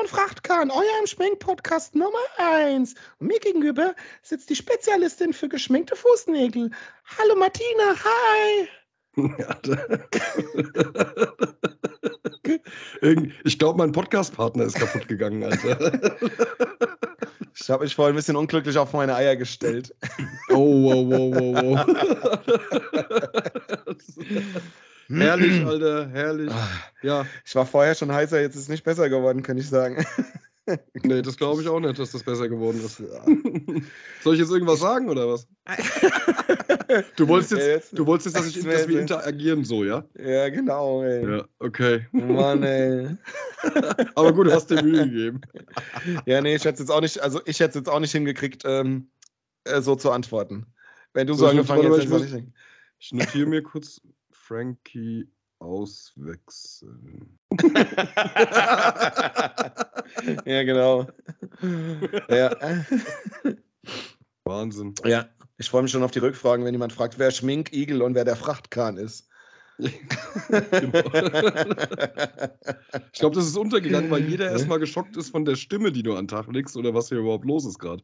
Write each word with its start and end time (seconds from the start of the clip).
und 0.00 0.08
Frachtkahn, 0.08 0.70
eurem 0.70 1.06
Schminkpodcast 1.06 1.94
Nummer 1.94 2.16
1. 2.38 2.94
Und 3.18 3.26
mir 3.26 3.38
gegenüber 3.38 3.94
sitzt 4.22 4.48
die 4.48 4.56
Spezialistin 4.56 5.34
für 5.34 5.48
geschminkte 5.48 5.94
Fußnägel. 5.94 6.70
Hallo 7.18 7.36
Martina, 7.36 7.94
hi. 8.04 8.68
ich 13.44 13.58
glaube, 13.58 13.78
mein 13.78 13.92
Podcast-Partner 13.92 14.64
ist 14.64 14.76
kaputt 14.76 15.06
gegangen, 15.08 15.44
Alter. 15.44 16.10
Ich 17.62 17.68
habe 17.68 17.84
mich 17.84 17.94
vorhin 17.94 18.14
ein 18.14 18.16
bisschen 18.16 18.36
unglücklich 18.36 18.78
auf 18.78 18.94
meine 18.94 19.14
Eier 19.14 19.36
gestellt. 19.36 19.94
Oh, 20.48 20.82
wow, 20.82 21.06
wow, 21.10 21.34
wow, 21.34 21.76
wow. 21.76 21.84
Herrlich, 25.10 25.64
Alter, 25.66 26.08
herrlich. 26.10 26.50
Ah. 26.50 26.68
Ja. 27.02 27.26
Ich 27.44 27.54
war 27.54 27.66
vorher 27.66 27.94
schon 27.94 28.12
heißer, 28.12 28.40
jetzt 28.40 28.54
ist 28.56 28.62
es 28.62 28.68
nicht 28.68 28.84
besser 28.84 29.08
geworden, 29.08 29.42
kann 29.42 29.58
ich 29.58 29.68
sagen. 29.68 30.04
Nee, 31.02 31.22
das 31.22 31.36
glaube 31.36 31.62
ich 31.62 31.68
auch 31.68 31.80
nicht, 31.80 31.98
dass 31.98 32.12
das 32.12 32.22
besser 32.22 32.48
geworden 32.48 32.80
ist. 32.84 33.00
Ja. 33.00 33.24
Soll 34.22 34.34
ich 34.34 34.40
jetzt 34.40 34.52
irgendwas 34.52 34.80
sagen 34.80 35.08
oder 35.08 35.28
was? 35.28 35.46
Du 37.16 37.28
wolltest 37.28 37.52
jetzt, 37.52 37.96
du 37.96 38.04
wolltest 38.04 38.34
jetzt 38.34 38.36
dass, 38.36 38.56
ich, 38.56 38.64
dass 38.64 38.88
wir 38.88 39.00
interagieren 39.00 39.64
so, 39.64 39.84
ja? 39.84 40.04
Ja, 40.18 40.48
genau, 40.48 41.04
ey. 41.04 41.36
Ja, 41.36 41.44
okay. 41.60 42.06
Mann, 42.10 42.64
ey. 42.64 43.16
Aber 44.16 44.32
gut, 44.32 44.48
du 44.48 44.52
hast 44.52 44.70
dir 44.70 44.82
Mühe 44.82 45.04
gegeben. 45.04 45.40
Ja, 46.26 46.40
nee, 46.40 46.56
ich 46.56 46.64
hätte 46.64 46.80
jetzt 46.80 46.90
auch 46.90 47.00
nicht, 47.00 47.20
also 47.20 47.40
ich 47.44 47.60
hätte 47.60 47.70
es 47.70 47.74
jetzt 47.76 47.88
auch 47.88 48.00
nicht 48.00 48.10
hingekriegt, 48.10 48.62
ähm, 48.64 49.08
äh, 49.64 49.80
so 49.80 49.94
zu 49.94 50.10
antworten. 50.10 50.66
Wenn 51.14 51.28
du 51.28 51.34
so, 51.34 51.44
so 51.44 51.46
angefangen 51.46 51.82
hättest, 51.82 52.34
ich, 52.34 52.44
ich 52.98 53.12
notiere 53.12 53.46
mir 53.46 53.62
kurz 53.62 54.00
Frankie 54.50 55.30
auswechseln. 55.60 57.38
ja, 60.44 60.64
genau. 60.64 61.06
Ja. 62.28 62.56
Wahnsinn. 64.42 64.96
Ja, 65.04 65.28
ich 65.56 65.70
freue 65.70 65.82
mich 65.82 65.92
schon 65.92 66.02
auf 66.02 66.10
die 66.10 66.18
Rückfragen, 66.18 66.64
wenn 66.64 66.74
jemand 66.74 66.92
fragt, 66.92 67.20
wer 67.20 67.30
Schminkigel 67.30 68.02
und 68.02 68.16
wer 68.16 68.24
der 68.24 68.34
Frachtkahn 68.34 68.96
ist. 68.96 69.28
ich 69.78 69.92
glaube, 73.12 73.36
das 73.36 73.46
ist 73.46 73.56
untergegangen, 73.56 74.10
weil 74.10 74.28
jeder 74.28 74.50
erstmal 74.50 74.80
geschockt 74.80 75.16
ist 75.16 75.30
von 75.30 75.44
der 75.44 75.54
Stimme, 75.54 75.92
die 75.92 76.02
du 76.02 76.14
an 76.14 76.24
den 76.24 76.28
Tag 76.28 76.48
legst 76.48 76.76
oder 76.76 76.92
was 76.92 77.08
hier 77.08 77.18
überhaupt 77.18 77.44
los 77.44 77.64
ist 77.64 77.78
gerade. 77.78 78.02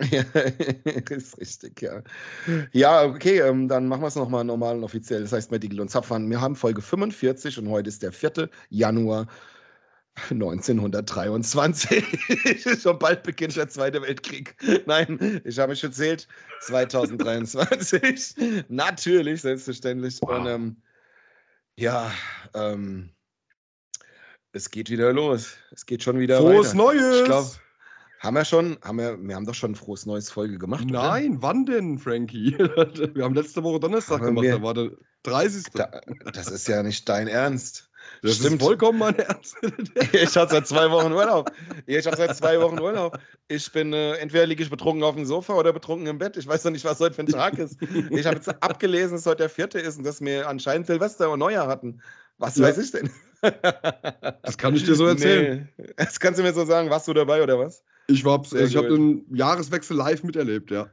Ja, 0.00 0.22
ist 1.10 1.38
richtig, 1.38 1.82
ja. 1.82 2.02
Ja, 2.72 3.04
okay, 3.04 3.40
ähm, 3.40 3.68
dann 3.68 3.86
machen 3.86 4.02
wir 4.02 4.08
es 4.08 4.16
nochmal 4.16 4.44
normal 4.44 4.76
und 4.76 4.84
offiziell. 4.84 5.22
Das 5.22 5.32
heißt, 5.32 5.50
Medical 5.50 5.80
und 5.80 5.90
Zapfhahn, 5.90 6.28
wir 6.30 6.40
haben 6.40 6.56
Folge 6.56 6.82
45 6.82 7.58
und 7.58 7.68
heute 7.68 7.88
ist 7.88 8.02
der 8.02 8.12
4. 8.12 8.48
Januar 8.70 9.26
1923. 10.30 12.04
schon 12.82 12.98
bald 12.98 13.22
beginnt 13.22 13.56
der 13.56 13.68
Zweite 13.68 14.02
Weltkrieg. 14.02 14.54
Nein, 14.86 15.40
ich 15.44 15.58
habe 15.58 15.70
mich 15.70 15.82
erzählt. 15.82 16.28
2023. 16.60 18.34
Natürlich, 18.68 19.42
selbstverständlich. 19.42 20.18
Wow. 20.20 20.38
Und 20.38 20.46
ähm, 20.46 20.76
ja, 21.76 22.12
ähm, 22.54 23.10
es 24.52 24.70
geht 24.70 24.90
wieder 24.90 25.12
los. 25.12 25.56
Es 25.70 25.86
geht 25.86 26.02
schon 26.02 26.18
wieder 26.18 26.38
Frohes 26.38 26.68
weiter. 26.68 26.76
Neues! 26.76 27.20
Ich 27.20 27.24
glaube, 27.24 27.50
haben 28.22 28.34
wir 28.34 28.44
schon, 28.44 28.78
haben 28.82 28.98
wir, 28.98 29.18
wir 29.20 29.34
haben 29.34 29.46
doch 29.46 29.54
schon 29.54 29.72
ein 29.72 29.74
frohes 29.74 30.06
neues 30.06 30.30
Folge 30.30 30.56
gemacht. 30.56 30.84
Nein, 30.88 31.32
oder? 31.32 31.42
wann 31.42 31.66
denn, 31.66 31.98
Frankie? 31.98 32.56
wir 33.14 33.24
haben 33.24 33.34
letzte 33.34 33.64
Woche 33.64 33.80
Donnerstag 33.80 34.20
haben 34.20 34.26
gemacht, 34.26 34.44
wir, 34.44 34.56
da 34.58 34.62
war 34.62 34.74
der 34.74 34.90
30. 35.24 35.64
Da, 35.74 36.00
das 36.32 36.48
ist 36.48 36.68
ja 36.68 36.84
nicht 36.84 37.08
dein 37.08 37.26
Ernst. 37.26 37.90
Das 38.22 38.36
Stimmt. 38.36 38.60
ist 38.60 38.62
vollkommen 38.62 39.00
mein 39.00 39.18
Ernst. 39.18 39.56
ich 40.12 40.36
habe 40.36 40.50
seit 40.50 40.68
zwei 40.68 40.88
Wochen 40.92 41.12
Urlaub. 41.12 41.50
Ich 41.86 42.06
habe 42.06 42.16
seit 42.16 42.36
zwei 42.36 42.60
Wochen 42.60 42.78
Urlaub. 42.78 43.18
Ich 43.48 43.70
bin, 43.72 43.92
äh, 43.92 44.14
entweder 44.14 44.46
liege 44.46 44.62
ich 44.62 44.70
betrunken 44.70 45.02
auf 45.02 45.16
dem 45.16 45.24
Sofa 45.24 45.54
oder 45.54 45.72
betrunken 45.72 46.06
im 46.06 46.18
Bett. 46.18 46.36
Ich 46.36 46.46
weiß 46.46 46.62
noch 46.62 46.70
nicht, 46.70 46.84
was 46.84 47.00
heute 47.00 47.16
für 47.16 47.22
ein 47.22 47.26
Tag 47.26 47.58
ist. 47.58 47.76
Ich 48.10 48.26
habe 48.26 48.36
jetzt 48.36 48.48
abgelesen, 48.62 49.16
dass 49.16 49.26
heute 49.26 49.38
der 49.38 49.50
vierte 49.50 49.80
ist 49.80 49.98
und 49.98 50.04
dass 50.04 50.20
wir 50.20 50.48
anscheinend 50.48 50.86
Silvester 50.86 51.28
und 51.30 51.40
Neujahr 51.40 51.66
hatten. 51.66 52.00
Was 52.38 52.56
ja. 52.56 52.66
weiß 52.66 52.78
ich 52.78 52.92
denn? 52.92 53.10
das 54.42 54.58
kann 54.58 54.76
ich 54.76 54.84
dir 54.84 54.94
so 54.94 55.06
erzählen. 55.06 55.68
Nee. 55.76 55.86
Das 55.96 56.20
kannst 56.20 56.38
du 56.38 56.44
mir 56.44 56.52
so 56.52 56.64
sagen. 56.64 56.90
Warst 56.90 57.08
du 57.08 57.12
dabei 57.12 57.42
oder 57.42 57.58
was? 57.58 57.82
Ich, 58.08 58.26
also 58.26 58.56
ich 58.56 58.76
habe 58.76 58.88
den 58.88 59.24
Jahreswechsel 59.34 59.96
live 59.96 60.22
miterlebt, 60.22 60.70
ja. 60.70 60.90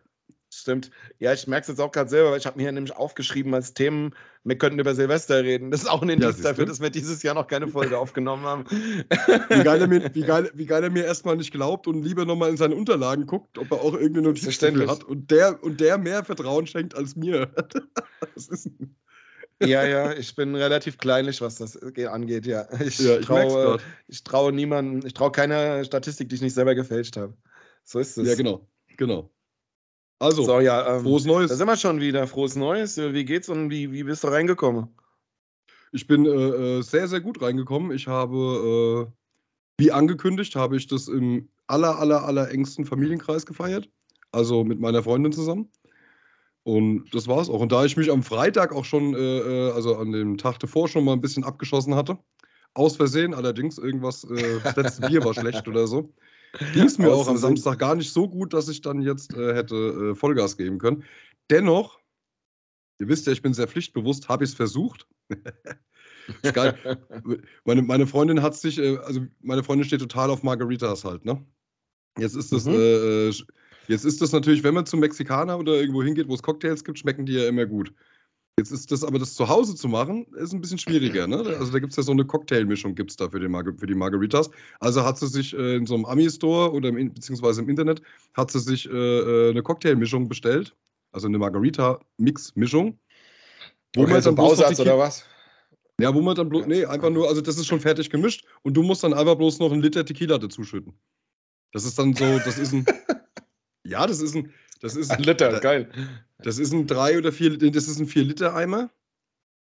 Stimmt. 0.52 0.90
Ja, 1.20 1.32
ich 1.32 1.46
merke 1.46 1.64
es 1.64 1.68
jetzt 1.68 1.80
auch 1.80 1.92
gerade 1.92 2.10
selber, 2.10 2.32
weil 2.32 2.40
ich 2.40 2.48
habe 2.48 2.58
mir 2.58 2.64
hier 2.64 2.72
nämlich 2.72 2.96
aufgeschrieben 2.96 3.54
als 3.54 3.76
Themen, 3.76 4.16
wir 4.44 4.58
könnten 4.58 4.80
über 4.80 4.96
Silvester 4.96 5.44
reden. 5.44 5.70
Das 5.70 5.82
ist 5.82 5.88
auch 5.88 6.02
ein 6.02 6.10
Indiz 6.10 6.38
ja, 6.38 6.50
dafür, 6.50 6.66
dass 6.66 6.82
wir 6.82 6.90
dieses 6.90 7.22
Jahr 7.22 7.36
noch 7.36 7.48
keine 7.48 7.68
Folge 7.68 7.98
aufgenommen 8.00 8.46
haben. 8.46 8.66
Wie 8.70 9.64
geil, 9.64 9.82
er 9.82 9.88
mir, 9.88 10.16
wie, 10.16 10.22
geil, 10.22 10.50
wie 10.56 10.66
geil 10.66 10.84
er 10.84 10.90
mir 10.90 11.06
erstmal 11.06 11.36
nicht 11.36 11.52
glaubt 11.52 11.86
und 11.86 12.02
lieber 12.02 12.26
nochmal 12.26 12.50
in 12.50 12.58
seine 12.58 12.74
Unterlagen 12.74 13.28
guckt, 13.28 13.60
ob 13.60 13.70
er 13.72 13.82
auch 13.82 13.94
irgendeine 13.94 14.30
Notiz 14.30 14.62
hat. 14.62 15.04
Und 15.04 15.30
der, 15.30 15.64
und 15.64 15.80
der 15.80 16.00
mehr 16.00 16.24
Vertrauen 16.24 16.66
schenkt 16.66 16.96
als 16.96 17.16
mir. 17.16 17.52
Das 18.36 18.50
ist 18.50 18.70
ja, 19.62 19.86
ja, 19.86 20.14
ich 20.14 20.36
bin 20.36 20.56
relativ 20.56 20.98
kleinlich, 20.98 21.42
was 21.42 21.56
das 21.56 21.78
angeht, 21.78 22.46
ja. 22.46 22.68
Ich 22.82 23.00
ja, 23.00 23.20
traue 23.20 23.80
ich 24.08 24.24
trau 24.24 24.52
niemandem, 24.52 25.06
ich 25.06 25.14
traue 25.14 25.32
keiner 25.32 25.84
Statistik, 25.84 26.30
die 26.30 26.36
ich 26.36 26.42
nicht 26.42 26.54
selber 26.54 26.76
gefälscht 26.76 27.18
habe. 27.18 27.34
So 27.84 28.00
ist 28.00 28.18
es. 28.18 28.28
Ja, 28.28 28.36
genau. 28.36 28.68
Genau. 28.98 29.30
Also, 30.20 30.44
so, 30.44 30.60
ja, 30.60 30.98
ähm, 30.98 31.04
frohes 31.04 31.26
Neues. 31.26 31.50
Da 31.50 31.56
sind 31.56 31.68
wir 31.68 31.78
schon 31.78 32.02
wieder. 32.02 32.28
Frohes 32.28 32.56
Neues. 32.56 32.98
Wie 32.98 33.24
geht's 33.24 33.48
und 33.48 33.70
wie, 33.70 33.92
wie 33.92 34.04
bist 34.04 34.24
du 34.24 34.28
reingekommen? 34.28 34.90
Ich 35.92 36.06
bin 36.06 36.26
äh, 36.26 36.30
äh 36.30 36.82
sehr, 36.82 37.08
sehr 37.08 37.22
gut 37.22 37.42
reingekommen. 37.42 37.92
Ich 37.92 38.08
habe, 38.08 39.08
äh, 39.08 39.82
wie 39.82 39.92
angekündigt, 39.92 40.56
habe 40.56 40.76
ich 40.76 40.88
das 40.88 41.08
im 41.08 41.50
aller, 41.68 41.98
aller, 42.00 42.26
aller 42.26 42.52
engsten 42.52 42.86
Familienkreis 42.86 43.46
gefeiert. 43.46 43.90
Also 44.32 44.64
mit 44.64 44.80
meiner 44.80 45.02
Freundin 45.02 45.32
zusammen. 45.32 45.72
Und 46.70 47.16
das 47.16 47.28
war 47.28 47.42
es 47.42 47.50
auch. 47.50 47.62
Und 47.62 47.72
da 47.72 47.84
ich 47.84 47.98
mich 47.98 48.12
am 48.12 48.22
Freitag 48.22 48.74
auch 48.74 48.86
schon, 48.86 49.16
äh, 49.16 49.18
äh, 49.18 49.72
also 49.72 49.98
an 49.98 50.12
dem 50.12 50.38
Tag 50.38 50.60
davor 50.60 50.88
schon 50.88 51.04
mal 51.04 51.14
ein 51.14 51.22
bisschen 51.22 51.44
abgeschossen 51.44 51.96
hatte, 51.96 52.20
aus 52.76 52.96
Versehen 52.96 53.34
allerdings, 53.34 53.80
irgendwas, 53.80 54.24
äh, 54.26 54.60
das 54.64 54.76
letzte 54.76 55.08
Bier 55.08 55.26
war 55.26 55.34
schlecht 55.34 55.68
oder 55.68 55.88
so, 55.88 56.14
ging 56.76 56.84
es 56.84 57.00
mir 57.00 57.12
auch 57.12 57.28
am 57.28 57.38
Samstag 57.38 57.80
gar 57.80 57.96
nicht 57.96 58.14
so 58.14 58.30
gut, 58.30 58.54
dass 58.54 58.70
ich 58.70 58.82
dann 58.82 59.02
jetzt 59.02 59.34
äh, 59.34 59.56
hätte 59.56 60.12
äh, 60.12 60.16
Vollgas 60.16 60.58
geben 60.58 60.78
können. 60.78 61.04
Dennoch, 61.50 62.00
ihr 63.00 63.08
wisst 63.08 63.26
ja, 63.26 63.34
ich 63.34 63.42
bin 63.42 63.56
sehr 63.56 63.68
pflichtbewusst, 63.68 64.30
habe 64.30 64.44
ich 64.44 64.52
es 64.52 64.56
versucht. 64.56 65.08
meine, 67.66 67.82
meine 67.82 68.06
Freundin 68.06 68.44
hat 68.44 68.56
sich, 68.56 68.78
äh, 68.78 68.98
also 68.98 69.22
meine 69.42 69.64
Freundin 69.64 69.88
steht 69.88 70.02
total 70.02 70.30
auf 70.30 70.44
Margaritas 70.44 71.04
halt, 71.04 71.26
ne? 71.26 71.44
Jetzt 72.20 72.36
ist 72.36 72.52
das 72.52 72.66
mhm. 72.66 73.32
Jetzt 73.90 74.06
ist 74.06 74.22
das 74.22 74.32
natürlich, 74.32 74.64
wenn 74.64 74.76
man 74.76 74.86
zum 74.86 75.00
Mexikaner 75.00 75.58
oder 75.58 75.74
irgendwo 75.74 76.04
hingeht, 76.04 76.28
wo 76.28 76.36
es 76.36 76.44
Cocktails 76.44 76.84
gibt, 76.84 77.00
schmecken 77.00 77.26
die 77.26 77.34
ja 77.34 77.48
immer 77.48 77.66
gut. 77.66 77.92
Jetzt 78.60 78.72
ist 78.72 78.92
das 78.92 79.04
aber, 79.04 79.18
das 79.18 79.34
zu 79.34 79.50
Hause 79.50 79.74
zu 79.74 79.88
machen, 79.88 80.28
ist 80.36 80.54
ein 80.54 80.62
bisschen 80.62 80.78
schwieriger. 80.78 81.26
Ne? 81.26 81.38
Also 81.38 81.72
da 81.72 81.80
gibt 81.80 81.94
es 81.94 81.98
ja 81.98 82.04
so 82.04 82.12
eine 82.12 82.24
Cocktailmischung, 82.24 82.94
gibt 82.94 83.10
es 83.10 83.18
da 83.18 83.30
für, 83.30 83.40
den 83.40 83.50
Mar 83.50 83.64
für 83.64 83.88
die 83.88 83.96
Margaritas. 83.96 84.52
Also 84.80 85.04
hat 85.04 85.18
sie 85.18 85.28
sich 85.28 85.58
äh, 85.58 85.78
in 85.78 85.88
so 85.88 85.96
einem 85.96 86.06
Ami-Store 86.06 86.72
oder 86.72 86.90
im, 86.90 87.12
beziehungsweise 87.14 87.62
im 87.64 87.70
Internet, 87.70 88.04
hat 88.36 88.52
sie 88.52 88.60
sich 88.60 88.88
äh, 88.88 88.92
äh 88.92 89.50
eine 89.50 89.64
Cocktailmischung 89.64 90.30
bestellt. 90.30 90.76
Also 91.12 91.28
eine 91.28 91.40
Margarita-Mix-Mischung. 91.40 93.00
Wo 93.96 94.04
okay, 94.04 94.12
man 94.12 94.22
so 94.22 94.30
dann 94.30 94.36
Bausatz 94.36 94.80
oder 94.80 95.00
was? 95.00 95.26
Ja, 96.00 96.14
wo 96.14 96.22
man 96.22 96.36
dann 96.36 96.48
bloß, 96.50 96.68
nee, 96.68 96.86
einfach 96.86 97.10
nur, 97.10 97.28
also 97.28 97.42
das 97.42 97.58
ist 97.58 97.66
schon 97.66 97.80
fertig 97.80 98.12
gemischt 98.12 98.46
und 98.62 98.78
du 98.78 98.84
musst 98.84 99.04
dann 99.04 99.16
einfach 99.16 99.36
bloß 99.36 99.58
noch 99.58 99.72
einen 99.72 99.82
Liter 99.82 100.06
Tequila 100.06 100.38
dazu 100.38 100.64
schütten. 100.64 100.94
Das 101.72 101.86
ist 101.86 101.98
dann 101.98 102.14
so, 102.14 102.38
das 102.46 102.60
ist 102.60 102.74
ein, 102.74 102.86
Ja, 103.84 104.08
das 104.08 104.22
ist 104.22 104.36
ein. 104.36 104.54
Das 104.82 104.96
ist 104.96 105.12
ein 105.12 105.24
Liter, 105.24 105.52
da, 105.52 105.60
geil. 105.60 105.90
Das 106.38 106.58
ist 106.58 106.72
ein 106.72 106.88
3 106.88 107.18
oder 107.18 107.34
4 107.34 107.58
das 107.58 107.88
ist 107.90 108.00
ein 108.00 108.08
4 108.08 108.24
Liter 108.24 108.56
Eimer. 108.56 108.90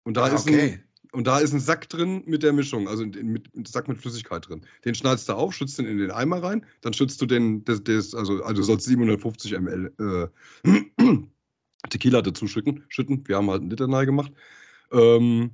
Und 0.04 0.16
da 0.16 0.24
ah, 0.24 0.28
ist 0.28 0.48
okay. 0.48 0.60
ein, 0.60 0.84
und 1.12 1.26
da 1.26 1.38
ist 1.38 1.52
ein 1.52 1.60
Sack 1.60 1.88
drin 1.88 2.22
mit 2.26 2.42
der 2.42 2.52
Mischung, 2.52 2.88
also 2.88 3.04
mit, 3.06 3.54
ein 3.54 3.64
Sack 3.64 3.86
mit 3.86 3.98
Flüssigkeit 3.98 4.48
drin. 4.48 4.66
Den 4.84 4.94
schneidest 4.94 5.28
du 5.28 5.34
auf, 5.34 5.54
schützt 5.54 5.78
den 5.78 5.86
in 5.86 5.98
den 5.98 6.10
Eimer 6.10 6.42
rein, 6.42 6.66
dann 6.80 6.92
schützt 6.92 7.20
du 7.20 7.26
den, 7.26 7.64
das, 7.64 7.84
das, 7.84 8.14
also, 8.14 8.42
also 8.42 8.54
du 8.54 8.62
sollst 8.62 8.86
750 8.86 9.52
ml 9.52 10.30
äh, 10.64 10.68
Tequila 11.90 12.22
dazu 12.22 12.48
schütten, 12.48 12.84
schütten. 12.88 13.26
Wir 13.28 13.36
haben 13.36 13.50
halt 13.50 13.60
einen 13.60 13.70
Liter 13.70 13.86
nahe 13.86 14.06
gemacht. 14.06 14.32
Ähm, 14.90 15.52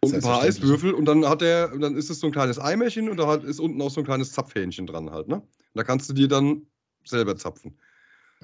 und 0.00 0.14
ein 0.14 0.20
paar 0.20 0.42
Eiswürfel 0.42 0.92
und 0.92 1.04
dann 1.04 1.24
hat 1.26 1.40
der, 1.40 1.68
dann 1.68 1.96
ist 1.96 2.10
es 2.10 2.20
so 2.20 2.26
ein 2.26 2.32
kleines 2.32 2.58
Eimerchen 2.58 3.08
und 3.08 3.16
da 3.16 3.34
ist 3.36 3.60
unten 3.60 3.80
auch 3.80 3.90
so 3.90 4.00
ein 4.00 4.04
kleines 4.04 4.32
Zapfhähnchen 4.32 4.86
dran 4.86 5.10
halt, 5.10 5.28
ne? 5.28 5.42
Da 5.74 5.84
kannst 5.84 6.08
du 6.10 6.12
dir 6.12 6.28
dann 6.28 6.66
selber 7.04 7.36
zapfen. 7.36 7.76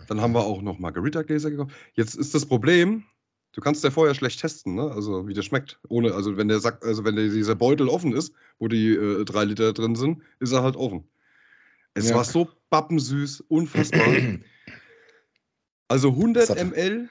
Dann 0.06 0.20
haben 0.20 0.34
wir 0.34 0.44
auch 0.44 0.62
noch 0.62 0.78
Margarita-Gläser 0.78 1.50
gekauft. 1.50 1.72
Jetzt 1.94 2.14
ist 2.14 2.34
das 2.34 2.46
Problem, 2.46 3.04
du 3.52 3.60
kannst 3.60 3.84
ja 3.84 3.90
vorher 3.90 4.14
schlecht 4.14 4.40
testen, 4.40 4.74
ne? 4.74 4.90
Also 4.90 5.26
wie 5.26 5.34
der 5.34 5.42
schmeckt. 5.42 5.78
Ohne, 5.88 6.14
also 6.14 6.36
wenn 6.36 6.48
der 6.48 6.60
Sack, 6.60 6.84
also 6.84 7.04
wenn 7.04 7.16
der, 7.16 7.28
dieser 7.28 7.54
Beutel 7.54 7.88
offen 7.88 8.12
ist, 8.12 8.32
wo 8.58 8.68
die 8.68 8.94
äh, 8.94 9.24
drei 9.24 9.44
Liter 9.44 9.72
drin 9.72 9.94
sind, 9.94 10.22
ist 10.40 10.52
er 10.52 10.62
halt 10.62 10.76
offen. 10.76 11.04
Es 11.94 12.10
ja. 12.10 12.16
war 12.16 12.24
so 12.24 12.48
bappensüß, 12.70 13.42
unfassbar. 13.48 14.06
also 15.88 16.10
100 16.10 16.50
ml, 16.64 17.10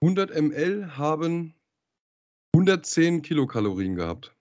100 0.00 0.42
ml 0.42 0.96
haben 0.96 1.54
110 2.54 3.22
Kilokalorien 3.22 3.96
gehabt. 3.96 4.35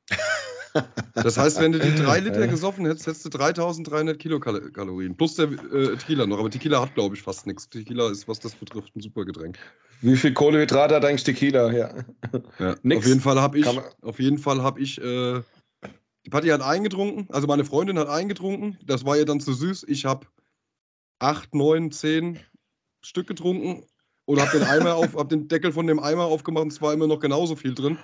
Das 1.13 1.37
heißt, 1.37 1.59
wenn 1.59 1.71
du 1.71 1.79
die 1.79 1.95
drei 1.95 2.19
Liter 2.19 2.47
gesoffen 2.47 2.85
hättest, 2.85 3.07
hättest 3.07 3.25
du 3.25 3.29
3300 3.29 4.19
Kilokalorien. 4.19 5.15
Plus 5.15 5.35
der 5.35 5.45
äh, 5.45 5.95
Tequila 5.97 6.25
noch. 6.25 6.39
Aber 6.39 6.49
Tequila 6.49 6.81
hat, 6.81 6.93
glaube 6.93 7.15
ich, 7.15 7.21
fast 7.21 7.47
nichts. 7.47 7.69
Tequila 7.69 8.09
ist, 8.11 8.27
was 8.27 8.39
das 8.39 8.55
betrifft, 8.55 8.95
ein 8.95 9.01
super 9.01 9.25
Getränk. 9.25 9.57
Wie 10.01 10.17
viel 10.17 10.33
Kohlenhydrate 10.33 10.95
hat 10.95 11.05
eigentlich 11.05 11.23
Tequila? 11.23 11.71
Ja. 11.71 11.93
ja. 12.59 12.75
Auf 12.97 13.05
jeden 13.05 13.21
Fall 13.21 13.41
habe 13.41 13.59
ich, 13.59 13.67
auf 14.01 14.19
jeden 14.19 14.37
Fall 14.37 14.61
habe 14.61 14.79
ich, 14.81 15.01
äh, 15.01 15.41
die 16.25 16.29
Patti 16.29 16.49
hat 16.49 16.61
eingetrunken, 16.61 17.27
also 17.29 17.47
meine 17.47 17.63
Freundin 17.63 17.97
hat 17.97 18.09
eingetrunken. 18.09 18.77
Das 18.85 19.05
war 19.05 19.17
ihr 19.17 19.25
dann 19.25 19.39
zu 19.39 19.53
süß. 19.53 19.85
Ich 19.87 20.05
habe 20.05 20.27
acht, 21.19 21.55
neun, 21.55 21.91
zehn 21.91 22.39
Stück 23.01 23.27
getrunken 23.27 23.85
und 24.25 24.41
habe 24.41 24.59
den 24.59 24.67
Eimer 24.67 24.95
auf, 24.95 25.15
hab 25.15 25.29
den 25.29 25.47
Deckel 25.47 25.71
von 25.71 25.87
dem 25.87 25.99
Eimer 25.99 26.25
aufgemacht 26.25 26.63
und 26.63 26.73
es 26.73 26.81
war 26.81 26.93
immer 26.93 27.07
noch 27.07 27.19
genauso 27.19 27.55
viel 27.55 27.73
drin. 27.73 27.97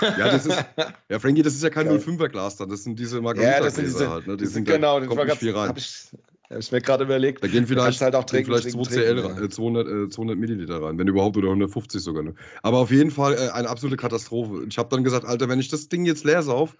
Ja, 0.00 0.30
das 0.30 0.46
ist, 0.46 0.64
ja, 1.08 1.18
Frankie, 1.18 1.42
das 1.42 1.54
ist 1.54 1.62
ja 1.62 1.70
kein 1.70 1.88
05er 1.88 2.28
Glas 2.28 2.56
da, 2.56 2.66
das 2.66 2.84
sind 2.84 2.98
diese 2.98 3.20
Margarita 3.20 3.52
ja, 3.52 3.60
das 3.60 3.74
sind 3.76 3.86
diese, 3.86 4.10
halt, 4.10 4.26
ne? 4.26 4.36
Die 4.36 4.46
sind, 4.46 4.64
genau, 4.66 5.00
da 5.00 5.06
kommt 5.06 5.24
nicht 5.24 5.38
viel 5.38 5.54
rein. 5.54 5.68
Hab 5.68 5.78
ich, 5.78 6.10
habe 6.50 6.60
ich 6.60 6.72
mir 6.72 6.80
gerade 6.80 7.04
überlegt. 7.04 7.42
Da 7.42 7.48
gehen 7.48 7.66
vielleicht, 7.66 8.00
halt 8.00 8.14
auch 8.14 8.24
trinken, 8.24 8.52
vielleicht 8.52 8.70
2 8.70 8.82
CL, 8.82 9.18
ja. 9.18 9.48
200, 9.48 9.88
äh, 9.88 10.08
200 10.08 10.38
Milliliter 10.38 10.82
rein, 10.82 10.98
wenn 10.98 11.08
überhaupt, 11.08 11.36
oder 11.36 11.48
150 11.48 12.00
sogar. 12.02 12.22
Ne? 12.22 12.34
Aber 12.62 12.78
auf 12.78 12.90
jeden 12.90 13.10
Fall 13.10 13.34
äh, 13.34 13.50
eine 13.50 13.68
absolute 13.68 13.96
Katastrophe. 13.96 14.64
Ich 14.68 14.78
habe 14.78 14.88
dann 14.90 15.04
gesagt, 15.04 15.24
Alter, 15.24 15.48
wenn 15.48 15.60
ich 15.60 15.68
das 15.68 15.88
Ding 15.88 16.04
jetzt 16.04 16.24
leer 16.24 16.42
sauf, 16.42 16.76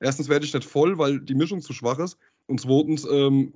erstens 0.00 0.28
werde 0.28 0.44
ich 0.44 0.52
nicht 0.52 0.68
voll, 0.68 0.98
weil 0.98 1.20
die 1.20 1.34
Mischung 1.34 1.60
zu 1.60 1.72
schwach 1.72 1.98
ist. 1.98 2.18
Und 2.46 2.60
zweitens 2.60 3.06
ähm, 3.10 3.54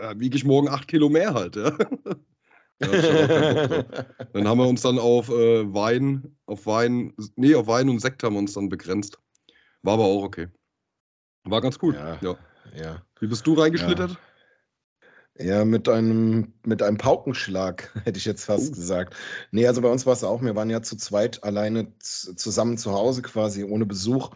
äh, 0.00 0.14
wiege 0.16 0.36
ich 0.36 0.44
morgen 0.44 0.68
8 0.68 0.88
Kilo 0.88 1.08
mehr 1.08 1.34
halt. 1.34 1.56
Ja? 1.56 1.72
Ja, 2.80 2.88
dann 4.32 4.48
haben 4.48 4.58
wir 4.58 4.68
uns 4.68 4.82
dann 4.82 4.98
auf 4.98 5.28
äh, 5.30 5.72
Wein, 5.72 6.36
auf 6.46 6.66
Wein, 6.66 7.14
nee, 7.36 7.54
auf 7.54 7.66
Wein 7.66 7.88
und 7.88 8.00
Sekt 8.00 8.22
haben 8.22 8.34
wir 8.34 8.40
uns 8.40 8.52
dann 8.52 8.68
begrenzt. 8.68 9.18
War 9.82 9.94
aber 9.94 10.04
auch 10.04 10.24
okay. 10.24 10.48
War 11.44 11.60
ganz 11.60 11.78
cool. 11.82 11.94
Ja. 11.94 12.18
ja. 12.20 12.36
ja. 12.74 13.02
Wie 13.20 13.28
bist 13.28 13.46
du 13.46 13.54
reingeschlittert? 13.54 14.18
Ja. 15.38 15.44
ja, 15.44 15.64
mit 15.64 15.88
einem, 15.88 16.52
mit 16.64 16.82
einem 16.82 16.98
Paukenschlag, 16.98 17.90
hätte 18.04 18.18
ich 18.18 18.24
jetzt 18.24 18.44
fast 18.44 18.72
oh. 18.72 18.74
gesagt. 18.74 19.16
Nee, 19.52 19.66
also 19.66 19.80
bei 19.80 19.88
uns 19.88 20.04
war 20.04 20.12
es 20.12 20.24
auch, 20.24 20.42
wir 20.42 20.56
waren 20.56 20.70
ja 20.70 20.82
zu 20.82 20.96
zweit 20.96 21.42
alleine 21.44 21.92
zusammen 21.98 22.76
zu 22.76 22.92
Hause 22.92 23.22
quasi, 23.22 23.64
ohne 23.64 23.86
Besuch. 23.86 24.30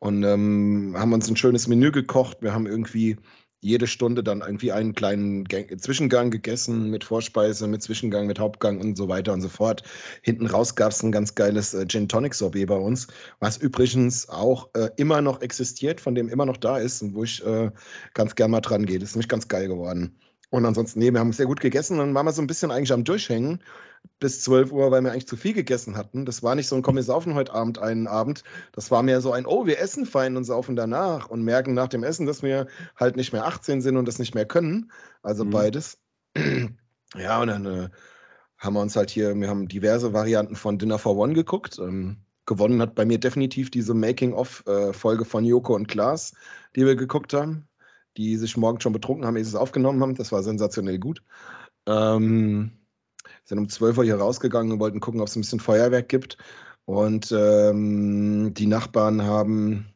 Und 0.00 0.22
ähm, 0.22 0.94
haben 0.96 1.12
uns 1.12 1.28
ein 1.28 1.36
schönes 1.36 1.66
Menü 1.66 1.90
gekocht. 1.90 2.38
Wir 2.40 2.54
haben 2.54 2.66
irgendwie 2.66 3.16
jede 3.60 3.86
Stunde 3.86 4.22
dann 4.22 4.40
irgendwie 4.40 4.72
einen 4.72 4.94
kleinen 4.94 5.44
Gang 5.44 5.80
Zwischengang 5.80 6.30
gegessen 6.30 6.90
mit 6.90 7.04
Vorspeise, 7.04 7.66
mit 7.66 7.82
Zwischengang, 7.82 8.26
mit 8.26 8.38
Hauptgang 8.38 8.80
und 8.80 8.96
so 8.96 9.08
weiter 9.08 9.32
und 9.32 9.40
so 9.40 9.48
fort. 9.48 9.82
Hinten 10.22 10.46
raus 10.46 10.74
gab 10.74 10.92
es 10.92 11.02
ein 11.02 11.12
ganz 11.12 11.34
geiles 11.34 11.74
äh, 11.74 11.86
Gin 11.86 12.08
Tonic 12.08 12.34
Sorbet 12.34 12.68
bei 12.68 12.76
uns, 12.76 13.08
was 13.40 13.56
übrigens 13.56 14.28
auch 14.28 14.68
äh, 14.74 14.90
immer 14.96 15.20
noch 15.20 15.40
existiert, 15.40 16.00
von 16.00 16.14
dem 16.14 16.28
immer 16.28 16.46
noch 16.46 16.56
da 16.56 16.78
ist 16.78 17.02
und 17.02 17.14
wo 17.14 17.24
ich 17.24 17.44
äh, 17.44 17.70
ganz 18.14 18.34
gern 18.34 18.50
mal 18.50 18.60
dran 18.60 18.86
gehe. 18.86 18.98
Das 18.98 19.10
ist 19.10 19.16
nämlich 19.16 19.28
ganz 19.28 19.48
geil 19.48 19.68
geworden. 19.68 20.16
Und 20.50 20.64
ansonsten, 20.64 21.00
nee, 21.00 21.10
wir 21.12 21.20
haben 21.20 21.32
sehr 21.32 21.46
gut 21.46 21.60
gegessen 21.60 22.00
und 22.00 22.14
waren 22.14 22.26
wir 22.26 22.32
so 22.32 22.40
ein 22.40 22.46
bisschen 22.46 22.70
eigentlich 22.70 22.92
am 22.92 23.04
Durchhängen 23.04 23.60
bis 24.20 24.40
12 24.42 24.72
Uhr, 24.72 24.90
weil 24.90 25.02
wir 25.02 25.12
eigentlich 25.12 25.28
zu 25.28 25.36
viel 25.36 25.52
gegessen 25.52 25.96
hatten. 25.96 26.24
Das 26.24 26.42
war 26.42 26.54
nicht 26.54 26.66
so 26.66 26.74
ein 26.74 26.82
Komm, 26.82 26.96
wir 26.96 27.02
saufen 27.02 27.34
heute 27.34 27.54
Abend 27.54 27.78
einen 27.78 28.06
Abend. 28.06 28.42
Das 28.72 28.90
war 28.90 29.02
mehr 29.02 29.20
so 29.20 29.32
ein, 29.32 29.46
oh, 29.46 29.66
wir 29.66 29.78
essen 29.78 30.06
fein 30.06 30.36
und 30.36 30.44
saufen 30.44 30.76
danach 30.76 31.28
und 31.28 31.42
merken 31.42 31.74
nach 31.74 31.88
dem 31.88 32.02
Essen, 32.02 32.26
dass 32.26 32.42
wir 32.42 32.66
halt 32.96 33.16
nicht 33.16 33.32
mehr 33.32 33.46
18 33.46 33.80
sind 33.80 33.96
und 33.96 34.08
das 34.08 34.18
nicht 34.18 34.34
mehr 34.34 34.46
können. 34.46 34.90
Also 35.22 35.44
mhm. 35.44 35.50
beides. 35.50 35.98
Ja, 37.14 37.40
und 37.40 37.48
dann 37.48 37.64
äh, 37.64 37.88
haben 38.58 38.74
wir 38.74 38.82
uns 38.82 38.94
halt 38.94 39.08
hier, 39.08 39.34
wir 39.34 39.48
haben 39.48 39.66
diverse 39.66 40.12
Varianten 40.12 40.56
von 40.56 40.78
Dinner 40.78 40.98
for 40.98 41.16
One 41.16 41.32
geguckt. 41.32 41.78
Ähm, 41.78 42.18
gewonnen 42.44 42.82
hat 42.82 42.94
bei 42.94 43.06
mir 43.06 43.18
definitiv 43.18 43.70
diese 43.70 43.94
Making-of-Folge 43.94 45.22
äh, 45.22 45.26
von 45.26 45.44
Joko 45.44 45.74
und 45.74 45.88
Klaas, 45.88 46.34
die 46.76 46.84
wir 46.84 46.96
geguckt 46.96 47.32
haben, 47.32 47.66
die 48.18 48.36
sich 48.36 48.58
morgen 48.58 48.80
schon 48.80 48.92
betrunken 48.92 49.26
haben, 49.26 49.36
ehe 49.36 49.44
sie 49.44 49.50
es 49.50 49.54
aufgenommen 49.54 50.02
haben. 50.02 50.16
Das 50.16 50.32
war 50.32 50.42
sensationell 50.42 50.98
gut. 50.98 51.22
Ähm, 51.86 52.77
sind 53.48 53.58
um 53.58 53.68
12 53.68 53.98
Uhr 53.98 54.04
hier 54.04 54.16
rausgegangen 54.16 54.72
und 54.72 54.80
wollten 54.80 55.00
gucken, 55.00 55.20
ob 55.20 55.28
es 55.28 55.36
ein 55.36 55.40
bisschen 55.40 55.60
Feuerwerk 55.60 56.08
gibt. 56.08 56.36
Und 56.84 57.32
ähm, 57.32 58.52
die 58.54 58.66
Nachbarn 58.66 59.22
haben 59.22 59.86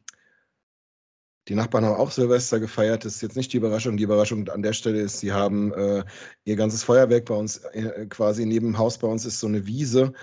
die 1.49 1.55
Nachbarn 1.55 1.83
haben 1.83 1.97
auch 1.97 2.09
Silvester 2.09 2.59
gefeiert. 2.59 3.03
Das 3.03 3.15
ist 3.15 3.21
jetzt 3.21 3.35
nicht 3.35 3.51
die 3.51 3.57
Überraschung. 3.57 3.97
Die 3.97 4.03
Überraschung 4.03 4.47
an 4.47 4.63
der 4.63 4.71
Stelle 4.73 5.01
ist, 5.01 5.19
sie 5.19 5.33
haben 5.33 5.73
äh, 5.73 6.03
ihr 6.45 6.55
ganzes 6.55 6.83
Feuerwerk 6.83 7.25
bei 7.25 7.33
uns 7.35 7.57
äh, 7.73 8.05
quasi 8.07 8.45
neben 8.45 8.67
dem 8.67 8.77
Haus 8.77 8.97
bei 8.97 9.07
uns 9.07 9.25
ist 9.25 9.41
so 9.41 9.47
eine 9.47 9.67
Wiese, 9.67 10.13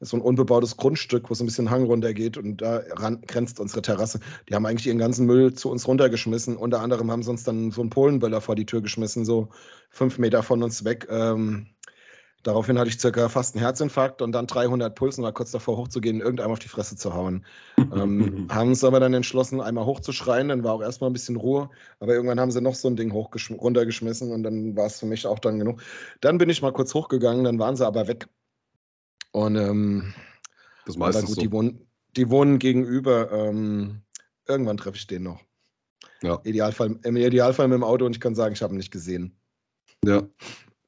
so 0.00 0.16
ein 0.16 0.22
unbebautes 0.22 0.78
Grundstück, 0.78 1.28
wo 1.28 1.34
es 1.34 1.40
ein 1.40 1.46
bisschen 1.46 1.70
Hang 1.70 1.84
runter 1.84 2.14
geht 2.14 2.38
und 2.38 2.62
da 2.62 2.82
ran, 2.92 3.20
grenzt 3.26 3.60
unsere 3.60 3.82
Terrasse. 3.82 4.20
Die 4.48 4.54
haben 4.54 4.64
eigentlich 4.64 4.86
ihren 4.86 4.98
ganzen 4.98 5.26
Müll 5.26 5.52
zu 5.52 5.70
uns 5.70 5.86
runtergeschmissen. 5.86 6.56
Unter 6.56 6.80
anderem 6.80 7.10
haben 7.10 7.22
sie 7.22 7.30
uns 7.30 7.44
dann 7.44 7.70
so 7.70 7.82
einen 7.82 7.90
Polenböller 7.90 8.40
vor 8.40 8.56
die 8.56 8.66
Tür 8.66 8.80
geschmissen, 8.80 9.26
so 9.26 9.50
fünf 9.90 10.18
Meter 10.18 10.42
von 10.42 10.62
uns 10.62 10.84
weg. 10.84 11.06
Ähm, 11.10 11.66
Daraufhin 12.42 12.78
hatte 12.78 12.88
ich 12.88 12.98
circa 12.98 13.28
fast 13.28 13.54
einen 13.54 13.62
Herzinfarkt 13.62 14.22
und 14.22 14.32
dann 14.32 14.46
300 14.46 14.94
Puls 14.94 15.18
und 15.18 15.24
war 15.24 15.32
kurz 15.32 15.50
davor 15.50 15.76
hochzugehen, 15.76 16.20
irgendeinem 16.20 16.52
auf 16.52 16.58
die 16.58 16.68
Fresse 16.68 16.96
zu 16.96 17.12
hauen. 17.12 17.44
ähm, 17.78 18.48
haben 18.50 18.70
uns 18.70 18.82
aber 18.82 18.98
dann 18.98 19.12
entschlossen, 19.12 19.60
einmal 19.60 19.84
hochzuschreien, 19.84 20.48
dann 20.48 20.64
war 20.64 20.72
auch 20.72 20.80
erstmal 20.80 21.10
ein 21.10 21.12
bisschen 21.12 21.36
Ruhe, 21.36 21.68
aber 21.98 22.14
irgendwann 22.14 22.40
haben 22.40 22.50
sie 22.50 22.62
noch 22.62 22.74
so 22.74 22.88
ein 22.88 22.96
Ding 22.96 23.12
runtergeschmissen 23.12 24.32
und 24.32 24.42
dann 24.42 24.74
war 24.74 24.86
es 24.86 25.00
für 25.00 25.06
mich 25.06 25.26
auch 25.26 25.38
dann 25.38 25.58
genug. 25.58 25.82
Dann 26.22 26.38
bin 26.38 26.48
ich 26.48 26.62
mal 26.62 26.72
kurz 26.72 26.94
hochgegangen, 26.94 27.44
dann 27.44 27.58
waren 27.58 27.76
sie 27.76 27.86
aber 27.86 28.08
weg. 28.08 28.26
Und 29.32 29.56
ähm, 29.56 30.14
das 30.86 30.96
meiste 30.96 31.24
gut, 31.24 31.34
so. 31.34 31.40
die, 31.40 31.52
wohnen, 31.52 31.86
die 32.16 32.30
wohnen 32.30 32.58
gegenüber. 32.58 33.30
Ähm, 33.30 34.00
irgendwann 34.48 34.78
treffe 34.78 34.96
ich 34.96 35.06
den 35.06 35.24
noch. 35.24 35.40
Ja. 36.22 36.40
Idealfall, 36.44 36.98
Im 37.04 37.16
Idealfall 37.16 37.68
mit 37.68 37.76
dem 37.76 37.84
Auto 37.84 38.06
und 38.06 38.16
ich 38.16 38.20
kann 38.20 38.34
sagen, 38.34 38.54
ich 38.54 38.62
habe 38.62 38.74
ihn 38.74 38.78
nicht 38.78 38.90
gesehen. 38.90 39.36
Ja. 40.04 40.22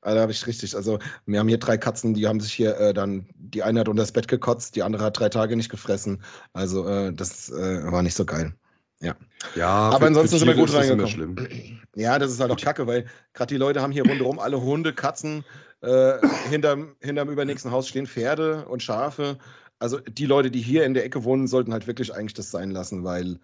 Also 0.02 0.20
habe 0.20 0.32
ich 0.32 0.46
richtig. 0.46 0.76
Also 0.76 0.98
wir 1.26 1.38
haben 1.38 1.48
hier 1.48 1.58
drei 1.58 1.78
Katzen, 1.78 2.12
die 2.14 2.26
haben 2.26 2.40
sich 2.40 2.52
hier 2.52 2.76
äh, 2.78 2.92
dann, 2.92 3.26
die 3.34 3.62
eine 3.62 3.80
hat 3.80 3.88
unter 3.88 4.02
das 4.02 4.12
Bett 4.12 4.28
gekotzt, 4.28 4.76
die 4.76 4.82
andere 4.82 5.04
hat 5.04 5.18
drei 5.18 5.28
Tage 5.28 5.56
nicht 5.56 5.70
gefressen. 5.70 6.22
Also 6.52 6.86
äh, 6.88 7.12
das 7.12 7.50
äh, 7.50 7.90
war 7.90 8.02
nicht 8.02 8.14
so 8.14 8.24
geil. 8.24 8.52
Ja. 9.00 9.16
Ja, 9.56 9.68
aber 9.68 10.06
ansonsten 10.06 10.38
sind 10.38 10.48
wir 10.48 10.54
gut 10.54 10.72
reingekommen. 10.72 11.80
Ja, 11.94 12.18
das 12.18 12.30
ist 12.30 12.40
halt 12.40 12.50
auch 12.50 12.60
kacke, 12.60 12.86
weil 12.86 13.06
gerade 13.32 13.52
die 13.52 13.58
Leute 13.58 13.82
haben 13.82 13.92
hier 13.92 14.06
rundherum 14.06 14.38
alle 14.38 14.60
Hunde, 14.60 14.92
Katzen, 14.92 15.44
äh, 15.80 16.14
hinterm, 16.48 16.94
hinterm 17.00 17.28
übernächsten 17.28 17.70
Haus 17.70 17.88
stehen 17.88 18.06
Pferde 18.06 18.66
und 18.66 18.82
Schafe. 18.82 19.38
Also 19.78 19.98
die 19.98 20.26
Leute, 20.26 20.50
die 20.50 20.60
hier 20.60 20.84
in 20.84 20.94
der 20.94 21.04
Ecke 21.04 21.24
wohnen, 21.24 21.48
sollten 21.48 21.72
halt 21.72 21.88
wirklich 21.88 22.14
eigentlich 22.14 22.34
das 22.34 22.52
sein 22.52 22.70
lassen, 22.70 23.02
weil 23.02 23.40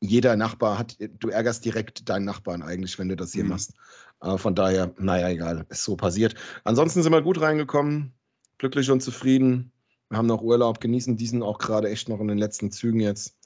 jeder 0.00 0.36
Nachbar 0.36 0.78
hat, 0.78 0.96
du 0.98 1.28
ärgerst 1.28 1.64
direkt 1.64 2.08
deinen 2.08 2.24
Nachbarn 2.24 2.62
eigentlich, 2.62 2.98
wenn 2.98 3.08
du 3.08 3.16
das 3.16 3.32
hier 3.32 3.44
mhm. 3.44 3.50
machst. 3.50 3.74
Aber 4.20 4.38
von 4.38 4.54
daher, 4.54 4.92
naja, 4.98 5.28
egal, 5.28 5.66
ist 5.68 5.84
so 5.84 5.96
passiert. 5.96 6.34
Ansonsten 6.64 7.02
sind 7.02 7.12
wir 7.12 7.22
gut 7.22 7.40
reingekommen, 7.40 8.12
glücklich 8.58 8.90
und 8.90 9.02
zufrieden. 9.02 9.70
Wir 10.10 10.18
haben 10.18 10.26
noch 10.26 10.42
Urlaub, 10.42 10.80
genießen 10.80 11.16
diesen 11.16 11.42
auch 11.42 11.58
gerade 11.58 11.88
echt 11.88 12.08
noch 12.08 12.20
in 12.20 12.28
den 12.28 12.38
letzten 12.38 12.70
Zügen 12.70 13.00
jetzt. 13.00 13.36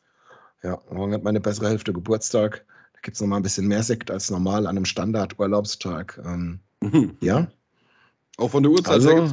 Ja, 0.63 0.81
morgen 0.91 1.13
hat 1.13 1.25
meine 1.25 1.41
bessere 1.41 1.69
Hälfte 1.69 1.93
Geburtstag. 1.93 2.65
Da 2.95 3.01
gibt 3.03 3.17
es 3.17 3.21
nochmal 3.21 3.41
ein 3.41 3.43
bisschen 3.43 3.67
mehr 3.67 3.83
Sekt 3.83 4.11
als 4.11 4.31
normal 4.31 4.67
an 4.67 4.77
einem 4.77 4.85
Standard-Urlaubstag. 4.85 6.21
Ähm, 6.25 6.61
mhm. 6.81 7.17
Ja. 7.21 7.51
Auch 8.39 8.51
von 8.51 8.63
der 8.63 8.73
Uhrzeit 8.73 8.95
also, 8.95 9.11
her 9.11 9.33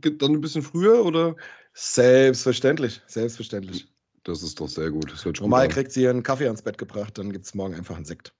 gibt 0.00 0.06
es 0.06 0.18
dann 0.18 0.32
ein 0.32 0.40
bisschen 0.40 0.62
früher 0.62 1.04
oder? 1.04 1.34
Selbstverständlich, 1.72 3.02
selbstverständlich. 3.06 3.88
Das 4.24 4.42
ist 4.42 4.60
doch 4.60 4.68
sehr 4.68 4.90
gut. 4.90 5.12
Normal 5.40 5.68
kriegt 5.68 5.90
sie 5.90 6.02
ihren 6.02 6.22
Kaffee 6.22 6.46
ans 6.46 6.62
Bett 6.62 6.76
gebracht, 6.76 7.16
dann 7.16 7.32
gibt 7.32 7.46
es 7.46 7.54
morgen 7.54 7.74
einfach 7.74 7.96
einen 7.96 8.04
Sekt. 8.04 8.34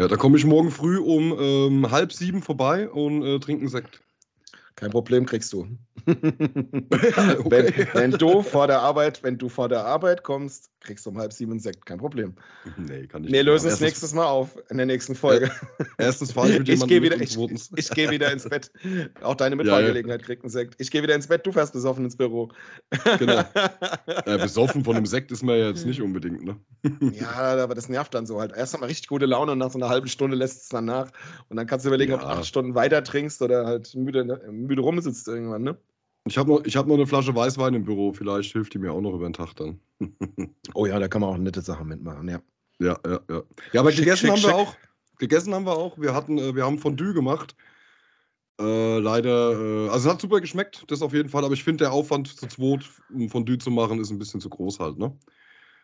Ja, 0.00 0.06
da 0.06 0.16
komme 0.16 0.36
ich 0.38 0.44
morgen 0.44 0.70
früh 0.70 0.98
um 0.98 1.36
ähm, 1.38 1.90
halb 1.90 2.12
sieben 2.12 2.40
vorbei 2.42 2.88
und 2.88 3.22
äh, 3.24 3.40
trinke 3.40 3.62
einen 3.62 3.68
Sekt. 3.68 4.07
Kein 4.78 4.90
Problem, 4.90 5.26
kriegst 5.26 5.52
du. 5.52 5.66
okay. 6.06 6.22
wenn, 7.50 7.74
wenn, 7.94 8.10
du 8.12 8.42
vor 8.42 8.68
der 8.68 8.80
Arbeit, 8.80 9.24
wenn 9.24 9.36
du 9.36 9.48
vor 9.48 9.68
der 9.68 9.84
Arbeit 9.84 10.22
kommst, 10.22 10.70
kriegst 10.80 11.04
du 11.04 11.10
um 11.10 11.18
halb 11.18 11.32
sieben 11.32 11.50
einen 11.50 11.60
Sekt, 11.60 11.84
kein 11.84 11.98
Problem. 11.98 12.34
Nee, 12.76 13.08
kann 13.08 13.24
ich 13.24 13.32
Wir 13.32 13.42
lösen 13.42 13.70
es 13.70 13.80
nächstes 13.80 14.14
Mal 14.14 14.26
auf 14.26 14.56
in 14.70 14.76
der 14.76 14.86
nächsten 14.86 15.16
Folge. 15.16 15.50
Erstens 15.98 16.30
fahre 16.30 16.50
ich 16.50 16.58
mit 16.60 16.68
ich 16.68 16.86
gehe 16.86 17.02
wieder, 17.02 17.20
ich, 17.20 17.36
ich 17.76 17.90
gehe 17.90 18.10
wieder 18.10 18.30
ins 18.32 18.48
Bett. 18.48 18.70
Auch 19.20 19.34
deine 19.34 19.56
Mitfahrgelegenheit 19.56 20.20
ja, 20.20 20.22
ja. 20.22 20.26
kriegt 20.26 20.44
einen 20.44 20.50
Sekt. 20.50 20.76
Ich 20.78 20.92
gehe 20.92 21.02
wieder 21.02 21.16
ins 21.16 21.26
Bett, 21.26 21.44
du 21.44 21.50
fährst 21.50 21.72
besoffen 21.72 22.04
ins 22.04 22.16
Büro. 22.16 22.50
genau. 23.18 23.42
Ja, 24.26 24.36
besoffen 24.36 24.84
von 24.84 24.96
einem 24.96 25.06
Sekt 25.06 25.32
ist 25.32 25.42
man 25.42 25.58
ja 25.58 25.68
jetzt 25.68 25.86
nicht 25.86 26.00
unbedingt, 26.00 26.44
ne? 26.44 26.56
ja, 27.12 27.56
aber 27.62 27.74
das 27.74 27.88
nervt 27.88 28.14
dann 28.14 28.26
so 28.26 28.40
halt. 28.40 28.52
Erst 28.54 28.74
einmal 28.74 28.88
richtig 28.88 29.08
gute 29.08 29.26
Laune 29.26 29.52
und 29.52 29.58
nach 29.58 29.70
so 29.70 29.78
einer 29.78 29.88
halben 29.88 30.06
Stunde 30.06 30.36
lässt 30.36 30.62
es 30.62 30.68
dann 30.68 30.84
nach. 30.84 31.10
Und 31.48 31.56
dann 31.56 31.66
kannst 31.66 31.84
du 31.84 31.88
überlegen, 31.88 32.12
ob 32.12 32.20
du 32.20 32.26
acht 32.26 32.46
Stunden 32.46 32.74
weiter 32.74 33.02
trinkst 33.02 33.42
oder 33.42 33.66
halt 33.66 33.94
müde, 33.94 34.40
müde 34.50 34.67
rumsitzt 34.76 35.28
irgendwann, 35.28 35.62
ne? 35.62 35.78
Ich 36.26 36.36
habe 36.36 36.50
noch, 36.50 36.62
hab 36.62 36.86
noch 36.86 36.94
eine 36.94 37.06
Flasche 37.06 37.34
Weißwein 37.34 37.74
im 37.74 37.84
Büro. 37.84 38.12
Vielleicht 38.12 38.52
hilft 38.52 38.74
die 38.74 38.78
mir 38.78 38.92
auch 38.92 39.00
noch 39.00 39.14
über 39.14 39.26
den 39.28 39.32
Tag 39.32 39.54
dann. 39.54 39.80
oh 40.74 40.84
ja, 40.84 40.98
da 40.98 41.08
kann 41.08 41.22
man 41.22 41.30
auch 41.30 41.38
nette 41.38 41.62
Sachen 41.62 41.88
mitmachen, 41.88 42.28
ja. 42.28 42.40
Ja, 42.80 42.98
ja, 43.06 43.20
ja. 43.30 43.42
Ja, 43.72 43.80
aber 43.80 43.90
schick, 43.90 44.04
gegessen 44.04 44.26
schick, 44.26 44.30
haben 44.30 44.42
wir 44.42 44.54
auch. 44.54 44.76
Gegessen 45.18 45.54
haben 45.54 45.64
wir 45.64 45.76
auch. 45.76 45.98
Wir 45.98 46.14
hatten, 46.14 46.38
äh, 46.38 46.54
wir 46.54 46.64
haben 46.64 46.78
Fondue 46.78 47.14
gemacht. 47.14 47.56
Äh, 48.60 48.98
leider, 48.98 49.52
äh, 49.52 49.88
also 49.88 50.08
es 50.08 50.14
hat 50.14 50.20
super 50.20 50.40
geschmeckt, 50.40 50.84
das 50.88 51.00
auf 51.00 51.12
jeden 51.12 51.28
Fall, 51.28 51.44
aber 51.44 51.54
ich 51.54 51.62
finde, 51.62 51.84
der 51.84 51.92
Aufwand 51.92 52.26
zu 52.28 52.46
zweit, 52.48 52.84
um 53.14 53.28
Fondue 53.28 53.58
zu 53.58 53.70
machen, 53.70 54.00
ist 54.00 54.10
ein 54.10 54.18
bisschen 54.18 54.40
zu 54.40 54.48
groß 54.48 54.80
halt, 54.80 54.98
ne? 54.98 55.16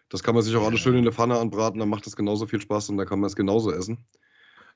Das 0.08 0.22
kann 0.22 0.34
man 0.34 0.42
sich 0.42 0.54
auch 0.56 0.66
alles 0.66 0.80
schön 0.80 0.96
in 0.96 1.04
der 1.04 1.12
Pfanne 1.12 1.38
anbraten, 1.38 1.78
dann 1.78 1.88
macht 1.88 2.04
das 2.04 2.16
genauso 2.16 2.46
viel 2.46 2.60
Spaß 2.60 2.90
und 2.90 2.96
dann 2.96 3.06
kann 3.06 3.20
man 3.20 3.28
es 3.28 3.36
genauso 3.36 3.72
essen. 3.72 4.04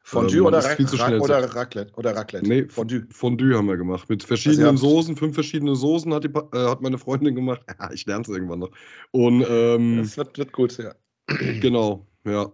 Fondue 0.09 0.39
ähm, 0.39 0.47
oder, 0.47 0.65
Ra 0.65 0.71
Ra 0.71 1.19
oder 1.19 1.55
Raclette? 1.55 1.93
Oder 1.97 2.17
Raclette? 2.17 2.49
Nee, 2.49 2.67
Fondue. 2.67 3.07
Fondue 3.11 3.55
haben 3.55 3.69
wir 3.69 3.77
gemacht. 3.77 4.09
Mit 4.09 4.23
verschiedenen 4.23 4.69
also 4.69 4.89
Soßen, 4.89 5.17
fünf 5.17 5.35
verschiedene 5.35 5.77
Soßen 5.77 6.15
hat, 6.15 6.25
die, 6.25 6.29
äh, 6.29 6.67
hat 6.67 6.81
meine 6.81 6.97
Freundin 6.97 7.35
gemacht. 7.35 7.61
ich 7.93 8.07
lerne 8.07 8.23
es 8.23 8.29
irgendwann 8.29 8.61
noch. 8.61 8.71
Und 9.11 9.45
ähm, 9.47 9.99
das 9.99 10.17
wird, 10.17 10.39
wird 10.39 10.53
gut, 10.53 10.79
ja. 10.79 10.95
Genau, 11.61 12.07
ja. 12.25 12.51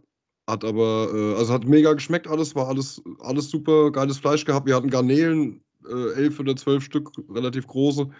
Hat 0.48 0.64
aber, 0.64 1.08
äh, 1.14 1.38
also 1.38 1.52
hat 1.52 1.64
mega 1.64 1.92
geschmeckt 1.92 2.26
alles, 2.26 2.56
war 2.56 2.66
alles, 2.66 3.00
alles 3.20 3.48
super, 3.48 3.92
geiles 3.92 4.18
Fleisch 4.18 4.44
gehabt. 4.44 4.66
Wir 4.66 4.74
hatten 4.74 4.90
Garnelen, 4.90 5.62
äh, 5.88 6.12
elf 6.14 6.40
oder 6.40 6.56
zwölf 6.56 6.82
Stück, 6.82 7.12
relativ 7.30 7.68
große. 7.68 8.10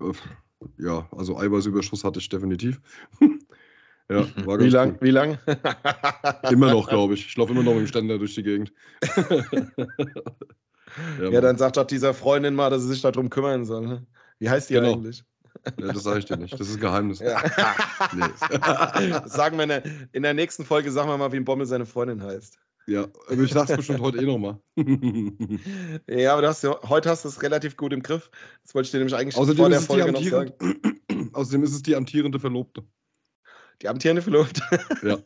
Äh, 0.00 0.12
ja, 0.78 1.06
also 1.14 1.36
Eiweißüberschuss 1.36 2.04
hatte 2.04 2.20
ich 2.20 2.28
definitiv. 2.30 2.80
Ja, 4.10 4.26
war 4.46 4.58
wie 4.58 4.70
lang? 4.70 4.92
Cool. 4.92 4.98
Wie 5.02 5.10
lang? 5.10 5.38
immer 6.50 6.70
noch, 6.70 6.88
glaube 6.88 7.14
ich. 7.14 7.26
Ich 7.26 7.36
laufe 7.36 7.52
immer 7.52 7.62
noch 7.62 7.72
mit 7.72 7.82
dem 7.82 7.86
Ständer 7.88 8.18
durch 8.18 8.34
die 8.34 8.42
Gegend. 8.42 8.72
ja, 11.20 11.30
ja 11.30 11.40
dann 11.42 11.58
sagt 11.58 11.76
doch 11.76 11.86
dieser 11.86 12.14
Freundin 12.14 12.54
mal, 12.54 12.70
dass 12.70 12.82
sie 12.82 12.88
sich 12.88 13.02
darum 13.02 13.28
kümmern 13.28 13.66
soll. 13.66 13.86
Ne? 13.86 14.06
Wie 14.38 14.48
heißt 14.48 14.70
die 14.70 14.74
genau. 14.74 14.94
eigentlich? 14.94 15.24
Ja, 15.78 15.92
das 15.92 16.04
sage 16.04 16.20
ich 16.20 16.24
dir 16.24 16.38
nicht. 16.38 16.58
Das 16.58 16.68
ist 16.68 16.76
ein 16.76 16.80
Geheimnis. 16.80 17.18
Ja. 17.18 17.42
nee. 18.14 19.12
sagen 19.26 19.58
wir 19.58 19.64
in 19.64 19.68
der, 19.68 19.82
in 20.12 20.22
der, 20.22 20.32
nächsten 20.32 20.64
Folge, 20.64 20.90
sagen 20.90 21.08
wir 21.08 21.18
mal, 21.18 21.32
wie 21.32 21.36
ein 21.36 21.44
Bommel 21.44 21.66
seine 21.66 21.84
Freundin 21.84 22.22
heißt. 22.22 22.58
Ja, 22.86 23.06
aber 23.28 23.42
ich 23.42 23.52
sag's 23.52 23.76
bestimmt 23.76 24.00
heute 24.00 24.18
eh 24.18 24.24
nochmal. 24.24 24.58
ja, 26.08 26.34
aber 26.34 26.48
hast 26.48 26.64
heute 26.64 27.10
hast 27.10 27.24
du 27.24 27.28
es 27.28 27.42
relativ 27.42 27.76
gut 27.76 27.92
im 27.92 28.02
Griff. 28.02 28.30
Das 28.62 28.74
wollte 28.74 28.86
ich 28.86 28.92
dir 28.92 28.98
nämlich 28.98 29.14
eigentlich 29.14 29.36
Außerdem 29.36 29.58
vor 29.58 29.68
der 29.68 29.80
Folge 29.80 30.12
noch 30.12 30.22
sagen. 30.22 30.52
Außerdem 31.34 31.64
ist 31.64 31.72
es 31.72 31.82
die 31.82 31.94
amtierende 31.94 32.40
Verlobte. 32.40 32.84
Die 33.82 33.88
amtierende 33.88 34.22
Verlobte. 34.22 34.62
Ja. 35.02 35.18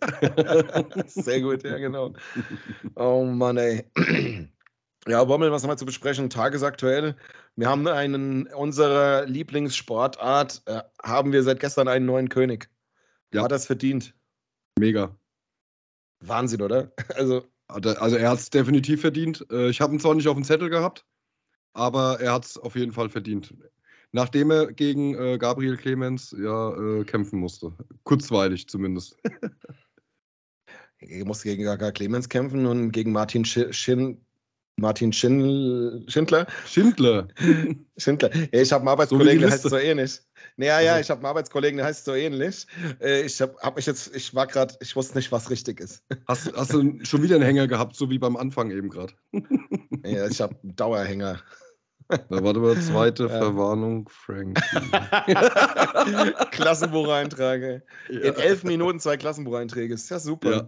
Sehr 1.07 1.41
gut, 1.41 1.63
ja, 1.65 1.79
genau. 1.79 2.13
Oh 2.97 3.25
Mann, 3.25 3.57
ey. 3.57 3.87
Ja, 5.09 5.25
Bommel, 5.25 5.51
was 5.51 5.63
haben 5.63 5.71
wir 5.71 5.77
zu 5.77 5.87
besprechen? 5.87 6.31
Tagesaktuell. 6.31 7.17
Wir 7.57 7.69
haben 7.69 7.87
einen, 7.89 8.47
unserer 8.49 9.27
Lieblingssportart, 9.27 10.63
äh, 10.67 10.83
haben 11.03 11.33
wir 11.33 11.43
seit 11.43 11.61
gestern 11.61 11.89
einen 11.89 12.07
neuen 12.07 12.29
König. 12.29 12.71
Ja. 13.33 13.43
Hat 13.43 13.53
das 13.53 13.67
verdient? 13.67 14.15
Mega. 14.79 15.17
Wahnsinn, 16.21 16.63
oder? 16.63 16.93
Also, 17.15 17.47
also 17.69 18.17
er 18.17 18.31
hat 18.31 18.39
es 18.39 18.51
definitiv 18.51 19.01
verdient. 19.01 19.47
Äh, 19.51 19.71
ich 19.71 19.81
habe 19.81 19.95
ihn 19.95 20.01
zwar 20.01 20.15
nicht 20.15 20.29
auf 20.29 20.35
dem 20.35 20.45
Zettel 20.45 20.69
gehabt, 20.69 21.07
aber 21.73 22.21
er 22.21 22.35
hat 22.35 22.45
es 22.45 22.59
auf 22.59 22.77
jeden 22.77 22.93
Fall 22.93 23.09
verdient 23.09 23.55
nachdem 24.13 24.51
er 24.51 24.73
gegen 24.73 25.15
äh, 25.15 25.39
Gabriel 25.39 25.77
Clemens 25.77 26.35
ja 26.39 26.73
äh, 26.77 27.05
kämpfen 27.05 27.41
musste. 27.41 27.73
Kurzweilig 28.05 28.69
zumindest. 28.69 29.17
er 30.99 31.25
musste 31.25 31.49
gegen 31.49 31.65
Gaga 31.65 31.91
Clemens 31.91 32.29
kämpfen 32.29 32.67
und 32.67 32.93
gegen 32.93 33.13
Martin 33.13 33.45
Sch 33.45 33.73
Schin 33.73 34.19
Martin 34.77 35.13
Schindl 35.13 36.05
Schindler. 36.09 36.47
Schindler. 36.67 37.29
Schindler. 37.99 38.31
Ich 38.53 38.73
habe 38.73 38.83
einen 38.83 38.89
Arbeitskollegen, 38.89 39.41
so 39.41 39.47
der 39.47 39.53
heißt 39.53 39.63
so 39.63 39.77
ähnlich. 39.77 40.21
Naja, 40.57 40.77
also. 40.77 40.87
ja, 40.87 41.01
ich 41.01 41.11
habe 41.11 41.19
einen 41.19 41.27
Arbeitskollegen, 41.27 41.77
der 41.77 41.87
heißt 41.87 42.05
so 42.05 42.15
ähnlich. 42.15 42.67
Äh, 43.01 43.23
ich 43.23 43.41
habe 43.41 43.55
hab 43.61 43.77
mich 43.77 43.87
jetzt, 43.87 44.15
ich 44.17 44.35
war 44.35 44.47
gerade, 44.47 44.75
ich 44.81 44.97
wusste 44.97 45.19
nicht, 45.19 45.31
was 45.31 45.51
richtig 45.51 45.81
ist. 45.81 46.03
Hast, 46.27 46.53
hast 46.55 46.73
du 46.73 46.99
schon 47.05 47.23
wieder 47.23 47.37
einen 47.37 47.45
Hänger 47.45 47.69
gehabt, 47.69 47.97
so 47.97 48.11
wie 48.11 48.19
beim 48.19 48.37
Anfang 48.37 48.71
eben 48.71 48.89
gerade? 48.89 49.13
ja, 50.05 50.27
ich 50.27 50.41
habe 50.41 50.57
einen 50.63 50.75
Dauerhänger. 50.75 51.41
Da 52.29 52.43
war 52.43 52.57
aber 52.57 52.79
zweite 52.81 53.29
Verwarnung, 53.29 54.09
Frank. 54.09 54.61
Klassenbucheintrag. 56.51 57.83
Ja. 58.09 58.21
In 58.21 58.35
elf 58.35 58.65
Minuten 58.65 59.01
zwei 59.01 59.17
Klassenbucheinträge. 59.17 59.95
Ist 59.95 60.11
ja 60.11 60.19
super. 60.19 60.51
Ja. 60.51 60.67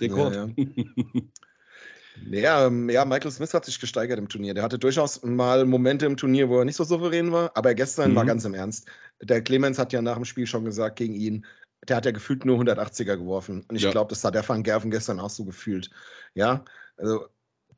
Rekord. 0.00 0.34
Ja, 0.34 0.48
ja. 2.30 2.66
Ähm, 2.66 2.88
ja, 2.88 3.04
Michael 3.04 3.30
Smith 3.30 3.54
hat 3.54 3.64
sich 3.64 3.80
gesteigert 3.80 4.18
im 4.18 4.28
Turnier. 4.28 4.54
Der 4.54 4.62
hatte 4.62 4.78
durchaus 4.78 5.22
mal 5.22 5.64
Momente 5.64 6.06
im 6.06 6.16
Turnier, 6.16 6.48
wo 6.48 6.58
er 6.58 6.64
nicht 6.64 6.76
so 6.76 6.84
souverän 6.84 7.32
war, 7.32 7.50
aber 7.54 7.74
gestern 7.74 8.12
mhm. 8.12 8.16
war 8.16 8.24
ganz 8.24 8.44
im 8.44 8.54
Ernst. 8.54 8.88
Der 9.22 9.42
Clemens 9.42 9.78
hat 9.78 9.92
ja 9.92 10.02
nach 10.02 10.16
dem 10.16 10.24
Spiel 10.24 10.46
schon 10.46 10.64
gesagt 10.64 10.96
gegen 10.96 11.14
ihn, 11.14 11.46
der 11.88 11.96
hat 11.96 12.06
ja 12.06 12.12
gefühlt 12.12 12.44
nur 12.44 12.58
180er 12.58 13.16
geworfen. 13.16 13.64
Und 13.68 13.76
ich 13.76 13.90
glaube, 13.90 14.08
das 14.08 14.24
hat 14.24 14.34
der 14.34 14.48
Van 14.48 14.62
Gerven 14.62 14.90
gestern 14.90 15.20
auch 15.20 15.30
so 15.30 15.44
gefühlt. 15.44 15.90
Ja, 16.34 16.64
also 16.96 17.26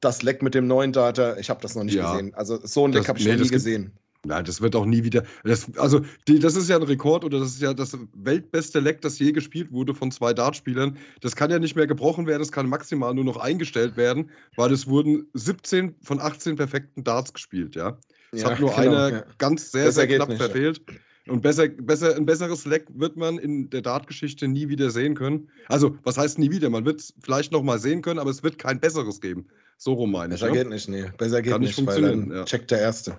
das 0.01 0.23
Leck 0.23 0.43
mit 0.43 0.55
dem 0.55 0.67
neuen 0.67 0.93
Data, 0.93 1.37
ich 1.37 1.51
habe 1.51 1.61
das 1.61 1.75
noch 1.75 1.85
nicht 1.85 1.95
ja. 1.95 2.13
gesehen. 2.13 2.35
Also 2.35 2.59
so 2.65 2.87
ein 2.87 2.93
Leck 2.93 3.09
habe 3.09 3.19
ich 3.19 3.27
nee, 3.27 3.37
noch 3.37 3.43
nie 3.43 3.49
gesehen. 3.49 3.93
Nein, 4.27 4.45
das 4.45 4.61
wird 4.61 4.75
auch 4.75 4.87
nie 4.87 5.05
wieder. 5.05 5.23
Das, 5.45 5.67
also, 5.77 6.01
die, 6.27 6.39
das 6.39 6.57
ist 6.57 6.69
ja 6.69 6.77
ein 6.77 6.83
Rekord 6.83 7.25
oder 7.25 7.39
das 7.39 7.51
ist 7.51 7.63
ja 7.63 7.73
das 7.73 7.97
weltbeste 8.15 8.81
Leck, 8.81 9.01
das 9.01 9.19
je 9.19 9.33
gespielt 9.33 9.71
wurde 9.73 9.95
von 9.95 10.11
zwei 10.11 10.35
Dartspielern. 10.35 10.97
Das 11.21 11.37
kann 11.37 11.51
ja 11.51 11.59
nicht 11.59 11.77
mehr 11.77 11.87
gebrochen 11.87 12.27
werden, 12.27 12.41
das 12.41 12.51
kann 12.51 12.69
maximal 12.69 13.15
nur 13.15 13.25
noch 13.25 13.37
eingestellt 13.37 13.97
werden, 13.97 14.31
weil 14.57 14.73
es 14.73 14.87
wurden 14.89 15.29
17 15.35 15.95
von 16.03 16.21
18 16.21 16.57
perfekten 16.57 17.05
Darts 17.05 17.33
gespielt, 17.33 17.77
ja. 17.77 17.99
Es 18.33 18.43
ja, 18.43 18.51
hat 18.51 18.61
nur 18.61 18.71
genau, 18.71 18.83
einer 18.83 19.09
ja. 19.11 19.25
ganz 19.39 19.71
sehr, 19.71 19.93
sehr 19.93 20.09
knapp 20.09 20.29
nicht, 20.29 20.43
verfehlt. 20.43 20.83
Ja. 20.89 21.33
Und 21.33 21.43
besser, 21.43 21.69
besser, 21.69 22.15
ein 22.17 22.27
besseres 22.27 22.67
Leck 22.67 22.87
wird 22.95 23.17
man 23.17 23.39
in 23.39 23.69
der 23.71 23.83
Dart-Geschichte 23.83 24.47
nie 24.47 24.69
wieder 24.69 24.91
sehen 24.91 25.15
können. 25.15 25.49
Also, 25.69 25.97
was 26.05 26.17
heißt 26.19 26.39
nie 26.39 26.51
wieder? 26.51 26.71
Man 26.71 26.85
wird 26.85 27.01
es 27.01 27.15
vielleicht 27.21 27.51
noch 27.51 27.63
mal 27.63 27.79
sehen 27.81 28.03
können, 28.03 28.21
aber 28.21 28.31
es 28.31 28.45
wird 28.45 28.59
kein 28.59 28.79
besseres 28.79 29.21
geben. 29.21 29.47
So 29.77 29.93
rum 29.95 30.13
meine 30.13 30.35
ich. 30.35 30.41
Besser 30.41 30.55
ja? 30.55 30.63
geht 30.63 30.71
nicht, 30.71 30.89
nee. 30.89 31.11
Besser 31.19 31.43
geht 31.43 31.53
Kann 31.53 31.61
nicht, 31.61 31.71
nicht 31.71 31.77
funktionieren. 31.77 32.35
Ja. 32.35 32.45
checkt 32.45 32.71
der 32.71 32.81
Erste. 32.81 33.19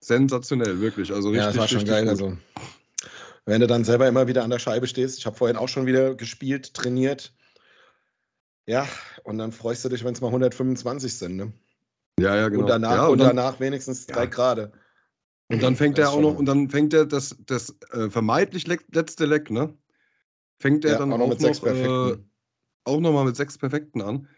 Sensationell, 0.00 0.80
wirklich. 0.80 1.12
Also 1.12 1.30
richtig, 1.30 1.44
ja, 1.44 1.48
das 1.48 1.58
war 1.58 1.68
schon 1.68 1.84
geil. 1.84 2.02
Gut. 2.02 2.10
Also, 2.10 2.36
wenn 3.46 3.60
du 3.60 3.66
dann 3.66 3.84
selber 3.84 4.06
immer 4.08 4.26
wieder 4.28 4.44
an 4.44 4.50
der 4.50 4.58
Scheibe 4.58 4.86
stehst, 4.86 5.18
ich 5.18 5.26
habe 5.26 5.36
vorhin 5.36 5.56
auch 5.56 5.68
schon 5.68 5.86
wieder 5.86 6.14
gespielt, 6.14 6.74
trainiert. 6.74 7.34
Ja, 8.66 8.86
und 9.24 9.38
dann 9.38 9.52
freust 9.52 9.84
du 9.84 9.88
dich, 9.88 10.04
wenn 10.04 10.14
es 10.14 10.20
mal 10.20 10.28
125 10.28 11.14
sind, 11.14 11.36
ne? 11.36 11.52
Ja, 12.18 12.36
ja, 12.36 12.48
genau. 12.48 12.62
Und 12.62 12.68
danach, 12.68 12.94
ja, 12.94 13.04
und, 13.06 13.12
und 13.12 13.18
dann, 13.18 13.36
danach 13.36 13.58
wenigstens 13.60 14.06
drei 14.06 14.26
Grad. 14.26 14.72
Und 15.48 15.62
dann 15.62 15.74
fängt 15.74 15.98
er 15.98 16.10
auch 16.10 16.20
noch, 16.20 16.36
und 16.36 16.46
dann 16.46 16.70
fängt 16.70 16.94
er 16.94 17.06
das, 17.06 17.36
das 17.46 17.74
äh, 17.90 18.08
vermeintlich 18.08 18.66
letzte 18.68 19.26
Leck, 19.26 19.50
ne? 19.50 19.74
Fängt 20.60 20.84
er 20.84 20.98
dann 20.98 21.12
auch, 21.12 21.18
noch, 21.18 21.28
mit 21.28 21.40
noch, 21.40 21.64
äh, 21.64 22.16
auch 22.84 23.00
noch 23.00 23.12
mal 23.12 23.24
mit 23.24 23.34
sechs 23.34 23.58
Perfekten 23.58 24.02
an. 24.02 24.28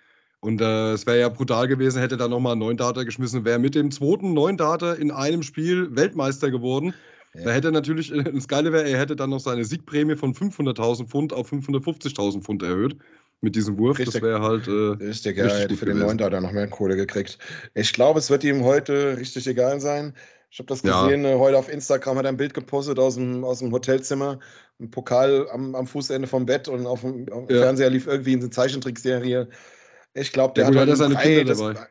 Und 0.45 0.61
äh, 0.61 0.93
es 0.93 1.07
wäre 1.07 1.21
ja 1.21 1.29
brutal 1.29 1.69
gewesen, 1.69 2.01
hätte 2.01 2.17
da 2.17 2.27
nochmal 2.27 2.53
einen 2.53 2.63
neuen 2.63 2.77
Data 2.77 3.05
geschmissen, 3.05 3.45
wäre 3.45 3.61
mit 3.61 3.77
dem 3.77 3.93
zweiten 3.93 4.35
neuen 4.35 4.57
Data 4.57 4.93
in 4.93 5.13
einem 5.13 5.45
Spiel 5.45 5.95
Weltmeister 5.95 6.51
geworden. 6.51 6.95
Ja. 7.35 7.45
Da 7.45 7.51
hätte 7.53 7.71
natürlich, 7.71 8.13
äh, 8.13 8.25
das 8.25 8.49
Geile 8.49 8.73
wäre, 8.73 8.89
er 8.89 8.99
hätte 8.99 9.15
dann 9.15 9.31
noch 9.31 9.39
seine 9.39 9.65
Siegprämie 9.65 10.17
von 10.17 10.35
500.000 10.35 11.07
Pfund 11.07 11.33
auf 11.33 11.53
550.000 11.53 12.43
Pfund 12.43 12.65
erhöht 12.65 12.97
mit 13.41 13.55
diesem 13.55 13.79
Wurf. 13.79 14.01
Richtig, 14.01 14.15
das 14.15 14.23
wäre 14.23 14.43
halt. 14.43 14.67
Äh, 14.67 15.05
richtig, 15.05 15.39
er 15.39 15.45
hätte 15.45 15.77
für 15.77 15.85
gewesen. 15.85 15.99
den 15.99 16.07
neuen 16.07 16.19
Data 16.19 16.41
noch 16.41 16.51
mehr 16.51 16.67
Kohle 16.67 16.97
gekriegt. 16.97 17.39
Ich 17.75 17.93
glaube, 17.93 18.19
es 18.19 18.29
wird 18.29 18.43
ihm 18.43 18.65
heute 18.65 19.17
richtig 19.19 19.47
egal 19.47 19.81
sein. 19.81 20.13
Ich 20.51 20.59
habe 20.59 20.67
das 20.67 20.83
gesehen, 20.83 21.23
ja. 21.23 21.37
Äh, 21.37 21.39
heute 21.39 21.57
auf 21.57 21.73
Instagram 21.73 22.19
hat 22.19 22.25
er 22.25 22.31
ein 22.31 22.37
Bild 22.37 22.53
gepostet 22.53 22.99
aus 22.99 23.15
dem, 23.15 23.45
aus 23.45 23.61
dem 23.61 23.71
Hotelzimmer, 23.71 24.41
ein 24.81 24.91
Pokal 24.91 25.47
am, 25.53 25.77
am 25.77 25.87
Fußende 25.87 26.27
vom 26.27 26.47
Bett 26.47 26.67
und 26.67 26.85
auf 26.85 27.03
dem, 27.03 27.29
auf 27.33 27.47
dem 27.47 27.57
ja. 27.57 27.63
Fernseher 27.63 27.91
lief 27.91 28.09
irgendwie 28.09 28.33
eine 28.33 28.51
Zeichentrickserie 28.51 29.47
ich 30.15 30.33
glaube, 30.33 30.55
der, 30.55 30.71
der, 30.71 30.83
hat, 30.83 30.89
halt 30.89 31.01
ein 31.01 31.13
breites, 31.13 31.59
dabei. 31.59 31.87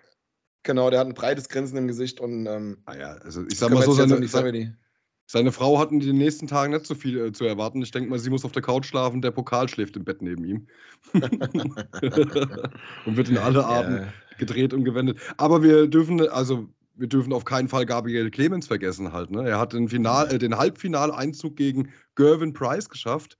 Genau, 0.63 0.89
der 0.89 0.99
hat 0.99 1.07
ein 1.07 1.13
breites 1.13 1.49
Grinsen 1.49 1.77
im 1.77 1.87
Gesicht 1.87 2.19
und 2.19 2.45
ähm, 2.45 2.77
ah 2.85 2.95
ja, 2.95 3.13
also 3.15 3.43
ich 3.49 3.57
sag 3.57 3.71
mal 3.71 3.83
so, 3.83 3.93
seine, 3.93 4.27
seine, 4.27 4.77
seine, 5.25 5.51
Frau 5.51 5.79
hatten 5.79 5.99
die 5.99 6.13
nächsten 6.13 6.45
Tagen 6.45 6.73
nicht 6.73 6.85
so 6.85 6.93
viel 6.93 7.17
äh, 7.17 7.31
zu 7.31 7.45
erwarten. 7.45 7.81
Ich 7.81 7.91
denke 7.91 8.09
mal, 8.09 8.19
sie 8.19 8.29
muss 8.29 8.45
auf 8.45 8.51
der 8.51 8.61
Couch 8.61 8.85
schlafen, 8.85 9.21
der 9.21 9.31
Pokal 9.31 9.67
schläft 9.69 9.95
im 9.95 10.03
Bett 10.03 10.21
neben 10.21 10.45
ihm. 10.45 10.67
und 11.13 13.17
wird 13.17 13.29
in 13.29 13.39
alle 13.39 13.65
Arten 13.65 13.93
yeah. 13.93 14.13
gedreht 14.37 14.73
und 14.73 14.83
gewendet. 14.83 15.17
Aber 15.37 15.63
wir 15.63 15.87
dürfen, 15.87 16.29
also 16.29 16.67
wir 16.93 17.07
dürfen 17.07 17.33
auf 17.33 17.45
keinen 17.45 17.67
Fall 17.67 17.87
Gabriel 17.87 18.29
Clemens 18.29 18.67
vergessen 18.67 19.11
halt. 19.11 19.31
Ne? 19.31 19.49
Er 19.49 19.59
hat 19.59 19.73
den, 19.73 19.89
Final, 19.89 20.31
äh, 20.31 20.37
den 20.37 20.57
Halbfinaleinzug 20.57 21.55
gegen 21.55 21.91
Gervin 22.15 22.53
Price 22.53 22.87
geschafft. 22.87 23.39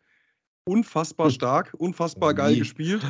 Unfassbar 0.63 1.27
hm. 1.27 1.33
stark, 1.33 1.73
unfassbar 1.77 2.33
geil 2.33 2.57
gespielt. 2.57 3.05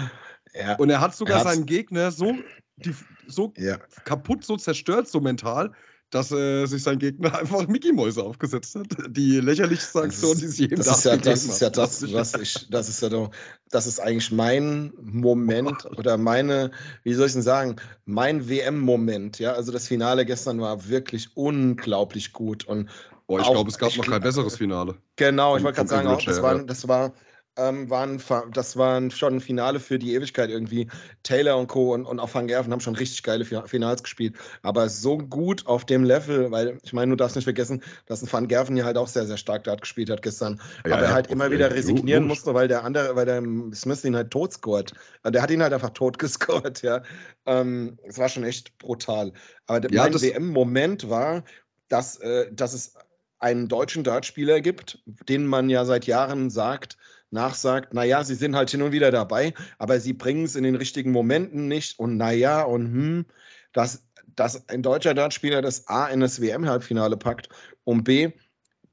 Ja. 0.53 0.75
Und 0.75 0.89
er 0.89 0.99
hat 0.99 1.15
sogar 1.15 1.39
er 1.39 1.43
seinen 1.43 1.65
Gegner 1.65 2.11
so, 2.11 2.35
die, 2.77 2.93
so 3.27 3.53
ja. 3.57 3.77
kaputt, 4.05 4.43
so 4.43 4.57
zerstört, 4.57 5.07
so 5.07 5.19
mental, 5.19 5.71
dass 6.09 6.31
äh, 6.31 6.65
sich 6.65 6.83
sein 6.83 6.99
Gegner 6.99 7.33
einfach 7.39 7.67
Mickey-Mäuse 7.67 8.21
aufgesetzt 8.21 8.75
hat. 8.75 8.87
Die 9.09 9.39
lächerlichste 9.39 10.01
Aktion, 10.01 10.37
die 10.37 10.47
sie 10.47 10.65
ihm 10.65 10.77
das 10.77 10.87
ist 10.87 11.05
ja, 11.05 11.17
das 11.17 11.45
ist 11.45 11.61
ja 11.61 11.69
das, 11.69 12.13
was 12.13 12.33
ich, 12.35 12.69
das 12.69 12.89
ist 12.89 13.01
ja 13.01 13.09
doch, 13.09 13.31
das 13.69 13.87
ist 13.87 13.99
eigentlich 13.99 14.31
mein 14.31 14.91
Moment 15.01 15.85
oder 15.97 16.17
meine, 16.17 16.71
wie 17.03 17.13
soll 17.13 17.27
ich 17.27 17.33
denn 17.33 17.41
sagen, 17.41 17.77
mein 18.05 18.47
WM-Moment. 18.47 19.39
Ja, 19.39 19.53
also 19.53 19.71
das 19.71 19.87
Finale 19.87 20.25
gestern 20.25 20.59
war 20.59 20.87
wirklich 20.89 21.29
unglaublich 21.35 22.33
gut 22.33 22.65
und 22.65 22.89
Boah, 23.27 23.39
ich 23.39 23.49
glaube, 23.49 23.69
es 23.69 23.77
gab 23.77 23.95
noch 23.95 24.05
kein 24.05 24.21
besseres 24.21 24.57
Finale. 24.57 24.95
Genau, 25.15 25.55
ich 25.55 25.63
wollte 25.63 25.77
gerade 25.77 25.89
sagen, 25.89 26.07
auch, 26.09 26.21
das, 26.21 26.41
war, 26.41 26.59
das 26.63 26.85
war 26.85 27.13
ähm, 27.57 27.89
waren, 27.89 28.21
das 28.53 28.77
waren 28.77 29.11
schon 29.11 29.41
Finale 29.41 29.79
für 29.79 29.99
die 29.99 30.13
Ewigkeit 30.13 30.49
irgendwie. 30.49 30.87
Taylor 31.23 31.57
und 31.57 31.67
Co. 31.67 31.93
und, 31.93 32.05
und 32.05 32.19
auch 32.19 32.33
Van 32.33 32.47
Gerven 32.47 32.71
haben 32.71 32.79
schon 32.79 32.95
richtig 32.95 33.23
geile 33.23 33.43
Finals 33.43 34.03
gespielt. 34.03 34.35
Aber 34.61 34.87
so 34.89 35.17
gut 35.17 35.65
auf 35.67 35.85
dem 35.85 36.03
Level, 36.03 36.49
weil 36.51 36.77
ich 36.83 36.93
meine, 36.93 37.11
du 37.11 37.17
darfst 37.17 37.35
nicht 37.35 37.43
vergessen, 37.43 37.83
dass 38.05 38.21
ein 38.21 38.31
Van 38.31 38.47
Gerven 38.47 38.77
ja 38.77 38.85
halt 38.85 38.97
auch 38.97 39.07
sehr, 39.07 39.25
sehr 39.25 39.37
stark 39.37 39.65
dort 39.65 39.81
gespielt 39.81 40.09
hat 40.09 40.21
gestern. 40.21 40.61
Ja, 40.85 40.95
aber 40.95 41.05
er 41.05 41.13
halt 41.13 41.27
immer 41.27 41.51
wieder 41.51 41.71
resignieren 41.71 42.25
musste, 42.25 42.53
weil 42.53 42.67
der 42.67 42.83
andere, 42.83 43.15
weil 43.15 43.25
der 43.25 43.43
Smith 43.73 44.05
ihn 44.05 44.15
halt 44.15 44.31
tot 44.31 44.53
scored. 44.53 44.93
Der 45.25 45.41
hat 45.41 45.51
ihn 45.51 45.61
halt 45.61 45.73
einfach 45.73 45.91
tot 45.91 46.17
gescored, 46.19 46.81
ja. 46.81 47.03
Ähm, 47.45 47.97
es 48.03 48.17
war 48.17 48.29
schon 48.29 48.43
echt 48.43 48.77
brutal. 48.77 49.33
Aber 49.67 49.91
ja, 49.91 50.03
mein 50.03 50.21
WM-Moment 50.21 51.09
war, 51.09 51.43
dass, 51.89 52.17
äh, 52.17 52.51
dass 52.53 52.73
es 52.73 52.93
einen 53.39 53.67
deutschen 53.67 54.03
Dartspieler 54.03 54.61
gibt, 54.61 54.99
den 55.27 55.47
man 55.47 55.69
ja 55.69 55.83
seit 55.83 56.05
Jahren 56.05 56.49
sagt, 56.49 56.97
nachsagt, 57.31 57.93
naja, 57.93 58.23
sie 58.23 58.35
sind 58.35 58.55
halt 58.55 58.69
hin 58.69 58.81
und 58.81 58.91
wieder 58.91 59.11
dabei, 59.11 59.53
aber 59.77 59.99
sie 59.99 60.13
bringen 60.13 60.45
es 60.45 60.55
in 60.55 60.63
den 60.63 60.75
richtigen 60.75 61.11
Momenten 61.11 61.67
nicht 61.67 61.97
und 61.99 62.17
naja 62.17 62.63
und 62.63 62.85
hm, 62.85 63.25
dass, 63.73 64.05
dass 64.35 64.67
ein 64.69 64.83
deutscher 64.83 65.13
Dartspieler 65.13 65.61
das 65.61 65.87
A 65.87 66.07
in 66.07 66.19
das 66.19 66.41
WM-Halbfinale 66.41 67.17
packt 67.17 67.49
und 67.83 68.03
B, 68.03 68.31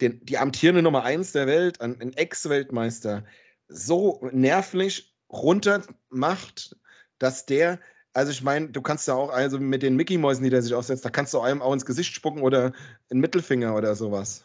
den, 0.00 0.24
die 0.24 0.38
amtierende 0.38 0.82
Nummer 0.82 1.02
1 1.02 1.32
der 1.32 1.46
Welt, 1.46 1.80
ein, 1.80 2.00
ein 2.00 2.12
Ex-Weltmeister, 2.12 3.24
so 3.68 4.20
nervlich 4.32 5.14
runter 5.30 5.82
macht, 6.08 6.76
dass 7.18 7.46
der, 7.46 7.80
also 8.12 8.30
ich 8.30 8.42
meine, 8.42 8.70
du 8.70 8.80
kannst 8.80 9.08
ja 9.08 9.14
auch, 9.14 9.30
also 9.30 9.58
mit 9.58 9.82
den 9.82 9.96
Mickey-Mäusen, 9.96 10.44
die 10.44 10.50
der 10.50 10.62
sich 10.62 10.74
aufsetzt, 10.74 11.04
da 11.04 11.10
kannst 11.10 11.34
du 11.34 11.40
einem 11.40 11.60
auch 11.60 11.72
ins 11.72 11.84
Gesicht 11.84 12.14
spucken 12.14 12.42
oder 12.42 12.72
einen 13.10 13.20
Mittelfinger 13.20 13.74
oder 13.74 13.94
sowas. 13.96 14.44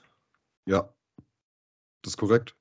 Ja, 0.66 0.94
das 2.02 2.14
ist 2.14 2.18
korrekt. 2.18 2.56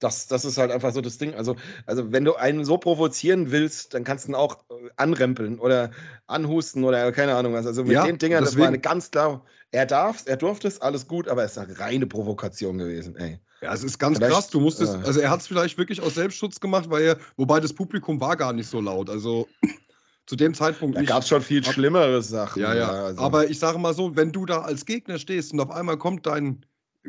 Das, 0.00 0.28
das 0.28 0.44
ist 0.44 0.58
halt 0.58 0.70
einfach 0.70 0.92
so 0.92 1.00
das 1.00 1.18
Ding. 1.18 1.34
Also, 1.34 1.56
also, 1.86 2.12
wenn 2.12 2.24
du 2.24 2.34
einen 2.34 2.64
so 2.64 2.78
provozieren 2.78 3.50
willst, 3.50 3.94
dann 3.94 4.04
kannst 4.04 4.26
du 4.26 4.32
ihn 4.32 4.34
auch 4.34 4.58
äh, 4.70 4.90
anrempeln 4.96 5.58
oder 5.58 5.90
anhusten 6.26 6.84
oder 6.84 7.10
keine 7.12 7.34
Ahnung 7.34 7.52
was. 7.52 7.66
Also 7.66 7.82
mit 7.82 7.92
ja, 7.92 8.06
den 8.06 8.18
Dingern, 8.18 8.44
deswegen. 8.44 8.58
das 8.58 8.60
war 8.60 8.68
eine 8.68 8.78
ganz 8.78 9.10
klar. 9.10 9.44
Er 9.70 9.86
darf 9.86 10.22
er 10.26 10.36
durfte 10.36 10.68
es, 10.68 10.80
alles 10.80 11.08
gut, 11.08 11.28
aber 11.28 11.44
es 11.44 11.52
ist 11.52 11.58
eine 11.58 11.78
reine 11.78 12.06
Provokation 12.06 12.78
gewesen, 12.78 13.16
ey. 13.16 13.40
Ja, 13.60 13.74
es 13.74 13.82
ist 13.82 13.98
ganz 13.98 14.18
vielleicht, 14.18 14.32
krass. 14.32 14.48
Du 14.50 14.60
musstest, 14.60 14.94
äh, 14.94 15.06
also 15.06 15.20
er 15.20 15.30
hat 15.30 15.40
es 15.40 15.46
vielleicht 15.46 15.78
wirklich 15.78 16.00
aus 16.00 16.14
Selbstschutz 16.14 16.60
gemacht, 16.60 16.90
weil 16.90 17.02
er, 17.02 17.18
wobei 17.36 17.60
das 17.60 17.72
Publikum 17.72 18.20
war 18.20 18.36
gar 18.36 18.52
nicht 18.52 18.68
so 18.68 18.80
laut. 18.80 19.10
Also 19.10 19.48
zu 20.26 20.36
dem 20.36 20.54
Zeitpunkt. 20.54 20.96
Da 20.96 21.02
gab 21.02 21.22
es 21.22 21.28
schon 21.28 21.42
viel 21.42 21.64
schlimmere 21.64 22.22
Sachen. 22.22 22.62
Ja, 22.62 22.74
ja. 22.74 22.88
Also. 22.88 23.20
Aber 23.20 23.50
ich 23.50 23.58
sage 23.58 23.78
mal 23.78 23.94
so, 23.94 24.14
wenn 24.14 24.30
du 24.30 24.46
da 24.46 24.60
als 24.60 24.86
Gegner 24.86 25.18
stehst 25.18 25.52
und 25.52 25.60
auf 25.60 25.70
einmal 25.70 25.96
kommt 25.96 26.26
dein 26.26 26.64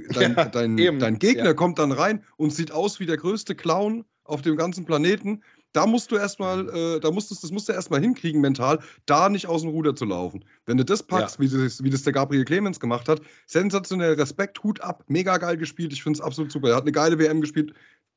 Dein, 0.09 0.35
ja, 0.37 0.45
dein, 0.45 0.99
dein 0.99 1.19
Gegner 1.19 1.45
ja. 1.45 1.53
kommt 1.53 1.79
dann 1.79 1.91
rein 1.91 2.23
und 2.37 2.53
sieht 2.53 2.71
aus 2.71 2.99
wie 2.99 3.05
der 3.05 3.17
größte 3.17 3.55
Clown 3.55 4.05
auf 4.23 4.41
dem 4.41 4.55
ganzen 4.55 4.85
Planeten. 4.85 5.43
Da 5.71 5.85
musst 5.85 6.11
du 6.11 6.15
erstmal, 6.15 6.63
mhm. 6.63 6.69
äh, 6.75 6.99
da 6.99 7.11
musst 7.11 7.29
du, 7.29 7.35
das 7.39 7.51
musst 7.51 7.69
du 7.69 7.73
erstmal 7.73 8.01
hinkriegen, 8.01 8.41
mental, 8.41 8.79
da 9.05 9.29
nicht 9.29 9.47
aus 9.47 9.61
dem 9.61 9.69
Ruder 9.69 9.95
zu 9.95 10.05
laufen. 10.05 10.43
Wenn 10.65 10.77
du 10.77 10.85
das 10.85 11.03
packst, 11.03 11.35
ja. 11.35 11.41
wie, 11.41 11.49
das, 11.49 11.83
wie 11.83 11.89
das 11.89 12.03
der 12.03 12.13
Gabriel 12.13 12.45
Clemens 12.45 12.79
gemacht 12.79 13.07
hat, 13.07 13.21
sensationell 13.45 14.13
Respekt, 14.13 14.63
Hut 14.63 14.81
ab, 14.81 15.03
mega 15.07 15.37
geil 15.37 15.57
gespielt. 15.57 15.93
Ich 15.93 16.01
finde 16.01 16.17
es 16.17 16.21
absolut 16.21 16.51
super. 16.51 16.69
Er 16.69 16.75
hat 16.75 16.83
eine 16.83 16.91
geile 16.91 17.19
WM 17.19 17.41
gespielt. 17.41 17.73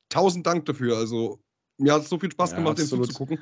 Tausend 0.09 0.47
Dank 0.47 0.65
dafür. 0.65 0.97
Also, 0.97 1.39
mir 1.77 1.93
hat 1.93 2.03
es 2.03 2.09
so 2.09 2.19
viel 2.19 2.31
Spaß 2.31 2.55
gemacht, 2.55 2.79
den 2.79 2.87
zuzugucken. 2.87 3.39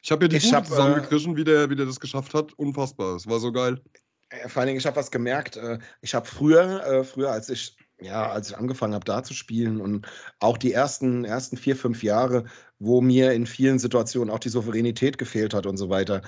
Ich 0.00 0.10
habe 0.10 0.24
ja 0.24 0.28
die 0.28 0.40
Hut 0.40 0.66
zusammengekrischen, 0.66 1.34
äh, 1.34 1.36
wie, 1.36 1.44
der, 1.44 1.70
wie 1.70 1.76
der 1.76 1.86
das 1.86 2.00
geschafft 2.00 2.32
hat. 2.32 2.52
Unfassbar. 2.54 3.16
Es 3.16 3.26
war 3.26 3.40
so 3.40 3.52
geil. 3.52 3.80
Äh, 4.30 4.48
vor 4.48 4.60
allen 4.60 4.68
Dingen, 4.68 4.78
ich 4.78 4.86
habe 4.86 4.96
was 4.96 5.10
gemerkt. 5.10 5.56
Äh, 5.56 5.78
ich 6.00 6.14
habe 6.14 6.26
früher, 6.26 6.84
äh, 6.84 7.04
früher, 7.04 7.30
als 7.32 7.48
ich, 7.48 7.76
ja, 8.00 8.30
als 8.30 8.50
ich 8.50 8.56
angefangen 8.56 8.94
habe, 8.94 9.04
da 9.04 9.22
zu 9.22 9.34
spielen 9.34 9.80
und 9.80 10.06
auch 10.40 10.56
die 10.58 10.72
ersten, 10.72 11.24
ersten 11.24 11.56
vier, 11.56 11.76
fünf 11.76 12.02
Jahre, 12.02 12.44
wo 12.78 13.00
mir 13.00 13.32
in 13.32 13.46
vielen 13.46 13.78
Situationen 13.78 14.32
auch 14.32 14.38
die 14.38 14.48
Souveränität 14.50 15.18
gefehlt 15.18 15.52
hat 15.54 15.66
und 15.66 15.76
so 15.78 15.88
weiter, 15.90 16.22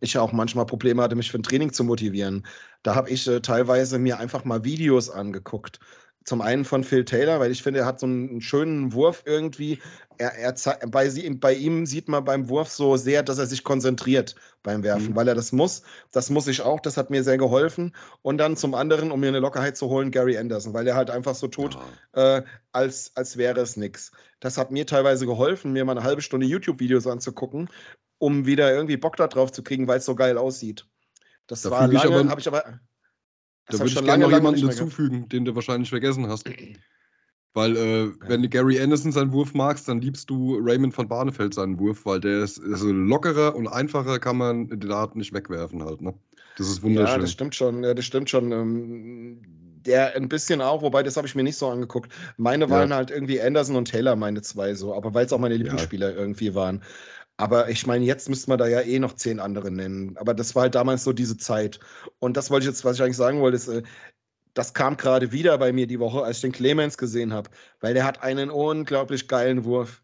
ich 0.00 0.16
auch 0.18 0.32
manchmal 0.32 0.66
Probleme 0.66 1.02
hatte, 1.02 1.16
mich 1.16 1.30
für 1.30 1.38
ein 1.38 1.42
Training 1.42 1.72
zu 1.72 1.84
motivieren. 1.84 2.46
Da 2.82 2.94
habe 2.94 3.10
ich 3.10 3.28
teilweise 3.42 3.98
mir 3.98 4.18
einfach 4.18 4.44
mal 4.44 4.64
Videos 4.64 5.10
angeguckt 5.10 5.80
zum 6.24 6.40
einen 6.40 6.64
von 6.64 6.84
Phil 6.84 7.04
Taylor, 7.04 7.40
weil 7.40 7.50
ich 7.50 7.62
finde, 7.62 7.80
er 7.80 7.86
hat 7.86 8.00
so 8.00 8.06
einen 8.06 8.40
schönen 8.40 8.92
Wurf 8.92 9.22
irgendwie. 9.26 9.80
Er, 10.18 10.34
er 10.34 10.54
bei, 10.88 11.10
bei, 11.34 11.54
ihm 11.54 11.86
sieht 11.86 12.08
man 12.08 12.24
beim 12.24 12.48
Wurf 12.48 12.68
so 12.68 12.96
sehr, 12.96 13.22
dass 13.22 13.38
er 13.38 13.46
sich 13.46 13.64
konzentriert 13.64 14.34
beim 14.62 14.82
Werfen, 14.82 15.10
mhm. 15.10 15.16
weil 15.16 15.28
er 15.28 15.34
das 15.34 15.52
muss. 15.52 15.82
Das 16.12 16.30
muss 16.30 16.46
ich 16.46 16.60
auch, 16.60 16.80
das 16.80 16.96
hat 16.96 17.10
mir 17.10 17.24
sehr 17.24 17.38
geholfen. 17.38 17.94
Und 18.22 18.38
dann 18.38 18.56
zum 18.56 18.74
anderen, 18.74 19.10
um 19.10 19.20
mir 19.20 19.28
eine 19.28 19.40
Lockerheit 19.40 19.76
zu 19.76 19.88
holen, 19.88 20.10
Gary 20.10 20.38
Anderson, 20.38 20.74
weil 20.74 20.86
er 20.86 20.94
halt 20.94 21.10
einfach 21.10 21.34
so 21.34 21.48
tut, 21.48 21.76
ja. 22.14 22.38
äh, 22.38 22.42
als, 22.72 23.12
als 23.14 23.36
wäre 23.36 23.60
es 23.60 23.76
nichts. 23.76 24.12
Das 24.40 24.58
hat 24.58 24.70
mir 24.70 24.86
teilweise 24.86 25.26
geholfen, 25.26 25.72
mir 25.72 25.84
mal 25.84 25.96
eine 25.96 26.04
halbe 26.04 26.22
Stunde 26.22 26.46
YouTube-Videos 26.46 27.06
anzugucken, 27.06 27.68
um 28.18 28.46
wieder 28.46 28.72
irgendwie 28.72 28.96
Bock 28.96 29.16
da 29.16 29.26
drauf 29.26 29.50
zu 29.50 29.62
kriegen, 29.62 29.88
weil 29.88 29.98
es 29.98 30.04
so 30.04 30.14
geil 30.14 30.38
aussieht. 30.38 30.86
Das 31.46 31.62
da 31.62 31.70
war 31.70 31.88
lange, 31.88 32.30
habe 32.30 32.40
ich 32.40 32.46
aber 32.46 32.64
da 33.72 33.78
würde 33.78 33.90
ich 33.90 34.04
gerne 34.04 34.24
noch 34.24 34.32
jemanden 34.32 34.66
dazufügen, 34.66 35.28
den 35.28 35.44
du 35.44 35.54
wahrscheinlich 35.54 35.90
vergessen 35.90 36.28
hast. 36.28 36.48
Weil, 37.54 37.76
äh, 37.76 38.04
ja. 38.04 38.12
wenn 38.28 38.42
du 38.42 38.48
Gary 38.48 38.80
Anderson 38.80 39.12
seinen 39.12 39.32
Wurf 39.32 39.52
magst, 39.52 39.86
dann 39.86 40.00
liebst 40.00 40.30
du 40.30 40.58
Raymond 40.58 40.94
von 40.94 41.06
Barnefeld 41.06 41.52
seinen 41.52 41.78
Wurf, 41.78 42.06
weil 42.06 42.20
der 42.20 42.42
ist, 42.42 42.58
ist 42.58 42.82
lockerer 42.82 43.54
und 43.54 43.68
einfacher, 43.68 44.18
kann 44.18 44.38
man 44.38 44.68
den 44.68 44.90
Art 44.90 45.16
nicht 45.16 45.34
wegwerfen 45.34 45.84
halt. 45.84 46.00
Ne? 46.00 46.14
Das 46.56 46.68
ist 46.68 46.82
wunderschön. 46.82 47.14
Ja, 47.14 47.18
das 47.18 47.32
stimmt 47.32 47.54
schon. 47.54 47.84
Ja, 47.84 47.92
das 47.92 48.04
stimmt 48.04 48.30
schon. 48.30 48.52
Ähm, 48.52 49.42
der 49.84 50.14
ein 50.14 50.28
bisschen 50.28 50.60
auch, 50.60 50.82
wobei 50.82 51.02
das 51.02 51.16
habe 51.16 51.26
ich 51.26 51.34
mir 51.34 51.42
nicht 51.42 51.56
so 51.56 51.68
angeguckt. 51.68 52.12
Meine 52.36 52.70
waren 52.70 52.90
ja. 52.90 52.96
halt 52.96 53.10
irgendwie 53.10 53.40
Anderson 53.40 53.76
und 53.76 53.90
Taylor, 53.90 54.16
meine 54.16 54.40
zwei 54.42 54.74
so, 54.74 54.94
aber 54.94 55.12
weil 55.12 55.26
es 55.26 55.32
auch 55.32 55.38
meine 55.38 55.56
Lieblingsspieler 55.56 56.14
irgendwie 56.14 56.54
waren. 56.54 56.82
Aber 57.38 57.68
ich 57.70 57.86
meine, 57.86 58.04
jetzt 58.04 58.28
müsste 58.28 58.50
man 58.50 58.58
da 58.58 58.66
ja 58.68 58.80
eh 58.82 58.98
noch 58.98 59.14
zehn 59.14 59.40
andere 59.40 59.70
nennen. 59.70 60.16
Aber 60.18 60.34
das 60.34 60.54
war 60.54 60.62
halt 60.62 60.74
damals 60.74 61.04
so 61.04 61.12
diese 61.12 61.36
Zeit. 61.36 61.80
Und 62.18 62.36
das 62.36 62.50
wollte 62.50 62.64
ich 62.64 62.68
jetzt, 62.70 62.84
was 62.84 62.96
ich 62.96 63.02
eigentlich 63.02 63.16
sagen 63.16 63.40
wollte, 63.40 63.56
ist, 63.56 63.68
äh, 63.68 63.82
das 64.54 64.74
kam 64.74 64.96
gerade 64.96 65.32
wieder 65.32 65.58
bei 65.58 65.72
mir 65.72 65.86
die 65.86 66.00
Woche, 66.00 66.22
als 66.24 66.38
ich 66.38 66.42
den 66.42 66.52
Clemens 66.52 66.98
gesehen 66.98 67.32
habe, 67.32 67.50
weil 67.80 67.94
der 67.94 68.04
hat 68.04 68.22
einen 68.22 68.50
unglaublich 68.50 69.28
geilen 69.28 69.64
Wurf. 69.64 70.01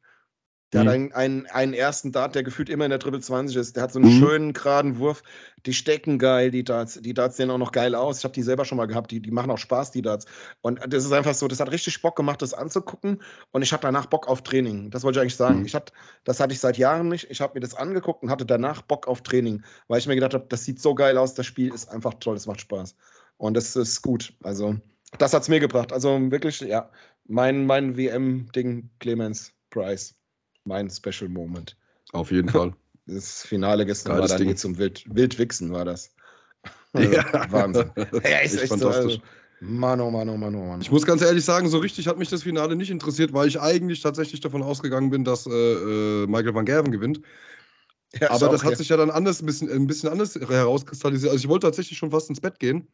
Der 0.72 0.82
mhm. 0.82 0.86
hat 0.86 0.94
einen, 0.94 1.12
einen, 1.12 1.46
einen, 1.46 1.72
ersten 1.72 2.12
Dart, 2.12 2.34
der 2.34 2.42
gefühlt 2.42 2.68
immer 2.68 2.84
in 2.84 2.90
der 2.90 2.98
Triple 2.98 3.20
20 3.20 3.56
ist. 3.56 3.74
Der 3.74 3.84
hat 3.84 3.92
so 3.92 3.98
einen 3.98 4.14
mhm. 4.14 4.18
schönen, 4.18 4.52
geraden 4.52 4.98
Wurf. 4.98 5.22
Die 5.64 5.72
stecken 5.72 6.18
geil, 6.18 6.50
die 6.50 6.62
Darts. 6.62 7.00
Die 7.00 7.14
Darts 7.14 7.38
sehen 7.38 7.50
auch 7.50 7.58
noch 7.58 7.72
geil 7.72 7.94
aus. 7.94 8.18
Ich 8.18 8.24
habe 8.24 8.34
die 8.34 8.42
selber 8.42 8.66
schon 8.66 8.76
mal 8.76 8.86
gehabt. 8.86 9.10
Die, 9.10 9.20
die 9.20 9.30
machen 9.30 9.50
auch 9.50 9.58
Spaß, 9.58 9.92
die 9.92 10.02
Darts. 10.02 10.26
Und 10.60 10.80
das 10.86 11.06
ist 11.06 11.12
einfach 11.12 11.32
so, 11.32 11.48
das 11.48 11.60
hat 11.60 11.70
richtig 11.70 12.02
Bock 12.02 12.16
gemacht, 12.16 12.42
das 12.42 12.52
anzugucken. 12.52 13.22
Und 13.52 13.62
ich 13.62 13.72
habe 13.72 13.80
danach 13.80 14.06
Bock 14.06 14.28
auf 14.28 14.42
Training. 14.42 14.90
Das 14.90 15.04
wollte 15.04 15.18
ich 15.18 15.22
eigentlich 15.22 15.36
sagen. 15.36 15.60
Mhm. 15.60 15.66
Ich 15.66 15.74
hat, 15.74 15.92
das 16.24 16.38
hatte 16.38 16.52
ich 16.52 16.60
seit 16.60 16.76
Jahren 16.76 17.08
nicht. 17.08 17.30
Ich 17.30 17.40
habe 17.40 17.54
mir 17.54 17.60
das 17.60 17.74
angeguckt 17.74 18.22
und 18.22 18.30
hatte 18.30 18.44
danach 18.44 18.82
Bock 18.82 19.08
auf 19.08 19.22
Training, 19.22 19.62
weil 19.88 20.00
ich 20.00 20.06
mir 20.06 20.16
gedacht 20.16 20.34
habe, 20.34 20.46
das 20.50 20.64
sieht 20.64 20.82
so 20.82 20.94
geil 20.94 21.16
aus. 21.16 21.32
Das 21.32 21.46
Spiel 21.46 21.72
ist 21.72 21.88
einfach 21.88 22.14
toll. 22.20 22.36
Es 22.36 22.46
macht 22.46 22.60
Spaß. 22.60 22.94
Und 23.38 23.54
das 23.54 23.74
ist 23.74 24.02
gut. 24.02 24.34
Also, 24.42 24.76
das 25.16 25.32
hat 25.32 25.42
es 25.42 25.48
mir 25.48 25.60
gebracht. 25.60 25.94
Also 25.94 26.30
wirklich, 26.30 26.60
ja, 26.60 26.90
mein, 27.26 27.64
mein 27.64 27.96
WM-Ding, 27.96 28.90
Clemens 28.98 29.54
Price 29.70 30.17
mein 30.68 30.88
Special 30.88 31.28
Moment. 31.28 31.76
Auf 32.12 32.30
jeden 32.30 32.48
Fall. 32.48 32.74
Das 33.06 33.42
Finale 33.42 33.84
gestern 33.86 34.12
Geiles 34.16 34.30
war 34.30 34.38
dann 34.38 34.46
Ding. 34.46 34.56
zum 34.56 34.78
Wild, 34.78 35.04
Wildwichsen, 35.08 35.72
war 35.72 35.84
das. 35.84 36.14
Ja. 36.94 37.24
Wahnsinn. 37.50 37.90
Ja, 37.96 38.38
ist 38.40 38.60
echt 38.60 38.68
fantastisch. 38.68 39.14
So, 39.14 39.20
also, 39.20 39.22
Mann, 39.60 40.00
oh 40.00 40.10
Mann, 40.10 40.28
oh 40.28 40.36
Mann, 40.36 40.54
oh 40.54 40.64
Mann. 40.66 40.80
Ich 40.80 40.90
muss 40.90 41.04
ganz 41.04 41.22
ehrlich 41.22 41.44
sagen, 41.44 41.68
so 41.68 41.78
richtig 41.78 42.06
hat 42.06 42.18
mich 42.18 42.28
das 42.28 42.42
Finale 42.44 42.76
nicht 42.76 42.90
interessiert, 42.90 43.32
weil 43.32 43.48
ich 43.48 43.60
eigentlich 43.60 44.02
tatsächlich 44.02 44.40
davon 44.40 44.62
ausgegangen 44.62 45.10
bin, 45.10 45.24
dass 45.24 45.46
äh, 45.46 45.50
äh 45.50 46.26
Michael 46.26 46.54
van 46.54 46.64
Gerven 46.64 46.92
gewinnt. 46.92 47.20
Ja, 48.20 48.30
Aber 48.30 48.48
das 48.48 48.64
hat 48.64 48.76
sich 48.76 48.88
ja 48.88 48.96
dann 48.96 49.10
anders, 49.10 49.42
ein 49.42 49.46
bisschen, 49.46 49.70
ein 49.70 49.86
bisschen 49.86 50.08
anders 50.08 50.34
herauskristallisiert. 50.34 51.32
Also 51.32 51.44
ich 51.44 51.48
wollte 51.48 51.66
tatsächlich 51.66 51.98
schon 51.98 52.10
fast 52.10 52.30
ins 52.30 52.40
Bett 52.40 52.58
gehen. 52.58 52.88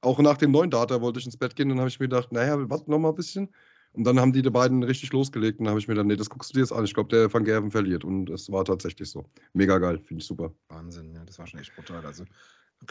Auch 0.00 0.18
nach 0.20 0.36
dem 0.36 0.52
neuen 0.52 0.70
Data 0.70 1.00
wollte 1.00 1.18
ich 1.18 1.26
ins 1.26 1.36
Bett 1.36 1.56
gehen. 1.56 1.68
Dann 1.68 1.78
habe 1.78 1.88
ich 1.88 2.00
mir 2.00 2.08
gedacht, 2.08 2.32
naja, 2.32 2.56
warte 2.70 2.90
noch 2.90 2.98
mal 2.98 3.10
ein 3.10 3.14
bisschen. 3.14 3.48
Und 3.92 4.04
dann 4.04 4.20
haben 4.20 4.32
die, 4.32 4.42
die 4.42 4.50
beiden 4.50 4.82
richtig 4.82 5.12
losgelegt 5.12 5.58
und 5.58 5.64
dann 5.64 5.70
habe 5.70 5.80
ich 5.80 5.88
mir 5.88 5.94
dann, 5.94 6.06
nee, 6.06 6.16
das 6.16 6.30
guckst 6.30 6.50
du 6.50 6.54
dir 6.54 6.60
jetzt 6.60 6.72
an. 6.72 6.84
Ich 6.84 6.94
glaube, 6.94 7.08
der 7.08 7.32
Van 7.32 7.44
Gerven 7.44 7.70
verliert. 7.70 8.04
Und 8.04 8.30
es 8.30 8.50
war 8.52 8.64
tatsächlich 8.64 9.10
so. 9.10 9.24
Mega 9.54 9.78
geil, 9.78 9.98
finde 10.04 10.20
ich 10.20 10.26
super. 10.26 10.52
Wahnsinn, 10.68 11.12
ja, 11.14 11.24
das 11.24 11.38
war 11.38 11.46
schon 11.46 11.60
echt 11.60 11.74
brutal. 11.74 12.04
Also 12.04 12.24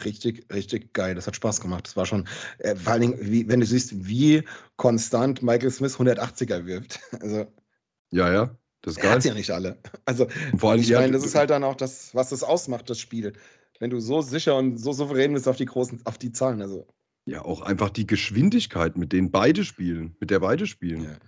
richtig, 0.04 0.46
richtig 0.52 0.92
geil. 0.92 1.14
Das 1.14 1.26
hat 1.26 1.36
Spaß 1.36 1.60
gemacht. 1.60 1.86
Das 1.86 1.96
war 1.96 2.06
schon, 2.06 2.28
äh, 2.58 2.74
vor 2.76 2.92
allen 2.92 3.02
Dingen, 3.02 3.18
wie, 3.20 3.48
wenn 3.48 3.60
du 3.60 3.66
siehst, 3.66 4.06
wie 4.06 4.42
konstant 4.76 5.42
Michael 5.42 5.70
Smith 5.70 5.96
180er 5.96 6.66
wirft. 6.66 7.00
Also, 7.20 7.46
ja, 8.10 8.32
ja. 8.32 8.56
Das 8.82 8.94
ist 8.94 9.02
geil. 9.02 9.10
Er 9.10 9.14
hat 9.16 9.24
ja 9.24 9.34
nicht 9.34 9.50
alle. 9.50 9.78
Also, 10.04 10.28
vor 10.56 10.70
allem, 10.70 10.80
ich 10.80 10.92
meine, 10.92 11.12
das 11.12 11.24
ist 11.24 11.34
halt 11.34 11.50
dann 11.50 11.64
auch 11.64 11.74
das, 11.74 12.14
was 12.14 12.30
das 12.30 12.42
ausmacht, 12.42 12.88
das 12.88 12.98
Spiel. 12.98 13.32
Wenn 13.80 13.90
du 13.90 14.00
so 14.00 14.20
sicher 14.22 14.56
und 14.56 14.78
so 14.78 14.92
souverän 14.92 15.32
bist 15.34 15.48
auf 15.48 15.56
die 15.56 15.66
großen, 15.66 16.00
auf 16.04 16.18
die 16.18 16.32
Zahlen. 16.32 16.62
Also, 16.62 16.86
ja, 17.28 17.44
auch 17.44 17.60
einfach 17.60 17.90
die 17.90 18.06
Geschwindigkeit, 18.06 18.96
mit 18.96 19.12
denen 19.12 19.30
beide 19.30 19.62
spielen, 19.62 20.16
mit 20.18 20.30
der 20.30 20.40
beide 20.40 20.66
spielen. 20.66 21.04
Ja. 21.04 21.18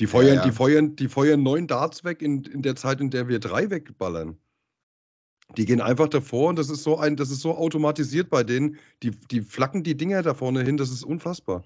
Die 0.00 0.08
feuern, 0.08 0.26
ja, 0.26 0.34
ja. 0.34 0.42
Die, 0.42 0.50
feuern, 0.50 0.96
die 0.96 1.08
feuern 1.08 1.42
neun 1.44 1.68
Darts 1.68 2.02
weg 2.02 2.22
in, 2.22 2.42
in 2.44 2.62
der 2.62 2.74
Zeit, 2.74 3.00
in 3.00 3.10
der 3.10 3.28
wir 3.28 3.38
drei 3.38 3.70
wegballern. 3.70 4.36
Die 5.56 5.64
gehen 5.64 5.80
einfach 5.80 6.08
davor 6.08 6.48
und 6.48 6.58
das 6.58 6.70
ist 6.70 6.82
so 6.82 6.98
ein, 6.98 7.14
das 7.14 7.30
ist 7.30 7.40
so 7.40 7.56
automatisiert 7.56 8.30
bei 8.30 8.42
denen. 8.42 8.78
Die, 9.04 9.12
die 9.12 9.42
flacken 9.42 9.84
die 9.84 9.96
Dinger 9.96 10.22
da 10.22 10.34
vorne 10.34 10.64
hin, 10.64 10.76
das 10.76 10.90
ist 10.90 11.04
unfassbar. 11.04 11.64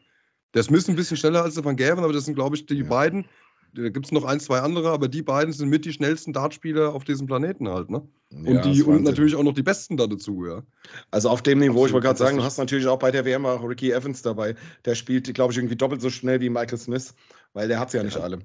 Der 0.52 0.62
Smith 0.62 0.88
ein 0.88 0.96
bisschen 0.96 1.16
schneller 1.16 1.42
als 1.42 1.54
der 1.54 1.64
Van 1.64 1.76
Gerven, 1.76 2.04
aber 2.04 2.12
das 2.12 2.26
sind, 2.26 2.34
glaube 2.34 2.56
ich, 2.56 2.66
die 2.66 2.82
beiden 2.82 3.26
da 3.74 3.88
gibt 3.90 4.06
es 4.06 4.12
noch 4.12 4.24
ein, 4.24 4.40
zwei 4.40 4.60
andere, 4.60 4.90
aber 4.90 5.08
die 5.08 5.22
beiden 5.22 5.52
sind 5.52 5.68
mit 5.68 5.84
die 5.84 5.92
schnellsten 5.92 6.32
Dartspieler 6.32 6.94
auf 6.94 7.04
diesem 7.04 7.26
Planeten 7.26 7.68
halt, 7.68 7.90
ne? 7.90 8.08
Ja, 8.30 8.38
Und, 8.52 8.64
die, 8.64 8.82
und 8.82 9.04
natürlich 9.04 9.36
auch 9.36 9.42
noch 9.44 9.54
die 9.54 9.62
Besten 9.62 9.96
da 9.96 10.06
dazu, 10.06 10.44
ja. 10.46 10.62
Also 11.10 11.30
auf 11.30 11.42
dem 11.42 11.58
Niveau, 11.58 11.70
ich 11.86 11.92
Absolut 11.92 11.92
wollte 11.94 12.06
gerade 12.06 12.18
sagen, 12.18 12.36
du 12.38 12.42
hast 12.44 12.58
natürlich 12.58 12.86
auch 12.86 12.98
bei 12.98 13.10
der 13.10 13.24
WM 13.24 13.46
auch 13.46 13.62
Ricky 13.62 13.92
Evans 13.92 14.22
dabei. 14.22 14.54
Der 14.84 14.94
spielt, 14.94 15.32
glaube 15.34 15.52
ich, 15.52 15.58
irgendwie 15.58 15.76
doppelt 15.76 16.00
so 16.02 16.10
schnell 16.10 16.40
wie 16.40 16.50
Michael 16.50 16.78
Smith, 16.78 17.14
weil 17.52 17.68
der 17.68 17.78
hat 17.78 17.88
es 17.88 17.94
ja 17.94 18.02
nicht 18.02 18.16
Ja. 18.16 18.22
alle. 18.22 18.38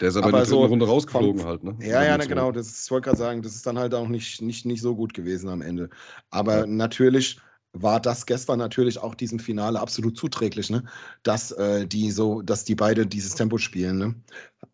Der 0.00 0.08
ist 0.08 0.16
aber, 0.16 0.26
Aber 0.26 0.28
in 0.28 0.32
der 0.34 0.42
dritten 0.42 0.50
so 0.50 0.64
Runde 0.66 0.86
vom- 0.86 0.94
rausgeflogen 0.94 1.44
halt, 1.44 1.64
ne? 1.64 1.76
Ja, 1.80 2.02
ja, 2.04 2.18
ne, 2.18 2.26
genau. 2.26 2.52
Das 2.52 2.84
ich 2.84 2.90
wollte 2.90 3.06
gerade 3.06 3.18
sagen, 3.18 3.42
das 3.42 3.54
ist 3.54 3.66
dann 3.66 3.78
halt 3.78 3.94
auch 3.94 4.08
nicht, 4.08 4.42
nicht, 4.42 4.66
nicht 4.66 4.82
so 4.82 4.94
gut 4.94 5.14
gewesen 5.14 5.48
am 5.48 5.62
Ende. 5.62 5.88
Aber 6.30 6.60
Ja. 6.60 6.66
natürlich 6.66 7.40
war 7.74 8.00
das 8.00 8.26
gestern 8.26 8.58
natürlich 8.58 8.98
auch 8.98 9.14
diesem 9.14 9.38
Finale 9.38 9.80
absolut 9.80 10.18
zuträglich, 10.18 10.68
ne? 10.68 10.84
Dass 11.22 11.52
äh, 11.52 11.86
die 11.86 12.10
so, 12.10 12.42
dass 12.42 12.64
die 12.64 12.74
beide 12.74 13.06
dieses 13.06 13.34
Tempo 13.34 13.56
spielen. 13.56 13.96
Ne? 13.96 14.14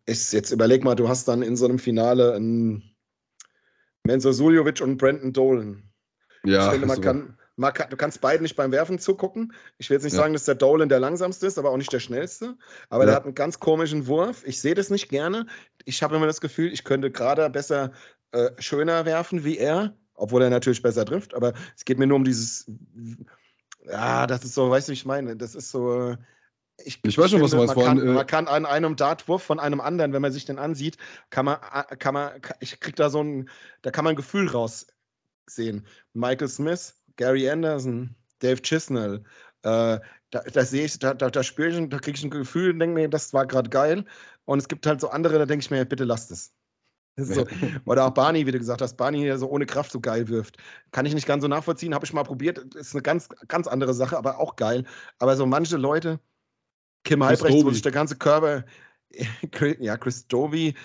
Ich, 0.09 0.31
jetzt 0.31 0.51
überleg 0.51 0.83
mal, 0.83 0.95
du 0.95 1.07
hast 1.07 1.27
dann 1.27 1.41
in 1.41 1.55
so 1.55 1.65
einem 1.65 1.79
Finale 1.79 2.33
einen 2.33 2.95
Menzo 4.03 4.31
Suljovic 4.31 4.81
und 4.81 4.97
Brandon 4.97 5.33
Dolan. 5.33 5.83
Ja, 6.43 6.65
ich 6.65 6.71
finde, 6.71 6.87
man 6.87 7.01
kann, 7.01 7.37
man 7.57 7.73
kann, 7.73 7.89
du 7.89 7.97
kannst 7.97 8.21
beiden 8.21 8.43
nicht 8.43 8.55
beim 8.55 8.71
Werfen 8.71 8.97
zugucken. 8.97 9.53
Ich 9.77 9.89
will 9.89 9.95
jetzt 9.95 10.05
nicht 10.05 10.13
Ja. 10.13 10.19
sagen, 10.19 10.33
dass 10.33 10.45
der 10.45 10.55
Dolan 10.55 10.89
der 10.89 10.99
langsamste 10.99 11.45
ist, 11.47 11.57
aber 11.57 11.69
auch 11.69 11.77
nicht 11.77 11.91
der 11.91 11.99
schnellste. 11.99 12.57
Aber 12.89 13.03
Ja. 13.03 13.07
der 13.07 13.15
hat 13.15 13.25
einen 13.25 13.35
ganz 13.35 13.59
komischen 13.59 14.07
Wurf. 14.07 14.43
Ich 14.45 14.61
sehe 14.61 14.73
das 14.73 14.89
nicht 14.89 15.09
gerne. 15.09 15.45
Ich 15.85 16.01
habe 16.01 16.15
immer 16.15 16.27
das 16.27 16.41
Gefühl, 16.41 16.71
ich 16.71 16.83
könnte 16.83 17.11
gerade 17.11 17.49
besser 17.49 17.91
äh, 18.31 18.51
schöner 18.59 19.05
werfen 19.05 19.43
wie 19.43 19.57
er, 19.57 19.97
obwohl 20.13 20.41
er 20.41 20.49
natürlich 20.49 20.81
besser 20.81 21.05
trifft. 21.05 21.33
Aber 21.33 21.53
es 21.75 21.83
geht 21.83 21.99
mir 21.99 22.07
nur 22.07 22.17
um 22.17 22.23
dieses. 22.23 22.71
Ja, 23.85 24.27
das 24.27 24.43
ist 24.43 24.53
so, 24.53 24.69
weißt 24.69 24.87
du, 24.87 24.91
wie 24.91 24.95
ich 24.95 25.05
meine? 25.05 25.35
Das 25.35 25.55
ist 25.55 25.69
so. 25.71 26.15
Ich, 26.85 26.99
Ich 27.03 27.17
weiß 27.17 27.31
schon, 27.31 27.41
was 27.41 27.51
du 27.51 27.57
meinst, 27.57 27.75
Man 27.75 27.85
kann, 27.85 27.99
äh, 27.99 28.11
man 28.11 28.27
kann 28.27 28.47
an 28.47 28.65
einem 28.65 28.95
Dartwurf 28.95 29.43
von 29.43 29.59
einem 29.59 29.81
anderen, 29.81 30.13
wenn 30.13 30.21
man 30.21 30.31
sich 30.31 30.45
den 30.45 30.59
ansieht, 30.59 30.97
kann 31.29 31.45
man, 31.45 31.57
äh, 31.73 31.95
kann 31.95 32.13
man, 32.13 32.31
ich 32.59 32.79
krieg 32.79 32.95
da 32.95 33.09
so 33.09 33.21
ein, 33.23 33.49
da 33.81 33.91
kann 33.91 34.03
man 34.03 34.13
ein 34.13 34.17
Gefühl 34.17 34.47
raus 34.49 34.87
sehen. 35.47 35.85
Michael 36.13 36.47
Smith, 36.47 36.95
Gary 37.15 37.49
Anderson, 37.49 38.15
Dave 38.39 38.61
Chisnell, 38.61 39.23
äh, 39.63 39.99
da, 40.31 40.41
da 40.53 40.63
sehe 40.63 40.85
ich, 40.85 40.99
da, 40.99 41.13
da, 41.13 41.29
da 41.29 41.43
spüre 41.43 41.69
ich, 41.69 41.89
da 41.89 41.97
kriege 41.99 42.17
ich 42.17 42.23
ein 42.23 42.29
Gefühl 42.29 42.71
und 42.71 42.79
denke 42.79 42.95
mir, 42.95 43.09
das 43.09 43.33
war 43.33 43.45
gerade 43.45 43.69
geil. 43.69 44.05
Und 44.45 44.59
es 44.59 44.67
gibt 44.67 44.85
halt 44.85 45.01
so 45.01 45.09
andere, 45.09 45.39
da 45.39 45.45
denke 45.45 45.63
ich 45.63 45.71
mir, 45.71 45.85
bitte 45.85 46.03
lasst 46.03 46.31
es. 46.31 46.53
So. 47.17 47.45
Oder 47.85 48.05
auch 48.05 48.11
Barney, 48.11 48.45
wie 48.45 48.51
du 48.51 48.59
gesagt 48.59 48.81
hast, 48.81 48.95
Barney, 48.95 49.23
der 49.23 49.37
so 49.37 49.49
ohne 49.49 49.65
Kraft 49.65 49.91
so 49.91 49.99
geil 49.99 50.27
wirft. 50.29 50.57
Kann 50.91 51.05
ich 51.05 51.13
nicht 51.13 51.27
ganz 51.27 51.41
so 51.41 51.47
nachvollziehen, 51.47 51.93
habe 51.93 52.05
ich 52.05 52.13
mal 52.13 52.23
probiert. 52.23 52.59
Ist 52.75 52.93
eine 52.93 53.01
ganz, 53.01 53.29
ganz 53.47 53.67
andere 53.67 53.93
Sache, 53.93 54.17
aber 54.17 54.39
auch 54.39 54.55
geil. 54.55 54.85
Aber 55.17 55.35
so 55.35 55.45
manche 55.45 55.77
Leute, 55.77 56.19
Kim 57.03 57.21
Chris 57.21 57.41
Halbrecht, 57.41 57.65
wo 57.65 57.71
sich 57.71 57.81
der 57.81 57.91
ganze 57.91 58.15
Körper, 58.15 58.63
ja, 59.79 59.97
Chris 59.97 60.27
Doby, 60.27 60.75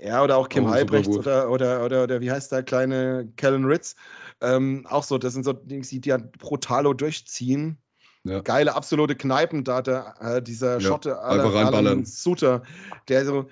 ja, 0.00 0.22
oder 0.22 0.36
auch 0.36 0.48
Kim 0.48 0.64
super 0.64 0.74
Halbrechts 0.74 1.16
oder, 1.16 1.50
oder, 1.50 1.84
oder, 1.84 2.04
oder 2.04 2.20
wie 2.20 2.30
heißt 2.30 2.52
der 2.52 2.62
kleine 2.62 3.28
Kellen 3.36 3.64
Ritz. 3.64 3.94
Ähm, 4.40 4.86
auch 4.88 5.04
so, 5.04 5.18
das 5.18 5.32
sind 5.34 5.44
so 5.44 5.52
Dings, 5.52 5.88
die 5.88 6.00
ja 6.04 6.18
brutalo 6.38 6.92
durchziehen. 6.92 7.78
Ja. 8.24 8.40
Geile, 8.40 8.74
absolute 8.74 9.14
Kneipendater, 9.16 10.14
äh, 10.20 10.42
dieser 10.42 10.74
Ja, 10.74 10.80
Schotte 10.80 11.18
Alan, 11.20 12.04
Suter, 12.06 12.62
der 13.08 13.26
so 13.26 13.48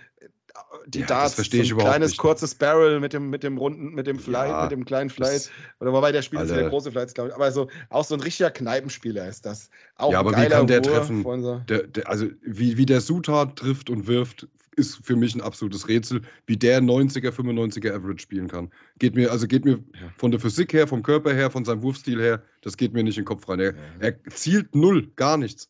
die 0.86 1.00
Ja, 1.00 1.06
das 1.06 1.16
Darts, 1.18 1.34
verstehe 1.34 1.62
ich 1.62 1.68
so 1.68 1.74
ein 1.74 1.78
überhaupt 1.78 1.92
kleines, 1.94 2.10
nicht. 2.10 2.18
kurzes 2.18 2.54
Barrel 2.54 3.00
mit 3.00 3.12
dem, 3.12 3.30
mit 3.30 3.42
dem 3.42 3.56
runden, 3.56 3.94
mit 3.94 4.06
dem 4.06 4.18
Flight, 4.18 4.50
Ja, 4.50 4.62
mit 4.62 4.72
dem 4.72 4.84
kleinen 4.84 5.08
Das- 5.08 5.16
Flight. 5.16 5.50
Oder 5.80 5.92
wobei 5.92 6.12
der 6.12 6.22
spielt 6.22 6.42
Alter. 6.42 6.68
große 6.68 6.90
Flights, 6.90 7.14
glaube 7.14 7.30
ich. 7.30 7.34
Aber 7.34 7.50
so, 7.52 7.68
auch 7.90 8.04
so 8.04 8.14
ein 8.14 8.20
richtiger 8.20 8.50
Kneipenspieler 8.50 9.28
ist 9.28 9.46
das. 9.46 9.70
Auch 9.96 10.12
Ja, 10.12 10.20
aber 10.20 10.30
wie 10.32 10.46
kann 10.48 10.66
der 10.66 10.84
Wurf 10.84 10.92
treffen? 10.94 11.22
so- 11.42 11.60
Der, 11.68 11.86
der, 11.86 12.08
also 12.08 12.26
wie, 12.42 12.76
wie 12.76 12.86
der 12.86 13.00
Sutar 13.00 13.54
trifft 13.54 13.88
und 13.90 14.06
wirft, 14.06 14.48
ist 14.74 15.04
für 15.04 15.16
mich 15.16 15.34
ein 15.34 15.42
absolutes 15.42 15.86
Rätsel, 15.88 16.22
wie 16.46 16.56
der 16.56 16.80
90er, 16.80 17.30
95er 17.30 17.94
Average 17.94 18.20
spielen 18.22 18.48
kann. 18.48 18.70
Geht 18.98 19.14
mir, 19.14 19.30
also 19.30 19.46
geht 19.46 19.64
mir 19.66 19.72
Ja. 19.94 20.12
von 20.16 20.30
der 20.30 20.40
Physik 20.40 20.72
her, 20.72 20.88
vom 20.88 21.02
Körper 21.02 21.32
her, 21.34 21.50
von 21.50 21.64
seinem 21.66 21.82
Wurfstil 21.82 22.20
her, 22.20 22.42
das 22.62 22.76
geht 22.78 22.94
mir 22.94 23.02
nicht 23.04 23.18
in 23.18 23.22
den 23.22 23.26
Kopf 23.28 23.46
rein. 23.48 23.60
Er, 23.60 23.74
er 24.00 24.14
zielt 24.30 24.74
null, 24.74 25.08
gar 25.16 25.36
nichts. 25.36 25.68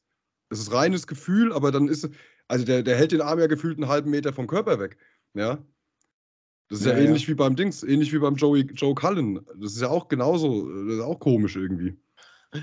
Das 0.50 0.60
ist 0.60 0.72
reines 0.72 1.06
Gefühl, 1.06 1.52
aber 1.52 1.72
dann 1.72 1.88
ist, 1.88 2.08
also 2.52 2.64
der, 2.64 2.82
der 2.82 2.96
hält 2.96 3.12
den 3.12 3.20
Arm 3.22 3.38
ja 3.40 3.46
gefühlt 3.46 3.78
einen 3.78 3.88
halben 3.88 4.10
Meter 4.10 4.32
vom 4.32 4.46
Körper 4.46 4.78
weg. 4.78 4.96
Ja. 5.34 5.58
Das 6.68 6.80
ist 6.80 6.86
ja, 6.86 6.92
Ja, 6.92 6.98
ja. 6.98 7.04
ähnlich 7.06 7.28
wie 7.28 7.34
beim 7.34 7.56
Dings, 7.56 7.82
ähnlich 7.82 8.12
wie 8.12 8.18
beim 8.18 8.34
Joey, 8.36 8.62
Joe 8.74 8.94
Cullen. 8.94 9.40
Das 9.60 9.72
ist 9.72 9.80
ja 9.82 9.88
auch 9.88 10.08
genauso, 10.08 10.68
das 10.86 10.94
ist 10.96 11.00
auch 11.00 11.18
komisch 11.18 11.56
irgendwie. 11.56 11.96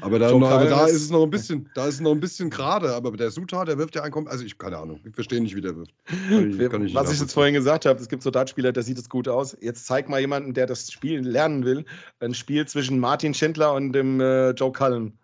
Aber 0.01 0.19
da, 0.19 0.31
noch, 0.31 0.47
aber 0.51 0.65
da 0.65 0.85
ist- 0.85 0.93
ist 0.97 1.01
es 1.05 1.09
noch 1.09 1.23
ein 1.23 1.31
bisschen, 1.31 1.67
da 1.73 1.87
ist 1.87 1.95
es 1.95 1.99
noch 2.01 2.11
ein 2.11 2.19
bisschen 2.19 2.51
gerade, 2.51 2.93
aber 2.93 3.11
der 3.17 3.31
Sutar, 3.31 3.65
der 3.65 3.79
wirft 3.79 3.95
ja 3.95 4.03
ein, 4.03 4.13
also 4.27 4.43
ich 4.45 4.55
keine 4.57 4.77
Ahnung, 4.77 4.99
ich 5.03 5.15
verstehe 5.15 5.41
nicht, 5.41 5.55
wie 5.55 5.61
der 5.61 5.75
wirft. 5.75 5.93
Kann 6.05 6.51
ich- 6.59 6.69
kann 6.69 6.85
ich 6.85 6.93
Was 6.93 7.11
ich 7.11 7.19
jetzt 7.19 7.33
vorhin 7.33 7.55
gesagt 7.55 7.87
habe, 7.87 7.99
es 7.99 8.07
gibt 8.07 8.21
so 8.21 8.29
Dartspieler, 8.29 8.71
der 8.71 8.83
sieht 8.83 8.99
es 8.99 9.09
gut 9.09 9.27
aus. 9.27 9.57
Jetzt 9.61 9.87
zeig 9.87 10.07
mal 10.07 10.19
jemanden, 10.19 10.53
der 10.53 10.67
das 10.67 10.91
Spiel 10.91 11.21
lernen 11.21 11.65
will. 11.65 11.85
Ein 12.19 12.35
Spiel 12.35 12.67
zwischen 12.67 12.99
Martin 12.99 13.33
Schindler 13.33 13.73
und 13.73 13.93
dem 13.93 14.21
äh, 14.21 14.51
Joe 14.51 14.71
Cullen. 14.71 15.17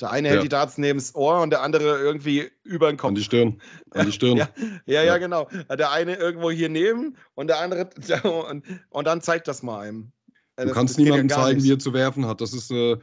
Der 0.00 0.10
eine 0.10 0.28
hält 0.28 0.38
Ja. 0.38 0.42
die 0.42 0.48
Darts 0.48 0.76
neben 0.76 0.98
das 0.98 1.14
Ohr 1.14 1.40
und 1.40 1.50
der 1.50 1.62
andere 1.62 1.98
irgendwie 2.00 2.50
über 2.64 2.88
den 2.90 2.96
Kopf. 2.96 3.08
An 3.10 3.14
die 3.14 3.22
Stirn. 3.22 3.60
An 3.90 4.06
die 4.06 4.12
Stirn. 4.18 4.36
Ja, 4.36 4.48
ja, 4.86 5.02
ja, 5.02 5.02
Ja. 5.04 5.18
genau. 5.18 5.48
Der 5.70 5.92
eine 5.92 6.16
irgendwo 6.16 6.50
hier 6.50 6.68
neben 6.68 7.16
und 7.34 7.46
der 7.46 7.60
andere 7.60 7.88
und, 8.50 8.64
und 8.90 9.06
dann 9.06 9.20
zeigt 9.20 9.46
das 9.48 9.62
mal 9.62 9.80
einem. 9.80 10.12
Du 10.56 10.70
kannst 10.70 10.98
niemandem 10.98 11.28
zeigen, 11.28 11.62
wie 11.62 11.72
er 11.72 11.78
zu 11.78 11.92
werfen 11.92 12.26
hat. 12.26 12.40
Das 12.40 12.52
ist, 12.52 12.70
äh, 12.70 12.96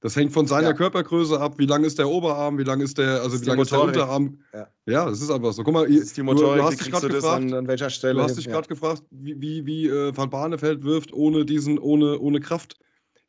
das 0.00 0.14
hängt 0.14 0.32
von 0.32 0.46
seiner 0.46 0.68
Ja. 0.68 0.72
Körpergröße 0.74 1.40
ab. 1.40 1.54
Wie 1.58 1.66
lang 1.66 1.82
ist 1.84 1.98
der 1.98 2.08
Oberarm? 2.08 2.56
Wie 2.58 2.62
lang 2.64 2.80
ist 2.80 2.98
der, 2.98 3.20
also 3.22 3.34
ist 3.36 3.44
wie 3.44 3.50
lang 3.50 3.60
ist 3.60 3.72
der. 3.72 3.80
Unterarm? 3.82 4.38
Ja. 4.52 4.68
Ja, 4.86 5.04
das 5.10 5.20
ist 5.20 5.30
einfach 5.30 5.52
so. 5.52 5.64
Guck 5.64 5.74
mal, 5.74 5.86
Das 5.86 5.96
ist 5.96 6.16
die 6.16 6.20
du, 6.20 6.24
Motorik, 6.26 6.56
du 6.58 6.62
hast 6.64 6.80
dich 6.80 6.90
gerade 6.90 7.08
das 7.08 7.16
gefragt, 7.16 7.42
an, 7.42 7.52
an 7.54 7.66
welcher 7.68 7.90
Stelle? 7.90 8.14
du 8.14 8.22
hast 8.22 8.36
dich 8.36 8.44
hin? 8.44 8.52
gerade 8.52 8.68
gefragt, 8.68 9.02
wie, 9.10 9.40
wie, 9.40 9.66
wie 9.66 9.86
äh, 9.88 10.16
Van 10.16 10.30
Barneveld 10.30 10.84
wirft 10.84 11.12
ohne 11.12 11.44
diesen, 11.44 11.78
ohne, 11.80 12.18
ohne 12.20 12.38
Kraft. 12.40 12.78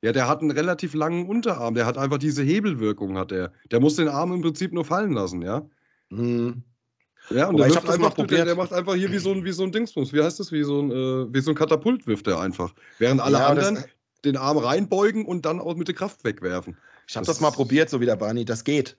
Ja, 0.02 0.12
der 0.14 0.28
hat 0.28 0.42
einen 0.42 0.52
relativ 0.52 0.94
langen 0.94 1.28
Unterarm. 1.28 1.74
Der 1.76 1.86
hat 1.86 1.98
einfach 1.98 2.18
diese 2.18 2.42
Hebelwirkung, 2.44 3.18
hat 3.18 3.32
er. 3.32 3.52
Der 3.72 3.80
muss 3.80 3.96
den 3.96 4.08
Arm 4.08 4.32
im 4.32 4.42
Prinzip 4.42 4.72
nur 4.72 4.86
fallen 4.86 5.12
lassen, 5.12 5.42
ja. 5.42 5.68
ja. 6.12 6.18
Hm. 6.18 6.64
Ja, 7.32 7.48
und 7.48 7.56
Wobei, 7.56 7.66
der, 7.68 7.76
wirft 7.76 7.90
einfach, 7.90 8.14
der, 8.14 8.46
der 8.46 8.56
macht 8.56 8.74
einfach 8.74 8.96
hier 8.96 9.12
wie 9.12 9.20
so 9.20 9.32
ein, 9.32 9.44
wie 9.46 9.52
so 9.52 9.64
ein 9.64 9.72
Dingsbums. 9.72 10.14
Wie 10.14 10.24
heißt 10.24 10.40
das? 10.40 10.52
Wie 10.52 10.64
so 10.64 10.82
ein, 10.82 10.90
äh, 10.92 11.34
wie 11.34 11.42
so 11.42 11.52
ein 11.52 11.56
Katapult 11.56 12.08
wirft 12.08 12.28
er 12.28 12.40
einfach. 12.40 12.74
Während 12.98 13.22
alle 13.22 13.38
Ja, 13.38 13.54
das- 13.54 13.68
anderen 13.68 13.86
den 14.26 14.36
Arm 14.36 14.58
reinbeugen 14.58 15.26
und 15.26 15.46
dann 15.46 15.60
auch 15.60 15.76
mit 15.76 15.88
der 15.88 15.96
Kraft 15.96 16.24
wegwerfen. 16.24 16.78
Ich 17.08 17.16
habe 17.16 17.26
Das 17.26 17.38
das, 17.38 17.42
mal 17.42 17.52
probiert, 17.52 17.90
so 17.90 18.02
wie 18.02 18.06
der 18.06 18.16
Barney. 18.16 18.46
Das 18.46 18.64
geht. 18.64 18.98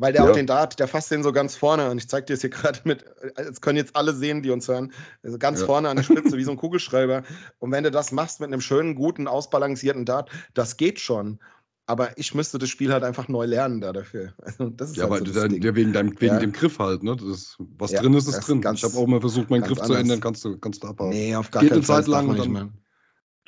Weil 0.00 0.12
der 0.12 0.22
Ja. 0.24 0.30
auch 0.30 0.34
den 0.34 0.46
Dart, 0.46 0.78
der 0.78 0.86
fasst 0.86 1.10
den 1.10 1.22
so 1.24 1.32
ganz 1.32 1.56
vorne. 1.56 1.90
Und 1.90 1.98
ich 1.98 2.08
zeige 2.08 2.26
dir 2.26 2.34
das 2.34 2.40
hier 2.42 2.50
gerade 2.50 2.80
mit. 2.84 3.04
Das 3.36 3.60
können 3.60 3.76
jetzt 3.76 3.96
alle 3.96 4.14
sehen, 4.14 4.42
die 4.42 4.50
uns 4.50 4.68
hören. 4.68 4.92
Also 5.22 5.38
ganz 5.38 5.60
Ja. 5.60 5.66
vorne 5.66 5.88
an 5.88 5.96
der 5.96 6.04
Spitze, 6.04 6.36
wie 6.36 6.44
so 6.44 6.52
ein 6.52 6.56
Kugelschreiber. 6.56 7.24
Und 7.58 7.72
wenn 7.72 7.84
du 7.84 7.90
das 7.90 8.12
machst 8.12 8.40
mit 8.40 8.46
einem 8.48 8.60
schönen, 8.60 8.94
guten, 8.94 9.26
ausbalancierten 9.26 10.04
Dart, 10.04 10.30
das 10.54 10.76
geht 10.76 11.00
schon. 11.00 11.40
Aber 11.86 12.16
ich 12.18 12.34
müsste 12.34 12.58
das 12.58 12.68
Spiel 12.68 12.92
halt 12.92 13.02
einfach 13.02 13.28
neu 13.28 13.46
lernen 13.46 13.80
da 13.80 13.92
dafür. 13.92 14.34
Also 14.42 14.68
das 14.70 14.90
ist 14.90 14.96
Ja, 14.98 15.04
halt 15.04 15.12
aber 15.12 15.18
so 15.20 15.24
das 15.32 15.48
der, 15.48 15.58
der 15.58 15.74
wegen, 15.74 15.92
deinem, 15.92 16.10
wegen 16.20 16.34
Ja. 16.34 16.38
dem 16.38 16.52
Griff 16.52 16.78
halt, 16.78 17.02
ne? 17.02 17.16
Das 17.16 17.56
was 17.58 17.90
drin 17.92 18.14
ist, 18.14 18.28
ist 18.28 18.46
drin. 18.46 18.60
ich 18.74 18.84
habe 18.84 18.96
auch 18.96 19.06
mal 19.06 19.20
versucht, 19.20 19.50
meinen 19.50 19.62
Griff 19.62 19.78
zu 19.78 19.84
anders. 19.84 20.00
ändern, 20.02 20.20
kannst 20.20 20.44
du, 20.44 20.58
kannst 20.58 20.82
du 20.82 20.88
abhauen. 20.88 21.10
Nee, 21.10 21.34
auf 21.34 21.50
gar 21.50 21.62
Geht 21.62 21.70
keinen 21.70 21.78
eine 21.78 21.86
Fall. 21.86 22.02
Zeit 22.04 22.08
lang 22.08 22.36
dann-. 22.36 22.72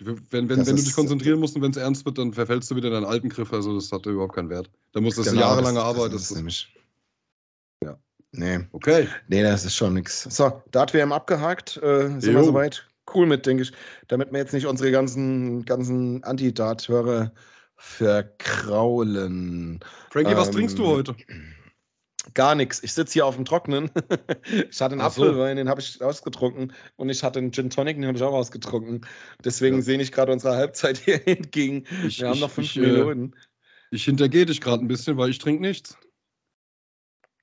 Wenn, 0.02 0.48
wenn, 0.48 0.58
Das 0.58 0.66
wenn 0.68 0.76
du 0.76 0.82
dich 0.82 0.94
konzentrieren 0.94 1.40
musst 1.40 1.56
und 1.56 1.62
wenn 1.62 1.70
es 1.72 1.76
ernst 1.76 2.04
wird, 2.04 2.18
dann 2.18 2.32
verfällst 2.32 2.70
du 2.70 2.76
wieder 2.76 2.88
in 2.88 2.94
deinen 2.94 3.04
alten 3.06 3.28
Griff. 3.28 3.52
Also 3.52 3.74
das 3.74 3.90
hat 3.92 4.06
überhaupt 4.06 4.34
keinen 4.34 4.48
Wert. 4.50 4.70
Da 4.92 5.00
muss 5.00 5.16
das 5.16 5.26
Genau, 5.26 5.40
jahrelange 5.42 5.76
das- 5.78 5.84
Arbeit. 5.84 6.12
Das 6.14 6.22
ist 6.22 6.36
nämlich. 6.36 6.72
Ja. 7.84 7.98
Nee. 8.32 8.60
okay. 8.72 9.08
Nee, 9.28 9.42
das 9.42 9.64
ist 9.64 9.74
schon 9.76 9.94
nix. 9.94 10.22
So, 10.24 10.62
Dart 10.70 10.94
WM 10.94 11.12
abgehakt. 11.12 11.76
Äh, 11.82 12.08
sind 12.08 12.24
wir 12.24 12.32
Jo. 12.32 12.44
soweit? 12.44 12.86
Cool 13.12 13.26
mit, 13.26 13.44
denke 13.44 13.64
ich. 13.64 13.72
Damit 14.08 14.30
wir 14.32 14.38
jetzt 14.38 14.52
nicht 14.54 14.66
unsere 14.66 14.90
ganzen, 14.92 15.64
ganzen 15.64 16.22
Anti-Dart-Hörer 16.24 17.32
verkraulen. 17.76 19.80
Frankie, 20.10 20.36
was 20.36 20.48
Ähm, 20.48 20.54
trinkst 20.54 20.78
du 20.78 20.86
heute? 20.86 21.14
Gar 22.35 22.54
nichts. 22.54 22.83
Ich 22.83 22.92
sitze 22.92 23.14
hier 23.14 23.26
auf 23.26 23.37
dem 23.37 23.44
Trockenen. 23.44 23.90
ich 24.70 24.80
hatte 24.80 24.92
einen 24.92 25.00
Ach 25.00 25.11
so. 25.11 25.22
Apfelwein, 25.24 25.56
den 25.56 25.68
habe 25.68 25.80
ich 25.80 26.00
ausgetrunken. 26.02 26.72
Und 26.96 27.09
ich 27.09 27.22
hatte 27.24 27.38
einen 27.38 27.50
Gin 27.52 27.70
Tonic, 27.70 27.96
den 27.96 28.06
habe 28.06 28.16
ich 28.18 28.22
auch 28.22 28.35
ausgetrunken. 28.35 29.06
Deswegen 29.44 29.76
Ja. 29.76 29.83
sehe 29.83 30.00
ich 30.00 30.12
gerade 30.12 30.33
unsere 30.33 30.54
Halbzeit 30.56 30.98
hier 30.98 31.26
entgegen. 31.26 31.85
Ich, 32.06 32.20
Wir 32.20 32.28
haben 32.28 32.35
ich, 32.35 32.40
noch 32.40 32.50
fünf 32.50 32.66
ich, 32.66 32.76
äh, 32.76 32.80
Minuten. 32.80 33.35
ich 33.90 34.04
hintergehe 34.04 34.46
dich 34.46 34.61
gerade 34.61 34.85
ein 34.85 34.88
bisschen, 34.88 35.16
weil 35.16 35.30
ich 35.30 35.38
trinke 35.38 35.62
nichts. 35.62 35.96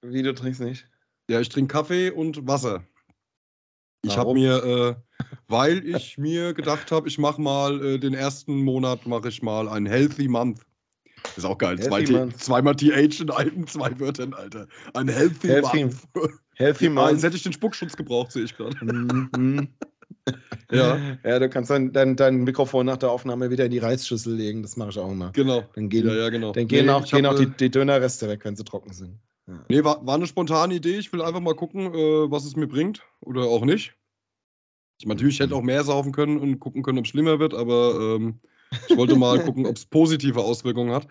Wie, 0.02 0.22
du 0.22 0.34
trinkst 0.34 0.62
nicht? 0.62 0.88
Ja, 1.30 1.40
ich 1.42 1.50
trinke 1.50 1.74
Kaffee 1.74 2.12
und 2.12 2.48
Wasser. 2.48 2.84
Ich 4.04 4.16
habe 4.16 4.34
mir, 4.34 4.64
äh, 4.64 5.26
weil 5.48 5.86
ich 5.86 6.18
mir 6.18 6.54
gedacht 6.54 6.92
habe, 6.92 7.08
ich 7.08 7.18
mache 7.18 7.42
mal 7.42 7.84
äh, 7.84 8.00
den 8.00 8.14
ersten 8.14 8.64
Monat 8.64 9.06
mache 9.08 9.28
ich 9.30 9.42
mal 9.42 9.68
ein 9.68 9.86
Healthy 9.86 10.28
Month. 10.28 10.66
Ist 11.36 11.46
auch 11.46 11.58
geil. 11.58 11.80
Zwei 11.80 12.04
zweimal 12.38 12.76
TH 12.76 13.22
in 13.22 13.32
einem, 13.32 13.68
zwei 13.68 14.00
Wörtern, 14.00 14.34
Alter. 14.34 14.68
Ein 14.94 15.08
Healthy, 15.08 15.48
Healthy 15.48 15.84
Month. 15.86 16.08
Healthy 16.56 16.90
Month. 16.90 17.12
jetzt 17.12 17.24
hätte 17.24 17.38
ich 17.38 17.44
den 17.44 17.54
Spuckschutz 17.54 17.96
gebraucht, 17.96 18.32
sehe 18.32 18.44
ich 18.44 18.56
gerade. 18.56 18.78
Mhm. 18.84 19.70
Ja. 20.72 21.00
Ja, 21.24 21.40
du 21.40 21.48
kannst 21.50 21.70
dein, 21.70 21.94
dein, 21.94 22.18
dein 22.18 22.44
Mikrofon 22.44 22.86
nach 22.86 22.98
der 22.98 23.10
Aufnahme 23.10 23.50
wieder 23.50 23.66
in 23.66 23.72
die 23.72 23.78
Reisschüssel 23.78 24.36
legen. 24.36 24.62
Das 24.62 24.76
mache 24.76 24.90
ich 24.90 25.00
auch 25.00 25.10
immer. 25.10 25.32
Genau. 25.32 25.64
Dann 25.76 25.88
gehen, 25.88 26.08
ja, 26.08 26.14
ja, 26.14 26.30
genau. 26.30 26.52
dann 26.52 26.68
gehen 26.68 26.88
Nee, 26.88 26.92
auch, 26.92 27.06
gehen 27.06 27.26
hab, 27.26 27.36
auch 27.36 27.40
äh, 27.40 27.46
die, 27.46 27.52
die 27.58 27.72
Dönerreste 27.72 28.28
weg, 28.28 28.42
wenn 28.44 28.58
sie 28.58 28.66
trocken 28.66 28.92
sind. 28.92 29.18
Ja. 29.48 29.64
Nee, 29.70 29.84
war, 29.86 30.06
war 30.06 30.16
eine 30.16 30.28
spontane 30.28 30.76
Idee. 30.76 30.98
Ich 30.98 31.14
will 31.14 31.22
einfach 31.22 31.40
mal 31.40 31.56
gucken, 31.56 31.94
äh, 31.94 32.30
was 32.30 32.44
es 32.44 32.58
mir 32.58 32.68
bringt 32.68 33.04
oder 33.22 33.44
auch 33.44 33.64
nicht. 33.64 33.94
Ich 35.00 35.06
meine, 35.06 35.18
natürlich 35.18 35.40
hätte 35.40 35.56
auch 35.56 35.62
mehr 35.62 35.84
saufen 35.84 36.12
können 36.12 36.38
und 36.38 36.60
gucken 36.60 36.84
können, 36.84 36.98
ob 36.98 37.06
es 37.06 37.12
schlimmer 37.12 37.40
wird, 37.40 37.54
aber 37.54 38.18
ähm, 38.18 38.40
ich 38.88 38.98
wollte 38.98 39.16
mal 39.16 39.40
gucken, 39.46 39.66
ob 39.66 39.78
es 39.78 39.86
positive 39.86 40.40
Auswirkungen 40.42 40.94
hat. 40.94 41.08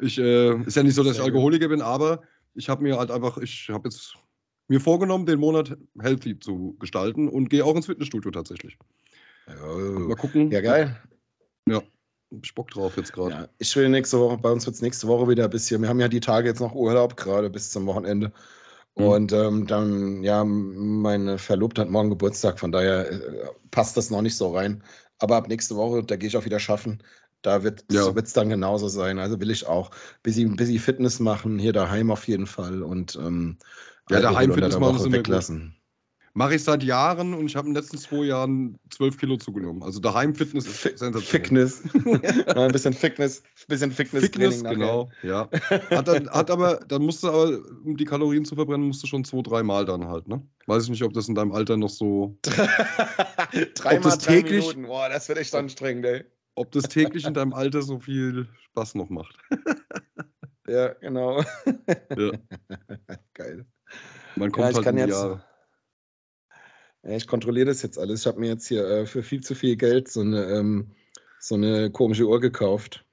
Ich, 0.00 0.18
äh, 0.18 0.54
ist 0.62 0.76
ja 0.76 0.82
nicht 0.82 0.94
so, 0.94 1.02
dass 1.02 1.16
ich 1.16 1.22
Alkoholiker 1.22 1.68
bin, 1.68 1.82
aber 1.82 2.22
ich 2.54 2.68
habe 2.68 2.82
mir 2.82 2.98
halt 2.98 3.10
einfach, 3.10 3.38
ich 3.38 3.68
habe 3.70 3.88
jetzt 3.88 4.14
mir 4.68 4.80
vorgenommen, 4.80 5.26
den 5.26 5.40
Monat 5.40 5.76
healthy 6.00 6.38
zu 6.38 6.76
gestalten 6.78 7.28
und 7.28 7.48
gehe 7.48 7.64
auch 7.64 7.74
ins 7.74 7.86
Fitnessstudio 7.86 8.30
tatsächlich. 8.30 8.78
Ja, 9.46 9.54
mal 9.54 10.16
gucken. 10.16 10.50
Ja, 10.50 10.60
geil. 10.60 10.96
Ja, 11.66 11.82
ich 12.42 12.54
Bock 12.54 12.70
drauf 12.70 12.96
jetzt 12.96 13.12
gerade. 13.12 13.34
Ja, 13.34 13.48
ich 13.58 13.74
will 13.76 13.88
nächste 13.88 14.18
Woche, 14.18 14.36
bei 14.36 14.50
uns 14.50 14.66
wird 14.66 14.76
es 14.76 14.82
nächste 14.82 15.08
Woche 15.08 15.28
wieder 15.28 15.44
ein 15.44 15.50
bisschen. 15.50 15.82
Wir 15.82 15.88
haben 15.88 16.00
ja 16.00 16.08
die 16.08 16.20
Tage 16.20 16.48
jetzt 16.48 16.60
noch 16.60 16.74
Urlaub, 16.74 17.16
gerade 17.16 17.48
bis 17.48 17.70
zum 17.70 17.86
Wochenende. 17.86 18.32
Mhm. 18.96 19.04
Und 19.04 19.32
ähm, 19.32 19.66
dann, 19.66 20.22
ja, 20.22 20.44
meine 20.44 21.38
Verlobte 21.38 21.82
hat 21.82 21.90
morgen 21.90 22.10
Geburtstag, 22.10 22.58
von 22.58 22.72
daher 22.72 23.10
äh, 23.10 23.46
passt 23.70 23.96
das 23.96 24.10
noch 24.10 24.22
nicht 24.22 24.36
so 24.36 24.54
rein. 24.54 24.82
Aber 25.18 25.36
ab 25.36 25.48
nächste 25.48 25.76
Woche, 25.76 26.02
da 26.04 26.16
gehe 26.16 26.28
ich 26.28 26.36
auch 26.36 26.44
wieder 26.44 26.60
schaffen. 26.60 27.02
Da 27.42 27.62
wird 27.62 27.84
es 27.88 27.94
ja. 27.94 28.12
dann 28.12 28.48
genauso 28.48 28.88
sein. 28.88 29.18
Also 29.18 29.40
will 29.40 29.50
ich 29.50 29.66
auch 29.66 29.90
bisschen, 30.22 30.56
bisschen 30.56 30.80
Fitness 30.80 31.20
machen, 31.20 31.58
hier 31.58 31.72
daheim 31.72 32.10
auf 32.10 32.26
jeden 32.26 32.46
Fall. 32.46 32.82
Und 32.82 33.16
ähm, 33.16 33.58
ja, 34.10 34.20
daheim 34.20 34.52
Fitness 34.52 34.78
machen 34.78 34.98
sie 34.98 35.12
weglassen. 35.12 35.77
Mache 36.38 36.54
ich 36.54 36.62
seit 36.62 36.84
Jahren 36.84 37.34
und 37.34 37.46
ich 37.46 37.56
habe 37.56 37.66
in 37.66 37.74
den 37.74 37.82
letzten 37.82 37.98
zwei 37.98 38.26
Jahren 38.26 38.78
zwölf 38.90 39.18
Kilo 39.18 39.38
zugenommen. 39.38 39.82
Also 39.82 39.98
daheim 39.98 40.36
Fitness 40.36 40.68
ist 40.68 40.82
sensationell. 40.96 41.68
Fitness. 41.68 41.82
ein 42.56 42.70
bisschen 42.70 42.92
Fitness, 42.92 43.42
bisschen 43.66 43.90
Fitness. 43.90 44.22
Fitness, 44.22 44.62
genau, 44.62 45.10
ja. 45.24 45.50
Hat, 45.90 46.06
dann, 46.06 46.30
hat 46.30 46.48
aber, 46.52 46.76
dann 46.86 47.02
musst 47.02 47.24
du 47.24 47.28
aber, 47.28 47.58
um 47.84 47.96
die 47.96 48.04
Kalorien 48.04 48.44
zu 48.44 48.54
verbrennen, 48.54 48.86
musst 48.86 49.02
du 49.02 49.08
schon 49.08 49.24
zwei, 49.24 49.42
drei 49.42 49.64
Mal 49.64 49.84
dann 49.84 50.06
halt, 50.06 50.28
ne? 50.28 50.40
Weiß 50.66 50.84
ich 50.84 50.90
nicht, 50.90 51.02
ob 51.02 51.12
das 51.12 51.26
in 51.26 51.34
deinem 51.34 51.50
Alter 51.50 51.76
noch 51.76 51.88
so. 51.88 52.38
Dreimal 53.74 54.16
drei 54.18 54.42
Minuten, 54.44 54.84
boah, 54.84 55.08
das 55.08 55.28
wird 55.28 55.40
echt 55.40 55.56
anstrengend, 55.56 56.06
ey. 56.06 56.24
Ob 56.54 56.70
das 56.70 56.84
täglich 56.84 57.26
in 57.26 57.34
deinem 57.34 57.52
Alter 57.52 57.82
so 57.82 57.98
viel 57.98 58.46
Spaß 58.70 58.94
noch 58.94 59.08
macht. 59.08 59.36
ja, 60.68 60.90
genau. 61.00 61.42
Ja. 62.16 62.30
Geil. 63.34 63.66
Man 64.36 64.52
kommt 64.52 64.68
ja, 64.68 64.74
halt 64.76 64.86
in 64.86 64.94
die 64.94 65.02
jetzt, 65.02 65.10
Jahre. 65.10 65.47
Ich 67.02 67.26
kontrolliere 67.26 67.66
das 67.66 67.82
jetzt 67.82 67.98
alles. 67.98 68.20
Ich 68.20 68.26
habe 68.26 68.40
mir 68.40 68.48
jetzt 68.48 68.66
hier 68.66 68.84
äh, 68.84 69.06
für 69.06 69.22
viel 69.22 69.42
zu 69.42 69.54
viel 69.54 69.76
Geld 69.76 70.08
so 70.08 70.20
eine, 70.20 70.44
ähm, 70.46 70.90
so 71.38 71.54
eine 71.54 71.90
komische 71.90 72.26
Uhr 72.26 72.40
gekauft. 72.40 73.04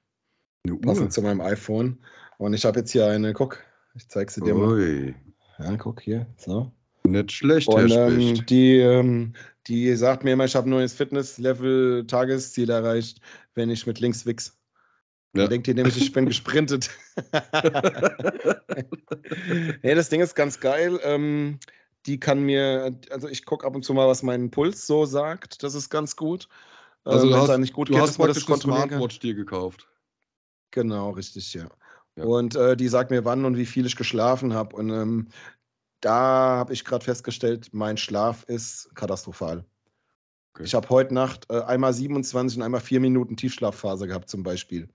Eine 0.64 0.74
Uhr? 0.74 0.80
Passend 0.80 1.12
zu 1.12 1.22
meinem 1.22 1.40
iPhone. 1.40 1.98
Und 2.38 2.54
ich 2.54 2.64
habe 2.64 2.80
jetzt 2.80 2.90
hier 2.90 3.06
eine, 3.06 3.32
guck, 3.32 3.62
ich 3.94 4.08
zeige 4.08 4.30
sie 4.30 4.40
dir 4.40 4.56
Ui. 4.56 4.60
mal. 4.60 5.14
Ja, 5.58 5.76
guck 5.76 6.00
hier, 6.00 6.26
so. 6.36 6.70
Nicht 7.06 7.32
schlecht, 7.32 7.68
Und 7.68 7.90
ähm, 7.92 8.44
die, 8.46 8.78
ähm, 8.78 9.32
die 9.68 9.94
sagt 9.94 10.24
mir 10.24 10.32
immer, 10.32 10.44
ich 10.44 10.56
habe 10.56 10.68
ein 10.68 10.70
neues 10.70 10.92
Fitness-Level, 10.92 12.06
Tagesziel 12.06 12.68
erreicht, 12.68 13.20
wenn 13.54 13.70
ich 13.70 13.86
mit 13.86 14.00
links 14.00 14.26
wichs. 14.26 14.58
Ja. 15.34 15.42
Dann 15.42 15.50
denkt 15.50 15.68
ihr 15.68 15.74
nämlich, 15.74 15.96
ich 15.96 16.12
bin 16.12 16.26
gesprintet. 16.26 16.90
hey, 19.82 19.94
das 19.94 20.08
Ding 20.08 20.20
ist 20.20 20.34
ganz 20.34 20.58
geil. 20.58 20.98
Ähm, 21.04 21.60
die 22.06 22.20
kann 22.20 22.40
mir, 22.40 22.96
also 23.10 23.28
ich 23.28 23.44
gucke 23.44 23.66
ab 23.66 23.74
und 23.74 23.84
zu 23.84 23.94
mal, 23.94 24.06
was 24.06 24.22
mein 24.22 24.50
Puls 24.50 24.86
so 24.86 25.04
sagt. 25.04 25.62
Das 25.62 25.74
ist 25.74 25.90
ganz 25.90 26.16
gut. 26.16 26.48
Also, 27.04 27.26
ähm, 27.26 27.32
du 27.32 27.38
hast, 27.38 27.58
nicht 27.58 27.72
gut 27.72 27.88
du 27.88 27.92
geht, 27.92 28.02
hast 28.02 28.16
praktisch 28.16 28.46
das 28.46 28.64
eine 28.64 28.74
Smartwatch 28.74 29.18
dir 29.20 29.34
gekauft. 29.34 29.88
Genau, 30.70 31.10
richtig, 31.10 31.54
ja. 31.54 31.68
ja. 32.16 32.24
Und 32.24 32.56
äh, 32.56 32.76
die 32.76 32.88
sagt 32.88 33.10
mir, 33.10 33.24
wann 33.24 33.44
und 33.44 33.56
wie 33.56 33.66
viel 33.66 33.86
ich 33.86 33.96
geschlafen 33.96 34.54
habe. 34.54 34.74
Und 34.76 34.90
ähm, 34.90 35.28
da 36.00 36.56
habe 36.56 36.72
ich 36.72 36.84
gerade 36.84 37.04
festgestellt, 37.04 37.70
mein 37.72 37.96
Schlaf 37.96 38.44
ist 38.44 38.94
katastrophal. 38.94 39.64
Okay. 40.54 40.64
Ich 40.64 40.74
habe 40.74 40.88
heute 40.88 41.14
Nacht 41.14 41.46
äh, 41.50 41.60
einmal 41.60 41.92
27 41.92 42.58
und 42.58 42.62
einmal 42.62 42.80
4 42.80 43.00
Minuten 43.00 43.36
Tiefschlafphase 43.36 44.06
gehabt, 44.06 44.28
zum 44.28 44.42
Beispiel. 44.42 44.88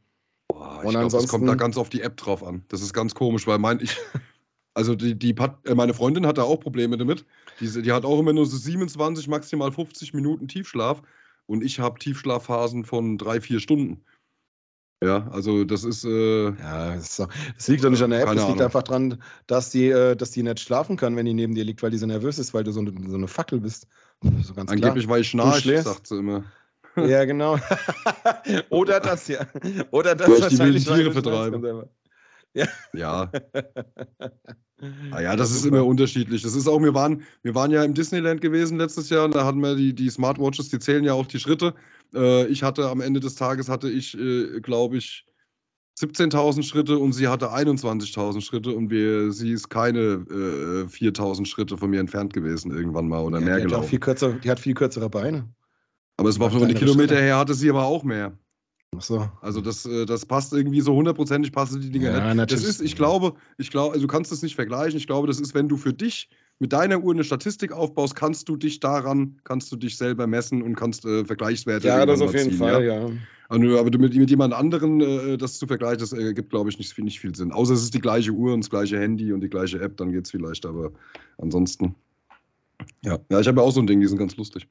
Boah, 0.47 0.81
ich 0.83 0.89
glaube, 0.89 1.09
das 1.09 1.27
kommt 1.27 1.47
da 1.47 1.55
ganz 1.55 1.77
auf 1.77 1.89
die 1.89 2.01
App 2.01 2.17
drauf 2.17 2.43
an. 2.43 2.65
Das 2.67 2.81
ist 2.81 2.93
ganz 2.93 3.15
komisch, 3.15 3.47
weil 3.47 3.57
mein, 3.57 3.79
ich, 3.79 3.95
also 4.73 4.95
die, 4.95 5.17
die 5.17 5.35
äh, 5.65 5.75
meine 5.75 5.93
Freundin 5.93 6.25
hat 6.25 6.37
da 6.37 6.43
auch 6.43 6.59
Probleme 6.59 6.97
damit. 6.97 7.25
Die, 7.59 7.81
die 7.81 7.91
hat 7.91 8.05
auch 8.05 8.19
immer 8.19 8.33
nur 8.33 8.45
so 8.45 8.57
27, 8.57 9.27
maximal 9.27 9.71
50 9.71 10.13
Minuten 10.13 10.47
Tiefschlaf 10.47 11.01
und 11.47 11.63
ich 11.63 11.79
habe 11.79 11.99
Tiefschlafphasen 11.99 12.85
von 12.85 13.17
drei, 13.17 13.41
vier 13.41 13.59
Stunden. 13.59 14.03
Ja, 15.03 15.27
also 15.31 15.63
das 15.63 15.83
ist. 15.83 16.05
Äh, 16.05 16.51
ja, 16.51 16.95
das, 16.95 17.19
ist 17.19 17.27
das, 17.57 17.67
liegt 17.67 17.83
doch 17.83 17.89
nicht 17.89 18.03
an 18.03 18.11
der 18.11 18.21
App, 18.21 18.27
es 18.29 18.35
liegt 18.35 18.45
Ahnung. 18.45 18.61
einfach 18.61 18.83
daran, 18.83 19.21
dass 19.47 19.71
die, 19.71 19.87
äh, 19.87 20.15
dass 20.15 20.29
die 20.29 20.43
nicht 20.43 20.59
schlafen 20.59 20.95
kann, 20.95 21.15
wenn 21.15 21.25
die 21.25 21.33
neben 21.33 21.55
dir 21.55 21.63
liegt, 21.63 21.81
weil 21.81 21.89
die 21.89 21.97
so 21.97 22.05
nervös 22.05 22.37
ist, 22.37 22.53
weil 22.53 22.63
du 22.63 22.71
so 22.71 22.81
eine, 22.81 22.93
so 23.09 23.17
eine 23.17 23.27
Fackel 23.27 23.59
bist. 23.59 23.87
So 24.43 24.53
ganz 24.53 24.71
Angeblich, 24.71 25.05
klar. 25.05 25.15
weil 25.15 25.21
ich 25.21 25.29
schnarche, 25.29 25.81
sagt 25.81 26.05
sie 26.05 26.19
immer. 26.19 26.43
Ja, 26.95 27.25
genau. 27.25 27.57
Oder 28.69 28.99
das 28.99 29.27
ja. 29.27 29.47
Oder 29.89 30.13
das 30.13 30.29
weil 30.29 30.37
ich 30.39 30.47
die 30.49 30.59
wilden 30.59 30.83
Tiere 30.83 31.11
vertreibe. 31.11 31.89
Ja. 32.53 32.67
Ja. 32.93 33.31
ah 35.11 35.21
ja, 35.21 35.35
das 35.35 35.51
ist 35.51 35.65
immer 35.65 35.85
unterschiedlich. 35.85 36.41
Das 36.41 36.55
ist 36.55 36.67
auch, 36.67 36.81
wir 36.81 36.93
waren, 36.93 37.23
wir 37.43 37.55
waren 37.55 37.71
ja 37.71 37.83
im 37.83 37.93
Disneyland 37.93 38.41
gewesen 38.41 38.77
letztes 38.77 39.09
Jahr 39.09 39.25
und 39.25 39.35
da 39.35 39.45
hatten 39.45 39.61
wir 39.61 39.75
die, 39.75 39.93
die 39.93 40.09
Smartwatches, 40.09 40.69
die 40.69 40.79
zählen 40.79 41.03
ja 41.03 41.13
auch 41.13 41.27
die 41.27 41.39
Schritte. 41.39 41.73
Äh, 42.13 42.47
ich 42.47 42.63
hatte 42.63 42.89
am 42.89 43.01
Ende 43.01 43.19
des 43.19 43.35
Tages, 43.35 43.69
hatte 43.69 43.89
ich, 43.89 44.17
äh, 44.17 44.59
glaube 44.59 44.97
ich, 44.97 45.25
17.000 45.99 46.63
Schritte 46.63 46.97
und 46.97 47.13
sie 47.13 47.27
hatte 47.27 47.51
21.000 47.51 48.41
Schritte 48.41 48.71
und 48.71 48.89
wir, 48.89 49.31
sie 49.31 49.51
ist 49.51 49.69
keine 49.69 49.99
äh, 49.99 50.87
4.000 50.87 51.45
Schritte 51.45 51.77
von 51.77 51.89
mir 51.89 51.99
entfernt 51.99 52.33
gewesen 52.33 52.71
irgendwann 52.71 53.07
mal 53.07 53.21
oder 53.21 53.39
ja, 53.39 53.45
mehr 53.45 53.57
die 53.57 53.63
gelaufen. 53.63 53.83
Hat 53.83 53.89
viel 53.89 53.99
kürzer, 53.99 54.33
die 54.33 54.49
hat 54.49 54.59
viel 54.59 54.73
kürzere 54.73 55.09
Beine. 55.09 55.47
Aber 56.17 56.29
es 56.29 56.39
war 56.39 56.51
von 56.51 56.67
den 56.67 56.77
Kilometer 56.77 57.19
her, 57.19 57.37
hatte 57.37 57.53
sie 57.53 57.69
aber 57.69 57.85
auch 57.85 58.03
mehr. 58.03 58.37
Ach 58.97 59.01
so. 59.01 59.29
Also 59.41 59.61
das, 59.61 59.85
äh, 59.85 60.05
das 60.05 60.25
passt 60.25 60.51
irgendwie 60.53 60.81
so 60.81 60.93
hundertprozentig, 60.93 61.51
passen 61.51 61.81
die 61.81 61.91
Dinge 61.91 62.11
ja, 62.11 62.33
nicht. 62.33 62.51
Das 62.51 62.63
ist, 62.63 62.81
ich 62.81 62.95
glaube, 62.95 63.33
ich 63.57 63.71
glaube, 63.71 63.93
also 63.93 64.05
du 64.05 64.11
kannst 64.11 64.31
es 64.31 64.41
nicht 64.41 64.55
vergleichen. 64.55 64.97
Ich 64.97 65.07
glaube, 65.07 65.27
das 65.27 65.39
ist, 65.39 65.53
wenn 65.53 65.69
du 65.69 65.77
für 65.77 65.93
dich 65.93 66.29
mit 66.59 66.73
deiner 66.73 67.01
Uhr 67.01 67.13
eine 67.13 67.23
Statistik 67.23 67.71
aufbaust, 67.71 68.15
kannst 68.15 68.49
du 68.49 68.57
dich 68.57 68.79
daran, 68.79 69.39
kannst 69.45 69.71
du 69.71 69.77
dich 69.77 69.97
selber 69.97 70.27
messen 70.27 70.61
und 70.61 70.75
kannst 70.75 71.05
äh, 71.05 71.23
Vergleichswerte 71.23 71.87
Ja, 71.87 72.05
das 72.05 72.21
auf 72.21 72.33
jeden 72.33 72.49
ziehen, 72.49 72.59
Fall, 72.59 72.83
ja. 72.83 73.07
ja. 73.07 73.09
Also, 73.49 73.79
aber 73.79 73.97
mit, 73.97 74.15
mit 74.15 74.29
jemand 74.29 74.53
anderen 74.53 75.01
äh, 75.01 75.37
das 75.37 75.57
zu 75.57 75.67
vergleichen, 75.67 75.99
das 75.99 76.13
ergibt, 76.13 76.51
glaube 76.51 76.69
ich, 76.69 76.77
nicht, 76.77 76.97
nicht 76.99 77.19
viel 77.19 77.35
Sinn. 77.35 77.51
Außer 77.51 77.73
es 77.73 77.83
ist 77.83 77.93
die 77.93 77.99
gleiche 77.99 78.31
Uhr 78.31 78.53
und 78.53 78.61
das 78.61 78.69
gleiche 78.69 78.99
Handy 78.99 79.33
und 79.33 79.41
die 79.41 79.49
gleiche 79.49 79.79
App, 79.81 79.97
dann 79.97 80.11
geht 80.11 80.25
es 80.25 80.31
vielleicht, 80.31 80.65
aber 80.65 80.91
ansonsten. 81.37 81.95
Ja, 83.03 83.17
ja 83.29 83.39
ich 83.39 83.47
habe 83.47 83.59
ja 83.59 83.65
auch 83.65 83.71
so 83.71 83.81
ein 83.81 83.87
Ding, 83.87 83.99
die 83.99 84.07
sind 84.07 84.19
ganz 84.19 84.37
lustig. 84.37 84.67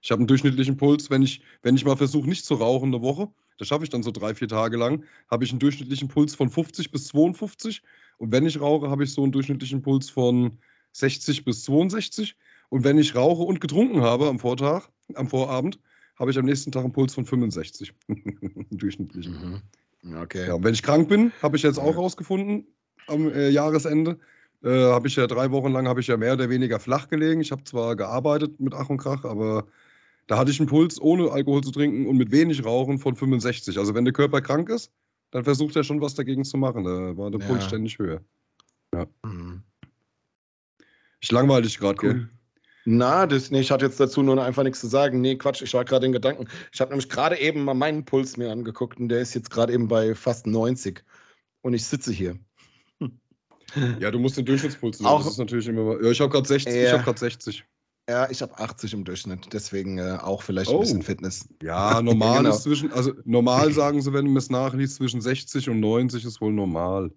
Ich 0.00 0.10
habe 0.10 0.20
einen 0.20 0.26
durchschnittlichen 0.26 0.76
Puls, 0.76 1.10
wenn 1.10 1.22
ich, 1.22 1.42
wenn 1.62 1.76
ich 1.76 1.84
mal 1.84 1.96
versuche, 1.96 2.28
nicht 2.28 2.44
zu 2.44 2.54
rauchen 2.54 2.92
eine 2.92 3.02
Woche, 3.02 3.28
das 3.58 3.68
schaffe 3.68 3.84
ich 3.84 3.90
dann 3.90 4.02
so 4.02 4.10
drei, 4.10 4.34
vier 4.34 4.48
Tage 4.48 4.76
lang, 4.76 5.04
habe 5.30 5.44
ich 5.44 5.50
einen 5.50 5.60
durchschnittlichen 5.60 6.08
Puls 6.08 6.34
von 6.34 6.50
50 6.50 6.90
bis 6.90 7.06
52. 7.08 7.82
Und 8.18 8.32
wenn 8.32 8.46
ich 8.46 8.60
rauche, 8.60 8.90
habe 8.90 9.04
ich 9.04 9.12
so 9.12 9.22
einen 9.22 9.32
durchschnittlichen 9.32 9.82
Puls 9.82 10.10
von 10.10 10.58
60 10.92 11.44
bis 11.44 11.64
62. 11.64 12.36
Und 12.68 12.84
wenn 12.84 12.98
ich 12.98 13.14
rauche 13.14 13.42
und 13.42 13.60
getrunken 13.60 14.02
habe 14.02 14.28
am 14.28 14.38
Vortag, 14.38 14.88
am 15.14 15.28
Vorabend, 15.28 15.78
habe 16.18 16.30
ich 16.30 16.38
am 16.38 16.44
nächsten 16.44 16.72
Tag 16.72 16.84
einen 16.84 16.92
Puls 16.92 17.14
von 17.14 17.26
65. 17.26 17.92
durchschnittlichen. 18.70 19.62
Mhm. 20.02 20.16
Okay. 20.22 20.48
Ja, 20.48 20.62
wenn 20.62 20.74
ich 20.74 20.82
krank 20.82 21.08
bin, 21.08 21.32
habe 21.42 21.56
ich 21.56 21.62
jetzt 21.62 21.78
auch 21.78 21.96
rausgefunden 21.96 22.66
am 23.06 23.28
äh, 23.28 23.48
Jahresende, 23.48 24.18
äh, 24.62 24.68
habe 24.68 25.08
ich 25.08 25.16
ja 25.16 25.26
drei 25.26 25.50
Wochen 25.50 25.72
lang 25.72 25.88
habe 25.88 26.00
ich 26.00 26.06
ja 26.06 26.16
mehr 26.16 26.34
oder 26.34 26.48
weniger 26.50 26.78
flach 26.78 27.08
gelegen. 27.08 27.40
Ich 27.40 27.52
habe 27.52 27.64
zwar 27.64 27.96
gearbeitet 27.96 28.60
mit 28.60 28.74
Ach 28.74 28.88
und 28.88 28.98
Krach, 28.98 29.24
aber 29.24 29.66
da 30.26 30.38
hatte 30.38 30.50
ich 30.50 30.60
einen 30.60 30.68
Puls, 30.68 31.00
ohne 31.00 31.30
Alkohol 31.30 31.62
zu 31.62 31.70
trinken 31.70 32.06
und 32.06 32.16
mit 32.16 32.30
wenig 32.30 32.64
Rauchen 32.64 32.98
von 32.98 33.14
65. 33.14 33.78
Also 33.78 33.94
wenn 33.94 34.04
der 34.04 34.14
Körper 34.14 34.40
krank 34.40 34.68
ist, 34.70 34.90
dann 35.30 35.44
versucht 35.44 35.76
er 35.76 35.84
schon 35.84 36.00
was 36.00 36.14
dagegen 36.14 36.44
zu 36.44 36.56
machen. 36.56 36.84
Da 36.84 37.16
war 37.16 37.30
der 37.30 37.40
ja. 37.40 37.46
Puls 37.46 37.64
ständig 37.64 37.98
höher. 37.98 38.20
Ja. 38.94 39.06
Mhm. 39.24 39.62
Ich 41.20 41.32
langweile 41.32 41.62
dich 41.62 41.78
gerade, 41.78 41.98
cool. 42.02 42.14
gell? 42.14 42.28
Na, 42.86 43.26
das, 43.26 43.50
nee, 43.50 43.60
ich 43.60 43.70
hatte 43.70 43.86
jetzt 43.86 43.98
dazu 43.98 44.22
nur 44.22 44.42
einfach 44.42 44.62
nichts 44.62 44.80
zu 44.80 44.88
sagen. 44.88 45.22
Nee, 45.22 45.36
Quatsch, 45.36 45.62
ich 45.62 45.72
war 45.72 45.86
gerade 45.86 46.04
in 46.04 46.12
Gedanken. 46.12 46.48
Ich 46.70 46.80
habe 46.80 46.90
nämlich 46.90 47.08
gerade 47.08 47.38
eben 47.38 47.64
mal 47.64 47.72
meinen 47.72 48.04
Puls 48.04 48.36
mir 48.36 48.52
angeguckt 48.52 49.00
und 49.00 49.08
der 49.08 49.20
ist 49.20 49.34
jetzt 49.34 49.50
gerade 49.50 49.72
eben 49.72 49.88
bei 49.88 50.14
fast 50.14 50.46
90. 50.46 51.02
Und 51.62 51.72
ich 51.72 51.84
sitze 51.86 52.12
hier. 52.12 52.38
Ja, 53.98 54.10
du 54.10 54.18
musst 54.18 54.36
den 54.36 54.44
Durchschnittspuls 54.44 55.00
nehmen. 55.00 55.08
Auch, 55.08 55.22
das 55.24 55.32
ist 55.32 55.38
natürlich 55.38 55.66
immer. 55.66 56.00
Ja, 56.02 56.10
ich 56.10 56.20
habe 56.20 56.30
gerade 56.30 56.46
60. 56.46 56.74
Ja. 56.74 56.82
Ich 56.82 56.92
habe 56.92 57.02
gerade 57.02 57.18
60. 57.18 57.64
Ja, 58.08 58.28
ich 58.30 58.42
habe 58.42 58.58
80 58.58 58.92
im 58.92 59.04
Durchschnitt, 59.04 59.48
deswegen 59.52 59.96
äh, 59.96 60.18
auch 60.20 60.42
vielleicht 60.42 60.70
oh. 60.70 60.74
ein 60.74 60.80
bisschen 60.80 61.02
Fitness. 61.02 61.48
Ja, 61.62 62.02
normal 62.02 62.38
genau. 62.42 62.50
ist 62.50 62.62
zwischen, 62.62 62.92
also 62.92 63.12
normal 63.24 63.72
sagen 63.72 64.02
sie, 64.02 64.12
wenn 64.12 64.26
du 64.26 64.36
es 64.36 64.50
nachliest, 64.50 64.96
zwischen 64.96 65.22
60 65.22 65.70
und 65.70 65.80
90 65.80 66.24
ist 66.24 66.40
wohl 66.40 66.52
normal. 66.52 67.10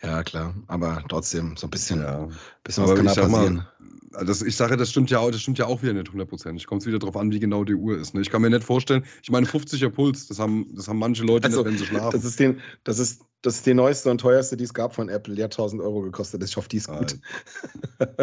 Ja, 0.00 0.22
klar, 0.22 0.54
aber 0.68 1.02
trotzdem 1.08 1.56
so 1.56 1.66
ein 1.66 1.70
bisschen, 1.70 2.00
ja. 2.00 2.28
bisschen 2.62 2.84
was 2.84 2.90
aber 2.90 2.94
kann 2.94 3.06
da 3.06 3.14
passieren. 3.14 3.54
Mal, 3.56 4.24
das, 4.24 4.42
ich 4.42 4.56
sage, 4.56 4.76
das 4.76 4.90
stimmt 4.90 5.10
ja 5.10 5.18
auch, 5.18 5.30
das 5.30 5.42
stimmt 5.42 5.58
ja 5.58 5.66
auch 5.66 5.82
wieder 5.82 5.92
nicht 5.92 6.10
hundertprozentig. 6.10 6.66
Kommt 6.66 6.86
wieder 6.86 6.98
darauf 6.98 7.16
an, 7.16 7.32
wie 7.32 7.40
genau 7.40 7.64
die 7.64 7.74
Uhr 7.74 7.98
ist. 7.98 8.14
Ne? 8.14 8.20
Ich 8.20 8.30
kann 8.30 8.42
mir 8.42 8.50
nicht 8.50 8.64
vorstellen, 8.64 9.04
ich 9.22 9.30
meine, 9.30 9.46
50er 9.46 9.90
Puls, 9.90 10.28
das 10.28 10.38
haben, 10.38 10.72
das 10.74 10.88
haben 10.88 10.98
manche 10.98 11.24
Leute 11.24 11.46
also, 11.46 11.62
nicht, 11.62 11.72
wenn 11.72 11.78
sie 11.78 11.86
schlafen. 11.86 12.12
Das 12.12 12.24
ist, 12.24 12.38
den, 12.38 12.60
das 12.84 12.98
ist 13.00 13.22
Das 13.42 13.54
ist 13.54 13.66
die 13.66 13.74
neueste 13.74 14.10
und 14.10 14.18
teuerste, 14.20 14.56
die 14.56 14.64
es 14.64 14.74
gab 14.74 14.94
von 14.94 15.08
Apple. 15.08 15.34
Die 15.34 15.44
hat 15.44 15.52
1000 15.52 15.80
Euro 15.80 16.00
gekostet. 16.00 16.42
Ich 16.42 16.56
hoffe, 16.56 16.68
die 16.68 16.78
ist 16.78 16.88
gut. 16.88 17.16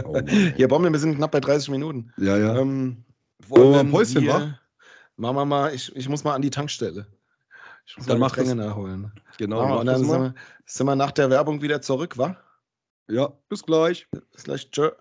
Oh 0.03 0.19
Hier, 0.55 0.67
Bombe, 0.67 0.91
wir 0.91 0.99
sind 0.99 1.15
knapp 1.15 1.31
bei 1.31 1.39
30 1.39 1.69
Minuten. 1.69 2.11
Ja, 2.17 2.37
ja. 2.37 2.57
Ähm, 2.57 3.05
wollen 3.47 3.71
wir 3.71 3.79
ein 3.79 3.91
Päuschen, 3.91 4.27
wa? 4.27 4.59
Machen 5.15 5.35
wir 5.37 5.45
mal, 5.45 5.73
ich, 5.73 5.95
ich 5.95 6.09
muss 6.09 6.25
mal 6.25 6.33
an 6.33 6.41
die 6.41 6.49
Tankstelle. 6.49 7.07
Ich 7.85 7.97
muss 7.97 8.07
dann 8.07 8.19
mal 8.19 8.27
Getränke 8.27 8.55
nachholen. 8.55 9.11
Genau. 9.37 9.61
Ah, 9.61 9.75
und 9.75 9.85
dann 9.85 9.99
sind 9.99 10.09
wir, 10.09 10.35
sind 10.65 10.87
wir, 10.87 10.95
nach 10.95 11.11
der 11.11 11.29
Werbung 11.29 11.61
wieder 11.61 11.81
zurück, 11.81 12.17
wa? 12.17 12.37
Ja, 13.07 13.31
bis 13.47 13.63
gleich. 13.63 14.07
Bis 14.31 14.43
gleich. 14.43 14.69
Tschö. 14.71 14.91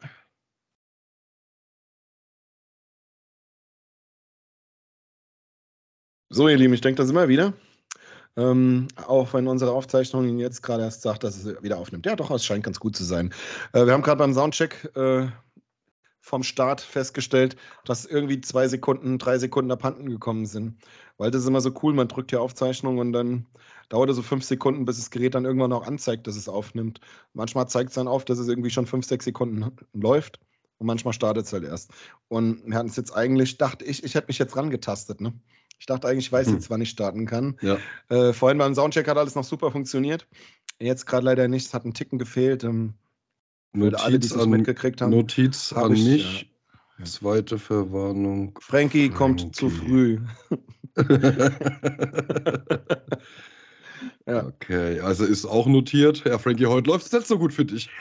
So, 6.28 6.48
ihr 6.48 6.56
Lieben, 6.56 6.74
ich 6.74 6.80
denke, 6.80 6.98
da 6.98 7.06
sind 7.06 7.14
wir 7.14 7.28
wieder. 7.28 7.54
Ähm, 8.36 8.88
auch 8.96 9.32
wenn 9.32 9.46
unsere 9.46 9.72
Aufzeichnung 9.72 10.26
Ihnen 10.26 10.40
jetzt 10.40 10.62
gerade 10.62 10.82
erst 10.82 11.02
sagt, 11.02 11.22
dass 11.22 11.36
es 11.36 11.62
wieder 11.62 11.78
aufnimmt. 11.78 12.06
Ja, 12.06 12.16
doch, 12.16 12.30
es 12.30 12.44
scheint 12.44 12.64
ganz 12.64 12.80
gut 12.80 12.96
zu 12.96 13.04
sein. 13.04 13.32
Äh, 13.72 13.86
wir 13.86 13.92
haben 13.92 14.02
gerade 14.02 14.18
beim 14.18 14.34
Soundcheck 14.34 14.90
äh, 14.96 15.28
vom 16.20 16.42
Start 16.42 16.80
festgestellt, 16.80 17.54
dass 17.84 18.06
irgendwie 18.06 18.40
zwei 18.40 18.66
Sekunden, 18.66 19.18
drei 19.18 19.38
Sekunden 19.38 19.70
abhanden 19.70 20.08
gekommen 20.08 20.46
sind. 20.46 20.82
Weil 21.18 21.30
das 21.30 21.42
ist 21.42 21.48
immer 21.48 21.60
so 21.60 21.72
cool, 21.82 21.92
man 21.92 22.08
drückt 22.08 22.32
die 22.32 22.36
Aufzeichnung 22.36 22.98
und 22.98 23.12
dann 23.12 23.46
dauert 23.88 24.10
es 24.10 24.16
so 24.16 24.22
fünf 24.22 24.42
Sekunden, 24.42 24.84
bis 24.84 24.96
das 24.96 25.10
Gerät 25.10 25.34
dann 25.34 25.44
irgendwann 25.44 25.72
auch 25.72 25.86
anzeigt, 25.86 26.26
dass 26.26 26.36
es 26.36 26.48
aufnimmt. 26.48 27.00
Manchmal 27.34 27.68
zeigt 27.68 27.90
es 27.90 27.94
dann 27.94 28.08
auf, 28.08 28.24
dass 28.24 28.38
es 28.38 28.48
irgendwie 28.48 28.70
schon 28.70 28.86
fünf, 28.86 29.06
sechs 29.06 29.26
Sekunden 29.26 29.76
läuft 29.92 30.40
und 30.78 30.86
manchmal 30.86 31.12
startet 31.12 31.46
es 31.46 31.52
halt 31.52 31.64
erst. 31.64 31.90
Und 32.28 32.66
wir 32.66 32.76
hatten 32.78 32.88
es 32.88 32.96
jetzt 32.96 33.14
eigentlich, 33.14 33.58
dachte 33.58 33.84
ich, 33.84 34.02
ich 34.02 34.14
hätte 34.14 34.28
mich 34.28 34.38
jetzt 34.38 34.56
rangetastet, 34.56 35.20
ne? 35.20 35.34
Ich 35.78 35.86
dachte 35.86 36.08
eigentlich, 36.08 36.26
ich 36.26 36.32
weiß 36.32 36.46
hm. 36.46 36.54
jetzt, 36.54 36.70
wann 36.70 36.80
ich 36.80 36.90
starten 36.90 37.26
kann. 37.26 37.56
Ja. 37.60 37.78
Äh, 38.08 38.32
vorhin 38.32 38.58
beim 38.58 38.74
Soundcheck 38.74 39.08
hat 39.08 39.18
alles 39.18 39.34
noch 39.34 39.44
super 39.44 39.70
funktioniert. 39.70 40.26
Jetzt 40.78 41.06
gerade 41.06 41.24
leider 41.24 41.48
nicht, 41.48 41.66
es 41.66 41.74
hat 41.74 41.84
einen 41.84 41.94
Ticken 41.94 42.18
gefehlt. 42.18 42.64
Ähm, 42.64 42.94
Notiz 43.72 44.00
alle, 44.00 44.18
die 44.18 44.26
es 44.26 44.46
mitgekriegt 44.46 45.00
haben. 45.00 45.10
Notiz 45.10 45.72
an 45.72 45.94
ich, 45.94 46.04
mich. 46.04 46.50
Ja. 46.98 47.04
Zweite 47.04 47.58
Verwarnung. 47.58 48.58
Frankie, 48.60 49.08
Frankie. 49.08 49.16
kommt 49.16 49.56
zu 49.56 49.68
früh. 49.68 50.20
ja. 54.26 54.46
Okay, 54.46 55.00
also 55.00 55.24
ist 55.24 55.44
auch 55.44 55.66
notiert. 55.66 56.24
Ja, 56.24 56.38
Frankie, 56.38 56.66
heute 56.66 56.88
läuft 56.90 57.06
es 57.06 57.12
nicht 57.12 57.26
so 57.26 57.36
gut 57.36 57.52
für 57.52 57.64
dich. 57.64 57.90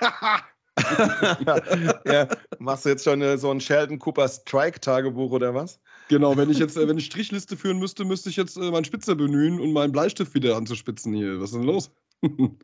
ja, 2.05 2.27
machst 2.59 2.85
du 2.85 2.89
jetzt 2.89 3.03
schon 3.03 3.21
äh, 3.21 3.37
so 3.37 3.51
ein 3.51 3.61
Sheldon 3.61 3.99
Cooper 3.99 4.27
Strike-Tagebuch 4.27 5.31
oder 5.31 5.53
was? 5.53 5.79
Genau, 6.09 6.35
wenn 6.37 6.49
ich 6.49 6.59
jetzt, 6.59 6.77
äh, 6.77 6.87
wenn 6.87 6.97
ich 6.97 7.05
Strichliste 7.05 7.57
führen 7.57 7.79
müsste, 7.79 8.05
müsste 8.05 8.29
ich 8.29 8.35
jetzt 8.35 8.57
äh, 8.57 8.71
meinen 8.71 8.85
Spitzer 8.85 9.15
bemühen 9.15 9.59
und 9.59 9.73
meinen 9.73 9.91
Bleistift 9.91 10.33
wieder 10.33 10.55
anzuspitzen 10.55 11.13
hier. 11.13 11.39
Was 11.39 11.51
ist 11.51 11.55
denn 11.55 11.63
los? 11.63 11.91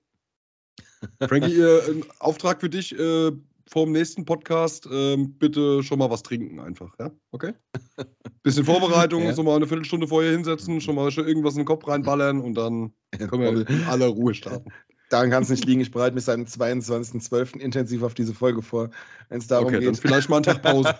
Frankie, 1.28 1.60
äh, 1.60 2.02
Auftrag 2.19 2.62
für 2.62 2.69
dich 2.69 2.97
äh, 2.97 3.32
vor 3.67 3.86
dem 3.86 3.91
nächsten 3.93 4.25
Podcast, 4.25 4.88
äh, 4.88 5.15
bitte 5.17 5.84
schon 5.84 5.99
mal 5.99 6.10
was 6.10 6.23
trinken 6.23 6.60
einfach, 6.60 6.93
ja? 6.99 7.12
Okay? 7.32 7.54
Bisschen 8.43 8.65
Vorbereitung, 8.65 9.23
ja. 9.23 9.34
so 9.34 9.43
mal 9.43 9.56
eine 9.56 9.67
Viertelstunde 9.67 10.08
vorher 10.08 10.32
hinsetzen, 10.32 10.82
schon 10.82 10.95
mal 10.95 11.12
schon 11.12 11.28
irgendwas 11.28 11.54
in 11.54 11.60
den 11.60 11.65
Kopf 11.65 11.88
reinballern 11.88 12.41
und 12.41 12.56
dann 12.56 12.93
können 13.17 13.41
wir 13.41 13.69
in 13.69 13.84
aller 13.84 14.08
Ruhe 14.08 14.34
starten. 14.34 14.71
Daran 15.10 15.32
kann 15.32 15.43
es 15.43 15.50
nicht 15.50 15.65
liegen. 15.65 15.82
Ich 15.82 15.91
bereite 15.91 16.13
mich 16.13 16.24
seit 16.26 16.38
dem 16.38 16.45
22.12. 16.45 17.60
intensiv 17.60 18.04
auf 18.04 18.13
diese 18.13 18.34
Folge 18.34 18.62
vor, 18.62 18.91
wenn 19.30 19.39
es 19.39 19.48
darum 19.48 19.67
okay, 19.67 19.80
geht. 19.80 19.88
Dann 19.88 19.95
vielleicht 19.95 20.30
mal 20.30 20.38
einen 20.38 20.43
Tag 20.43 20.62
Pause. 20.62 20.95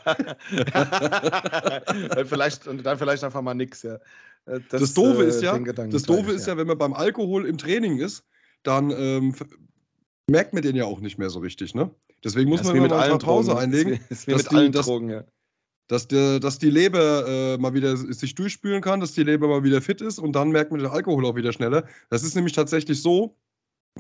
vielleicht, 2.26 2.68
und 2.68 2.84
dann 2.84 2.98
vielleicht 2.98 3.24
einfach 3.24 3.42
mal 3.44 3.54
nix, 3.54 3.84
ja. 3.84 4.00
Das, 4.46 4.62
das 4.70 4.94
Doofe 4.96 5.24
ist 5.24 5.44
ja, 5.44 5.58
das 5.60 6.04
Doofe 6.04 6.32
ist 6.32 6.48
ja, 6.48 6.58
wenn 6.58 6.66
man 6.66 6.78
beim 6.78 6.94
Alkohol 6.94 7.46
im 7.46 7.60
Training 7.60 8.00
ist, 8.00 8.26
dann 8.64 8.90
ähm, 8.90 9.36
merkt 10.28 10.54
man 10.54 10.64
den 10.64 10.76
ja 10.76 10.86
auch 10.86 11.02
nicht 11.02 11.20
mehr 11.20 11.30
so 11.30 11.40
richtig, 11.40 11.76
ne? 11.76 11.92
Deswegen 12.24 12.50
muss 12.50 12.64
man 12.64 12.80
mit 12.80 12.92
allen 12.92 13.20
Pause 13.20 13.52
Drogen. 13.52 13.62
einlegen. 13.62 14.00
Ist 14.10 14.28
wie 14.28 14.36
mit 14.36 14.52
die, 14.52 14.56
allen 14.56 14.72
Drogen, 14.72 15.10
ja. 15.10 15.24
Dass, 15.88 16.08
der, 16.08 16.40
dass 16.40 16.60
die 16.60 16.70
Leber 16.70 17.28
äh, 17.28 17.58
mal 17.58 17.74
wieder 17.74 17.96
sich 17.96 18.36
durchspülen 18.36 18.82
kann, 18.82 19.00
dass 19.00 19.14
die 19.14 19.24
Leber 19.24 19.48
mal 19.48 19.64
wieder 19.64 19.82
fit 19.82 20.02
ist 20.02 20.20
und 20.20 20.34
dann 20.34 20.52
merkt 20.52 20.72
man 20.72 20.80
den 20.80 20.90
Alkohol 20.90 21.26
auch 21.26 21.36
wieder 21.36 21.52
schneller. 21.52 21.86
Das 22.10 22.24
ist 22.24 22.36
nämlich 22.36 22.54
tatsächlich 22.54 23.02
so, 23.02 23.36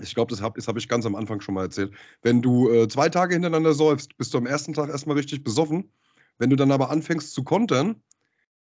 ich 0.02 0.16
glaube, 0.16 0.32
das 0.32 0.42
habe 0.42 0.62
hab 0.62 0.78
ich 0.78 0.88
ganz 0.88 1.06
am 1.06 1.16
Anfang 1.16 1.42
schon 1.42 1.56
mal 1.56 1.64
erzählt. 1.64 1.94
Wenn 2.22 2.42
du 2.42 2.70
äh, 2.72 2.88
zwei 2.88 3.10
Tage 3.10 3.34
hintereinander 3.34 3.74
säufst, 3.74 4.18
bist 4.18 4.34
du 4.34 4.38
am 4.38 4.46
ersten 4.46 4.74
Tag 4.74 4.90
erstmal 4.90 5.18
richtig 5.18 5.44
besoffen. 5.44 5.92
Wenn 6.38 6.50
du 6.50 6.56
dann 6.56 6.72
aber 6.72 6.90
anfängst 6.90 7.34
zu 7.34 7.44
kontern, 7.44 8.02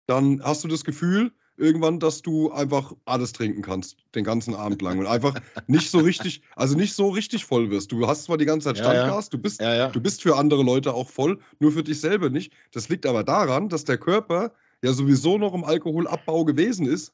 dann 0.07 0.41
hast 0.43 0.63
du 0.63 0.67
das 0.67 0.83
Gefühl, 0.83 1.31
irgendwann, 1.59 1.99
dass 1.99 2.21
du 2.21 2.51
einfach 2.51 2.93
alles 3.05 3.33
trinken 3.33 3.61
kannst, 3.61 3.97
den 4.15 4.23
ganzen 4.23 4.55
Abend 4.55 4.81
lang 4.81 4.97
und 4.97 5.07
einfach 5.07 5.35
nicht 5.67 5.91
so 5.91 5.99
richtig, 5.99 6.41
also 6.55 6.75
nicht 6.75 6.93
so 6.93 7.09
richtig 7.09 7.45
voll 7.45 7.69
wirst. 7.69 7.91
Du 7.91 8.07
hast 8.07 8.23
zwar 8.23 8.37
die 8.37 8.45
ganze 8.45 8.69
Zeit 8.69 8.77
Standgas, 8.77 9.07
ja, 9.07 9.21
ja. 9.21 9.29
du 9.29 9.37
bist, 9.37 9.61
ja, 9.61 9.87
du 9.89 10.01
bist 10.01 10.21
für 10.23 10.37
andere 10.37 10.63
Leute 10.63 10.93
auch 10.93 11.09
voll, 11.09 11.39
nur 11.59 11.71
für 11.71 11.83
dich 11.83 11.99
selber 11.99 12.29
nicht. 12.29 12.53
Das 12.71 12.89
liegt 12.89 13.05
aber 13.05 13.23
daran, 13.23 13.69
dass 13.69 13.83
der 13.83 13.97
Körper 13.97 14.53
ja 14.81 14.93
sowieso 14.93 15.37
noch 15.37 15.53
im 15.53 15.63
Alkoholabbau 15.63 16.45
gewesen 16.45 16.87
ist 16.87 17.13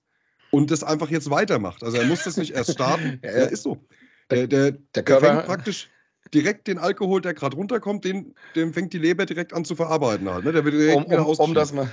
und 0.51 0.71
das 0.71 0.83
einfach 0.83 1.09
jetzt 1.09 1.29
weitermacht. 1.29 1.83
Also 1.83 1.97
er 1.97 2.05
muss 2.05 2.23
das 2.23 2.37
nicht 2.37 2.53
erst 2.53 2.71
starten. 2.71 3.19
ja, 3.23 3.29
ist 3.29 3.63
so. 3.63 3.83
Der, 4.31 4.47
der, 4.47 4.71
der, 4.71 5.03
Körper 5.03 5.27
fängt 5.27 5.45
praktisch 5.45 5.89
direkt 6.33 6.67
den 6.67 6.77
Alkohol, 6.79 7.21
der 7.21 7.33
gerade 7.33 7.55
runterkommt, 7.55 8.03
den, 8.05 8.33
den 8.55 8.73
fängt 8.73 8.93
die 8.93 8.97
Leber 8.97 9.25
direkt 9.25 9.53
an 9.53 9.65
zu 9.65 9.75
verarbeiten 9.75 10.29
halt. 10.29 10.45
Ne? 10.45 10.51
Der 10.51 10.65
wird 10.65 10.75
direkt 10.75 10.97
um, 10.97 11.05
um, 11.05 11.25
um 11.37 11.53
das 11.53 11.71
mal 11.71 11.89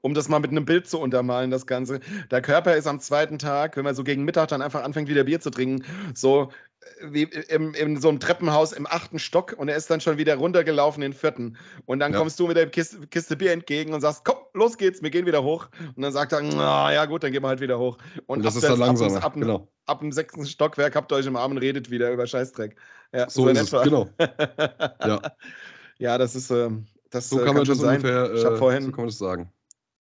um 0.00 0.14
das 0.14 0.28
mal 0.28 0.38
mit 0.38 0.50
einem 0.50 0.64
Bild 0.64 0.86
zu 0.86 0.98
untermalen, 0.98 1.50
das 1.50 1.66
Ganze. 1.66 2.00
Der 2.30 2.40
Körper 2.40 2.76
ist 2.76 2.86
am 2.86 3.00
zweiten 3.00 3.38
Tag, 3.38 3.76
wenn 3.76 3.84
man 3.84 3.94
so 3.94 4.04
gegen 4.04 4.24
Mittag 4.24 4.48
dann 4.48 4.62
einfach 4.62 4.82
anfängt, 4.84 5.08
wieder 5.08 5.24
Bier 5.24 5.40
zu 5.40 5.50
trinken, 5.50 5.84
so 6.14 6.50
wie 7.02 7.24
im, 7.24 7.74
in 7.74 8.00
so 8.00 8.08
einem 8.08 8.20
Treppenhaus 8.20 8.72
im 8.72 8.86
achten 8.86 9.18
Stock 9.18 9.54
und 9.56 9.68
er 9.68 9.76
ist 9.76 9.90
dann 9.90 10.00
schon 10.00 10.18
wieder 10.18 10.36
runtergelaufen 10.36 11.02
in 11.02 11.12
den 11.12 11.18
vierten. 11.18 11.56
Und 11.86 12.00
dann 12.00 12.12
ja. 12.12 12.18
kommst 12.18 12.38
du 12.38 12.46
mit 12.46 12.56
der 12.56 12.68
Kiste, 12.68 13.06
Kiste, 13.08 13.36
Bier 13.36 13.52
entgegen 13.52 13.92
und 13.92 14.00
sagst, 14.00 14.24
komm, 14.24 14.36
los 14.54 14.78
geht's, 14.78 15.02
wir 15.02 15.10
gehen 15.10 15.26
wieder 15.26 15.42
hoch. 15.42 15.68
Und 15.96 16.02
dann 16.02 16.12
sagt 16.12 16.32
er, 16.32 16.42
na 16.42 16.92
ja 16.92 17.04
gut, 17.06 17.22
dann 17.22 17.32
gehen 17.32 17.42
wir 17.42 17.48
halt 17.48 17.60
wieder 17.60 17.78
hoch. 17.78 17.98
Und, 18.26 18.38
und 18.38 18.44
das 18.44 18.56
ist 18.56 18.64
dann 18.64 18.78
langsam. 18.78 19.14
Ab, 19.16 19.24
ab, 19.24 19.34
genau. 19.34 19.68
ab, 19.86 20.00
dem 20.00 20.12
sechsten 20.12 20.46
Stockwerk 20.46 20.94
habt 20.94 21.12
ihr 21.12 21.16
euch 21.16 21.26
im 21.26 21.36
Arm 21.36 21.52
und 21.52 21.58
redet 21.58 21.90
wieder 21.90 22.12
über 22.12 22.26
Scheißdreck. 22.26 22.76
Ja, 23.12 23.28
so, 23.28 23.42
so 23.44 23.48
ist 23.48 23.72
es, 23.72 23.82
genau. 23.82 24.08
ja. 24.18 25.20
ja, 25.98 26.18
das 26.18 26.34
ist, 26.34 26.50
äh, 26.50 26.70
das 27.10 27.28
so 27.28 27.36
kann, 27.36 27.46
kann 27.46 27.56
man 27.56 27.64
das 27.64 27.78
sein. 27.78 27.96
ungefähr, 27.96 28.32
ich 28.32 28.44
äh, 28.44 28.56
vorhin, 28.56 28.84
so 28.84 28.90
kann 28.90 29.00
man 29.00 29.08
das 29.08 29.18
sagen. 29.18 29.52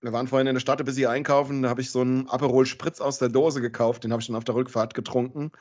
Wir 0.01 0.13
waren 0.13 0.27
vorhin 0.27 0.47
in 0.47 0.53
der 0.53 0.61
Stadt 0.61 0.79
ein 0.79 0.85
bisschen 0.85 1.09
einkaufen, 1.09 1.63
da 1.63 1.69
habe 1.69 1.81
ich 1.81 1.89
so 1.89 2.01
einen 2.01 2.29
Aperol 2.29 2.67
Spritz 2.67 3.01
aus 3.01 3.17
der 3.17 3.29
Dose 3.29 3.59
gekauft, 3.59 4.03
den 4.03 4.11
habe 4.11 4.21
ich 4.21 4.27
dann 4.27 4.35
auf 4.35 4.43
der 4.43 4.53
Rückfahrt 4.53 4.93
getrunken. 4.93 5.51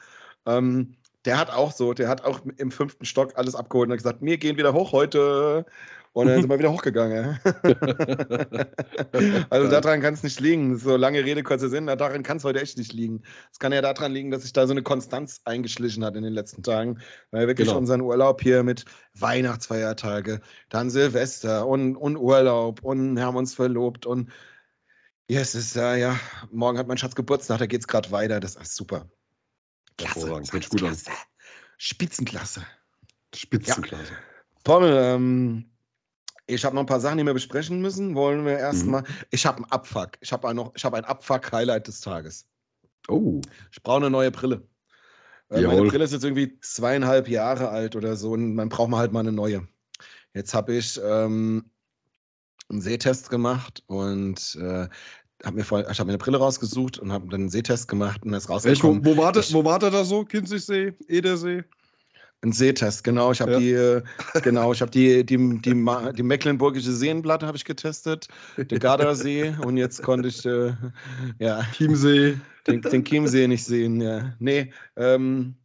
Ähm, 0.47 0.97
der 1.25 1.39
hat 1.39 1.51
auch 1.51 1.73
so, 1.73 1.95
der 1.95 2.09
hat 2.09 2.25
auch 2.25 2.41
im 2.57 2.71
fünften 2.71 3.05
Stock 3.05 3.33
alles 3.37 3.55
abgeholt 3.55 3.89
und 3.89 3.93
hat 3.93 3.99
gesagt, 3.99 4.23
wir 4.23 4.39
gehen 4.39 4.57
wieder 4.57 4.73
hoch 4.73 4.93
heute. 4.93 5.67
Und 6.15 6.29
dann 6.29 6.41
sind 6.41 6.49
wir 6.49 6.59
wieder 6.61 6.73
hochgegangen. 6.73 7.41
also 9.51 9.69
daran 9.69 10.01
kann 10.01 10.15
es 10.15 10.23
nicht 10.23 10.39
liegen. 10.39 10.79
So 10.79 10.97
lange 10.97 11.25
Rede, 11.25 11.43
kurzer 11.43 11.69
Sinn, 11.69 11.89
daran 11.89 12.23
kann 12.23 12.37
es 12.37 12.45
heute 12.45 12.61
echt 12.61 12.79
nicht 12.79 12.93
liegen. 12.93 13.23
Es 13.51 13.59
kann 13.59 13.73
ja 13.73 13.83
daran 13.83 14.13
liegen, 14.13 14.31
dass 14.31 14.43
sich 14.43 14.53
da 14.53 14.65
so 14.69 14.73
eine 14.73 14.85
Konstanz 14.85 15.41
eingeschlichen 15.45 16.05
hat 16.05 16.15
in 16.15 16.23
den 16.23 16.33
letzten 16.33 16.63
Tagen. 16.63 17.01
Weil 17.33 17.49
wirklich 17.49 17.67
genau. 17.67 17.79
unseren 17.79 18.01
Urlaub 18.01 18.41
hier 18.41 18.63
mit 18.63 18.85
Weihnachtsfeiertage, 19.15 20.41
dann 20.69 20.89
Silvester 20.89 21.67
und, 21.67 21.97
und 21.97 22.17
Urlaub 22.17 22.81
und 22.85 23.21
haben 23.21 23.37
uns 23.37 23.53
verlobt 23.53 24.07
und 24.07 24.31
ja, 25.29 25.41
es 25.41 25.57
ist 25.57 25.75
ja, 25.75 25.97
ja, 25.97 26.17
morgen 26.53 26.79
hat 26.79 26.87
mein 26.87 26.99
Schatz 26.99 27.15
Geburtstag, 27.15 27.59
da 27.59 27.67
geht 27.67 27.81
es 27.81 27.89
gerade 27.89 28.11
weiter. 28.13 28.41
Das 28.41 28.57
ist 28.57 28.77
super. 28.77 29.09
Klasse. 29.97 30.27
Klasse. 30.27 30.69
Gut 30.69 30.79
Klasse. 30.79 31.11
Spitzenklasse. 31.79 32.67
Spitzenklasse. 33.35 34.13
Ja. 34.13 34.19
Pommel, 34.65 34.97
ähm, 34.97 35.71
ich 36.47 36.65
habe 36.65 36.75
noch 36.75 36.83
ein 36.83 36.87
paar 36.87 37.01
Sachen, 37.01 37.19
die 37.19 37.25
wir 37.25 37.35
besprechen 37.35 37.81
müssen. 37.81 38.15
Wollen 38.15 38.45
wir 38.45 38.59
erstmal. 38.59 39.03
Mhm. 39.03 39.07
Ich 39.31 39.47
habe 39.47 39.59
einen 39.59 39.71
Abfuck. 39.71 40.13
Ich 40.21 40.33
habe 40.33 40.49
ein, 40.49 40.59
hab 40.59 40.95
ein 40.95 41.05
Abfuck-Highlight 41.05 41.89
des 41.89 42.01
Tages. 42.01 42.47
Oh. 43.09 43.41
Ich 43.73 43.83
brauche 43.83 43.99
eine 43.99 44.11
neue 44.11 44.31
Brille. 44.31 44.67
Äh, 45.51 45.63
meine 45.63 45.83
Brille 45.83 46.05
ist 46.05 46.13
jetzt 46.13 46.25
irgendwie 46.25 46.59
zweieinhalb 46.61 47.29
Jahre 47.29 47.69
alt 47.69 47.97
oder 47.97 48.17
so 48.17 48.33
und 48.33 48.55
man 48.55 48.69
braucht 48.69 48.91
mal 48.91 48.99
halt 48.99 49.13
mal 49.13 49.21
eine 49.21 49.33
neue. 49.33 49.67
Jetzt 50.33 50.55
habe 50.55 50.75
ich 50.75 51.01
ähm, 51.03 51.71
einen 52.69 52.81
Sehtest 52.81 53.31
gemacht 53.31 53.83
und 53.87 54.57
äh, 54.57 54.89
habe 55.43 55.57
mir, 55.57 55.65
voll, 55.65 55.87
ich 55.91 55.99
hab 55.99 56.07
mir 56.07 56.13
eine 56.13 56.19
Brille 56.19 56.39
rausgesucht 56.39 56.99
und 56.99 57.13
habe 57.13 57.29
dann 57.29 57.43
einen 57.43 57.49
Sehtest 57.51 57.89
gemacht 57.89 58.23
und 58.25 58.33
das 58.33 58.49
rausgekommen. 58.49 59.05
Echt, 59.05 59.07
wo, 59.07 59.21
war 59.21 59.33
das, 59.33 59.53
wo 59.53 59.65
war 59.65 59.79
das 59.79 59.93
da 59.93 60.05
so? 60.05 60.25
Kinzigsee, 60.25 60.93
Edersee? 61.09 61.65
Ein 62.43 62.53
Sehtest, 62.53 63.05
genau. 63.05 63.33
Ich 63.33 63.41
habe 63.41 63.53
ja. 63.53 63.59
die, 63.59 63.73
äh, 63.73 64.03
genau, 64.43 64.73
ich 64.73 64.81
habe 64.83 64.91
die, 64.91 65.25
die, 65.25 65.37
die, 65.37 65.61
die, 65.63 66.23
Mecklenburgische 66.23 66.93
Seenplatte 66.93 67.47
habe 67.47 67.57
ich 67.57 67.65
getestet, 67.65 68.29
den 68.59 68.79
Gardasee 68.79 69.55
und 69.65 69.79
jetzt 69.79 70.03
konnte 70.03 70.29
ich, 70.29 70.45
äh, 70.45 70.75
ja. 71.39 71.63
Chiemsee. 71.73 72.39
Den, 72.67 72.83
den 72.83 73.05
Chiemsee 73.05 73.49
nicht 73.49 73.65
sehen, 73.65 74.01
ja. 74.01 74.35
Nee, 74.39 74.73
ähm, 74.97 75.57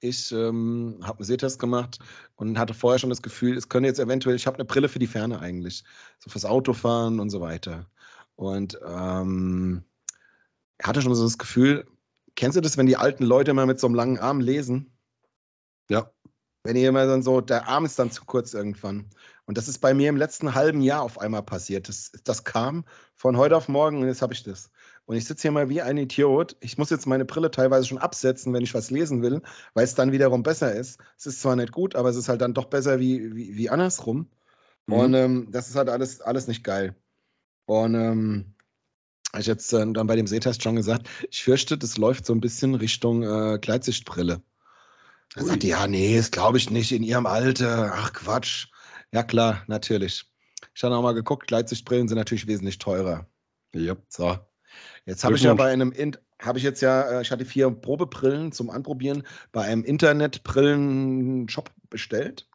ich 0.00 0.30
ähm, 0.30 0.98
habe 1.02 1.18
einen 1.18 1.24
Sehtest 1.24 1.58
gemacht 1.58 1.98
und 2.36 2.58
hatte 2.58 2.74
vorher 2.74 2.98
schon 2.98 3.10
das 3.10 3.22
Gefühl, 3.22 3.56
es 3.56 3.68
könnte 3.68 3.88
jetzt 3.88 3.98
eventuell, 3.98 4.36
ich 4.36 4.46
habe 4.46 4.56
eine 4.56 4.64
Brille 4.64 4.88
für 4.88 4.98
die 4.98 5.06
Ferne 5.06 5.40
eigentlich, 5.40 5.82
so 6.18 6.30
fürs 6.30 6.44
Autofahren 6.44 7.18
und 7.18 7.30
so 7.30 7.40
weiter. 7.40 7.86
Und 8.36 8.78
ähm, 8.86 9.84
hatte 10.82 11.02
schon 11.02 11.14
so 11.14 11.24
das 11.24 11.38
Gefühl, 11.38 11.86
kennst 12.36 12.56
du 12.56 12.60
das, 12.60 12.76
wenn 12.76 12.86
die 12.86 12.96
alten 12.96 13.24
Leute 13.24 13.50
immer 13.50 13.66
mit 13.66 13.80
so 13.80 13.86
einem 13.86 13.96
langen 13.96 14.18
Arm 14.18 14.40
lesen? 14.40 14.92
Ja. 15.88 16.10
Wenn 16.62 16.76
ihr 16.76 16.88
immer 16.88 17.06
dann 17.06 17.22
so, 17.22 17.40
der 17.40 17.68
Arm 17.68 17.84
ist 17.84 17.98
dann 17.98 18.10
zu 18.10 18.24
kurz 18.24 18.52
irgendwann. 18.52 19.08
Und 19.46 19.56
das 19.56 19.68
ist 19.68 19.78
bei 19.78 19.94
mir 19.94 20.08
im 20.08 20.16
letzten 20.16 20.54
halben 20.54 20.80
Jahr 20.80 21.02
auf 21.02 21.20
einmal 21.20 21.44
passiert. 21.44 21.88
Das, 21.88 22.10
das 22.24 22.42
kam 22.42 22.84
von 23.14 23.36
heute 23.36 23.56
auf 23.56 23.68
morgen 23.68 24.00
und 24.00 24.08
jetzt 24.08 24.20
habe 24.20 24.34
ich 24.34 24.42
das. 24.42 24.70
Und 25.06 25.14
ich 25.16 25.24
sitze 25.24 25.42
hier 25.42 25.52
mal 25.52 25.68
wie 25.68 25.80
ein 25.80 25.96
Idiot. 25.96 26.56
Ich 26.60 26.76
muss 26.78 26.90
jetzt 26.90 27.06
meine 27.06 27.24
Brille 27.24 27.52
teilweise 27.52 27.86
schon 27.86 27.98
absetzen, 27.98 28.52
wenn 28.52 28.64
ich 28.64 28.74
was 28.74 28.90
lesen 28.90 29.22
will, 29.22 29.40
weil 29.74 29.84
es 29.84 29.94
dann 29.94 30.10
wiederum 30.10 30.42
besser 30.42 30.74
ist. 30.74 30.98
Es 31.16 31.26
ist 31.26 31.40
zwar 31.40 31.54
nicht 31.54 31.70
gut, 31.70 31.94
aber 31.94 32.08
es 32.08 32.16
ist 32.16 32.28
halt 32.28 32.40
dann 32.40 32.54
doch 32.54 32.64
besser 32.66 32.98
wie, 32.98 33.34
wie, 33.36 33.56
wie 33.56 33.70
andersrum. 33.70 34.28
Mhm. 34.86 34.94
Und 34.94 35.14
ähm, 35.14 35.48
das 35.52 35.68
ist 35.68 35.76
halt 35.76 35.88
alles, 35.88 36.20
alles 36.20 36.48
nicht 36.48 36.64
geil. 36.64 36.96
Und 37.66 37.94
ähm, 37.94 38.54
ich 39.38 39.46
jetzt 39.46 39.72
äh, 39.72 39.92
dann 39.92 40.06
bei 40.06 40.16
dem 40.16 40.26
Sehtest 40.26 40.62
schon 40.62 40.76
gesagt, 40.76 41.08
ich 41.30 41.42
fürchte, 41.42 41.76
das 41.76 41.98
läuft 41.98 42.26
so 42.26 42.32
ein 42.32 42.40
bisschen 42.40 42.74
Richtung 42.74 43.22
äh, 43.22 43.58
Gleitsichtbrille. 43.58 44.40
Da 45.34 45.44
sagt 45.44 45.62
die, 45.62 45.68
ja, 45.68 45.86
nee, 45.86 46.16
das 46.16 46.30
glaube 46.30 46.56
ich 46.56 46.70
nicht 46.70 46.92
in 46.92 47.02
ihrem 47.02 47.26
Alter. 47.26 47.92
Ach 47.94 48.12
Quatsch. 48.12 48.68
Ja, 49.12 49.22
klar, 49.22 49.62
natürlich. 49.66 50.24
Ich 50.74 50.82
habe 50.82 50.96
auch 50.96 51.02
mal 51.02 51.12
geguckt, 51.12 51.46
Gleitsichtbrillen 51.46 52.08
sind 52.08 52.16
natürlich 52.18 52.46
wesentlich 52.46 52.78
teurer. 52.78 53.26
Ja. 53.74 53.96
So. 54.08 54.38
Jetzt 55.04 55.24
habe 55.24 55.36
ich 55.36 55.42
ja 55.42 55.54
bei 55.54 55.70
einem, 55.70 55.92
habe 56.40 56.58
ich 56.58 56.64
jetzt 56.64 56.80
ja, 56.80 57.02
äh, 57.02 57.22
ich 57.22 57.30
hatte 57.30 57.44
vier 57.44 57.70
Probebrillen 57.70 58.52
zum 58.52 58.70
Anprobieren 58.70 59.22
bei 59.52 59.62
einem 59.62 59.84
Internetbrillen-Shop 59.84 61.70
bestellt. 61.90 62.48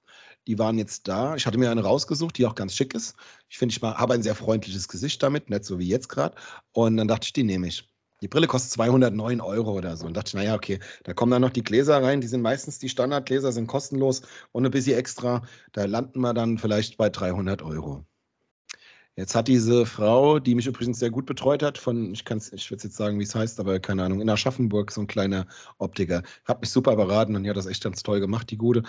Die 0.52 0.60
waren 0.60 0.78
jetzt 0.78 1.08
da. 1.08 1.38
Ich 1.38 1.46
hatte 1.46 1.58
mir 1.58 1.72
eine 1.72 1.82
rausgesucht, 1.82 2.38
die 2.38 2.46
auch 2.46 2.56
ganz 2.56 2.76
schick 2.76 2.94
ist. 2.94 3.16
Ich 3.48 3.58
finde, 3.58 3.74
ich 3.74 3.82
habe 3.82 4.14
ein 4.14 4.22
sehr 4.22 4.36
freundliches 4.36 4.90
Gesicht 4.90 5.24
damit, 5.24 5.50
nicht 5.50 5.64
so 5.64 5.80
wie 5.80 5.88
jetzt 5.88 6.10
gerade. 6.10 6.36
Und 6.74 6.98
dann 6.98 7.08
dachte 7.08 7.28
ich, 7.28 7.32
die 7.32 7.44
nehme 7.44 7.68
ich. 7.68 7.88
Die 8.22 8.28
Brille 8.28 8.48
kostet 8.48 8.74
209 8.74 9.40
Euro 9.40 9.72
oder 9.72 9.96
so. 9.96 10.06
Und 10.06 10.18
dachte 10.18 10.28
ich, 10.28 10.34
naja, 10.34 10.54
okay, 10.54 10.80
da 11.04 11.14
kommen 11.14 11.32
dann 11.32 11.42
noch 11.42 11.52
die 11.52 11.64
Gläser 11.64 12.04
rein. 12.04 12.20
Die 12.20 12.28
sind 12.28 12.42
meistens, 12.42 12.80
die 12.80 12.90
Standardgläser 12.90 13.54
sind 13.54 13.68
kostenlos 13.68 14.24
und 14.52 14.66
ein 14.66 14.72
bisschen 14.72 14.98
extra. 14.98 15.42
Da 15.72 15.86
landen 15.86 16.20
wir 16.20 16.34
dann 16.34 16.58
vielleicht 16.58 16.98
bei 16.98 17.10
300 17.10 17.62
Euro. 17.62 18.06
Jetzt 19.16 19.36
hat 19.36 19.48
diese 19.48 19.86
Frau, 19.86 20.40
die 20.40 20.56
mich 20.56 20.68
übrigens 20.68 21.00
sehr 21.00 21.12
gut 21.12 21.26
betreut 21.26 21.64
hat, 21.64 21.78
von, 21.78 22.14
ich, 22.14 22.26
ich 22.30 22.72
würde 22.72 22.84
jetzt 22.84 22.98
sagen, 22.98 23.20
wie 23.20 23.24
es 23.24 23.36
heißt, 23.36 23.60
aber 23.62 23.80
keine 23.80 24.04
Ahnung, 24.04 24.20
in 24.20 24.30
Aschaffenburg, 24.30 24.92
so 24.92 25.00
ein 25.00 25.08
kleiner 25.08 25.48
Optiker, 25.78 26.24
hat 26.44 26.60
mich 26.60 26.72
super 26.72 26.98
beraten 26.98 27.36
und 27.38 27.44
die 27.44 27.50
hat 27.50 27.58
das 27.58 27.68
echt 27.68 27.84
ganz 27.84 28.04
toll 28.04 28.20
gemacht, 28.20 28.50
die 28.52 28.58
Gute 28.58 28.84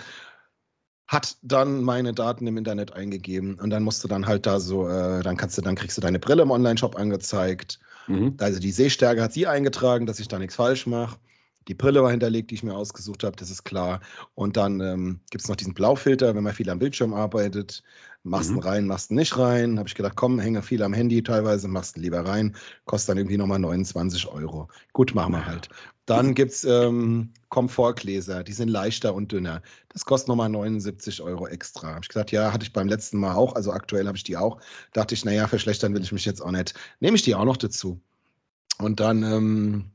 hat 1.13 1.37
dann 1.43 1.83
meine 1.83 2.13
Daten 2.13 2.47
im 2.47 2.57
Internet 2.57 2.93
eingegeben 2.93 3.59
und 3.59 3.69
dann 3.69 3.83
musst 3.83 4.03
du 4.03 4.07
dann 4.07 4.25
halt 4.25 4.45
da 4.45 4.59
so, 4.59 4.87
äh, 4.89 5.21
dann 5.21 5.37
kannst 5.37 5.57
du, 5.57 5.61
dann 5.61 5.75
kriegst 5.75 5.95
du 5.97 6.01
deine 6.01 6.19
Brille 6.19 6.41
im 6.41 6.51
Online-Shop 6.51 6.95
angezeigt. 6.95 7.79
Mhm. 8.07 8.35
Also 8.39 8.59
die 8.59 8.71
Sehstärke 8.71 9.21
hat 9.21 9.33
sie 9.33 9.47
eingetragen, 9.47 10.05
dass 10.05 10.19
ich 10.19 10.27
da 10.27 10.39
nichts 10.39 10.55
falsch 10.55 10.87
mache. 10.87 11.17
Die 11.67 11.73
Brille 11.73 12.03
war 12.03 12.11
hinterlegt, 12.11 12.51
die 12.51 12.55
ich 12.55 12.63
mir 12.63 12.75
ausgesucht 12.75 13.23
habe, 13.23 13.35
das 13.35 13.49
ist 13.49 13.63
klar. 13.63 14.01
Und 14.35 14.57
dann 14.57 14.79
ähm, 14.81 15.19
gibt 15.29 15.43
es 15.43 15.49
noch 15.49 15.55
diesen 15.55 15.73
Blaufilter, 15.73 16.35
wenn 16.35 16.43
man 16.43 16.53
viel 16.53 16.69
am 16.69 16.79
Bildschirm 16.79 17.13
arbeitet. 17.13 17.83
Machst 18.23 18.51
mhm. 18.51 18.57
ihn 18.57 18.63
rein, 18.63 18.87
machst 18.87 19.11
ihn 19.11 19.15
nicht 19.15 19.37
rein. 19.37 19.77
Habe 19.77 19.87
ich 19.87 19.95
gedacht, 19.95 20.15
komm, 20.15 20.39
hänge 20.39 20.61
viel 20.61 20.81
am 20.83 20.93
Handy 20.93 21.21
teilweise, 21.21 21.67
machst 21.67 21.97
ihn 21.97 22.03
lieber 22.03 22.25
rein. 22.25 22.55
Kostet 22.85 23.09
dann 23.09 23.17
irgendwie 23.17 23.37
nochmal 23.37 23.59
29 23.59 24.27
Euro. 24.27 24.69
Gut, 24.93 25.13
machen 25.13 25.33
wir 25.33 25.45
halt. 25.45 25.69
Dann 26.05 26.33
gibt 26.33 26.51
es 26.51 26.65
ähm, 26.65 27.31
Komfortgläser, 27.47 28.43
die 28.43 28.51
sind 28.51 28.67
leichter 28.67 29.13
und 29.13 29.31
dünner. 29.31 29.61
Das 29.89 30.03
kostet 30.03 30.27
nochmal 30.27 30.49
79 30.49 31.21
Euro 31.21 31.47
extra. 31.47 31.89
Habe 31.89 32.01
ich 32.03 32.09
gesagt, 32.09 32.31
ja, 32.31 32.51
hatte 32.51 32.63
ich 32.63 32.73
beim 32.73 32.89
letzten 32.89 33.17
Mal 33.17 33.35
auch, 33.35 33.55
also 33.55 33.71
aktuell 33.71 34.07
habe 34.07 34.17
ich 34.17 34.23
die 34.23 34.35
auch. 34.35 34.59
Dachte 34.91 35.15
ich, 35.15 35.23
naja, 35.23 35.47
verschlechtern 35.47 35.93
will 35.93 36.01
ich 36.01 36.11
mich 36.11 36.25
jetzt 36.25 36.41
auch 36.41 36.51
nicht. 36.51 36.73
Nehme 36.99 37.15
ich 37.15 37.21
die 37.23 37.35
auch 37.35 37.45
noch 37.45 37.57
dazu. 37.57 38.01
Und 38.79 38.99
dann 38.99 39.23
ähm, 39.23 39.91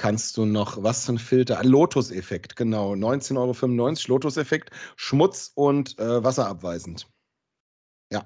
kannst 0.00 0.38
du 0.38 0.46
noch, 0.46 0.82
was 0.82 1.04
für 1.04 1.12
ein 1.12 1.18
Filter? 1.18 1.62
Lotus-Effekt, 1.62 2.56
genau. 2.56 2.94
19,95 2.94 3.36
Euro 3.36 4.14
Lotus-Effekt, 4.14 4.70
Schmutz 4.96 5.52
und 5.54 5.98
äh, 5.98 6.24
wasserabweisend. 6.24 7.06
Ja. 8.10 8.24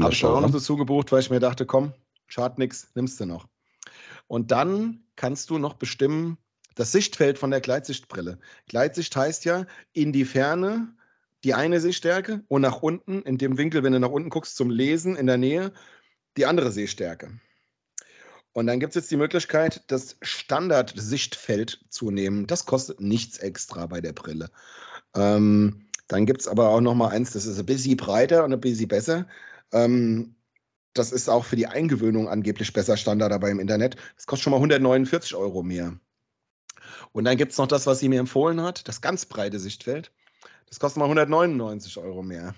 Habe 0.00 0.12
ich 0.12 0.24
auch 0.24 0.40
noch 0.40 0.50
dazu 0.50 0.76
gebucht, 0.76 1.12
weil 1.12 1.20
ich 1.20 1.30
mir 1.30 1.38
dachte, 1.38 1.66
komm, 1.66 1.92
schadet 2.26 2.58
nichts, 2.58 2.90
nimmst 2.96 3.20
du 3.20 3.26
noch. 3.26 3.46
Und 4.26 4.50
dann 4.50 5.04
kannst 5.14 5.50
du 5.50 5.58
noch 5.58 5.74
bestimmen, 5.74 6.36
das 6.74 6.90
Sichtfeld 6.90 7.38
von 7.38 7.52
der 7.52 7.60
Gleitsichtbrille. 7.60 8.38
Gleitsicht 8.66 9.14
heißt 9.14 9.44
ja 9.44 9.66
in 9.92 10.12
die 10.12 10.24
Ferne 10.24 10.94
die 11.44 11.54
eine 11.54 11.80
Sehstärke 11.80 12.42
und 12.48 12.62
nach 12.62 12.82
unten, 12.82 13.22
in 13.22 13.38
dem 13.38 13.56
Winkel, 13.56 13.82
wenn 13.82 13.92
du 13.92 14.00
nach 14.00 14.10
unten 14.10 14.30
guckst 14.30 14.56
zum 14.56 14.68
Lesen 14.68 15.16
in 15.16 15.26
der 15.26 15.38
Nähe, 15.38 15.72
die 16.36 16.44
andere 16.44 16.72
Sehstärke. 16.72 17.40
Und 18.52 18.66
dann 18.66 18.80
gibt 18.80 18.90
es 18.90 19.02
jetzt 19.02 19.10
die 19.10 19.16
Möglichkeit, 19.16 19.84
das 19.86 20.16
Standard-Sichtfeld 20.22 21.84
zu 21.88 22.10
nehmen. 22.10 22.46
Das 22.46 22.66
kostet 22.66 23.00
nichts 23.00 23.38
extra 23.38 23.86
bei 23.86 24.00
der 24.00 24.12
Brille. 24.12 24.50
Ähm, 25.14 25.86
dann 26.08 26.26
gibt 26.26 26.40
es 26.40 26.48
aber 26.48 26.70
auch 26.70 26.80
noch 26.80 26.94
mal 26.94 27.08
eins, 27.10 27.32
das 27.32 27.46
ist 27.46 27.58
ein 27.58 27.66
bisschen 27.66 27.96
breiter 27.96 28.44
und 28.44 28.52
ein 28.52 28.60
bisschen 28.60 28.88
besser. 28.88 29.28
Ähm, 29.72 30.34
das 30.94 31.12
ist 31.12 31.28
auch 31.28 31.44
für 31.44 31.54
die 31.54 31.68
Eingewöhnung 31.68 32.28
angeblich 32.28 32.72
besser 32.72 32.96
Standard 32.96 33.30
dabei 33.30 33.50
im 33.50 33.60
Internet. 33.60 33.96
Das 34.16 34.26
kostet 34.26 34.44
schon 34.44 34.50
mal 34.50 34.56
149 34.56 35.36
Euro 35.36 35.62
mehr. 35.62 35.98
Und 37.12 37.24
dann 37.24 37.36
gibt 37.36 37.52
es 37.52 37.58
noch 37.58 37.68
das, 37.68 37.86
was 37.86 38.00
sie 38.00 38.08
mir 38.08 38.18
empfohlen 38.18 38.60
hat, 38.60 38.88
das 38.88 39.00
ganz 39.00 39.26
breite 39.26 39.60
Sichtfeld. 39.60 40.10
Das 40.68 40.80
kostet 40.80 40.98
mal 40.98 41.04
199 41.04 41.96
Euro 41.98 42.22
mehr. 42.22 42.54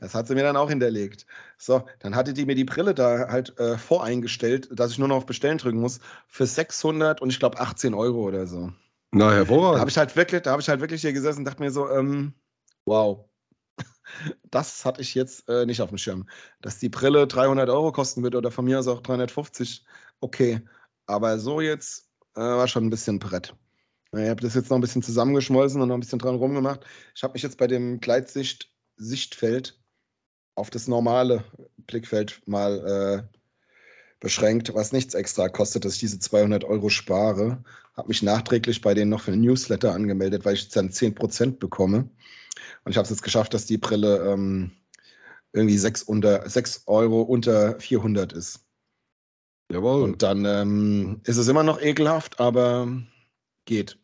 Das 0.00 0.14
hat 0.14 0.26
sie 0.26 0.34
mir 0.34 0.42
dann 0.42 0.56
auch 0.56 0.68
hinterlegt. 0.68 1.26
So, 1.58 1.84
dann 2.00 2.14
hatte 2.14 2.32
die 2.32 2.46
mir 2.46 2.54
die 2.54 2.64
Brille 2.64 2.94
da 2.94 3.28
halt 3.28 3.58
äh, 3.58 3.78
voreingestellt, 3.78 4.68
dass 4.72 4.92
ich 4.92 4.98
nur 4.98 5.08
noch 5.08 5.16
auf 5.16 5.26
Bestellen 5.26 5.58
drücken 5.58 5.80
muss, 5.80 6.00
für 6.26 6.46
600 6.46 7.20
und 7.22 7.30
ich 7.30 7.38
glaube 7.38 7.60
18 7.60 7.94
Euro 7.94 8.22
oder 8.22 8.46
so. 8.46 8.72
Na, 9.12 9.32
hervorragend. 9.32 9.76
Da 9.76 9.80
habe 9.80 9.90
ich 9.90 9.98
halt 9.98 10.16
wirklich, 10.16 10.42
da 10.42 10.50
habe 10.50 10.62
ich 10.62 10.68
halt 10.68 10.80
wirklich 10.80 11.00
hier 11.00 11.12
gesessen 11.12 11.40
und 11.40 11.44
dachte 11.44 11.62
mir 11.62 11.70
so, 11.70 11.88
ähm, 11.88 12.34
wow. 12.84 13.28
Das 14.50 14.84
hatte 14.84 15.00
ich 15.02 15.14
jetzt 15.14 15.48
äh, 15.48 15.66
nicht 15.66 15.80
auf 15.80 15.88
dem 15.88 15.98
Schirm. 15.98 16.28
Dass 16.60 16.78
die 16.78 16.88
Brille 16.88 17.26
300 17.26 17.68
Euro 17.70 17.92
kosten 17.92 18.22
wird 18.22 18.34
oder 18.34 18.50
von 18.50 18.64
mir 18.64 18.78
aus 18.78 18.88
auch 18.88 19.00
350, 19.00 19.84
okay. 20.20 20.60
Aber 21.06 21.38
so 21.38 21.60
jetzt 21.60 22.10
äh, 22.34 22.40
war 22.40 22.66
schon 22.68 22.86
ein 22.86 22.90
bisschen 22.90 23.18
Brett. 23.18 23.54
Ich 24.12 24.28
habe 24.28 24.40
das 24.40 24.54
jetzt 24.54 24.70
noch 24.70 24.78
ein 24.78 24.80
bisschen 24.80 25.02
zusammengeschmolzen 25.02 25.80
und 25.80 25.88
noch 25.88 25.96
ein 25.96 26.00
bisschen 26.00 26.18
dran 26.18 26.36
rumgemacht. 26.36 26.84
Ich 27.14 27.22
habe 27.22 27.32
mich 27.32 27.42
jetzt 27.42 27.58
bei 27.58 27.66
dem 27.66 28.00
Gleitsicht 28.00 28.73
Sichtfeld 28.96 29.78
auf 30.54 30.70
das 30.70 30.88
normale 30.88 31.44
Blickfeld 31.86 32.40
mal 32.46 33.26
äh, 33.30 33.38
beschränkt, 34.20 34.74
was 34.74 34.92
nichts 34.92 35.14
extra 35.14 35.48
kostet, 35.48 35.84
dass 35.84 35.94
ich 35.94 36.00
diese 36.00 36.18
200 36.18 36.64
Euro 36.64 36.88
spare. 36.88 37.62
Habe 37.96 38.08
mich 38.08 38.22
nachträglich 38.22 38.80
bei 38.80 38.94
denen 38.94 39.10
noch 39.10 39.20
für 39.20 39.32
ein 39.32 39.40
Newsletter 39.40 39.92
angemeldet, 39.92 40.44
weil 40.44 40.54
ich 40.54 40.68
dann 40.68 40.90
10% 40.90 41.58
bekomme. 41.58 42.08
Und 42.84 42.90
ich 42.90 42.96
habe 42.96 43.04
es 43.04 43.10
jetzt 43.10 43.22
geschafft, 43.22 43.54
dass 43.54 43.66
die 43.66 43.78
Brille 43.78 44.32
ähm, 44.32 44.72
irgendwie 45.52 45.78
6, 45.78 46.04
unter, 46.04 46.48
6 46.48 46.84
Euro 46.86 47.22
unter 47.22 47.78
400 47.78 48.32
ist. 48.32 48.64
Jawohl. 49.70 50.02
Und 50.02 50.22
dann 50.22 50.44
ähm, 50.44 51.20
ist 51.24 51.36
es 51.36 51.48
immer 51.48 51.62
noch 51.62 51.80
ekelhaft, 51.80 52.40
aber 52.40 52.88
geht. 53.64 53.98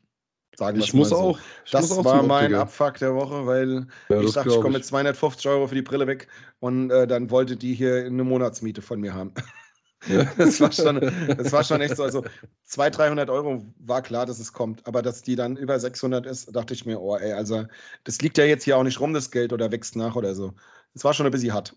Sagen 0.57 0.79
ich 0.79 0.93
muss 0.93 1.11
so. 1.11 1.17
auch. 1.17 1.39
Ich 1.65 1.71
das 1.71 1.89
muss 1.89 1.99
auch 1.99 2.05
war 2.05 2.23
mein 2.23 2.55
Abfuck 2.55 2.99
der 2.99 3.15
Woche, 3.15 3.47
weil 3.47 3.87
ja, 4.09 4.21
ich 4.21 4.33
dachte, 4.33 4.51
ich 4.51 4.57
komme 4.57 4.75
mit 4.75 4.85
250 4.85 5.49
Euro 5.49 5.67
für 5.67 5.75
die 5.75 5.83
Brille 5.83 6.07
weg 6.07 6.29
und 6.59 6.91
äh, 6.91 7.07
dann 7.07 7.31
wollte 7.31 7.57
die 7.57 7.75
hier 7.75 8.05
eine 8.05 8.25
Monatsmiete 8.25 8.83
von 8.83 9.01
mir 9.01 9.15
haben. 9.15 9.33
Ja. 10.07 10.25
Das, 10.39 10.61
war 10.61 10.73
schon, 10.73 11.01
das 11.37 11.53
war 11.53 11.63
schon 11.63 11.81
echt 11.81 11.97
so. 11.97 12.03
Also 12.03 12.25
200, 12.65 12.99
300 12.99 13.31
Euro 13.31 13.67
war 13.79 14.03
klar, 14.03 14.25
dass 14.27 14.39
es 14.39 14.53
kommt. 14.53 14.87
Aber 14.87 15.03
dass 15.03 15.23
die 15.23 15.37
dann 15.37 15.57
über 15.57 15.79
600 15.79 16.27
ist, 16.27 16.55
dachte 16.57 16.73
ich 16.75 16.87
mir, 16.87 17.01
oh 17.01 17.17
ey, 17.17 17.33
also 17.33 17.67
das 18.05 18.21
liegt 18.23 18.39
ja 18.39 18.45
jetzt 18.45 18.65
hier 18.65 18.77
auch 18.79 18.83
nicht 18.83 19.01
rum, 19.01 19.13
das 19.13 19.31
Geld, 19.31 19.53
oder 19.53 19.71
wächst 19.71 19.97
nach 19.97 20.17
oder 20.17 20.35
so. 20.35 20.55
Das 20.95 21.05
war 21.05 21.13
schon 21.13 21.27
ein 21.27 21.33
bisschen 21.33 21.53
hart. 21.53 21.77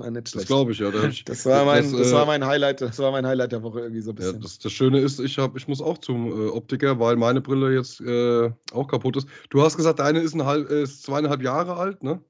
Das 0.00 0.46
glaube 0.46 0.72
ich, 0.72 0.78
ja. 0.78 0.90
Das, 0.90 1.24
das, 1.24 1.46
war 1.46 1.64
mein, 1.64 1.82
das, 1.82 1.92
das, 1.92 2.12
war 2.12 2.22
äh, 2.22 2.26
mein 2.26 2.44
Highlight, 2.44 2.80
das 2.80 2.98
war 2.98 3.10
mein 3.12 3.26
Highlight 3.26 3.52
der 3.52 3.62
Woche 3.62 3.80
irgendwie 3.80 4.00
so 4.00 4.10
ein 4.10 4.14
bisschen. 4.14 4.34
Ja, 4.34 4.40
das, 4.40 4.58
das 4.58 4.72
Schöne 4.72 5.00
ist, 5.00 5.20
ich, 5.20 5.38
hab, 5.38 5.56
ich 5.56 5.68
muss 5.68 5.80
auch 5.80 5.98
zum 5.98 6.28
äh, 6.28 6.48
Optiker, 6.48 6.98
weil 6.98 7.16
meine 7.16 7.40
Brille 7.40 7.74
jetzt 7.74 8.00
äh, 8.00 8.50
auch 8.72 8.88
kaputt 8.88 9.16
ist. 9.16 9.28
Du 9.50 9.62
hast 9.62 9.76
gesagt, 9.76 9.98
deine 9.98 10.20
ist, 10.20 10.34
halb, 10.36 10.68
ist 10.70 11.02
zweieinhalb 11.02 11.42
Jahre 11.42 11.76
alt, 11.76 12.02
ne? 12.02 12.22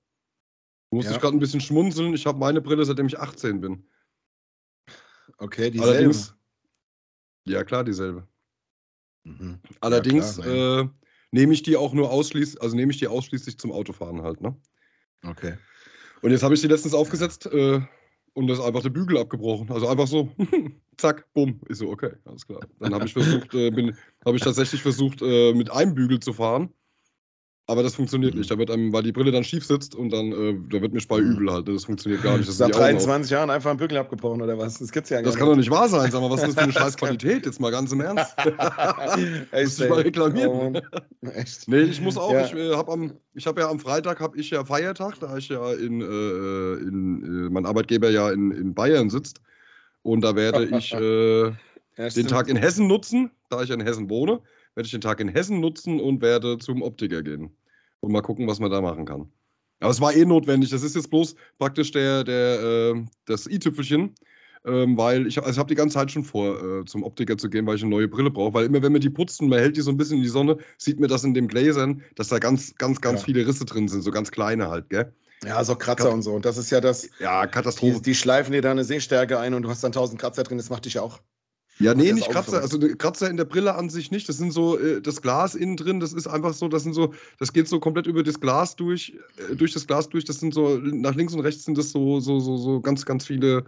Du 0.90 0.96
musst 0.96 1.10
ja. 1.10 1.18
gerade 1.18 1.36
ein 1.36 1.40
bisschen 1.40 1.60
schmunzeln. 1.60 2.14
Ich 2.14 2.26
habe 2.26 2.38
meine 2.38 2.60
Brille, 2.60 2.84
seitdem 2.84 3.06
ich 3.06 3.18
18 3.18 3.60
bin. 3.60 3.84
Okay, 5.38 5.70
dieselbe. 5.70 5.92
Allerdings, 5.92 6.34
ja, 7.46 7.64
klar, 7.64 7.84
dieselbe. 7.84 8.26
Mhm. 9.24 9.60
Allerdings 9.80 10.38
ja, 10.38 10.42
klar, 10.42 10.80
äh, 10.80 10.88
nehme 11.30 11.52
ich 11.52 11.62
die 11.62 11.76
auch 11.76 11.92
nur 11.92 12.10
ausschließlich, 12.10 12.60
also 12.60 12.74
nehme 12.74 12.92
ich 12.92 12.98
die 12.98 13.08
ausschließlich 13.08 13.58
zum 13.58 13.72
Autofahren 13.72 14.22
halt, 14.22 14.40
ne? 14.40 14.56
Okay. 15.24 15.56
Und 16.22 16.30
jetzt 16.30 16.42
habe 16.42 16.54
ich 16.54 16.60
sie 16.60 16.68
letztens 16.68 16.94
aufgesetzt 16.94 17.46
äh, 17.46 17.80
und 18.34 18.46
da 18.46 18.54
ist 18.54 18.60
einfach 18.60 18.82
der 18.82 18.90
Bügel 18.90 19.18
abgebrochen. 19.18 19.70
Also 19.70 19.88
einfach 19.88 20.06
so, 20.06 20.30
zack, 20.96 21.26
bumm. 21.32 21.60
Ist 21.68 21.78
so, 21.78 21.88
okay, 21.88 22.12
alles 22.24 22.46
klar. 22.46 22.60
Dann 22.78 22.94
habe 22.94 23.06
ich 23.06 23.12
versucht, 23.12 23.54
äh, 23.54 23.70
bin, 23.70 23.96
habe 24.24 24.36
ich 24.36 24.42
tatsächlich 24.42 24.82
versucht, 24.82 25.22
äh, 25.22 25.52
mit 25.54 25.70
einem 25.70 25.94
Bügel 25.94 26.20
zu 26.20 26.32
fahren. 26.32 26.72
Aber 27.70 27.84
das 27.84 27.94
funktioniert 27.94 28.34
mhm. 28.34 28.40
nicht. 28.40 28.50
Da 28.50 28.58
wird 28.58 28.68
einem, 28.68 28.92
weil 28.92 29.04
die 29.04 29.12
Brille 29.12 29.30
dann 29.30 29.44
schief 29.44 29.64
sitzt 29.64 29.94
und 29.94 30.10
dann, 30.10 30.32
äh, 30.32 30.58
da 30.70 30.82
wird 30.82 30.92
mir 30.92 30.98
Spei 30.98 31.20
mhm. 31.20 31.36
übel 31.36 31.52
halt. 31.52 31.68
Das 31.68 31.84
funktioniert 31.84 32.20
gar 32.20 32.36
nicht. 32.36 32.48
Das 32.48 32.58
Nach 32.58 32.68
23 32.68 33.30
Jahren 33.30 33.48
einfach 33.48 33.70
ein 33.70 33.76
Bügel 33.76 33.96
abgebrochen 33.96 34.42
oder 34.42 34.58
was? 34.58 34.80
Das 34.80 34.90
gibt's 34.90 35.08
ja 35.08 35.18
gar 35.18 35.26
Das 35.26 35.36
kann 35.36 35.46
doch 35.46 35.54
nicht 35.54 35.70
wahr 35.70 35.88
sein. 35.88 36.10
Sag 36.10 36.20
mal, 36.20 36.30
was 36.30 36.40
ist 36.40 36.48
das 36.48 36.54
für 36.56 36.62
eine 36.62 36.72
scheiß 36.72 36.96
Qualität? 36.96 37.46
Jetzt 37.46 37.60
mal 37.60 37.70
ganz 37.70 37.92
im 37.92 38.00
Ernst. 38.00 38.34
Echt, 39.52 39.64
muss 39.66 39.80
ich 39.80 39.88
mal 39.88 40.00
reklamieren. 40.00 40.82
Oh, 41.22 41.28
echt? 41.36 41.68
Nee, 41.68 41.82
ich 41.82 42.00
muss 42.00 42.16
auch. 42.16 42.32
Ja. 42.32 42.44
Ich 42.44 42.52
äh, 42.54 42.74
habe 42.74 42.90
am, 42.90 43.12
ja 43.34 43.70
am 43.70 43.78
Freitag 43.78 44.18
habe 44.18 44.36
ich 44.36 44.50
ja 44.50 44.64
Feiertag, 44.64 45.20
da 45.20 45.36
ich 45.36 45.48
ja 45.48 45.72
in, 45.74 46.00
äh, 46.00 46.74
in 46.82 47.22
äh, 47.22 47.50
mein 47.50 47.66
Arbeitgeber 47.66 48.10
ja 48.10 48.32
in, 48.32 48.50
in 48.50 48.74
Bayern 48.74 49.10
sitzt. 49.10 49.40
Und 50.02 50.22
da 50.22 50.34
werde 50.34 50.64
ich 50.76 50.92
äh, 50.92 51.44
ja, 51.44 52.08
den 52.16 52.26
Tag 52.26 52.48
in 52.48 52.56
Hessen 52.56 52.88
nutzen, 52.88 53.30
da 53.48 53.62
ich 53.62 53.70
in 53.70 53.80
Hessen 53.80 54.10
wohne 54.10 54.40
werde 54.74 54.86
ich 54.86 54.92
den 54.92 55.00
Tag 55.00 55.20
in 55.20 55.28
Hessen 55.28 55.60
nutzen 55.60 56.00
und 56.00 56.22
werde 56.22 56.58
zum 56.58 56.82
Optiker 56.82 57.22
gehen. 57.22 57.50
Und 58.00 58.12
mal 58.12 58.22
gucken, 58.22 58.46
was 58.46 58.60
man 58.60 58.70
da 58.70 58.80
machen 58.80 59.04
kann. 59.04 59.30
Aber 59.80 59.90
es 59.90 60.00
war 60.00 60.14
eh 60.14 60.24
notwendig. 60.24 60.70
Das 60.70 60.82
ist 60.82 60.94
jetzt 60.94 61.10
bloß 61.10 61.34
praktisch 61.58 61.90
der, 61.90 62.24
der, 62.24 62.60
äh, 62.94 63.04
das 63.24 63.46
i-Tüpfelchen, 63.46 64.14
ähm, 64.64 64.96
weil 64.96 65.26
ich, 65.26 65.38
also 65.38 65.50
ich 65.50 65.58
habe 65.58 65.68
die 65.68 65.74
ganze 65.74 65.94
Zeit 65.94 66.10
schon 66.10 66.24
vor, 66.24 66.80
äh, 66.80 66.84
zum 66.84 67.02
Optiker 67.02 67.36
zu 67.38 67.48
gehen, 67.48 67.66
weil 67.66 67.76
ich 67.76 67.82
eine 67.82 67.90
neue 67.90 68.08
Brille 68.08 68.30
brauche. 68.30 68.52
Weil 68.54 68.66
immer, 68.66 68.82
wenn 68.82 68.92
wir 68.92 69.00
die 69.00 69.10
putzen, 69.10 69.48
man 69.48 69.58
hält 69.58 69.76
die 69.76 69.80
so 69.80 69.90
ein 69.90 69.96
bisschen 69.96 70.18
in 70.18 70.22
die 70.22 70.28
Sonne, 70.28 70.58
sieht 70.76 71.00
man 71.00 71.08
das 71.08 71.24
in 71.24 71.32
den 71.32 71.48
Gläsern, 71.48 72.02
dass 72.14 72.28
da 72.28 72.38
ganz, 72.38 72.74
ganz, 72.76 73.00
ganz 73.00 73.20
ja. 73.20 73.24
viele 73.26 73.46
Risse 73.46 73.64
drin 73.64 73.88
sind, 73.88 74.02
so 74.02 74.10
ganz 74.10 74.30
kleine 74.30 74.68
halt, 74.68 74.90
gell? 74.90 75.12
Ja, 75.44 75.64
so 75.64 75.74
Kratzer 75.74 76.04
Kat 76.04 76.12
und 76.12 76.22
so. 76.22 76.34
Und 76.34 76.44
das 76.44 76.58
ist 76.58 76.70
ja 76.70 76.82
das. 76.82 77.08
Ja, 77.18 77.46
Katastrophe. 77.46 77.94
Die, 77.94 78.02
die 78.02 78.14
schleifen 78.14 78.52
dir 78.52 78.60
da 78.60 78.70
eine 78.70 78.84
Sehstärke 78.84 79.38
ein 79.38 79.54
und 79.54 79.62
du 79.62 79.70
hast 79.70 79.82
dann 79.82 79.92
tausend 79.92 80.20
Kratzer 80.20 80.42
drin, 80.42 80.58
das 80.58 80.68
macht 80.68 80.84
dich 80.84 80.98
auch. 80.98 81.20
Ja, 81.80 81.94
nee, 81.94 82.12
nicht 82.12 82.30
Kratzer. 82.30 82.60
Also 82.60 82.78
Kratzer 82.78 83.30
in 83.30 83.38
der 83.38 83.46
Brille 83.46 83.74
an 83.74 83.88
sich 83.88 84.10
nicht. 84.10 84.28
Das 84.28 84.36
sind 84.36 84.52
so 84.52 84.78
äh, 84.78 85.00
das 85.00 85.22
Glas 85.22 85.54
innen 85.54 85.76
drin. 85.76 85.98
Das 85.98 86.12
ist 86.12 86.26
einfach 86.26 86.52
so. 86.52 86.68
Das 86.68 86.82
sind 86.82 86.92
so. 86.92 87.14
Das 87.38 87.52
geht 87.52 87.68
so 87.68 87.80
komplett 87.80 88.06
über 88.06 88.22
das 88.22 88.38
Glas 88.38 88.76
durch, 88.76 89.14
äh, 89.36 89.56
durch 89.56 89.72
das 89.72 89.86
Glas 89.86 90.08
durch. 90.08 90.24
Das 90.26 90.38
sind 90.40 90.52
so 90.52 90.76
nach 90.78 91.14
links 91.14 91.32
und 91.32 91.40
rechts 91.40 91.64
sind 91.64 91.78
das 91.78 91.90
so 91.90 92.20
so 92.20 92.38
so 92.38 92.58
so 92.58 92.80
ganz 92.80 93.06
ganz 93.06 93.26
viele 93.26 93.64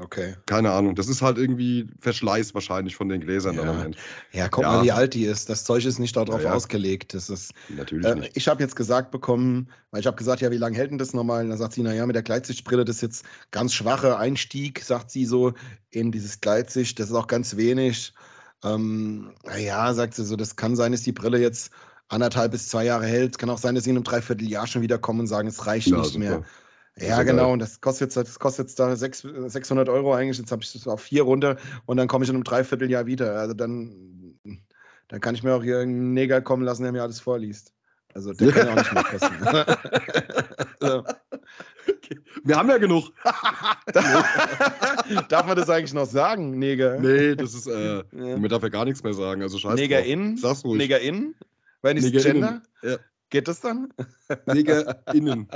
Okay. 0.00 0.36
Keine 0.46 0.70
Ahnung. 0.70 0.94
Das 0.94 1.08
ist 1.08 1.22
halt 1.22 1.38
irgendwie 1.38 1.88
Verschleiß 1.98 2.54
wahrscheinlich 2.54 2.94
von 2.94 3.08
den 3.08 3.20
Gläsern 3.20 3.56
ja. 3.56 3.62
am 3.62 3.92
Ja, 4.32 4.48
guck 4.48 4.62
ja. 4.62 4.70
mal, 4.70 4.84
wie 4.84 4.92
alt 4.92 5.12
die 5.12 5.24
ist. 5.24 5.50
Das 5.50 5.64
Zeug 5.64 5.84
ist 5.84 5.98
nicht 5.98 6.16
darauf 6.16 6.40
ja, 6.40 6.50
ja. 6.50 6.54
ausgelegt. 6.54 7.14
Das 7.14 7.28
ist, 7.28 7.52
Natürlich 7.68 8.06
äh, 8.06 8.14
nicht. 8.14 8.36
Ich 8.36 8.46
habe 8.46 8.62
jetzt 8.62 8.76
gesagt 8.76 9.10
bekommen, 9.10 9.68
weil 9.90 10.00
ich 10.00 10.06
habe 10.06 10.16
gesagt, 10.16 10.40
ja, 10.40 10.52
wie 10.52 10.56
lange 10.56 10.76
hält 10.76 10.92
denn 10.92 10.98
das 10.98 11.14
nochmal? 11.14 11.42
Und 11.42 11.50
dann 11.50 11.58
sagt 11.58 11.72
sie, 11.72 11.82
naja, 11.82 12.06
mit 12.06 12.14
der 12.14 12.22
Gleitsichtbrille, 12.22 12.84
das 12.84 12.96
ist 12.96 13.02
jetzt 13.02 13.24
ganz 13.50 13.74
schwacher 13.74 14.20
Einstieg, 14.20 14.84
sagt 14.84 15.10
sie 15.10 15.24
so, 15.24 15.52
in 15.90 16.12
dieses 16.12 16.40
Gleitsicht. 16.40 17.00
Das 17.00 17.08
ist 17.08 17.14
auch 17.16 17.26
ganz 17.26 17.56
wenig. 17.56 18.14
Ähm, 18.62 19.32
naja, 19.44 19.92
sagt 19.94 20.14
sie 20.14 20.24
so, 20.24 20.36
das 20.36 20.54
kann 20.54 20.76
sein, 20.76 20.92
dass 20.92 21.02
die 21.02 21.12
Brille 21.12 21.40
jetzt 21.40 21.72
anderthalb 22.06 22.52
bis 22.52 22.68
zwei 22.68 22.84
Jahre 22.84 23.06
hält. 23.06 23.36
Kann 23.36 23.50
auch 23.50 23.58
sein, 23.58 23.74
dass 23.74 23.82
sie 23.82 23.90
in 23.90 23.96
einem 23.96 24.04
Dreivierteljahr 24.04 24.68
schon 24.68 24.82
wieder 24.82 24.98
kommen 24.98 25.20
und 25.20 25.26
sagen, 25.26 25.48
es 25.48 25.66
reicht 25.66 25.90
nicht 25.90 26.04
super. 26.04 26.18
mehr. 26.18 26.44
Ja, 27.00 27.22
genau. 27.22 27.52
Und 27.52 27.60
das 27.60 27.80
kostet 27.80 28.14
jetzt, 28.14 28.16
das 28.16 28.38
kostet 28.38 28.68
jetzt 28.68 28.78
da 28.78 28.94
600 28.96 29.88
Euro 29.88 30.14
eigentlich. 30.14 30.38
Jetzt 30.38 30.52
habe 30.52 30.62
ich 30.62 30.72
das 30.72 30.86
auf 30.86 31.02
vier 31.02 31.22
runter 31.22 31.56
und 31.86 31.96
dann 31.96 32.08
komme 32.08 32.24
ich 32.24 32.30
in 32.30 32.36
einem 32.36 32.44
Dreivierteljahr 32.44 33.06
wieder. 33.06 33.38
Also 33.38 33.54
dann, 33.54 34.38
dann 35.08 35.20
kann 35.20 35.34
ich 35.34 35.42
mir 35.42 35.54
auch 35.54 35.62
hier 35.62 35.80
einen 35.80 36.14
Neger 36.14 36.40
kommen 36.40 36.64
lassen, 36.64 36.82
der 36.82 36.92
mir 36.92 37.02
alles 37.02 37.20
vorliest. 37.20 37.72
Also 38.14 38.32
der 38.32 38.52
kann 38.52 38.66
ja 38.66 38.72
auch 38.72 38.76
nicht 38.76 38.92
mehr 38.92 39.04
kosten. 39.04 39.34
so. 40.80 41.04
okay. 41.88 42.18
Wir 42.42 42.56
haben 42.56 42.68
ja 42.68 42.78
genug. 42.78 43.12
darf 45.28 45.46
man 45.46 45.56
das 45.56 45.68
eigentlich 45.68 45.94
noch 45.94 46.06
sagen, 46.06 46.58
Neger? 46.58 46.98
Nee, 46.98 47.36
das 47.36 47.54
ist, 47.54 47.66
äh, 47.66 47.96
ja. 47.98 48.04
man 48.12 48.48
darf 48.48 48.62
ja 48.62 48.70
gar 48.70 48.84
nichts 48.84 49.02
mehr 49.02 49.14
sagen. 49.14 49.42
Also 49.42 49.58
scheiße. 49.58 49.76
Neger 49.76 50.02
in? 50.02 50.36
Sag's 50.36 50.64
ruhig. 50.64 50.78
Neger 50.78 51.00
in? 51.00 51.34
Wenn 51.82 51.96
ich 51.96 52.10
Gender? 52.12 52.62
Ja. 52.82 52.96
Geht 53.30 53.46
das 53.46 53.60
dann? 53.60 53.92
Neger 54.46 55.00
innen. 55.12 55.48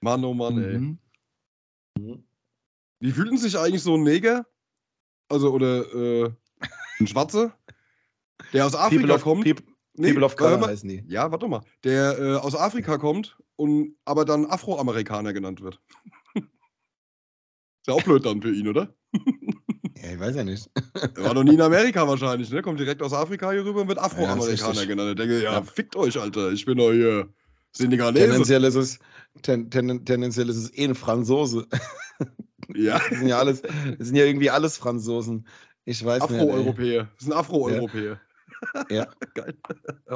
Mann, 0.00 0.24
oh 0.24 0.34
Mann, 0.34 0.62
ey. 0.62 0.78
Mhm. 0.78 0.98
mhm. 1.98 2.24
Wie 3.00 3.12
fühlten 3.12 3.38
sich 3.38 3.58
eigentlich 3.58 3.82
so 3.82 3.94
ein 3.94 4.02
Neger? 4.02 4.46
Also, 5.28 5.52
oder 5.52 5.92
äh, 5.92 6.30
ein 7.00 7.06
Schwarze, 7.06 7.52
der 8.52 8.66
aus 8.66 8.74
Afrika 8.74 9.06
People 9.06 9.18
kommt. 9.18 9.44
People, 9.44 9.64
nee, 9.94 10.08
People 10.08 10.24
of 10.24 10.36
Color 10.36 10.66
heißen 10.66 10.88
die. 10.88 11.04
Ja, 11.08 11.30
warte 11.30 11.48
mal. 11.48 11.62
Der 11.84 12.18
äh, 12.18 12.34
aus 12.36 12.54
Afrika 12.54 12.96
kommt 12.96 13.36
und 13.56 13.96
aber 14.04 14.24
dann 14.24 14.46
Afroamerikaner 14.46 15.32
genannt 15.32 15.60
wird. 15.62 15.80
Ist 16.34 17.88
ja 17.88 17.94
auch 17.94 18.02
blöd 18.02 18.24
dann 18.24 18.40
für 18.42 18.52
ihn, 18.52 18.68
oder? 18.68 18.94
Ja, 20.02 20.12
ich 20.12 20.20
weiß 20.20 20.36
ja 20.36 20.44
nicht. 20.44 20.68
Er 20.94 21.24
war 21.24 21.34
noch 21.34 21.44
nie 21.44 21.54
in 21.54 21.60
Amerika 21.60 22.06
wahrscheinlich, 22.06 22.50
ne? 22.50 22.62
Kommt 22.62 22.80
direkt 22.80 23.02
aus 23.02 23.12
Afrika 23.12 23.50
hier 23.52 23.64
rüber 23.64 23.82
und 23.82 23.88
wird 23.88 23.98
Afroamerikaner 23.98 24.80
ja, 24.80 24.84
genannt. 24.84 25.10
Ich 25.10 25.16
denke, 25.16 25.42
ja, 25.42 25.52
ja, 25.52 25.62
fickt 25.62 25.96
euch, 25.96 26.18
Alter. 26.18 26.52
Ich 26.52 26.64
bin 26.64 26.78
doch 26.78 26.92
hier 26.92 27.28
Senegalese. 27.72 28.26
Tendenziell 28.26 28.64
ist 28.64 28.74
es, 28.74 28.98
ten, 29.42 29.70
ten, 29.70 30.04
tendenziell 30.04 30.48
ist 30.48 30.56
es 30.56 30.76
eh 30.76 30.84
ein 30.84 30.94
Franzose. 30.94 31.66
Ja. 32.74 32.98
Das 32.98 33.18
sind 33.18 33.28
ja 33.28 33.38
alles, 33.38 33.62
das 33.62 34.08
sind 34.08 34.16
ja 34.16 34.24
irgendwie 34.24 34.50
alles 34.50 34.76
Franzosen. 34.76 35.46
Ich 35.84 36.04
weiß 36.04 36.22
Afro-Europäer. 36.22 37.08
Das 37.14 37.24
sind 37.24 37.32
Afro-Europäer. 37.32 38.20
Ja. 38.90 38.96
ja. 38.96 39.06
Geil. 39.34 39.54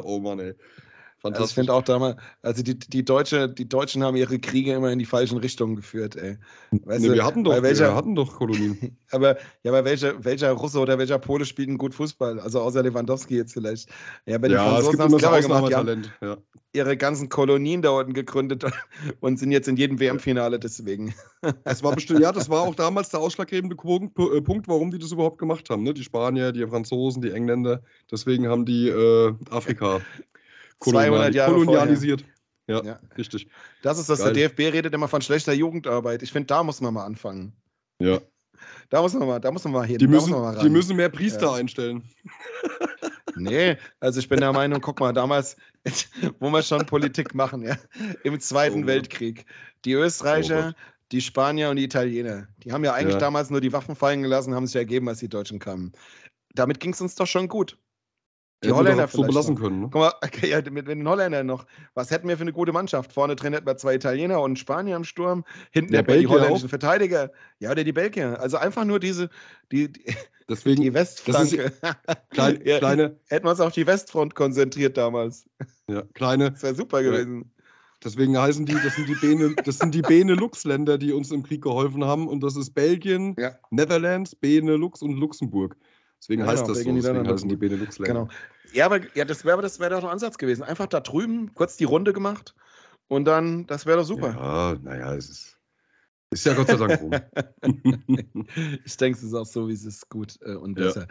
Oh 0.02 0.18
Mann, 0.18 0.40
ey. 0.40 0.54
Also 1.22 1.44
ich 1.44 1.52
finde 1.52 1.74
auch 1.74 1.82
damals, 1.82 2.16
also 2.42 2.62
die, 2.62 2.78
die, 2.78 3.04
Deutsche, 3.04 3.48
die 3.48 3.68
Deutschen 3.68 4.02
haben 4.02 4.16
ihre 4.16 4.38
Kriege 4.38 4.72
immer 4.72 4.90
in 4.90 4.98
die 4.98 5.04
falschen 5.04 5.38
Richtungen 5.38 5.76
geführt, 5.76 6.16
ey. 6.16 6.38
Weißt 6.70 7.02
nee, 7.02 7.08
du, 7.08 7.14
wir 7.14 7.24
hatten 7.24 7.44
doch, 7.44 7.62
welcher, 7.62 7.88
wir 7.88 7.94
hatten 7.94 8.14
doch 8.14 8.36
Kolonien. 8.36 8.96
aber 9.10 9.36
ja, 9.62 9.70
aber 9.70 9.84
welcher, 9.84 10.24
welcher 10.24 10.52
Russe 10.52 10.78
oder 10.78 10.98
welcher 10.98 11.18
Pole 11.18 11.44
spielt 11.44 11.68
einen 11.68 11.78
gut 11.78 11.94
Fußball? 11.94 12.40
Also 12.40 12.60
außer 12.60 12.82
Lewandowski 12.82 13.36
jetzt 13.36 13.52
vielleicht. 13.52 13.88
Ja, 14.24 14.36
aber 14.36 14.48
die 14.48 14.54
ja, 14.54 14.64
Franzosen 14.64 15.00
haben 15.00 15.14
es 15.14 15.18
clever 15.20 15.40
gemacht. 15.42 15.70
Die 15.70 15.74
haben 15.74 16.02
ja. 16.22 16.36
ihre 16.72 16.96
ganzen 16.96 17.28
Kolonien 17.28 17.82
da 17.82 17.90
unten 17.90 18.14
gegründet 18.14 18.64
und 19.20 19.38
sind 19.38 19.52
jetzt 19.52 19.68
in 19.68 19.76
jedem 19.76 20.00
WM-Finale 20.00 20.58
deswegen. 20.58 21.14
Das 21.64 21.82
war 21.82 21.94
bestimmt, 21.94 22.20
ja, 22.20 22.32
das 22.32 22.48
war 22.48 22.62
auch 22.62 22.74
damals 22.74 23.10
der 23.10 23.20
ausschlaggebende 23.20 23.76
äh, 23.76 24.40
Punkt, 24.40 24.68
warum 24.68 24.90
die 24.90 24.98
das 24.98 25.12
überhaupt 25.12 25.38
gemacht 25.38 25.68
haben. 25.68 25.82
Ne? 25.82 25.92
Die 25.92 26.04
Spanier, 26.04 26.52
die 26.52 26.66
Franzosen, 26.66 27.20
die 27.20 27.30
Engländer. 27.30 27.82
Deswegen 28.10 28.48
haben 28.48 28.64
die 28.64 28.88
äh, 28.88 29.34
Afrika 29.50 30.00
200 30.81 31.35
Jahre 31.35 31.53
kolonialisiert. 31.53 32.24
Ja, 32.66 32.85
ja, 32.85 33.01
richtig. 33.18 33.49
Das 33.83 33.99
ist 33.99 34.09
das. 34.09 34.20
Geil. 34.20 34.33
Der 34.33 34.49
DFB 34.49 34.72
redet 34.72 34.95
immer 34.95 35.09
von 35.09 35.20
schlechter 35.22 35.53
Jugendarbeit. 35.53 36.22
Ich 36.22 36.33
finde, 36.33 36.47
da 36.47 36.62
muss 36.62 36.81
man 36.81 36.95
mal 36.95 37.05
anfangen. 37.05 37.53
Ja. 37.99 38.20
Da 38.91 39.03
muss 39.03 39.14
man 39.14 39.26
mal, 39.26 39.41
da 39.41 39.51
muss 39.51 39.64
man 39.64 39.72
mal 39.72 39.87
hin. 39.87 39.99
Die 39.99 40.07
müssen, 40.07 40.35
die 40.61 40.68
müssen 40.68 40.97
mehr 40.97 41.09
Priester 41.09 41.47
ja. 41.47 41.55
einstellen. 41.55 42.05
Nee, 43.37 43.76
also 44.01 44.20
ich 44.20 44.28
bin 44.28 44.41
der 44.41 44.53
Meinung, 44.53 44.81
guck 44.81 45.01
mal, 45.01 45.12
damals, 45.12 45.57
wo 46.41 46.51
wir 46.51 46.62
schon 46.62 46.85
Politik 46.85 47.35
machen, 47.35 47.62
ja, 47.62 47.76
im 48.24 48.39
Zweiten 48.41 48.85
oh, 48.85 48.87
Weltkrieg. 48.87 49.47
Die 49.85 49.93
Österreicher, 49.93 50.74
oh, 50.74 50.81
die 51.12 51.20
Spanier 51.20 51.70
und 51.70 51.76
die 51.76 51.85
Italiener, 51.85 52.49
die 52.59 52.72
haben 52.72 52.85
ja 52.85 52.93
eigentlich 52.93 53.14
ja. 53.14 53.20
damals 53.20 53.49
nur 53.49 53.61
die 53.61 53.72
Waffen 53.72 53.97
fallen 53.97 54.22
gelassen, 54.22 54.55
haben 54.55 54.66
sich 54.66 54.76
ergeben, 54.76 55.09
als 55.09 55.20
die 55.20 55.28
Deutschen 55.28 55.59
kamen. 55.59 55.93
Damit 56.55 56.81
ging 56.81 56.93
es 56.93 57.01
uns 57.01 57.14
doch 57.14 57.26
schon 57.26 57.49
gut. 57.49 57.78
Die 58.62 58.68
ja, 58.68 58.74
Holländer 58.74 59.08
so 59.08 59.22
belassen 59.22 59.54
noch. 59.54 59.62
können. 59.62 59.80
Ne? 59.80 59.88
Guck 59.90 60.02
mal, 60.02 60.12
okay, 60.22 60.50
ja, 60.50 60.61
mit, 60.70 60.86
den 60.86 61.08
Holländern 61.08 61.46
noch. 61.46 61.64
Was 61.94 62.11
hätten 62.11 62.28
wir 62.28 62.36
für 62.36 62.42
eine 62.42 62.52
gute 62.52 62.72
Mannschaft? 62.72 63.12
Vorne 63.12 63.34
drin 63.34 63.54
hätten 63.54 63.66
wir 63.66 63.76
zwei 63.78 63.94
Italiener 63.94 64.42
und 64.42 64.58
Spanier 64.58 64.96
im 64.96 65.04
Sturm. 65.04 65.44
Hinten 65.70 65.94
hätten 65.94 66.08
wir 66.08 66.18
die 66.18 66.26
holländischen 66.26 66.66
auch. 66.66 66.70
Verteidiger. 66.70 67.30
Ja, 67.58 67.70
oder 67.70 67.84
die 67.84 67.92
Belgier. 67.92 68.38
Also 68.38 68.58
einfach 68.58 68.84
nur 68.84 69.00
diese, 69.00 69.30
die, 69.72 69.90
die, 69.90 70.04
Deswegen, 70.48 70.82
die 70.82 70.92
Westflanke. 70.92 71.72
Klein, 72.30 72.61
ja, 72.64 72.78
kleine, 72.78 73.16
hätten 73.28 73.46
wir 73.46 73.50
uns 73.52 73.61
auf 73.61 73.72
die 73.72 73.86
Westfront 73.86 74.34
konzentriert 74.34 74.96
damals. 74.96 75.46
Ja, 75.88 76.02
kleine. 76.14 76.50
Das 76.50 76.62
wäre 76.62 76.74
super 76.74 77.02
gewesen. 77.02 77.50
Deswegen 78.02 78.36
heißen 78.36 78.66
die, 78.66 78.74
das 78.74 78.96
sind 78.96 79.08
die 79.08 79.14
Bene, 79.14 79.54
das 79.64 79.78
sind 79.78 79.94
die 79.94 80.02
Benelux-Länder, 80.02 80.98
die 80.98 81.12
uns 81.12 81.30
im 81.30 81.42
Krieg 81.42 81.62
geholfen 81.62 82.04
haben. 82.04 82.28
Und 82.28 82.42
das 82.42 82.56
ist 82.56 82.74
Belgien. 82.74 83.36
Netherlands, 83.70 84.34
Benelux 84.34 85.02
und 85.02 85.16
Luxemburg. 85.18 85.76
Deswegen 86.20 86.46
heißt 86.46 86.62
genau, 86.62 86.74
das 86.74 86.84
so, 86.84 86.92
deswegen 86.92 87.28
heißen 87.28 87.48
die 87.48 87.56
Benelux-Länder. 87.56 88.20
Genau. 88.20 88.28
Ja, 88.72 88.86
aber 88.86 89.00
ja, 89.14 89.24
das 89.24 89.44
wäre 89.44 89.62
das 89.62 89.80
wär 89.80 89.90
doch 89.90 90.04
ein 90.04 90.10
Ansatz 90.10 90.38
gewesen. 90.38 90.62
Einfach 90.62 90.86
da 90.86 91.00
drüben 91.00 91.54
kurz 91.54 91.76
die 91.76 91.84
Runde 91.84 92.12
gemacht 92.12 92.54
und 93.08 93.24
dann, 93.24 93.66
das 93.66 93.86
wäre 93.86 93.98
doch 93.98 94.04
super. 94.04 94.34
Ja, 94.34 94.76
naja, 94.82 95.14
es 95.14 95.30
ist, 95.30 95.58
ist 96.30 96.46
ja 96.46 96.54
Gott 96.54 96.68
sei 96.68 96.76
Dank 96.76 97.00
rum. 97.00 97.10
ich 98.84 98.96
denke, 98.96 99.18
es 99.18 99.24
ist 99.24 99.34
auch 99.34 99.46
so, 99.46 99.68
wie 99.68 99.72
es 99.72 99.84
ist, 99.84 100.08
gut 100.10 100.38
äh, 100.42 100.54
und 100.54 100.74
besser. 100.74 101.08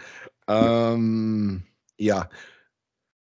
Ja. 0.47 0.93
Ähm, 0.93 1.63
ja. 1.97 2.29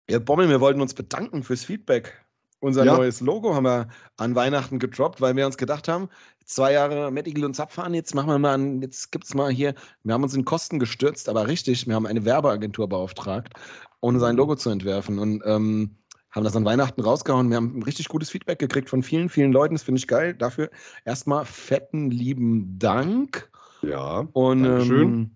Ja, 0.09 0.19
Bommel, 0.19 0.49
wir 0.49 0.61
wollten 0.61 0.81
uns 0.81 0.93
bedanken 0.93 1.43
fürs 1.43 1.65
Feedback. 1.65 2.23
Unser 2.59 2.85
ja. 2.85 2.95
neues 2.95 3.19
Logo 3.19 3.55
haben 3.55 3.65
wir 3.65 3.89
an 4.15 4.35
Weihnachten 4.35 4.79
gedroppt, 4.79 5.19
weil 5.19 5.35
wir 5.35 5.45
uns 5.45 5.57
gedacht 5.57 5.89
haben, 5.89 6.07
zwei 6.45 6.73
Jahre 6.73 7.11
Medical 7.11 7.45
und 7.45 7.55
Zapfahren, 7.55 7.93
jetzt 7.93 8.15
machen 8.15 8.29
wir 8.29 8.39
mal, 8.39 8.53
an, 8.53 8.81
jetzt 8.81 9.11
gibt 9.11 9.25
es 9.25 9.33
mal 9.33 9.51
hier, 9.51 9.73
wir 10.03 10.13
haben 10.13 10.23
uns 10.23 10.33
in 10.33 10.45
Kosten 10.45 10.79
gestürzt, 10.79 11.29
aber 11.29 11.47
richtig, 11.47 11.87
wir 11.87 11.95
haben 11.95 12.05
eine 12.05 12.25
Werbeagentur 12.25 12.87
beauftragt, 12.87 13.53
um 13.99 14.19
sein 14.19 14.33
mhm. 14.33 14.39
Logo 14.39 14.55
zu 14.55 14.69
entwerfen 14.69 15.19
und 15.19 15.41
ähm, 15.45 15.95
haben 16.33 16.43
das 16.43 16.55
an 16.55 16.65
Weihnachten 16.65 17.01
rausgehauen. 17.01 17.49
Wir 17.49 17.57
haben 17.57 17.77
ein 17.77 17.83
richtig 17.83 18.07
gutes 18.07 18.31
Feedback 18.31 18.57
gekriegt 18.59 18.89
von 18.89 19.03
vielen, 19.03 19.29
vielen 19.29 19.51
Leuten. 19.51 19.75
Das 19.75 19.83
finde 19.83 19.99
ich 19.99 20.07
geil. 20.07 20.33
Dafür 20.33 20.71
erstmal 21.05 21.45
fetten 21.45 22.09
lieben 22.09 22.79
Dank. 22.79 23.51
Ja, 23.83 24.27
und 24.33 24.65
ähm, 24.65 25.31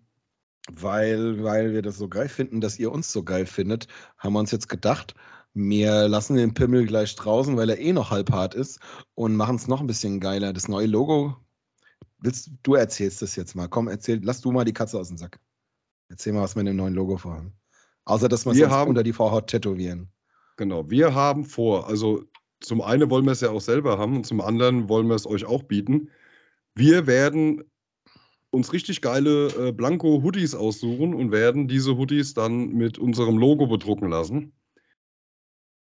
weil, 0.72 1.44
weil 1.44 1.74
wir 1.74 1.82
das 1.82 1.98
so 1.98 2.08
geil 2.08 2.28
finden, 2.28 2.62
dass 2.62 2.80
ihr 2.80 2.92
uns 2.92 3.12
so 3.12 3.24
geil 3.24 3.46
findet, 3.46 3.88
haben 4.18 4.34
wir 4.34 4.40
uns 4.40 4.52
jetzt 4.52 4.70
gedacht, 4.70 5.14
Wir 5.60 6.08
lassen 6.08 6.36
den 6.36 6.54
Pimmel 6.54 6.86
gleich 6.86 7.16
draußen, 7.16 7.58
weil 7.58 7.72
er 7.72 7.80
eh 7.80 7.92
noch 7.92 8.12
halbhart 8.12 8.54
ist 8.54 8.80
und 9.16 9.36
machen 9.36 9.56
es 9.56 9.68
noch 9.68 9.82
ein 9.82 9.88
bisschen 9.88 10.20
geiler. 10.20 10.54
Das 10.54 10.68
neue 10.68 10.86
Logo. 10.86 11.36
Willst, 12.20 12.52
du 12.62 12.76
erzählst 12.76 13.24
das 13.24 13.36
jetzt 13.36 13.56
mal. 13.56 13.68
Komm, 13.68 13.88
erzähl, 13.88 14.20
lass 14.24 14.40
du 14.40 14.52
mal 14.52 14.66
die 14.66 14.74
Katze 14.74 15.00
aus 15.00 15.08
dem 15.08 15.18
Sack. 15.18 15.40
Erzähl 16.10 16.34
mal, 16.34 16.44
was 16.44 16.56
wir 16.56 16.62
mit 16.62 16.70
dem 16.70 16.78
neuen 16.78 16.94
Logo 16.94 17.18
vorhaben. 17.18 17.54
Außer, 18.06 18.30
dass 18.30 18.46
wir 18.46 18.52
es 18.54 18.88
unter 18.88 19.02
die 19.02 19.14
Vorhaut 19.14 19.48
tätowieren. 19.48 20.12
Genau, 20.58 20.88
wir 20.92 21.16
haben 21.16 21.44
vor, 21.44 21.88
also 21.88 22.24
zum 22.60 22.82
einen 22.82 23.10
wollen 23.10 23.26
wir 23.26 23.32
es 23.32 23.42
ja 23.42 23.50
auch 23.50 23.62
selber 23.62 23.98
haben 23.98 24.16
und 24.16 24.28
zum 24.28 24.42
anderen 24.42 24.88
wollen 24.90 25.08
wir 25.08 25.16
es 25.16 25.26
euch 25.26 25.46
auch 25.46 25.64
bieten. 25.64 26.12
Wir 26.76 27.08
werden 27.08 27.64
uns 28.52 28.74
richtig 28.74 29.02
geile 29.02 29.48
äh, 29.48 29.72
Blanko-Hoodies 29.72 30.54
aussuchen 30.54 31.16
und 31.16 31.32
werden 31.32 31.68
diese 31.68 31.98
Hoodies 31.98 32.36
dann 32.36 32.74
mit 32.74 33.00
unserem 33.00 33.40
Logo 33.40 33.66
bedrucken 33.66 34.10
lassen. 34.10 34.54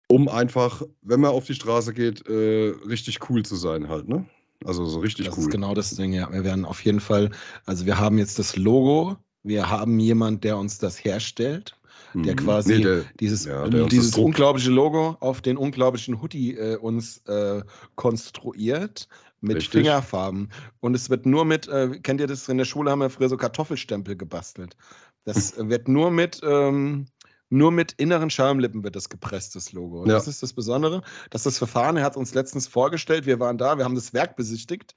Um 0.09 0.28
einfach, 0.28 0.82
wenn 1.02 1.20
man 1.20 1.30
auf 1.30 1.46
die 1.46 1.55
Straße 1.55 1.94
geht, 1.94 2.26
äh, 2.28 2.74
richtig 2.86 3.18
cool 3.30 3.44
zu 3.44 3.57
sein 3.57 3.88
halt, 3.88 4.09
ne? 4.09 4.26
Also 4.64 4.84
so 4.86 5.00
richtig 5.00 5.26
das 5.26 5.34
cool. 5.34 5.44
Das 5.44 5.46
ist 5.46 5.52
genau 5.52 5.74
das 5.74 5.90
Ding, 5.90 6.12
ja. 6.12 6.30
Wir 6.32 6.44
werden 6.44 6.64
auf 6.64 6.84
jeden 6.84 7.00
Fall, 7.00 7.30
also 7.66 7.86
wir 7.86 7.98
haben 7.98 8.18
jetzt 8.18 8.38
das 8.38 8.57
Logo, 8.57 9.16
wir 9.42 9.68
haben 9.68 9.98
jemand, 9.98 10.44
der 10.44 10.57
uns 10.57 10.78
das 10.78 11.05
herstellt 11.05 11.76
der 12.14 12.32
mhm. 12.34 12.36
quasi 12.36 12.76
nee, 12.76 12.82
der, 12.82 13.05
dieses, 13.18 13.44
ja, 13.44 13.68
der 13.68 13.86
dieses 13.86 14.16
unglaubliche 14.16 14.70
Logo 14.70 15.16
auf 15.20 15.42
den 15.42 15.57
unglaublichen 15.57 16.22
Hoodie 16.22 16.57
äh, 16.57 16.76
uns 16.76 17.18
äh, 17.26 17.62
konstruiert 17.96 19.09
mit 19.40 19.57
Richtig. 19.57 19.82
Fingerfarben. 19.82 20.50
Und 20.80 20.94
es 20.94 21.11
wird 21.11 21.26
nur 21.26 21.44
mit, 21.44 21.68
äh, 21.68 21.98
kennt 22.02 22.20
ihr 22.20 22.26
das, 22.26 22.48
in 22.48 22.59
der 22.59 22.64
Schule 22.64 22.90
haben 22.90 23.00
wir 23.00 23.11
früher 23.11 23.28
so 23.28 23.36
Kartoffelstempel 23.36 24.16
gebastelt. 24.16 24.76
Das 25.24 25.55
wird 25.68 25.88
nur 25.88 26.11
mit, 26.11 26.40
ähm, 26.44 27.07
nur 27.55 27.70
mit 27.70 27.92
inneren 27.92 28.30
Schamlippen 28.30 28.84
wird 28.84 28.96
das 28.96 29.09
gepresst, 29.09 29.57
das 29.57 29.72
Logo. 29.72 30.05
Ja. 30.07 30.12
Das 30.12 30.28
ist 30.28 30.42
das 30.42 30.52
Besondere. 30.52 31.02
Das 31.30 31.40
ist 31.40 31.46
das 31.46 31.59
Verfahren. 31.59 31.96
Er 31.96 32.05
hat 32.05 32.16
uns 32.16 32.34
letztens 32.34 32.66
vorgestellt. 32.68 33.26
Wir 33.26 33.40
waren 33.40 33.59
da, 33.59 33.78
wir 33.78 33.84
haben 33.84 33.94
das 33.94 34.12
Werk 34.12 34.36
besichtigt. 34.36 34.94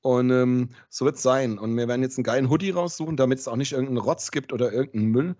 Und 0.00 0.30
ähm, 0.30 0.70
so 0.88 1.04
wird 1.04 1.16
es 1.16 1.22
sein. 1.22 1.58
Und 1.58 1.76
wir 1.76 1.88
werden 1.88 2.02
jetzt 2.02 2.18
einen 2.18 2.24
geilen 2.24 2.50
Hoodie 2.50 2.70
raussuchen, 2.70 3.16
damit 3.16 3.40
es 3.40 3.48
auch 3.48 3.56
nicht 3.56 3.72
irgendeinen 3.72 3.98
Rotz 3.98 4.30
gibt 4.30 4.52
oder 4.52 4.72
irgendeinen 4.72 5.10
Müll, 5.10 5.36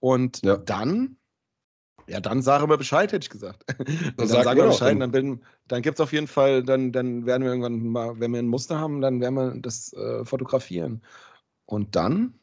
und 0.00 0.42
ja. 0.44 0.56
dann, 0.56 1.16
ja, 2.06 2.20
dann 2.20 2.42
sage 2.42 2.68
wir 2.68 2.76
Bescheid, 2.76 3.12
hätte 3.12 3.24
ich 3.24 3.30
gesagt. 3.30 3.64
dann 4.16 4.28
sagen 4.28 4.58
wir 4.58 4.66
Bescheid, 4.66 5.00
dann, 5.00 5.10
bin, 5.10 5.44
dann 5.66 5.82
gibt 5.82 5.98
es 5.98 6.00
auf 6.00 6.12
jeden 6.12 6.26
Fall, 6.26 6.62
dann, 6.62 6.92
dann 6.92 7.26
werden 7.26 7.42
wir 7.42 7.50
irgendwann 7.50 7.86
mal, 7.88 8.18
wenn 8.20 8.32
wir 8.32 8.38
ein 8.38 8.48
Muster 8.48 8.78
haben, 8.78 9.00
dann 9.00 9.20
werden 9.20 9.34
wir 9.34 9.60
das 9.60 9.92
äh, 9.92 10.24
fotografieren. 10.24 11.02
Und 11.66 11.96
dann, 11.96 12.38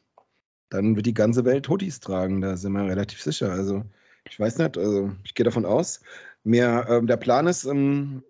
dann 0.70 0.96
wird 0.96 1.06
die 1.06 1.14
ganze 1.14 1.44
Welt 1.44 1.68
Hoodies 1.68 2.00
tragen, 2.00 2.40
da 2.40 2.56
sind 2.56 2.72
wir 2.72 2.84
relativ 2.84 3.22
sicher. 3.22 3.52
Also, 3.52 3.84
ich 4.28 4.38
weiß 4.40 4.58
nicht, 4.58 4.78
also 4.78 5.12
ich 5.24 5.34
gehe 5.34 5.44
davon 5.44 5.64
aus. 5.64 6.00
Mehr, 6.44 6.88
äh, 6.88 7.04
der 7.06 7.16
Plan 7.16 7.46
ist, 7.46 7.64
ähm, 7.64 8.22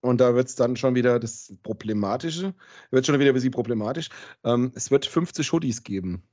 und 0.00 0.20
da 0.20 0.34
wird 0.34 0.48
es 0.48 0.56
dann 0.56 0.76
schon 0.76 0.94
wieder 0.96 1.20
das 1.20 1.54
Problematische, 1.62 2.54
wird 2.90 3.06
schon 3.06 3.18
wieder 3.20 3.30
ein 3.30 3.34
bisschen 3.34 3.52
problematisch. 3.52 4.08
Ähm, 4.44 4.72
es 4.74 4.90
wird 4.90 5.06
50 5.06 5.52
Hoodies 5.52 5.84
geben 5.84 6.24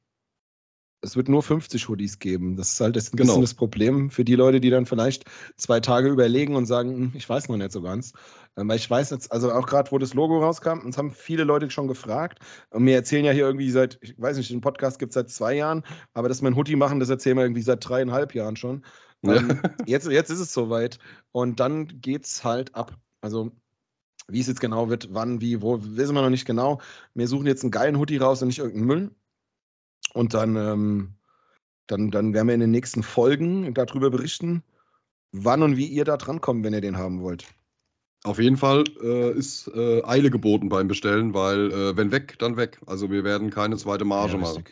es 1.01 1.15
wird 1.15 1.29
nur 1.29 1.41
50 1.41 1.87
Hoodies 1.87 2.19
geben. 2.19 2.55
Das 2.55 2.73
ist 2.73 2.81
halt 2.81 2.95
das, 2.95 3.13
ein 3.13 3.17
genau. 3.17 3.27
bisschen 3.27 3.41
das 3.41 3.53
Problem 3.53 4.09
für 4.09 4.25
die 4.25 4.35
Leute, 4.35 4.59
die 4.59 4.69
dann 4.69 4.85
vielleicht 4.85 5.25
zwei 5.55 5.79
Tage 5.79 6.09
überlegen 6.09 6.55
und 6.55 6.65
sagen, 6.65 6.95
hm, 6.95 7.11
ich 7.15 7.27
weiß 7.27 7.49
noch 7.49 7.57
nicht 7.57 7.71
so 7.71 7.81
ganz. 7.81 8.13
Ähm, 8.57 8.67
weil 8.67 8.77
ich 8.77 8.89
weiß 8.89 9.09
jetzt, 9.11 9.31
also 9.31 9.51
auch 9.51 9.65
gerade, 9.65 9.91
wo 9.91 9.97
das 9.97 10.13
Logo 10.13 10.39
rauskam, 10.39 10.79
uns 10.79 10.97
haben 10.97 11.11
viele 11.11 11.43
Leute 11.43 11.69
schon 11.69 11.87
gefragt. 11.87 12.39
Und 12.71 12.85
wir 12.85 12.95
erzählen 12.95 13.25
ja 13.25 13.31
hier 13.31 13.45
irgendwie 13.45 13.71
seit, 13.71 13.97
ich 14.01 14.19
weiß 14.19 14.37
nicht, 14.37 14.49
den 14.49 14.61
Podcast 14.61 14.99
gibt 14.99 15.11
es 15.11 15.15
seit 15.15 15.29
zwei 15.29 15.55
Jahren, 15.55 15.83
aber 16.13 16.27
dass 16.27 16.41
wir 16.41 16.49
ein 16.49 16.55
Hoodie 16.55 16.75
machen, 16.75 16.99
das 16.99 17.09
erzählen 17.09 17.37
wir 17.37 17.43
irgendwie 17.43 17.61
seit 17.61 17.87
dreieinhalb 17.87 18.35
Jahren 18.35 18.55
schon. 18.55 18.83
Ja. 19.21 19.35
Ähm, 19.35 19.61
jetzt, 19.85 20.07
jetzt 20.07 20.29
ist 20.29 20.39
es 20.39 20.53
soweit. 20.53 20.99
Und 21.31 21.59
dann 21.59 21.87
geht 22.01 22.25
es 22.25 22.43
halt 22.43 22.75
ab. 22.75 22.97
Also 23.21 23.51
wie 24.31 24.41
es 24.41 24.47
jetzt 24.47 24.61
genau 24.61 24.89
wird, 24.89 25.13
wann, 25.13 25.41
wie, 25.41 25.61
wo, 25.61 25.79
wissen 25.81 26.13
wir 26.13 26.21
noch 26.21 26.29
nicht 26.29 26.45
genau. 26.45 26.79
Wir 27.13 27.27
suchen 27.27 27.47
jetzt 27.47 27.63
einen 27.63 27.71
geilen 27.71 27.97
Hoodie 27.97 28.17
raus 28.17 28.41
und 28.41 28.49
nicht 28.49 28.59
irgendeinen 28.59 28.85
Müll. 28.85 29.11
Und 30.13 30.33
dann, 30.33 30.55
ähm, 30.55 31.13
dann, 31.87 32.11
dann 32.11 32.33
werden 32.33 32.47
wir 32.47 32.53
in 32.53 32.61
den 32.61 32.71
nächsten 32.71 33.03
Folgen 33.03 33.73
darüber 33.73 34.09
berichten, 34.09 34.63
wann 35.31 35.63
und 35.63 35.77
wie 35.77 35.85
ihr 35.85 36.05
da 36.05 36.17
drankommt, 36.17 36.63
wenn 36.63 36.73
ihr 36.73 36.81
den 36.81 36.97
haben 36.97 37.21
wollt. 37.21 37.45
Auf 38.23 38.39
jeden 38.39 38.57
Fall 38.57 38.83
äh, 39.01 39.31
ist 39.31 39.69
äh, 39.73 40.03
Eile 40.03 40.29
geboten 40.29 40.67
beim 40.67 40.87
Bestellen, 40.87 41.33
weil 41.33 41.71
äh, 41.71 41.95
wenn 41.95 42.11
weg, 42.11 42.35
dann 42.39 42.57
weg. 42.57 42.79
Also 42.85 43.09
wir 43.09 43.23
werden 43.23 43.49
keine 43.49 43.77
zweite 43.77 44.03
Marge 44.03 44.33
ja, 44.33 44.39
machen. 44.39 44.63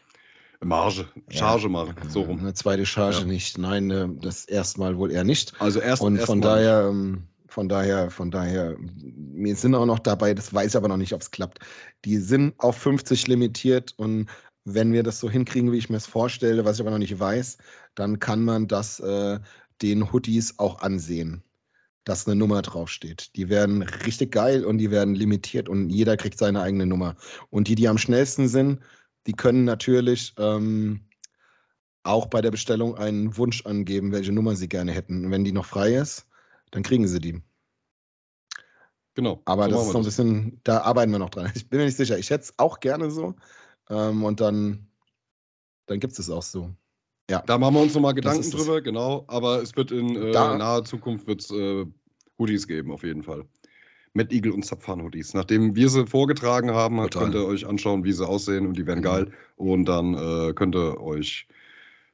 Marge, 0.63 1.07
Charge 1.29 1.63
ja, 1.63 1.69
machen, 1.69 1.95
so 2.09 2.21
rum. 2.21 2.39
Eine 2.39 2.53
zweite 2.53 2.85
Charge 2.85 3.19
ja. 3.19 3.25
nicht. 3.25 3.57
Nein, 3.57 3.89
äh, 3.91 4.07
das 4.21 4.45
erstmal 4.45 4.97
wohl 4.97 5.11
eher 5.11 5.23
nicht. 5.23 5.53
Also 5.59 5.79
erst 5.79 6.01
und 6.01 6.15
erst 6.15 6.27
von 6.27 6.39
mal. 6.39 6.55
daher, 6.55 6.87
ähm, 6.89 7.23
von 7.47 7.69
daher, 7.69 8.11
von 8.11 8.31
daher, 8.31 8.75
wir 8.79 9.55
sind 9.55 9.75
auch 9.75 9.85
noch 9.85 9.99
dabei, 9.99 10.33
das 10.33 10.53
weiß 10.53 10.71
ich 10.71 10.75
aber 10.75 10.89
noch 10.89 10.97
nicht, 10.97 11.13
ob 11.13 11.21
es 11.21 11.31
klappt. 11.31 11.59
Die 12.05 12.17
sind 12.17 12.53
auf 12.57 12.77
50 12.77 13.27
limitiert 13.27 13.93
und 13.97 14.27
wenn 14.69 14.91
wir 14.91 15.01
das 15.01 15.19
so 15.21 15.29
hinkriegen, 15.29 15.71
wie 15.71 15.77
ich 15.77 15.89
mir 15.89 15.95
es 15.95 16.05
vorstelle, 16.05 16.65
was 16.65 16.75
ich 16.75 16.81
aber 16.81 16.91
noch 16.91 16.97
nicht 16.97 17.17
weiß, 17.17 17.57
dann 17.95 18.19
kann 18.19 18.43
man 18.43 18.67
das 18.67 18.99
äh, 18.99 19.39
den 19.81 20.11
Hoodies 20.11 20.59
auch 20.59 20.81
ansehen, 20.81 21.41
dass 22.03 22.27
eine 22.27 22.35
Nummer 22.35 22.61
draufsteht. 22.61 23.33
Die 23.37 23.47
werden 23.47 23.81
richtig 23.81 24.33
geil 24.33 24.65
und 24.65 24.77
die 24.79 24.91
werden 24.91 25.15
limitiert 25.15 25.69
und 25.69 25.89
jeder 25.89 26.17
kriegt 26.17 26.37
seine 26.37 26.61
eigene 26.61 26.85
Nummer. 26.85 27.15
Und 27.49 27.69
die, 27.69 27.75
die 27.75 27.87
am 27.87 27.97
schnellsten 27.97 28.49
sind, 28.49 28.81
die 29.25 29.31
können 29.31 29.63
natürlich 29.63 30.33
ähm, 30.37 30.99
auch 32.03 32.25
bei 32.25 32.41
der 32.41 32.51
Bestellung 32.51 32.97
einen 32.97 33.37
Wunsch 33.37 33.65
angeben, 33.65 34.11
welche 34.11 34.33
Nummer 34.33 34.53
sie 34.57 34.67
gerne 34.67 34.91
hätten. 34.91 35.23
Und 35.23 35.31
wenn 35.31 35.45
die 35.45 35.53
noch 35.53 35.65
frei 35.65 35.95
ist, 35.95 36.27
dann 36.71 36.83
kriegen 36.83 37.07
sie 37.07 37.21
die. 37.21 37.41
Genau. 39.13 39.41
Aber 39.45 39.69
so 39.69 39.71
das 39.71 39.85
ist 39.85 39.91
so 39.93 39.97
ein 39.99 40.03
bisschen, 40.03 40.61
da 40.65 40.81
arbeiten 40.81 41.11
wir 41.13 41.19
noch 41.19 41.29
dran. 41.29 41.51
Ich 41.55 41.69
bin 41.69 41.79
mir 41.79 41.85
nicht 41.85 41.97
sicher. 41.97 42.17
Ich 42.17 42.29
hätte 42.29 42.43
es 42.43 42.53
auch 42.57 42.81
gerne 42.81 43.09
so, 43.09 43.33
ähm, 43.89 44.23
und 44.23 44.39
dann, 44.39 44.87
dann 45.85 45.99
gibt 45.99 46.13
es 46.13 46.19
es 46.19 46.29
auch 46.29 46.43
so. 46.43 46.73
Ja. 47.29 47.43
Da 47.45 47.57
machen 47.57 47.75
wir 47.75 47.81
uns 47.81 47.93
nochmal 47.93 48.13
Gedanken 48.13 48.49
drüber, 48.49 48.81
genau. 48.81 49.25
Aber 49.27 49.61
es 49.61 49.75
wird 49.75 49.91
in 49.91 50.15
äh, 50.15 50.31
naher 50.31 50.83
Zukunft 50.85 51.27
wird's, 51.27 51.51
äh, 51.51 51.85
Hoodies 52.39 52.67
geben, 52.67 52.91
auf 52.91 53.03
jeden 53.03 53.23
Fall. 53.23 53.45
Met 54.13 54.31
Eagle 54.31 54.53
und 54.53 54.65
Zapfan 54.65 55.01
Hoodies. 55.01 55.33
Nachdem 55.33 55.75
wir 55.75 55.89
sie 55.89 56.07
vorgetragen 56.07 56.71
haben, 56.71 56.97
Total. 56.97 57.23
könnt 57.23 57.35
ihr 57.35 57.45
euch 57.45 57.67
anschauen, 57.67 58.03
wie 58.03 58.13
sie 58.13 58.25
aussehen 58.25 58.65
und 58.65 58.77
die 58.77 58.87
werden 58.87 58.99
mhm. 58.99 59.03
geil. 59.03 59.31
Und 59.57 59.85
dann 59.85 60.13
äh, 60.13 60.53
könnt 60.53 60.75
ihr 60.75 61.01
euch 61.01 61.47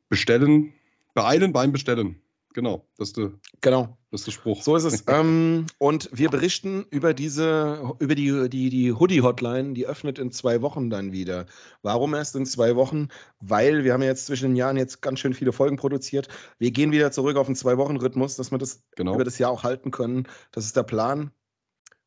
bestellen, 0.10 0.74
beeilen 1.14 1.54
beim 1.54 1.72
Bestellen. 1.72 2.23
Genau, 2.54 2.88
das 2.98 3.10
ist 3.10 3.18
der, 3.18 3.32
genau. 3.62 3.98
Das 4.12 4.22
ist 4.22 4.28
der 4.28 4.32
Spruch. 4.34 4.62
So 4.62 4.76
ist 4.76 4.84
es. 4.84 5.04
ähm, 5.08 5.66
und 5.80 6.08
wir 6.14 6.30
berichten 6.30 6.86
über 6.92 7.16
diese, 7.16 7.82
über 7.98 8.14
die, 8.14 8.48
die, 8.48 8.70
die 8.70 8.94
Hoodie-Hotline, 8.94 9.74
die 9.74 9.88
öffnet 9.88 10.20
in 10.20 10.32
zwei 10.32 10.62
Wochen 10.62 10.92
dann 10.92 11.12
wieder. 11.12 11.48
Warum 11.82 12.14
erst 12.14 12.36
in 12.36 12.46
zwei 12.46 12.76
Wochen? 12.76 13.08
Weil 13.40 13.84
wir 13.84 13.94
haben 13.94 14.04
jetzt 14.04 14.28
zwischen 14.28 14.52
den 14.52 14.56
Jahren 14.56 14.78
jetzt 14.78 15.02
ganz 15.02 15.20
schön 15.20 15.34
viele 15.34 15.52
Folgen 15.52 15.78
produziert. 15.78 16.28
Wir 16.60 16.70
gehen 16.70 16.92
wieder 16.92 17.12
zurück 17.12 17.38
auf 17.38 17.48
einen 17.48 17.56
Zwei-Wochen-Rhythmus, 17.56 18.36
dass 18.36 18.52
wir 18.52 18.60
das 18.60 18.84
genau. 18.96 19.16
über 19.16 19.24
das 19.24 19.40
Jahr 19.40 19.50
auch 19.50 19.64
halten 19.64 19.90
können. 19.90 20.28
Das 20.52 20.66
ist 20.66 20.78
der 20.78 20.84
Plan. 20.84 21.32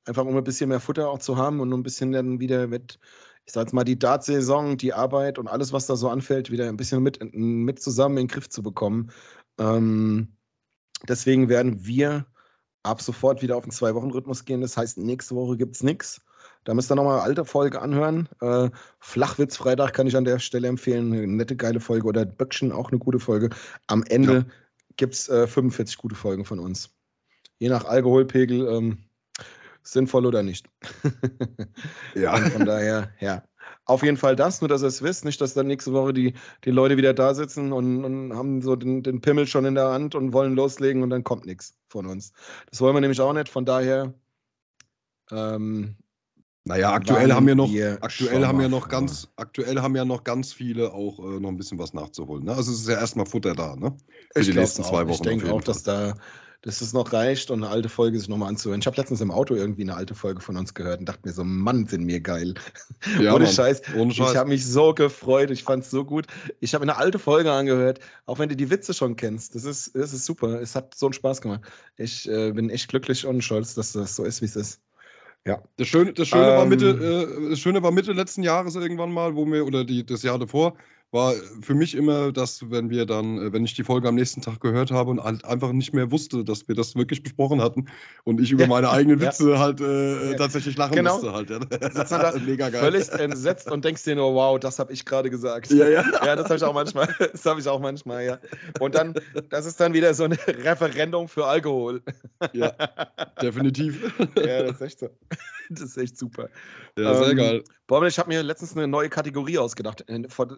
Einfach 0.04 0.24
um 0.24 0.36
ein 0.36 0.44
bisschen 0.44 0.68
mehr 0.68 0.78
Futter 0.78 1.10
auch 1.10 1.18
zu 1.18 1.36
haben 1.36 1.58
und 1.58 1.72
ein 1.72 1.82
bisschen 1.82 2.12
dann 2.12 2.38
wieder 2.38 2.68
mit, 2.68 3.00
ich 3.46 3.52
sag 3.52 3.62
jetzt 3.62 3.72
mal, 3.72 3.82
die 3.82 3.98
Dart-Saison, 3.98 4.76
die 4.76 4.92
Arbeit 4.92 5.40
und 5.40 5.48
alles, 5.48 5.72
was 5.72 5.86
da 5.86 5.96
so 5.96 6.08
anfällt, 6.08 6.52
wieder 6.52 6.68
ein 6.68 6.76
bisschen 6.76 7.02
mit, 7.02 7.18
mit 7.34 7.82
zusammen 7.82 8.18
in 8.18 8.28
den 8.28 8.28
Griff 8.28 8.48
zu 8.48 8.62
bekommen. 8.62 9.10
Ähm, 9.58 10.36
Deswegen 11.08 11.48
werden 11.48 11.84
wir 11.86 12.26
ab 12.82 13.02
sofort 13.02 13.42
wieder 13.42 13.56
auf 13.56 13.64
den 13.64 13.72
Zwei-Wochen-Rhythmus 13.72 14.44
gehen. 14.44 14.60
Das 14.60 14.76
heißt, 14.76 14.98
nächste 14.98 15.34
Woche 15.34 15.56
gibt 15.56 15.76
es 15.76 15.82
nichts. 15.82 16.20
Da 16.64 16.74
müsst 16.74 16.90
ihr 16.90 16.94
nochmal 16.94 17.14
eine 17.14 17.22
alte 17.22 17.44
Folge 17.44 17.80
anhören. 17.80 18.28
Äh, 18.40 18.70
Flachwitz 19.00 19.56
Freitag 19.56 19.92
kann 19.92 20.06
ich 20.06 20.16
an 20.16 20.24
der 20.24 20.38
Stelle 20.38 20.68
empfehlen. 20.68 21.12
Eine 21.12 21.26
nette, 21.26 21.56
geile 21.56 21.80
Folge. 21.80 22.06
Oder 22.06 22.24
Böckchen 22.24 22.72
auch 22.72 22.90
eine 22.90 22.98
gute 22.98 23.18
Folge. 23.18 23.50
Am 23.86 24.04
Ende 24.04 24.34
ja. 24.34 24.44
gibt 24.96 25.14
es 25.14 25.28
äh, 25.28 25.46
45 25.46 25.96
gute 25.98 26.14
Folgen 26.14 26.44
von 26.44 26.58
uns. 26.58 26.90
Je 27.58 27.68
nach 27.68 27.84
Alkoholpegel 27.84 28.68
ähm, 28.68 28.98
sinnvoll 29.82 30.26
oder 30.26 30.42
nicht. 30.42 30.68
ja. 32.14 32.34
Und 32.34 32.48
von 32.52 32.66
daher, 32.66 33.10
ja. 33.20 33.42
Auf 33.86 34.02
jeden 34.02 34.16
Fall 34.16 34.34
das, 34.34 34.60
nur 34.60 34.68
dass 34.68 34.82
ihr 34.82 34.88
es 34.88 35.00
wisst, 35.00 35.24
nicht, 35.24 35.40
dass 35.40 35.54
dann 35.54 35.68
nächste 35.68 35.92
Woche 35.92 36.12
die, 36.12 36.34
die 36.64 36.72
Leute 36.72 36.96
wieder 36.96 37.14
da 37.14 37.34
sitzen 37.34 37.72
und, 37.72 38.04
und 38.04 38.36
haben 38.36 38.60
so 38.60 38.74
den, 38.74 39.04
den 39.04 39.20
Pimmel 39.20 39.46
schon 39.46 39.64
in 39.64 39.76
der 39.76 39.90
Hand 39.90 40.16
und 40.16 40.32
wollen 40.32 40.54
loslegen 40.56 41.04
und 41.04 41.10
dann 41.10 41.22
kommt 41.22 41.46
nichts 41.46 41.76
von 41.88 42.06
uns. 42.06 42.32
Das 42.68 42.80
wollen 42.80 42.94
wir 42.94 43.00
nämlich 43.00 43.20
auch 43.20 43.32
nicht, 43.32 43.48
von 43.48 43.64
daher. 43.64 44.12
Ähm, 45.30 45.96
naja, 46.64 46.92
aktuell 46.92 47.32
haben 47.32 47.46
wir 47.46 47.54
noch, 47.54 47.70
aktuell 48.00 48.44
haben 48.44 48.58
wir 48.58 48.68
noch 48.68 48.88
ganz, 48.88 49.28
aktuell 49.36 49.80
haben 49.80 49.94
ja 49.94 50.04
noch 50.04 50.24
ganz 50.24 50.52
viele 50.52 50.92
auch 50.92 51.20
äh, 51.20 51.38
noch 51.38 51.50
ein 51.50 51.56
bisschen 51.56 51.78
was 51.78 51.94
nachzuholen. 51.94 52.44
Ne? 52.44 52.56
Also 52.56 52.72
es 52.72 52.80
ist 52.80 52.88
ja 52.88 52.98
erstmal 52.98 53.26
Futter 53.26 53.54
da, 53.54 53.76
ne? 53.76 53.96
Für 54.34 54.40
ich 54.40 54.48
die 54.48 54.54
nächsten 54.54 54.82
zwei 54.82 55.04
Wochen. 55.04 55.12
Ich 55.12 55.20
denke 55.20 55.52
auch, 55.52 55.62
dass 55.62 55.84
da, 55.84 56.14
dass 56.66 56.80
es 56.80 56.92
noch 56.92 57.12
reicht 57.12 57.52
und 57.52 57.62
eine 57.62 57.72
alte 57.72 57.88
Folge 57.88 58.18
sich 58.18 58.28
nochmal 58.28 58.48
anzuhören. 58.48 58.80
Ich 58.80 58.88
habe 58.88 58.96
letztens 58.96 59.20
im 59.20 59.30
Auto 59.30 59.54
irgendwie 59.54 59.82
eine 59.82 59.94
alte 59.94 60.16
Folge 60.16 60.40
von 60.40 60.56
uns 60.56 60.74
gehört 60.74 60.98
und 60.98 61.08
dachte 61.08 61.20
mir 61.24 61.32
so, 61.32 61.44
Mann, 61.44 61.86
sind 61.86 62.08
wir 62.08 62.18
geil. 62.18 62.54
Ja, 63.20 63.34
ohne, 63.36 63.46
Scheiß. 63.46 63.82
ohne 63.96 64.12
Scheiß. 64.12 64.32
Ich 64.32 64.36
habe 64.36 64.48
mich 64.48 64.66
so 64.66 64.92
gefreut, 64.92 65.52
ich 65.52 65.62
fand 65.62 65.84
es 65.84 65.90
so 65.90 66.04
gut. 66.04 66.26
Ich 66.58 66.74
habe 66.74 66.82
eine 66.82 66.96
alte 66.96 67.20
Folge 67.20 67.52
angehört, 67.52 68.00
auch 68.24 68.40
wenn 68.40 68.48
du 68.48 68.56
die 68.56 68.68
Witze 68.68 68.94
schon 68.94 69.14
kennst. 69.14 69.54
Das 69.54 69.62
ist, 69.62 69.94
das 69.94 70.12
ist 70.12 70.24
super. 70.24 70.60
Es 70.60 70.74
hat 70.74 70.92
so 70.96 71.06
einen 71.06 71.12
Spaß 71.12 71.40
gemacht. 71.40 71.60
Ich 71.98 72.28
äh, 72.28 72.50
bin 72.50 72.68
echt 72.68 72.88
glücklich 72.88 73.24
und 73.24 73.42
stolz, 73.42 73.74
dass 73.74 73.92
das 73.92 74.16
so 74.16 74.24
ist, 74.24 74.42
wie 74.42 74.46
es 74.46 74.56
ist. 74.56 74.80
Ja. 75.46 75.62
Das 75.76 75.86
Schöne, 75.86 76.14
das 76.14 76.26
Schöne 76.26 76.50
ähm, 76.50 76.56
war 76.56 76.66
Mitte, 76.66 76.88
äh, 76.88 77.50
das 77.50 77.60
Schöne 77.60 77.80
war 77.80 77.92
Mitte 77.92 78.12
letzten 78.12 78.42
Jahres 78.42 78.74
irgendwann 78.74 79.12
mal, 79.12 79.36
wo 79.36 79.46
wir, 79.46 79.64
oder 79.64 79.84
die, 79.84 80.04
das 80.04 80.24
Jahr 80.24 80.40
davor, 80.40 80.76
war 81.12 81.34
für 81.62 81.74
mich 81.74 81.94
immer, 81.94 82.32
dass, 82.32 82.70
wenn 82.70 82.90
wir 82.90 83.06
dann, 83.06 83.38
äh, 83.38 83.52
wenn 83.52 83.64
ich 83.64 83.74
die 83.74 83.84
Folge 83.84 84.08
am 84.08 84.16
nächsten 84.16 84.42
Tag 84.42 84.60
gehört 84.60 84.90
habe 84.90 85.10
und 85.10 85.22
halt 85.22 85.44
einfach 85.44 85.72
nicht 85.72 85.94
mehr 85.94 86.10
wusste, 86.10 86.44
dass 86.44 86.66
wir 86.68 86.74
das 86.74 86.96
wirklich 86.96 87.22
besprochen 87.22 87.62
hatten 87.62 87.86
und 88.24 88.40
ich 88.40 88.50
über 88.52 88.66
meine 88.66 88.90
eigenen 88.90 89.20
Witze 89.20 89.52
ja. 89.52 89.58
halt 89.58 89.80
äh, 89.80 90.32
ja. 90.32 90.36
tatsächlich 90.36 90.76
lachen 90.76 90.96
genau. 90.96 91.14
musste 91.14 91.32
halt. 91.32 91.50
Ja. 91.50 91.58
Da 91.58 92.34
Mega 92.46 92.68
geil. 92.68 92.80
Völlig 92.80 93.08
entsetzt 93.12 93.70
und 93.70 93.84
denkst 93.84 94.04
dir 94.04 94.16
nur, 94.16 94.34
wow, 94.34 94.58
das 94.58 94.78
habe 94.78 94.92
ich 94.92 95.04
gerade 95.04 95.30
gesagt. 95.30 95.70
Ja, 95.70 95.88
ja. 95.88 96.04
ja 96.24 96.36
das 96.36 96.46
habe 96.46 96.56
ich 96.56 96.64
auch 96.64 96.74
manchmal. 96.74 97.06
Das 97.36 97.44
habe 97.44 97.60
ich 97.60 97.68
auch 97.68 97.80
manchmal, 97.80 98.24
ja. 98.24 98.38
Und 98.80 98.94
dann, 98.94 99.14
das 99.50 99.66
ist 99.66 99.78
dann 99.78 99.92
wieder 99.92 100.14
so 100.14 100.24
eine 100.24 100.38
Referendum 100.46 101.28
für 101.28 101.46
Alkohol. 101.46 102.02
Ja, 102.52 102.72
definitiv. 103.40 104.12
Ja, 104.36 104.62
das 104.62 104.76
ist 104.76 104.80
echt 104.80 104.98
so. 105.00 105.08
Das 105.70 105.82
ist 105.82 105.96
echt 105.96 106.18
super. 106.18 106.48
Ja, 106.98 107.14
sehr 107.14 107.30
ähm, 107.30 107.36
geil. 107.36 107.64
Bob, 107.86 108.04
ich 108.04 108.18
habe 108.18 108.28
mir 108.28 108.42
letztens 108.42 108.76
eine 108.76 108.86
neue 108.88 109.08
Kategorie 109.08 109.58
ausgedacht. 109.58 110.04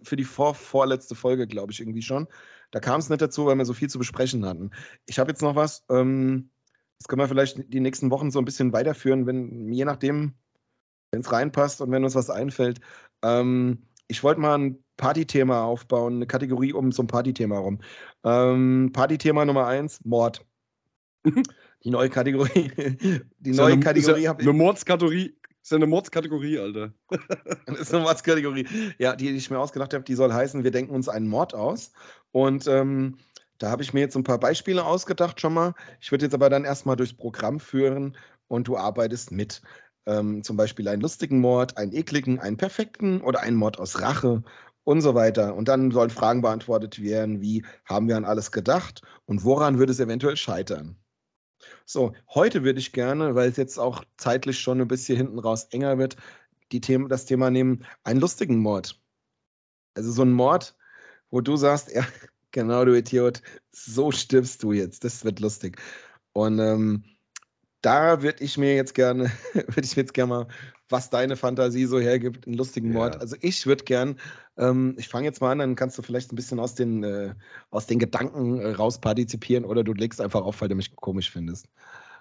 Für 0.02 0.16
die 0.16 0.24
vor, 0.38 0.54
vorletzte 0.54 1.16
Folge, 1.16 1.48
glaube 1.48 1.72
ich, 1.72 1.80
irgendwie 1.80 2.02
schon. 2.02 2.28
Da 2.70 2.78
kam 2.78 3.00
es 3.00 3.08
nicht 3.10 3.20
dazu, 3.20 3.46
weil 3.46 3.56
wir 3.56 3.64
so 3.64 3.74
viel 3.74 3.90
zu 3.90 3.98
besprechen 3.98 4.46
hatten. 4.46 4.70
Ich 5.06 5.18
habe 5.18 5.32
jetzt 5.32 5.42
noch 5.42 5.56
was. 5.56 5.84
Ähm, 5.90 6.50
das 6.98 7.08
können 7.08 7.20
wir 7.20 7.26
vielleicht 7.26 7.72
die 7.72 7.80
nächsten 7.80 8.12
Wochen 8.12 8.30
so 8.30 8.38
ein 8.38 8.44
bisschen 8.44 8.72
weiterführen, 8.72 9.26
wenn, 9.26 9.72
je 9.72 9.84
nachdem, 9.84 10.34
wenn 11.10 11.22
es 11.22 11.32
reinpasst 11.32 11.80
und 11.80 11.90
wenn 11.90 12.04
uns 12.04 12.14
was 12.14 12.30
einfällt. 12.30 12.78
Ähm, 13.22 13.82
ich 14.06 14.22
wollte 14.22 14.40
mal 14.40 14.56
ein 14.56 14.78
Partythema 14.96 15.64
aufbauen, 15.64 16.16
eine 16.16 16.26
Kategorie 16.28 16.72
um 16.72 16.92
so 16.92 17.02
ein 17.02 17.08
Partythema 17.08 17.58
rum. 17.58 17.80
Ähm, 18.22 18.90
Partythema 18.92 19.44
Nummer 19.44 19.66
eins: 19.66 20.04
Mord. 20.04 20.46
Die 21.84 21.90
neue 21.90 22.10
Kategorie. 22.10 22.70
Die 23.40 23.52
neue 23.52 23.72
eine, 23.72 23.82
Kategorie 23.82 24.28
habe 24.28 24.40
ich. 24.40 24.48
Eine 24.48 24.56
Mordskategorie. 24.56 25.36
Ist 25.62 25.72
ja 25.72 25.76
eine 25.76 25.86
Mordskategorie, 25.86 26.58
Alter. 26.58 26.92
das 27.66 27.80
ist 27.80 27.94
eine 27.94 28.02
Mordskategorie. 28.04 28.66
Ja, 28.98 29.16
die, 29.16 29.26
die 29.26 29.36
ich 29.36 29.50
mir 29.50 29.58
ausgedacht 29.58 29.92
habe, 29.94 30.04
die 30.04 30.14
soll 30.14 30.32
heißen, 30.32 30.64
wir 30.64 30.70
denken 30.70 30.94
uns 30.94 31.08
einen 31.08 31.28
Mord 31.28 31.54
aus. 31.54 31.92
Und 32.32 32.66
ähm, 32.66 33.18
da 33.58 33.70
habe 33.70 33.82
ich 33.82 33.92
mir 33.92 34.00
jetzt 34.00 34.16
ein 34.16 34.24
paar 34.24 34.38
Beispiele 34.38 34.84
ausgedacht 34.84 35.40
schon 35.40 35.54
mal. 35.54 35.74
Ich 36.00 36.10
würde 36.10 36.24
jetzt 36.24 36.34
aber 36.34 36.48
dann 36.48 36.64
erstmal 36.64 36.96
durchs 36.96 37.14
Programm 37.14 37.60
führen 37.60 38.16
und 38.46 38.68
du 38.68 38.76
arbeitest 38.76 39.32
mit. 39.32 39.62
Ähm, 40.06 40.42
zum 40.42 40.56
Beispiel 40.56 40.88
einen 40.88 41.02
lustigen 41.02 41.40
Mord, 41.40 41.76
einen 41.76 41.92
ekligen, 41.92 42.38
einen 42.38 42.56
perfekten 42.56 43.20
oder 43.20 43.40
einen 43.40 43.56
Mord 43.56 43.78
aus 43.78 44.00
Rache 44.00 44.42
und 44.84 45.02
so 45.02 45.14
weiter. 45.14 45.54
Und 45.54 45.68
dann 45.68 45.90
sollen 45.90 46.10
Fragen 46.10 46.40
beantwortet 46.40 47.02
werden, 47.02 47.42
wie 47.42 47.64
haben 47.84 48.08
wir 48.08 48.16
an 48.16 48.24
alles 48.24 48.52
gedacht 48.52 49.02
und 49.26 49.44
woran 49.44 49.78
würde 49.78 49.92
es 49.92 50.00
eventuell 50.00 50.36
scheitern? 50.36 50.96
So, 51.90 52.12
heute 52.34 52.64
würde 52.64 52.80
ich 52.80 52.92
gerne, 52.92 53.34
weil 53.34 53.48
es 53.48 53.56
jetzt 53.56 53.78
auch 53.78 54.04
zeitlich 54.18 54.58
schon 54.58 54.78
ein 54.78 54.88
bisschen 54.88 55.16
hinten 55.16 55.38
raus 55.38 55.64
enger 55.70 55.96
wird, 55.96 56.16
die 56.70 56.82
Thema, 56.82 57.08
das 57.08 57.24
Thema 57.24 57.50
nehmen, 57.50 57.82
einen 58.04 58.20
lustigen 58.20 58.58
Mord. 58.58 59.00
Also 59.94 60.12
so 60.12 60.22
ein 60.22 60.32
Mord, 60.32 60.76
wo 61.30 61.40
du 61.40 61.56
sagst, 61.56 61.90
ja, 61.94 62.04
genau, 62.50 62.84
du 62.84 62.94
Idiot, 62.94 63.40
so 63.72 64.12
stirbst 64.12 64.62
du 64.62 64.72
jetzt. 64.72 65.02
Das 65.02 65.24
wird 65.24 65.40
lustig. 65.40 65.80
Und 66.34 66.58
ähm, 66.58 67.04
da 67.80 68.20
würde 68.22 68.44
ich 68.44 68.58
mir 68.58 68.74
jetzt 68.76 68.94
gerne, 68.94 69.32
würde 69.54 69.84
ich 69.84 69.96
jetzt 69.96 70.12
gerne 70.12 70.28
mal, 70.28 70.48
was 70.88 71.10
deine 71.10 71.36
Fantasie 71.36 71.86
so 71.86 72.00
hergibt, 72.00 72.46
einen 72.46 72.56
lustigen 72.56 72.92
Mord. 72.92 73.14
Ja. 73.14 73.20
Also 73.20 73.36
ich 73.40 73.66
würde 73.66 73.84
gern, 73.84 74.16
ähm, 74.56 74.94
ich 74.98 75.08
fange 75.08 75.26
jetzt 75.26 75.40
mal 75.40 75.52
an, 75.52 75.58
dann 75.58 75.74
kannst 75.74 75.98
du 75.98 76.02
vielleicht 76.02 76.32
ein 76.32 76.36
bisschen 76.36 76.58
aus 76.58 76.74
den, 76.74 77.04
äh, 77.04 77.34
aus 77.70 77.86
den 77.86 77.98
Gedanken 77.98 78.60
äh, 78.60 78.72
rauspartizipieren 78.72 79.64
oder 79.64 79.84
du 79.84 79.92
legst 79.92 80.20
einfach 80.20 80.42
auf, 80.42 80.60
weil 80.60 80.68
du 80.68 80.74
mich 80.74 80.94
komisch 80.96 81.30
findest. 81.30 81.68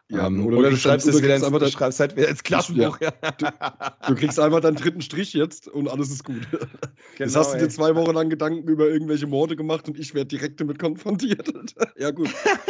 Ja, 0.09 0.28
ähm, 0.28 0.45
oder, 0.45 0.57
oder, 0.57 0.70
du 0.70 0.78
schreibst 0.78 1.05
es 1.05 1.22
wieder 1.22 1.36
ins, 1.36 1.45
du 1.45 1.70
schreibst 1.70 1.99
halt 1.99 2.15
wieder 2.15 2.30
ins 2.30 2.41
Klassenbuch. 2.41 2.97
Ja. 3.01 3.11
Du, 3.38 3.45
du, 4.07 4.15
kriegst 4.15 4.39
einfach 4.39 4.61
deinen 4.61 4.78
dritten 4.78 5.01
Strich 5.01 5.34
jetzt 5.34 5.68
und 5.68 5.89
alles 5.89 6.11
ist 6.11 6.24
gut. 6.24 6.47
Genau, 6.49 6.70
jetzt 7.18 7.36
hast 7.36 7.53
du 7.53 7.57
dir 7.57 7.68
zwei 7.68 7.93
Wochen 7.95 8.13
lang 8.13 8.30
Gedanken 8.30 8.70
über 8.70 8.88
irgendwelche 8.88 9.28
Morde 9.28 9.57
gemacht 9.57 9.88
und 9.89 9.99
ich 9.99 10.13
werde 10.13 10.28
direkt 10.28 10.61
damit 10.61 10.80
konfrontiert. 10.80 11.51
ja, 11.97 12.11
gut. 12.11 12.30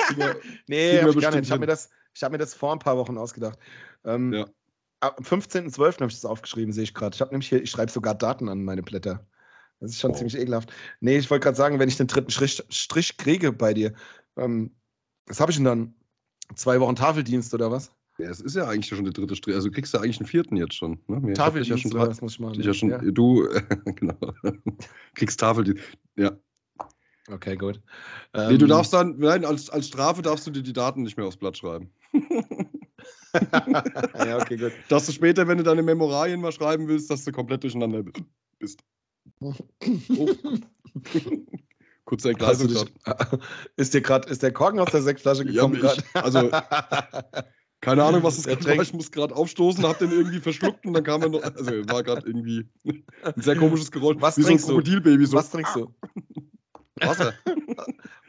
nee, 0.67 0.99
hab 0.99 1.09
ich. 1.09 1.17
Ich 1.17 1.51
habe 1.51 1.59
mir, 1.59 1.67
das, 1.67 1.89
hab 2.21 2.31
mir 2.31 2.39
das 2.39 2.55
vor 2.55 2.73
ein 2.73 2.79
paar 2.79 2.97
Wochen 2.97 3.19
ausgedacht. 3.19 3.59
Ähm, 4.03 4.33
ja. 4.33 4.45
Am 4.99 5.13
15.12. 5.23 6.01
habe 6.01 6.07
ich 6.07 6.15
das 6.15 6.25
aufgeschrieben, 6.25 6.73
sehe 6.73 6.83
ich 6.83 6.93
gerade. 6.93 7.13
Ich 7.13 7.21
habe 7.21 7.31
nämlich 7.31 7.49
hier, 7.49 7.61
ich 7.61 7.69
schreibe 7.69 7.91
sogar 7.91 8.15
Daten 8.15 8.49
an 8.49 8.63
meine 8.63 8.81
Blätter. 8.81 9.25
Das 9.79 9.91
ist 9.91 9.99
schon 9.99 10.11
wow. 10.11 10.17
ziemlich 10.17 10.37
ekelhaft. 10.37 10.73
Nee, 11.01 11.17
ich 11.17 11.29
wollte 11.29 11.43
gerade 11.43 11.57
sagen, 11.57 11.79
wenn 11.79 11.89
ich 11.89 11.97
den 11.97 12.07
dritten 12.07 12.31
Strich, 12.31 12.63
Strich 12.69 13.17
kriege 13.17 13.51
bei 13.51 13.73
dir, 13.73 13.93
ähm, 14.35 14.75
was 15.27 15.39
habe 15.39 15.51
ich 15.51 15.57
denn 15.57 15.65
dann? 15.65 15.93
Zwei 16.55 16.79
Wochen 16.79 16.95
Tafeldienst 16.95 17.53
oder 17.53 17.69
was? 17.69 17.91
Ja, 18.17 18.29
es 18.29 18.39
ist 18.39 18.55
ja 18.55 18.67
eigentlich 18.67 18.87
schon 18.87 19.03
der 19.03 19.13
dritte 19.13 19.35
Strich. 19.35 19.53
Also 19.55 19.69
kriegst 19.69 19.93
du 19.93 19.99
eigentlich 19.99 20.19
einen 20.19 20.27
vierten 20.27 20.55
jetzt 20.55 20.73
schon. 20.73 20.99
Ne? 21.07 21.33
Tafeldienst, 21.33 21.69
ja 21.69 21.77
schon 21.77 21.91
drei, 21.91 22.07
das 22.07 22.21
muss 22.21 22.33
ich 22.33 22.39
machen. 22.39 22.59
Ja 22.61 22.73
schon, 22.73 22.89
ja. 22.89 22.97
Du, 22.99 23.47
genau. 23.85 24.17
kriegst 25.13 25.39
Tafeldienst. 25.39 25.83
Ja. 26.15 26.31
Okay, 27.29 27.57
gut. 27.57 27.81
Nee, 28.33 28.53
ähm, 28.53 28.59
du 28.59 28.67
darfst 28.67 28.93
dann, 28.93 29.19
nein, 29.19 29.43
als, 29.43 29.69
als 29.69 29.87
Strafe 29.87 30.21
darfst 30.21 30.47
du 30.47 30.51
dir 30.51 30.63
die 30.63 30.73
Daten 30.73 31.03
nicht 31.03 31.17
mehr 31.17 31.27
aufs 31.27 31.37
Blatt 31.37 31.57
schreiben. 31.57 31.91
ja, 34.25 34.37
okay, 34.37 34.57
gut. 34.57 34.71
Dass 34.89 35.05
du 35.05 35.11
später, 35.11 35.47
wenn 35.47 35.57
du 35.57 35.63
deine 35.63 35.83
Memorien 35.83 36.41
mal 36.41 36.51
schreiben 36.51 36.87
willst, 36.87 37.09
dass 37.09 37.23
du 37.23 37.31
komplett 37.31 37.63
durcheinander 37.63 38.03
bist. 38.59 38.79
Oh. 39.39 39.53
Kurze 42.05 42.29
Entgleisung. 42.29 42.87
Ist 43.75 43.93
dir 43.93 44.01
gerade, 44.01 44.29
ist 44.29 44.41
der 44.41 44.53
Korken 44.53 44.79
aus 44.79 44.91
der 44.91 45.01
Sektflasche 45.01 45.43
gekommen? 45.43 45.77
Ja, 45.83 45.93
ich, 45.93 46.03
also, 46.13 46.49
keine 47.81 48.03
Ahnung, 48.05 48.23
was 48.23 48.37
es 48.37 48.47
war. 48.47 48.81
Ich 48.81 48.93
muss 48.93 49.11
gerade 49.11 49.35
aufstoßen, 49.35 49.85
hab 49.85 49.99
den 49.99 50.11
irgendwie 50.11 50.39
verschluckt 50.39 50.85
und 50.85 50.93
dann 50.93 51.03
kam 51.03 51.21
er 51.21 51.29
noch. 51.29 51.43
Also, 51.43 51.71
war 51.89 52.03
gerade 52.03 52.25
irgendwie 52.25 52.69
ein 52.85 53.41
sehr 53.41 53.57
komisches 53.57 53.91
Geräusch. 53.91 54.15
Was 54.21 54.37
wie 54.37 54.43
trinkst 54.43 54.67
so 54.67 54.71
ein 54.71 54.83
Krokodilbaby. 54.83 55.25
So. 55.25 55.35
Was 55.35 55.51
trinkst 55.51 55.75
du? 55.75 55.93
Wasser. 57.01 57.33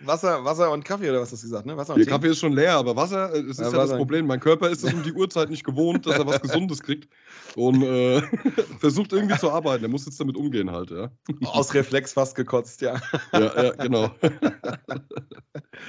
Wasser, 0.00 0.44
Wasser 0.44 0.70
und 0.70 0.84
Kaffee 0.84 1.10
oder 1.10 1.20
was 1.20 1.32
hast 1.32 1.42
du 1.42 1.46
gesagt, 1.48 1.66
ne? 1.66 1.76
Wasser 1.76 1.94
und 1.94 1.98
Der 1.98 2.06
Kaffee 2.06 2.28
ist 2.28 2.38
schon 2.38 2.52
leer, 2.52 2.74
aber 2.74 2.94
Wasser, 2.96 3.34
äh, 3.34 3.42
das 3.42 3.58
ist 3.58 3.60
ja, 3.60 3.70
ja 3.70 3.76
das 3.78 3.96
Problem. 3.96 4.26
Mein 4.26 4.40
Körper 4.40 4.70
ist 4.70 4.84
es 4.84 4.92
um 4.92 5.02
die 5.02 5.12
Uhrzeit 5.12 5.50
nicht 5.50 5.64
gewohnt, 5.64 6.06
dass 6.06 6.18
er 6.18 6.26
was 6.26 6.40
Gesundes 6.42 6.82
kriegt 6.82 7.08
und 7.56 7.82
äh, 7.82 8.22
versucht 8.80 9.12
irgendwie 9.12 9.38
zu 9.38 9.50
arbeiten. 9.50 9.84
Er 9.84 9.90
muss 9.90 10.06
jetzt 10.06 10.20
damit 10.20 10.36
umgehen 10.36 10.70
halt, 10.70 10.90
ja. 10.90 11.10
Aus 11.44 11.74
Reflex 11.74 12.12
fast 12.12 12.34
gekotzt, 12.34 12.80
ja. 12.80 13.00
Ja, 13.32 13.62
ja, 13.62 13.70
genau. 13.72 14.10
ja, 14.22 14.30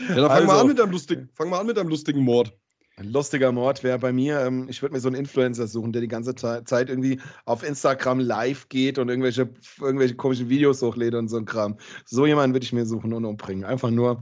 dann 0.08 0.28
fang 0.28 0.30
also, 0.30 0.48
mal 0.48 0.62
an 0.62 0.68
mit 0.68 0.80
deinem 0.80 0.92
lustigen, 0.92 1.30
fang 1.34 1.50
mal 1.50 1.60
an 1.60 1.68
mit 1.68 1.78
deinem 1.78 1.90
lustigen 1.90 2.22
Mord. 2.22 2.54
Ein 3.00 3.14
lustiger 3.14 3.54
Mord 3.54 3.82
wäre 3.82 3.98
bei 3.98 4.12
mir, 4.12 4.42
ähm, 4.42 4.68
ich 4.68 4.82
würde 4.82 4.94
mir 4.94 5.00
so 5.00 5.08
einen 5.08 5.16
Influencer 5.16 5.68
suchen, 5.68 5.94
der 5.94 6.02
die 6.02 6.10
ganze 6.10 6.36
Zeit 6.36 6.90
irgendwie 6.90 7.22
auf 7.46 7.64
Instagram 7.64 8.20
live 8.20 8.68
geht 8.68 9.00
und 9.00 9.08
irgendwelche, 9.08 9.50
irgendwelche 9.80 10.16
komischen 10.16 10.50
Videos 10.50 10.82
hochlädt 10.82 11.14
und 11.14 11.30
so 11.30 11.38
ein 11.38 11.46
Kram. 11.46 11.78
So 12.04 12.26
jemanden 12.26 12.54
würde 12.54 12.66
ich 12.66 12.74
mir 12.74 12.86
suchen 12.86 13.14
und 13.14 13.24
umbringen. 13.24 13.64
Einfach 13.64 13.90
nur, 13.90 14.22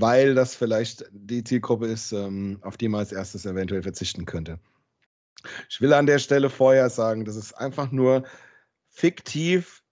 weil 0.00 0.34
das 0.34 0.56
vielleicht 0.56 1.04
die 1.12 1.44
Zielgruppe 1.44 1.86
ist, 1.86 2.10
ähm, 2.10 2.58
auf 2.62 2.76
die 2.76 2.88
man 2.88 3.00
als 3.00 3.12
erstes 3.12 3.46
eventuell 3.46 3.84
verzichten 3.84 4.24
könnte. 4.24 4.58
Ich 5.70 5.80
will 5.80 5.92
an 5.92 6.06
der 6.06 6.18
Stelle 6.18 6.50
vorher 6.50 6.90
sagen, 6.90 7.24
das 7.24 7.36
ist 7.36 7.52
einfach 7.52 7.92
nur 7.92 8.24
fiktiv 8.88 9.83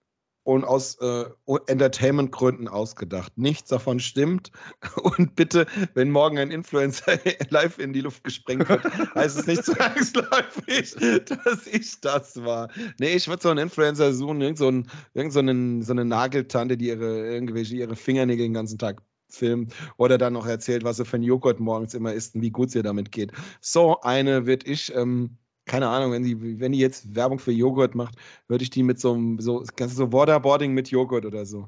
und 0.43 0.65
aus 0.65 0.95
äh, 0.99 1.25
Entertainment-Gründen 1.67 2.67
ausgedacht. 2.67 3.37
Nichts 3.37 3.69
davon 3.69 3.99
stimmt. 3.99 4.51
Und 5.17 5.35
bitte, 5.35 5.65
wenn 5.93 6.11
morgen 6.11 6.37
ein 6.37 6.51
Influencer 6.51 7.17
live 7.49 7.79
in 7.79 7.93
die 7.93 8.01
Luft 8.01 8.23
gesprengt 8.23 8.67
wird, 8.67 8.83
heißt 9.15 9.39
es 9.39 9.47
nicht 9.47 9.63
zwangsläufig, 9.65 10.95
dass 11.25 11.67
ich 11.67 11.99
das 12.01 12.43
war. 12.43 12.69
Nee, 12.99 13.13
ich 13.13 13.27
würde 13.27 13.41
so 13.41 13.49
einen 13.49 13.59
Influencer 13.59 14.13
suchen, 14.13 14.41
irgend 14.41 14.57
so, 14.57 14.69
ein, 14.69 14.87
irgend 15.13 15.33
so, 15.33 15.39
einen, 15.39 15.81
so 15.81 15.93
eine 15.93 16.05
Nageltante, 16.05 16.77
die 16.77 16.87
ihre, 16.87 17.31
irgendwelche, 17.31 17.75
ihre 17.75 17.95
Fingernägel 17.95 18.45
den 18.45 18.53
ganzen 18.53 18.77
Tag 18.77 19.01
filmt 19.29 19.73
oder 19.97 20.17
dann 20.17 20.33
noch 20.33 20.45
erzählt, 20.45 20.83
was 20.83 20.97
sie 20.97 21.05
für 21.05 21.15
einen 21.15 21.23
Joghurt 21.23 21.59
morgens 21.59 21.93
immer 21.93 22.13
isst 22.13 22.35
und 22.35 22.41
wie 22.41 22.51
gut 22.51 22.75
ihr 22.75 22.83
damit 22.83 23.11
geht. 23.11 23.31
So 23.61 23.99
eine 24.01 24.45
würde 24.45 24.67
ich 24.67 24.93
ähm, 24.95 25.37
keine 25.65 25.87
Ahnung, 25.87 26.11
wenn 26.11 26.23
die, 26.23 26.59
wenn 26.59 26.71
die 26.71 26.79
jetzt 26.79 27.15
Werbung 27.15 27.39
für 27.39 27.51
Joghurt 27.51 27.95
macht, 27.95 28.15
würde 28.47 28.63
ich 28.63 28.69
die 28.69 28.83
mit 28.83 28.99
so 28.99 29.13
einem, 29.13 29.39
so, 29.39 29.63
kannst 29.75 29.95
du 29.95 30.05
so 30.05 30.13
Waterboarding 30.13 30.73
mit 30.73 30.89
Joghurt 30.89 31.25
oder 31.25 31.45
so. 31.45 31.67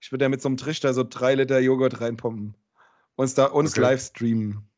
Ich 0.00 0.12
würde 0.12 0.24
da 0.24 0.28
mit 0.28 0.42
so 0.42 0.48
einem 0.48 0.56
Trichter 0.56 0.94
so 0.94 1.04
drei 1.08 1.34
Liter 1.34 1.58
Joghurt 1.58 2.00
reinpumpen. 2.00 2.56
Uns 3.16 3.34
da 3.34 3.46
uns 3.46 3.72
okay. 3.72 3.80
live 3.80 4.02
streamen. 4.02 4.68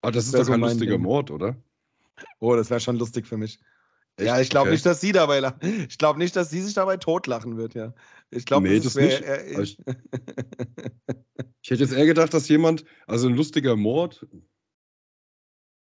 Aber 0.00 0.12
das, 0.12 0.24
das 0.24 0.26
ist 0.26 0.34
doch 0.34 0.44
so 0.44 0.52
kein 0.52 0.60
lustiger 0.60 0.92
Ding. 0.92 1.02
Mord, 1.02 1.30
oder? 1.30 1.56
Oh, 2.40 2.54
das 2.56 2.70
wäre 2.70 2.80
schon 2.80 2.96
lustig 2.96 3.26
für 3.26 3.36
mich. 3.36 3.58
Echt? 4.16 4.26
Ja, 4.26 4.40
ich 4.40 4.48
glaube 4.48 4.68
okay. 4.68 4.74
nicht, 4.74 4.86
dass 4.86 5.00
sie 5.00 5.12
dabei 5.12 5.40
lachen. 5.40 5.58
Ich 5.88 5.98
glaube 5.98 6.18
nicht, 6.18 6.34
dass 6.36 6.50
sie 6.50 6.62
sich 6.62 6.74
dabei 6.74 6.96
totlachen 6.96 7.56
wird, 7.56 7.74
ja. 7.74 7.92
Ich 8.30 8.46
glaube, 8.46 8.68
nee, 8.68 8.76
das, 8.76 8.94
das 8.94 8.96
nicht. 8.96 9.20
Äh, 9.22 9.60
ich, 9.60 9.78
Ich 11.66 11.72
hätte 11.72 11.82
jetzt 11.82 11.94
eher 11.94 12.06
gedacht, 12.06 12.32
dass 12.32 12.48
jemand, 12.48 12.84
also 13.08 13.26
ein 13.26 13.34
lustiger 13.34 13.74
Mord. 13.74 14.24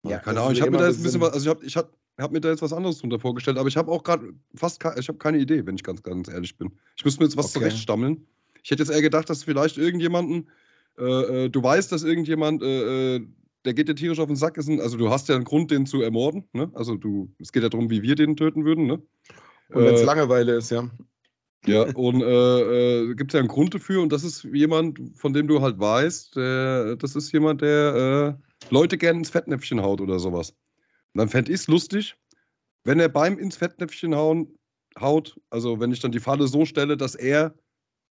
Ja, 0.09 0.19
keine 0.19 0.41
Ahnung, 0.41 0.53
ich 0.53 0.61
habe 0.61 0.71
mir 0.71 0.77
da 0.77 0.87
jetzt 0.87 0.99
ein 0.99 1.03
bisschen 1.03 1.21
was, 1.21 1.33
also 1.33 1.45
ich 1.45 1.55
habe 1.55 1.65
ich 1.65 1.77
hab, 1.77 1.93
hab 2.17 2.31
mir 2.31 2.41
da 2.41 2.49
jetzt 2.49 2.61
was 2.61 2.73
anderes 2.73 2.99
drunter 2.99 3.19
vorgestellt, 3.19 3.57
aber 3.57 3.67
ich 3.67 3.77
habe 3.77 3.91
auch 3.91 4.03
gerade 4.03 4.33
fast 4.55 4.79
keine, 4.79 4.99
ich 4.99 5.07
habe 5.07 5.17
keine 5.17 5.37
Idee, 5.37 5.65
wenn 5.65 5.75
ich 5.75 5.83
ganz, 5.83 6.03
ganz 6.03 6.29
ehrlich 6.29 6.57
bin. 6.57 6.71
Ich 6.95 7.05
muss 7.05 7.19
mir 7.19 7.25
jetzt 7.25 7.37
was 7.37 7.47
okay. 7.47 7.59
zurechtstammeln. 7.59 8.25
Ich 8.63 8.71
hätte 8.71 8.83
jetzt 8.83 8.91
eher 8.91 9.01
gedacht, 9.01 9.29
dass 9.29 9.43
vielleicht 9.43 9.77
irgendjemanden, 9.77 10.49
äh, 10.97 11.45
äh, 11.45 11.49
du 11.49 11.61
weißt, 11.61 11.91
dass 11.91 12.03
irgendjemand, 12.03 12.63
äh, 12.63 13.15
äh, 13.15 13.27
der 13.63 13.73
geht 13.73 13.89
dir 13.89 13.95
tierisch 13.95 14.19
auf 14.19 14.27
den 14.27 14.35
Sack, 14.35 14.57
ist 14.57 14.69
ein, 14.69 14.79
also 14.79 14.97
du 14.97 15.09
hast 15.09 15.27
ja 15.29 15.35
einen 15.35 15.43
Grund, 15.43 15.71
den 15.71 15.85
zu 15.85 16.01
ermorden, 16.01 16.45
ne? 16.53 16.71
Also 16.73 16.95
du, 16.95 17.31
es 17.39 17.51
geht 17.51 17.63
ja 17.63 17.69
darum, 17.69 17.89
wie 17.89 18.01
wir 18.01 18.15
den 18.15 18.35
töten 18.35 18.65
würden, 18.65 18.85
ne? 18.85 19.01
Und 19.69 19.85
wenn 19.85 19.95
es 19.95 20.01
äh, 20.01 20.05
Langeweile 20.05 20.55
ist, 20.55 20.69
ja. 20.69 20.89
Ja, 21.67 21.83
und 21.95 22.21
äh, 22.21 23.01
äh, 23.01 23.15
gibt 23.15 23.31
es 23.31 23.33
ja 23.33 23.39
einen 23.39 23.49
Grund 23.49 23.73
dafür 23.73 24.01
und 24.01 24.11
das 24.11 24.23
ist 24.23 24.43
jemand, 24.43 24.99
von 25.15 25.33
dem 25.33 25.47
du 25.47 25.61
halt 25.61 25.79
weißt, 25.79 26.35
der, 26.35 26.95
das 26.95 27.15
ist 27.15 27.31
jemand, 27.31 27.61
der 27.61 28.37
äh, 28.39 28.47
Leute 28.69 28.97
gerne 28.97 29.19
ins 29.19 29.29
Fettnäpfchen 29.29 29.81
haut 29.81 30.01
oder 30.01 30.19
sowas. 30.19 30.51
Und 31.13 31.19
dann 31.19 31.29
fände 31.29 31.51
ich 31.51 31.61
es 31.61 31.67
lustig, 31.67 32.15
wenn 32.83 32.99
er 32.99 33.09
beim 33.09 33.37
ins 33.37 33.57
Fettnäpfchen 33.57 34.15
hauen, 34.15 34.57
haut, 34.99 35.39
also 35.49 35.79
wenn 35.79 35.91
ich 35.91 35.99
dann 35.99 36.11
die 36.11 36.19
Falle 36.19 36.47
so 36.47 36.65
stelle, 36.65 36.97
dass 36.97 37.15
er, 37.15 37.53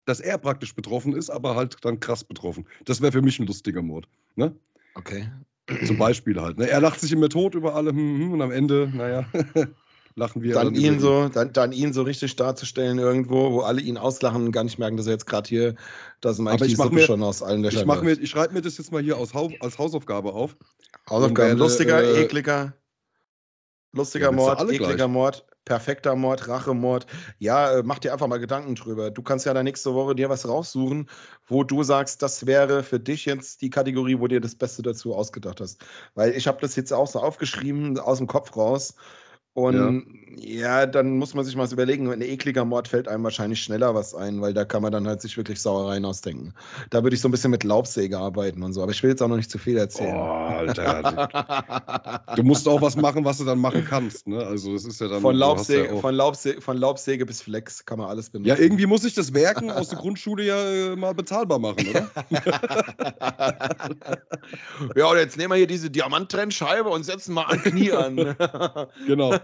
dass 0.06 0.20
er 0.20 0.38
praktisch 0.38 0.74
betroffen 0.74 1.14
ist, 1.14 1.30
aber 1.30 1.56
halt 1.56 1.76
dann 1.82 2.00
krass 2.00 2.24
betroffen. 2.24 2.66
Das 2.84 3.00
wäre 3.00 3.12
für 3.12 3.22
mich 3.22 3.38
ein 3.38 3.46
lustiger 3.46 3.82
Mord. 3.82 4.08
Ne? 4.36 4.54
Okay. 4.94 5.30
Zum 5.84 5.98
Beispiel 5.98 6.40
halt. 6.40 6.58
Ne? 6.58 6.68
Er 6.68 6.80
lacht 6.80 7.00
sich 7.00 7.12
immer 7.12 7.28
tot 7.28 7.54
über 7.54 7.74
alle 7.74 7.90
hm, 7.90 8.18
hm, 8.18 8.32
und 8.32 8.42
am 8.42 8.50
Ende, 8.50 8.90
naja. 8.92 9.24
lachen 10.14 10.42
wir. 10.42 10.54
Dann 10.54 10.74
ihn, 10.74 11.00
so, 11.00 11.28
dann, 11.28 11.52
dann 11.52 11.72
ihn 11.72 11.92
so 11.92 12.02
richtig 12.02 12.36
darzustellen 12.36 12.98
irgendwo, 12.98 13.52
wo 13.52 13.60
alle 13.60 13.80
ihn 13.80 13.96
auslachen 13.96 14.46
und 14.46 14.52
gar 14.52 14.64
nicht 14.64 14.78
merken, 14.78 14.96
dass 14.96 15.06
er 15.06 15.12
jetzt 15.12 15.26
gerade 15.26 15.48
hier, 15.48 15.74
das 16.20 16.38
mache 16.38 16.66
ich 16.66 16.76
die 16.76 16.88
mir, 16.90 17.02
schon 17.02 17.22
aus 17.22 17.42
allen 17.42 17.62
Löchern. 17.62 17.80
Ich, 17.80 17.86
mach 17.86 18.02
mir, 18.02 18.12
ich 18.12 18.30
schreibe 18.30 18.54
mir 18.54 18.62
das 18.62 18.78
jetzt 18.78 18.92
mal 18.92 19.02
hier 19.02 19.16
aus, 19.16 19.30
als 19.60 19.78
Hausaufgabe 19.78 20.32
auf. 20.32 20.56
Hausaufgabe, 21.08 21.54
lustiger, 21.54 22.02
äh, 22.02 22.22
ekliger, 22.22 22.74
lustiger 23.92 24.26
ja, 24.26 24.32
Mord, 24.32 24.60
ekliger 24.60 24.94
gleich. 24.94 25.08
Mord, 25.08 25.46
perfekter 25.64 26.16
Mord, 26.16 26.48
Rachemord. 26.48 27.06
Ja, 27.38 27.78
äh, 27.78 27.82
mach 27.84 27.98
dir 27.98 28.12
einfach 28.12 28.26
mal 28.26 28.40
Gedanken 28.40 28.74
drüber. 28.74 29.10
Du 29.10 29.22
kannst 29.22 29.46
ja 29.46 29.54
da 29.54 29.62
nächste 29.62 29.94
Woche 29.94 30.14
dir 30.14 30.28
was 30.28 30.48
raussuchen, 30.48 31.08
wo 31.46 31.64
du 31.64 31.82
sagst, 31.82 32.22
das 32.22 32.46
wäre 32.46 32.82
für 32.82 33.00
dich 33.00 33.24
jetzt 33.24 33.62
die 33.62 33.70
Kategorie, 33.70 34.18
wo 34.18 34.26
dir 34.26 34.40
das 34.40 34.54
Beste 34.54 34.82
dazu 34.82 35.14
ausgedacht 35.14 35.60
hast. 35.60 35.84
Weil 36.14 36.32
ich 36.32 36.46
habe 36.46 36.58
das 36.60 36.76
jetzt 36.76 36.92
auch 36.92 37.06
so 37.06 37.20
aufgeschrieben, 37.20 37.98
aus 37.98 38.18
dem 38.18 38.26
Kopf 38.26 38.56
raus. 38.56 38.94
Und 39.54 40.06
ja. 40.38 40.80
ja. 40.80 40.86
dann 40.86 41.18
muss 41.18 41.34
man 41.34 41.44
sich 41.44 41.56
mal 41.56 41.70
überlegen, 41.72 42.10
ein 42.10 42.22
ekliger 42.22 42.64
Mord 42.64 42.86
fällt 42.86 43.08
einem 43.08 43.24
wahrscheinlich 43.24 43.60
schneller 43.60 43.96
was 43.96 44.14
ein, 44.14 44.40
weil 44.40 44.54
da 44.54 44.64
kann 44.64 44.80
man 44.80 44.92
dann 44.92 45.08
halt 45.08 45.20
sich 45.20 45.36
wirklich 45.36 45.60
Sauereien 45.60 46.04
ausdenken. 46.04 46.54
Da 46.90 47.02
würde 47.02 47.16
ich 47.16 47.20
so 47.20 47.26
ein 47.26 47.32
bisschen 47.32 47.50
mit 47.50 47.64
Laubsäge 47.64 48.16
arbeiten 48.16 48.62
und 48.62 48.72
so, 48.72 48.82
aber 48.82 48.92
ich 48.92 49.02
will 49.02 49.10
jetzt 49.10 49.22
auch 49.22 49.28
noch 49.28 49.36
nicht 49.36 49.50
zu 49.50 49.58
viel 49.58 49.76
erzählen. 49.76 50.14
Oh, 50.14 50.20
Alter. 50.20 51.28
du 52.36 52.44
musst 52.44 52.68
auch 52.68 52.80
was 52.80 52.94
machen, 52.94 53.24
was 53.24 53.38
du 53.38 53.44
dann 53.44 53.58
machen 53.58 53.84
kannst, 53.84 54.28
ne? 54.28 54.38
Also 54.38 54.72
es 54.72 54.84
ist 54.84 55.00
ja 55.00 55.08
dann. 55.08 55.20
Von 55.20 55.34
Laubsäge, 55.34 55.94
ja 55.94 56.00
von, 56.00 56.14
Laubsäge, 56.14 56.60
von 56.60 56.76
Laubsäge 56.76 57.26
bis 57.26 57.42
Flex 57.42 57.84
kann 57.84 57.98
man 57.98 58.08
alles 58.08 58.30
benutzen. 58.30 58.50
Ja, 58.50 58.56
irgendwie 58.56 58.86
muss 58.86 59.04
ich 59.04 59.14
das 59.14 59.34
Werken 59.34 59.72
aus 59.72 59.88
der 59.88 59.98
Grundschule 59.98 60.44
ja 60.44 60.92
äh, 60.92 60.96
mal 60.96 61.12
bezahlbar 61.12 61.58
machen, 61.58 61.84
oder? 61.90 62.08
ja, 64.94 65.06
und 65.06 65.16
jetzt 65.16 65.36
nehmen 65.36 65.50
wir 65.50 65.56
hier 65.56 65.66
diese 65.66 65.90
Diamanttrennscheibe 65.90 66.88
und 66.88 67.02
setzen 67.02 67.34
mal 67.34 67.46
ein 67.46 67.60
Knie 67.62 67.90
an. 67.90 68.36
genau. 69.08 69.39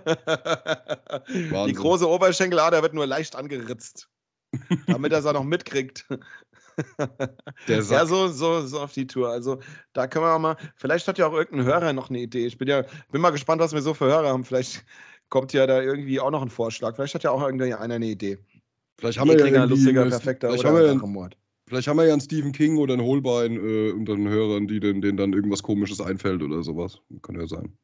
Die 1.29 1.73
große 1.73 2.09
Oberschenkelader 2.09 2.83
wird 2.83 2.95
nur 2.95 3.07
leicht 3.07 3.37
angeritzt, 3.37 4.09
damit 4.87 5.13
er 5.13 5.19
es 5.21 5.27
auch 5.27 5.33
noch 5.33 5.45
mitkriegt. 5.45 6.07
Der 7.69 7.83
Sack. 7.83 7.99
Ja, 7.99 8.07
so, 8.07 8.29
so, 8.29 8.67
so 8.67 8.81
auf 8.81 8.93
die 8.93 9.07
Tour. 9.07 9.31
Also 9.31 9.61
da 9.93 10.07
können 10.07 10.25
wir 10.25 10.35
auch 10.35 10.39
mal, 10.39 10.57
vielleicht 10.77 11.09
hat 11.09 11.19
ja 11.19 11.27
auch 11.27 11.33
irgendein 11.33 11.67
Hörer 11.67 11.93
noch 11.93 12.11
eine 12.11 12.21
Idee. 12.21 12.47
Ich 12.47 12.59
bin 12.59 12.69
ja, 12.69 12.85
bin 13.11 13.21
mal 13.21 13.31
gespannt, 13.31 13.61
was 13.61 13.73
wir 13.73 13.81
so 13.81 13.95
für 13.95 14.07
Hörer 14.07 14.29
haben. 14.29 14.45
Vielleicht 14.45 14.85
kommt 15.29 15.53
ja 15.53 15.67
da 15.67 15.81
irgendwie 15.81 16.21
auch 16.21 16.31
noch 16.31 16.43
ein 16.43 16.51
Vorschlag. 16.51 16.95
Vielleicht 16.95 17.15
hat 17.15 17.23
ja 17.23 17.31
auch 17.31 17.43
irgendeiner 17.43 17.81
eine 17.81 18.07
Idee. 18.07 18.39
Vielleicht 18.99 19.19
haben 19.19 19.29
wir 19.31 19.49
ja 19.49 19.65
lustiger, 19.65 20.07
perfekter 20.07 20.49
vielleicht 20.49 20.65
oder 20.65 21.01
haben 21.01 21.15
wir 21.15 21.31
Vielleicht 21.69 21.89
haben 21.89 21.97
wir 21.97 22.07
ja 22.07 22.13
einen 22.13 22.21
Stephen 22.21 22.53
King 22.53 22.79
oder 22.79 22.95
einen 22.95 23.03
Holbein 23.03 23.57
äh, 23.57 23.91
unter 23.91 24.15
den 24.15 24.29
Hörern, 24.29 24.69
die 24.69 24.79
denen, 24.79 25.01
denen 25.01 25.17
dann 25.17 25.33
irgendwas 25.33 25.65
Komisches 25.65 26.01
einfällt 26.01 26.41
oder 26.43 26.63
sowas. 26.63 27.01
Kann 27.23 27.35
ja 27.35 27.47
sein. 27.49 27.77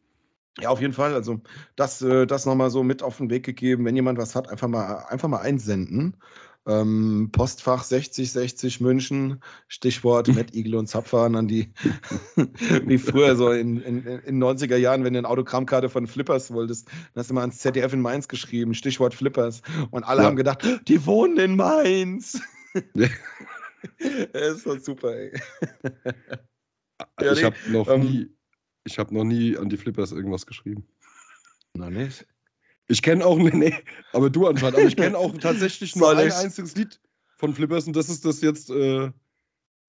Ja, 0.60 0.68
auf 0.68 0.80
jeden 0.80 0.92
Fall. 0.92 1.14
Also 1.14 1.40
das, 1.76 2.02
äh, 2.02 2.26
das 2.26 2.46
nochmal 2.46 2.70
so 2.70 2.82
mit 2.82 3.02
auf 3.02 3.16
den 3.16 3.30
Weg 3.30 3.44
gegeben. 3.44 3.84
Wenn 3.84 3.96
jemand 3.96 4.18
was 4.18 4.34
hat, 4.34 4.50
einfach 4.50 4.68
mal, 4.68 5.06
einfach 5.08 5.28
mal 5.28 5.40
einsenden. 5.40 6.16
Ähm, 6.64 7.30
Postfach 7.32 7.82
6060 7.82 8.80
München, 8.80 9.42
Stichwort 9.66 10.28
Matt 10.34 10.54
Igel 10.54 10.76
und 10.76 10.86
Zapfhahn 10.86 11.34
an 11.34 11.48
die, 11.48 11.72
wie 12.84 12.98
früher 12.98 13.34
so 13.34 13.50
in, 13.50 13.80
in, 13.82 14.06
in 14.06 14.42
90er 14.42 14.76
Jahren, 14.76 15.02
wenn 15.02 15.14
du 15.14 15.18
eine 15.18 15.28
Autogrammkarte 15.28 15.88
von 15.88 16.06
Flippers 16.06 16.52
wolltest, 16.52 16.86
dann 16.86 17.20
hast 17.20 17.30
du 17.30 17.34
mal 17.34 17.40
ans 17.40 17.58
ZDF 17.58 17.92
in 17.92 18.00
Mainz 18.00 18.28
geschrieben, 18.28 18.74
Stichwort 18.74 19.14
Flippers. 19.14 19.62
Und 19.90 20.04
alle 20.04 20.20
ja. 20.20 20.26
haben 20.28 20.36
gedacht, 20.36 20.64
die 20.86 21.04
wohnen 21.04 21.38
in 21.38 21.56
Mainz. 21.56 22.40
das 24.32 24.56
ist 24.56 24.66
doch 24.66 24.78
super, 24.78 25.16
ey. 25.16 25.32
ich 27.20 27.38
ja, 27.38 27.46
habe 27.46 27.56
noch 27.70 27.88
ähm, 27.88 28.00
nie 28.02 28.36
ich 28.84 28.98
habe 28.98 29.14
noch 29.14 29.24
nie 29.24 29.56
an 29.56 29.68
die 29.68 29.76
Flippers 29.76 30.12
irgendwas 30.12 30.46
geschrieben. 30.46 30.86
Na 31.74 31.90
nicht? 31.90 32.26
Ich 32.88 33.02
kenne 33.02 33.24
auch, 33.24 33.38
nee, 33.38 33.74
aber 34.12 34.28
du 34.28 34.46
anscheinend, 34.46 34.76
aber 34.76 34.86
ich 34.86 34.96
kenne 34.96 35.16
auch 35.16 35.32
tatsächlich 35.40 35.96
nur 35.96 36.10
ein 36.16 36.30
einziges 36.30 36.74
Lied 36.76 37.00
von 37.36 37.54
Flippers 37.54 37.86
und 37.86 37.96
das 37.96 38.08
ist 38.08 38.24
das 38.24 38.40
jetzt, 38.42 38.70
äh, 38.70 39.10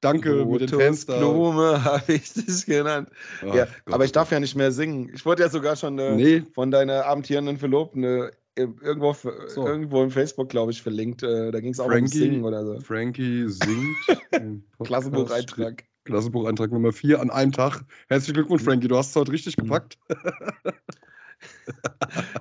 Danke 0.04 0.46
mit 0.46 0.62
den 0.62 0.68
Fenster. 0.68 1.18
Blume 1.18 1.82
habe 1.86 2.14
ich 2.14 2.34
dich 2.34 2.66
genannt. 2.66 3.10
Ach, 3.42 3.56
ja, 3.56 3.66
Gott, 3.86 3.94
aber 3.94 4.04
ich 4.04 4.12
darf 4.12 4.32
ja 4.32 4.40
nicht 4.40 4.56
mehr 4.56 4.72
singen. 4.72 5.10
Ich 5.14 5.26
wurde 5.26 5.44
ja 5.44 5.50
sogar 5.50 5.78
schon 5.78 5.98
äh, 5.98 6.16
nee. 6.16 6.44
von 6.54 6.72
deiner 6.72 7.06
abendierenden 7.06 7.58
Verlobten 7.58 8.04
äh, 8.04 8.32
irgendwo, 8.56 9.14
so. 9.14 9.66
irgendwo 9.66 10.04
im 10.04 10.12
Facebook, 10.12 10.50
glaube 10.50 10.72
ich, 10.72 10.82
verlinkt. 10.82 11.24
Äh, 11.24 11.52
da 11.52 11.60
ging 11.62 11.72
es 11.72 11.80
auch 11.80 11.88
Frankie, 11.88 12.04
um 12.04 12.08
Singen 12.08 12.44
oder 12.44 12.66
so. 12.66 12.80
Frankie 12.82 13.48
singt. 13.48 14.66
Klassenbucheintrag. 14.84 15.86
Klassenbucheintrag 16.06 16.72
Nummer 16.72 16.92
4 16.92 17.20
an 17.20 17.30
einem 17.30 17.52
Tag. 17.52 17.84
Herzlichen 18.10 18.36
Glückwunsch, 18.36 18.62
mhm. 18.64 18.68
Frankie, 18.68 18.88
du 18.88 18.98
hast 18.98 19.10
es 19.10 19.16
heute 19.16 19.32
richtig 19.32 19.58
mhm. 19.58 19.64
gepackt. 19.64 19.98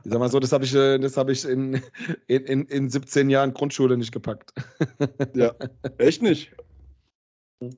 Ich 0.05 0.11
sag 0.13 0.19
mal 0.19 0.31
so, 0.31 0.41
das 0.41 0.53
habe 0.53 0.65
ich, 0.65 0.75
äh, 0.75 0.99
hab 1.01 1.29
ich 1.29 1.45
in, 1.45 1.81
in, 2.27 2.65
in 2.67 2.89
17 2.89 3.31
Jahren 3.31 3.53
Grundschule 3.53 3.97
nicht 3.97 4.13
gepackt. 4.13 4.53
Ja, 5.35 5.55
echt 5.99 6.23
nicht? 6.23 6.53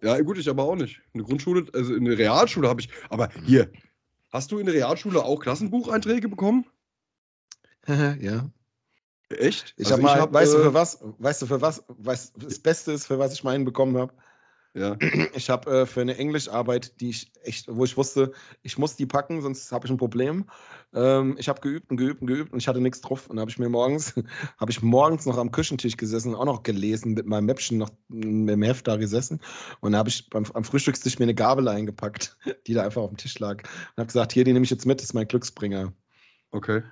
Ja, 0.03 0.21
gut, 0.21 0.39
ich 0.39 0.49
aber 0.49 0.65
auch 0.65 0.77
nicht. 0.77 1.01
Eine 1.13 1.23
Grundschule, 1.23 1.67
also 1.73 1.95
in 1.95 2.05
der 2.05 2.19
Realschule 2.19 2.69
habe 2.69 2.81
ich, 2.81 2.89
aber 3.11 3.29
hier, 3.45 3.71
hast 4.33 4.51
du 4.51 4.59
in 4.59 4.67
der 4.67 4.75
Realschule 4.75 5.23
auch 5.23 5.41
Klassenbucheinträge 5.41 6.29
bekommen? 6.29 6.67
ja. 7.87 8.51
Echt? 9.31 9.75
Ich 9.77 9.87
also 9.87 9.95
habe 9.95 10.03
mal, 10.03 10.21
hab, 10.21 10.33
weißt 10.33 10.55
äh, 10.55 10.57
du 10.57 10.63
für 10.65 10.75
was, 10.75 10.99
weißt 11.19 11.43
du 11.43 11.47
für 11.47 11.61
was, 11.61 11.85
weißt, 11.89 12.35
das 12.39 12.59
Beste 12.59 12.93
ist, 12.93 13.07
für 13.07 13.19
was 13.19 13.33
ich 13.35 13.45
meinen 13.45 13.65
bekommen 13.65 13.97
habe? 13.97 14.15
Ja. 14.75 14.97
Ich 15.35 15.51
habe 15.51 15.71
äh, 15.71 15.87
für 15.87 16.01
eine 16.01 16.17
Englischarbeit, 16.17 17.01
die 17.01 17.11
ich 17.11 17.31
echt, 17.43 17.67
wo 17.69 17.85
ich 17.85 17.97
wusste, 17.97 18.33
ich 18.63 18.77
muss 18.77 18.97
die 18.97 19.07
packen, 19.07 19.41
sonst 19.41 19.71
habe 19.73 19.87
ich 19.87 19.91
ein 19.91 19.97
Problem. 19.97 20.45
Ähm, 20.93 21.37
ich 21.39 21.49
habe 21.49 21.61
geübt 21.61 21.91
und 21.91 21.97
geübt 21.97 22.21
und 22.21 22.27
geübt 22.27 22.53
und 22.53 22.59
ich 22.59 22.69
hatte 22.69 22.81
nichts 22.81 23.01
drauf. 23.01 23.29
Und 23.29 23.41
habe 23.41 23.51
ich 23.51 23.59
mir 23.59 23.69
morgens, 23.69 24.15
habe 24.59 24.71
ich 24.71 24.83
morgens 24.83 25.27
noch 25.27 25.39
am 25.39 25.51
Küchentisch 25.51 25.97
gesessen, 25.97 26.35
auch 26.35 26.45
noch 26.45 26.63
gelesen, 26.63 27.15
mit 27.15 27.27
meinem 27.27 27.47
Mäppchen 27.47 27.79
noch 27.79 27.91
dem 28.09 28.63
Heft 28.63 28.87
da 28.89 28.97
gesessen. 28.97 29.41
Und 29.81 29.93
dann 29.93 29.99
habe 29.99 30.09
ich 30.09 30.29
beim, 30.29 30.45
am 30.55 30.65
Frühstückstisch 30.65 31.19
mir 31.19 31.25
eine 31.25 31.35
Gabel 31.35 31.69
eingepackt, 31.69 32.37
die 32.67 32.75
da 32.75 32.83
einfach 32.83 33.03
auf 33.03 33.11
dem 33.11 33.17
Tisch 33.17 33.39
lag. 33.39 33.63
Und 33.63 33.99
habe 33.99 34.07
gesagt, 34.07 34.33
hier, 34.33 34.45
die 34.45 34.53
nehme 34.53 34.65
ich 34.65 34.71
jetzt 34.71 34.87
mit, 34.87 34.99
das 34.99 35.07
ist 35.07 35.15
mein 35.15 35.29
Glücksbringer. 35.29 35.93
Okay. 36.51 36.83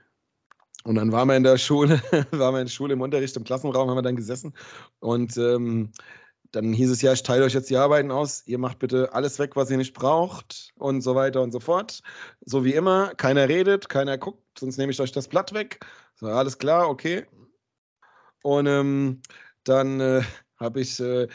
Und 0.85 0.97
dann 0.97 1.13
waren 1.13 1.29
wir 1.29 1.37
in 1.37 1.45
der 1.45 1.59
Schule, 1.59 2.03
waren 2.33 2.55
wir 2.55 2.61
in 2.61 2.67
der 2.67 2.73
Schule 2.73 2.95
im 2.95 3.01
Unterricht, 3.01 3.37
im 3.37 3.45
Klassenraum 3.45 3.89
haben 3.89 3.97
wir 3.97 4.03
dann 4.03 4.17
gesessen. 4.17 4.53
Und 4.99 5.37
ähm, 5.37 5.93
dann 6.53 6.73
hieß 6.73 6.91
es 6.91 7.03
ja, 7.03 7.13
ich 7.13 7.23
teile 7.23 7.45
euch 7.45 7.55
jetzt 7.55 7.71
die 7.71 7.77
Arbeiten 7.77 8.11
aus, 8.11 8.47
ihr 8.47 8.59
macht 8.59 8.79
bitte 8.79 9.13
alles 9.15 9.39
weg, 9.39 9.57
was 9.57 9.71
ihr 9.71 9.79
nicht 9.79 9.95
braucht 9.95 10.73
und 10.77 11.01
so 11.01 11.15
weiter 11.15 11.43
und 11.43 11.51
so 11.51 11.61
fort. 11.61 12.03
So 12.45 12.65
wie 12.65 12.75
immer, 12.75 13.15
keiner 13.15 13.49
redet, 13.49 13.89
keiner 13.89 14.19
guckt, 14.19 14.59
sonst 14.59 14.77
nehme 14.77 14.93
ich 14.93 15.01
euch 15.01 15.13
das 15.13 15.29
Blatt 15.29 15.55
weg. 15.55 15.81
So, 16.15 16.27
alles 16.27 16.59
klar, 16.59 16.89
okay. 16.89 17.27
Und 18.43 18.67
ähm, 18.67 19.23
dann 19.65 20.01
äh, 20.01 20.23
habe 20.57 20.81
ich 20.81 21.01
äh, 21.01 21.27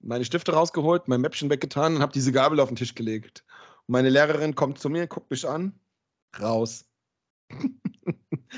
meine 0.00 0.24
Stifte 0.24 0.52
rausgeholt, 0.52 1.08
mein 1.08 1.22
Mäppchen 1.22 1.48
weggetan 1.48 1.96
und 1.96 2.02
habe 2.02 2.12
diese 2.12 2.32
Gabel 2.32 2.60
auf 2.60 2.68
den 2.68 2.76
Tisch 2.76 2.94
gelegt. 2.94 3.44
Und 3.86 3.92
meine 3.92 4.10
Lehrerin 4.10 4.54
kommt 4.54 4.78
zu 4.78 4.90
mir, 4.90 5.06
guckt 5.06 5.30
mich 5.30 5.48
an, 5.48 5.78
raus. 6.38 6.84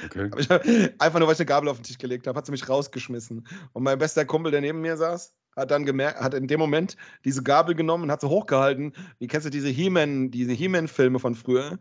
Okay. 0.04 0.30
einfach 0.98 1.18
nur, 1.18 1.28
weil 1.28 1.34
ich 1.34 1.40
eine 1.40 1.46
Gabel 1.46 1.68
auf 1.68 1.78
den 1.78 1.84
Tisch 1.84 1.98
gelegt 1.98 2.26
habe, 2.26 2.36
hat 2.36 2.46
sie 2.46 2.52
mich 2.52 2.68
rausgeschmissen. 2.68 3.46
Und 3.72 3.82
mein 3.82 3.98
bester 3.98 4.24
Kumpel, 4.24 4.50
der 4.50 4.60
neben 4.60 4.80
mir 4.80 4.96
saß, 4.96 5.34
hat 5.58 5.70
dann 5.70 5.84
gemerkt, 5.84 6.20
hat 6.20 6.34
in 6.34 6.46
dem 6.46 6.60
Moment 6.60 6.96
diese 7.24 7.42
Gabel 7.42 7.74
genommen 7.74 8.04
und 8.04 8.10
hat 8.10 8.20
sie 8.20 8.28
hochgehalten. 8.28 8.92
Wie 9.18 9.26
kennst 9.26 9.46
du 9.46 9.50
diese 9.50 9.68
He-Man, 9.68 10.30
diese 10.30 10.52
He-Man-Filme 10.52 11.18
von 11.18 11.34
früher? 11.34 11.78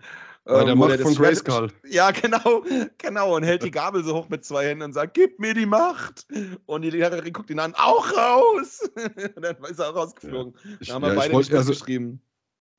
Bei 0.47 0.63
der 0.63 0.75
Macht 0.75 0.99
von 1.01 1.13
Grayskull. 1.13 1.71
Ja, 1.89 2.11
genau, 2.11 2.63
genau. 2.97 3.35
Und 3.35 3.43
hält 3.43 3.63
die 3.63 3.71
Gabel 3.71 4.03
so 4.03 4.15
hoch 4.15 4.29
mit 4.29 4.45
zwei 4.45 4.67
Händen 4.67 4.83
und 4.83 4.93
sagt, 4.93 5.13
gib 5.13 5.39
mir 5.39 5.53
die 5.53 5.65
Macht. 5.65 6.25
Und 6.65 6.83
die 6.83 6.89
Lehrerin 6.89 7.33
guckt 7.33 7.49
ihn 7.49 7.59
an, 7.59 7.73
auch 7.75 8.15
raus. 8.15 8.89
und 9.35 9.43
dann 9.43 9.57
ist 9.69 9.79
er 9.79 9.89
auch 9.89 9.95
rausgeflogen. 9.95 10.53
Ja. 10.63 10.77
Ich, 10.79 10.87
da 10.87 10.93
haben 10.95 11.01
wir 11.01 11.09
ja, 11.09 11.15
beide 11.15 11.33
wollt, 11.33 11.53
also, 11.53 11.71
geschrieben. 11.71 12.21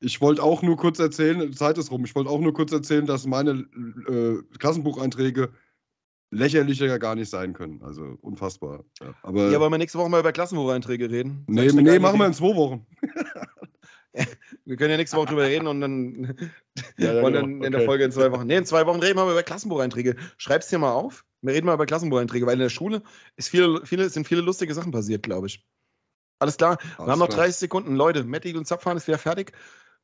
Ich 0.01 0.21
wollte 0.21 0.43
auch 0.43 0.63
nur 0.63 0.77
kurz 0.77 0.99
erzählen, 0.99 1.53
Zeit 1.53 1.77
ist 1.77 1.91
rum, 1.91 2.05
ich 2.05 2.15
wollte 2.15 2.31
auch 2.31 2.39
nur 2.39 2.55
kurz 2.55 2.71
erzählen, 2.73 3.05
dass 3.05 3.27
meine 3.27 3.67
äh, 4.09 4.37
Klassenbucheinträge 4.59 5.51
lächerlicher 6.31 6.99
gar 6.99 7.15
nicht 7.15 7.31
sein 7.31 7.53
können. 7.53 7.83
Also 7.83 8.19
unfassbar. 8.21 8.85
Ja, 9.01 9.15
aber, 9.23 9.51
ja, 9.51 9.61
wollen 9.61 9.73
wir 9.73 9.79
nächste 9.79 9.99
Woche 9.99 10.11
mal 10.11 10.21
über 10.21 10.33
Klassenbucheinträge 10.33 11.11
reden? 11.11 11.45
Nee, 11.47 11.71
nee 11.73 11.99
machen 11.99 12.19
wir 12.19 12.27
in 12.27 12.35
zwei 12.35 12.55
Wochen. 12.55 12.87
wir 14.65 14.77
können 14.77 14.91
ja 14.91 14.97
nächste 14.97 15.17
Woche 15.17 15.29
drüber 15.29 15.45
reden 15.45 15.67
und 15.67 15.81
dann, 15.81 16.37
ja, 16.99 17.15
ja, 17.15 17.23
und 17.25 17.33
dann 17.33 17.47
genau. 17.55 17.67
in 17.67 17.73
der 17.73 17.83
Folge 17.83 18.05
in 18.05 18.13
zwei 18.13 18.31
Wochen. 18.33 18.47
Nee, 18.47 18.57
in 18.57 18.67
zwei 18.67 18.87
Wochen 18.87 19.01
reden 19.01 19.17
wir 19.17 19.25
mal 19.25 19.33
über 19.33 19.43
Klassenbucheinträge. 19.43 20.17
Schreib's 20.37 20.69
dir 20.69 20.79
mal 20.79 20.93
auf. 20.93 21.25
Wir 21.41 21.55
reden 21.55 21.67
mal 21.67 21.75
über 21.75 21.87
Klassenbucheinträge, 21.87 22.47
weil 22.47 22.55
in 22.55 22.61
der 22.61 22.69
Schule 22.69 23.03
ist 23.37 23.49
viel, 23.49 23.81
viele, 23.85 24.09
sind 24.11 24.27
viele 24.27 24.41
lustige 24.41 24.75
Sachen 24.75 24.93
passiert, 24.93 25.23
glaube 25.23 25.47
ich. 25.47 25.65
Alles 26.41 26.57
klar. 26.57 26.79
Alles 26.97 26.99
wir 26.99 27.13
haben 27.13 27.19
noch 27.19 27.29
30 27.29 27.57
Sekunden. 27.57 27.97
Leute, 27.97 28.25
Matti 28.25 28.57
und 28.57 28.67
Zapfahren 28.67 28.97
ist 28.97 29.07
wieder 29.07 29.19
fertig. 29.19 29.53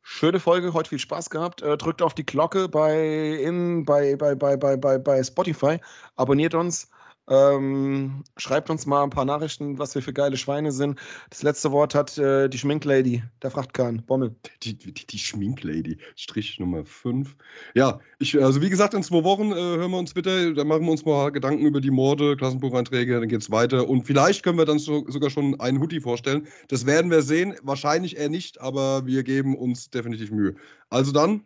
Schöne 0.07 0.39
Folge, 0.39 0.75
heute 0.75 0.91
viel 0.91 0.99
Spaß 0.99 1.31
gehabt. 1.31 1.63
Äh, 1.63 1.79
drückt 1.79 2.03
auf 2.03 2.13
die 2.13 2.27
Glocke 2.27 2.69
bei, 2.69 3.39
in, 3.43 3.87
bei, 3.87 4.17
bei, 4.17 4.35
bei, 4.35 4.55
bei, 4.59 4.77
bei, 4.77 4.99
bei 4.99 5.25
Spotify. 5.25 5.79
Abonniert 6.15 6.55
uns. 6.55 6.91
Ähm, 7.27 8.23
schreibt 8.37 8.69
uns 8.69 8.85
mal 8.85 9.03
ein 9.03 9.09
paar 9.09 9.25
Nachrichten, 9.25 9.79
was 9.79 9.95
wir 9.95 10.03
für 10.03 10.13
geile 10.13 10.37
Schweine 10.37 10.73
sind. 10.73 11.01
Das 11.31 11.43
letzte 11.43 11.73
Wort 11.73 11.95
hat 11.95 12.19
äh, 12.19 12.49
die 12.49 12.59
Schminklady, 12.59 13.23
der 13.43 13.51
Frachtkahn, 13.51 14.05
Bommel. 14.05 14.37
Die, 14.63 14.77
die, 14.77 14.93
die 14.93 15.19
Schminklady, 15.19 15.97
Strich 16.17 16.61
Nummer 16.61 16.85
5. 16.85 17.35
Ja, 17.75 18.01
ich, 18.19 18.43
also 18.43 18.61
wie 18.61 18.69
gesagt, 18.69 18.93
in 18.93 19.03
zwei 19.03 19.25
Wochen 19.25 19.53
äh, 19.53 19.55
hören 19.55 19.91
wir 19.91 19.99
uns 19.99 20.13
bitte, 20.13 20.53
dann 20.53 20.69
machen 20.69 20.85
wir 20.85 20.91
uns 20.91 21.07
mal 21.07 21.31
Gedanken 21.31 21.65
über 21.65 21.81
die 21.81 21.91
Morde, 21.91 22.37
Klassenbucheinträge, 22.37 23.19
dann 23.19 23.29
geht 23.29 23.41
es 23.41 23.51
weiter. 23.51 23.89
Und 23.89 24.03
vielleicht 24.05 24.43
können 24.43 24.59
wir 24.59 24.67
dann 24.67 24.79
so, 24.79 25.09
sogar 25.09 25.31
schon 25.31 25.59
einen 25.61 25.81
Hoodie 25.81 26.01
vorstellen. 26.01 26.47
Das 26.69 26.85
werden 26.85 27.11
wir 27.11 27.23
sehen, 27.23 27.55
wahrscheinlich 27.63 28.19
eher 28.19 28.29
nicht, 28.29 28.61
aber 28.61 29.07
wir 29.07 29.23
geben 29.23 29.57
uns 29.57 29.89
definitiv 29.89 30.31
Mühe. 30.31 30.57
Also 30.91 31.11
dann, 31.11 31.45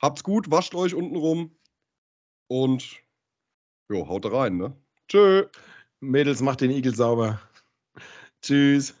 habt's 0.00 0.24
gut, 0.24 0.50
wascht 0.50 0.74
euch 0.74 0.94
unten 0.94 1.16
rum 1.16 1.50
und 2.48 3.02
jo, 3.90 4.08
haut 4.08 4.24
rein, 4.32 4.56
ne? 4.56 4.74
Tschö. 5.10 5.48
Mädels, 6.00 6.40
macht 6.40 6.60
den 6.60 6.70
Igel 6.70 6.94
sauber. 6.94 7.40
Tschüss. 8.42 8.94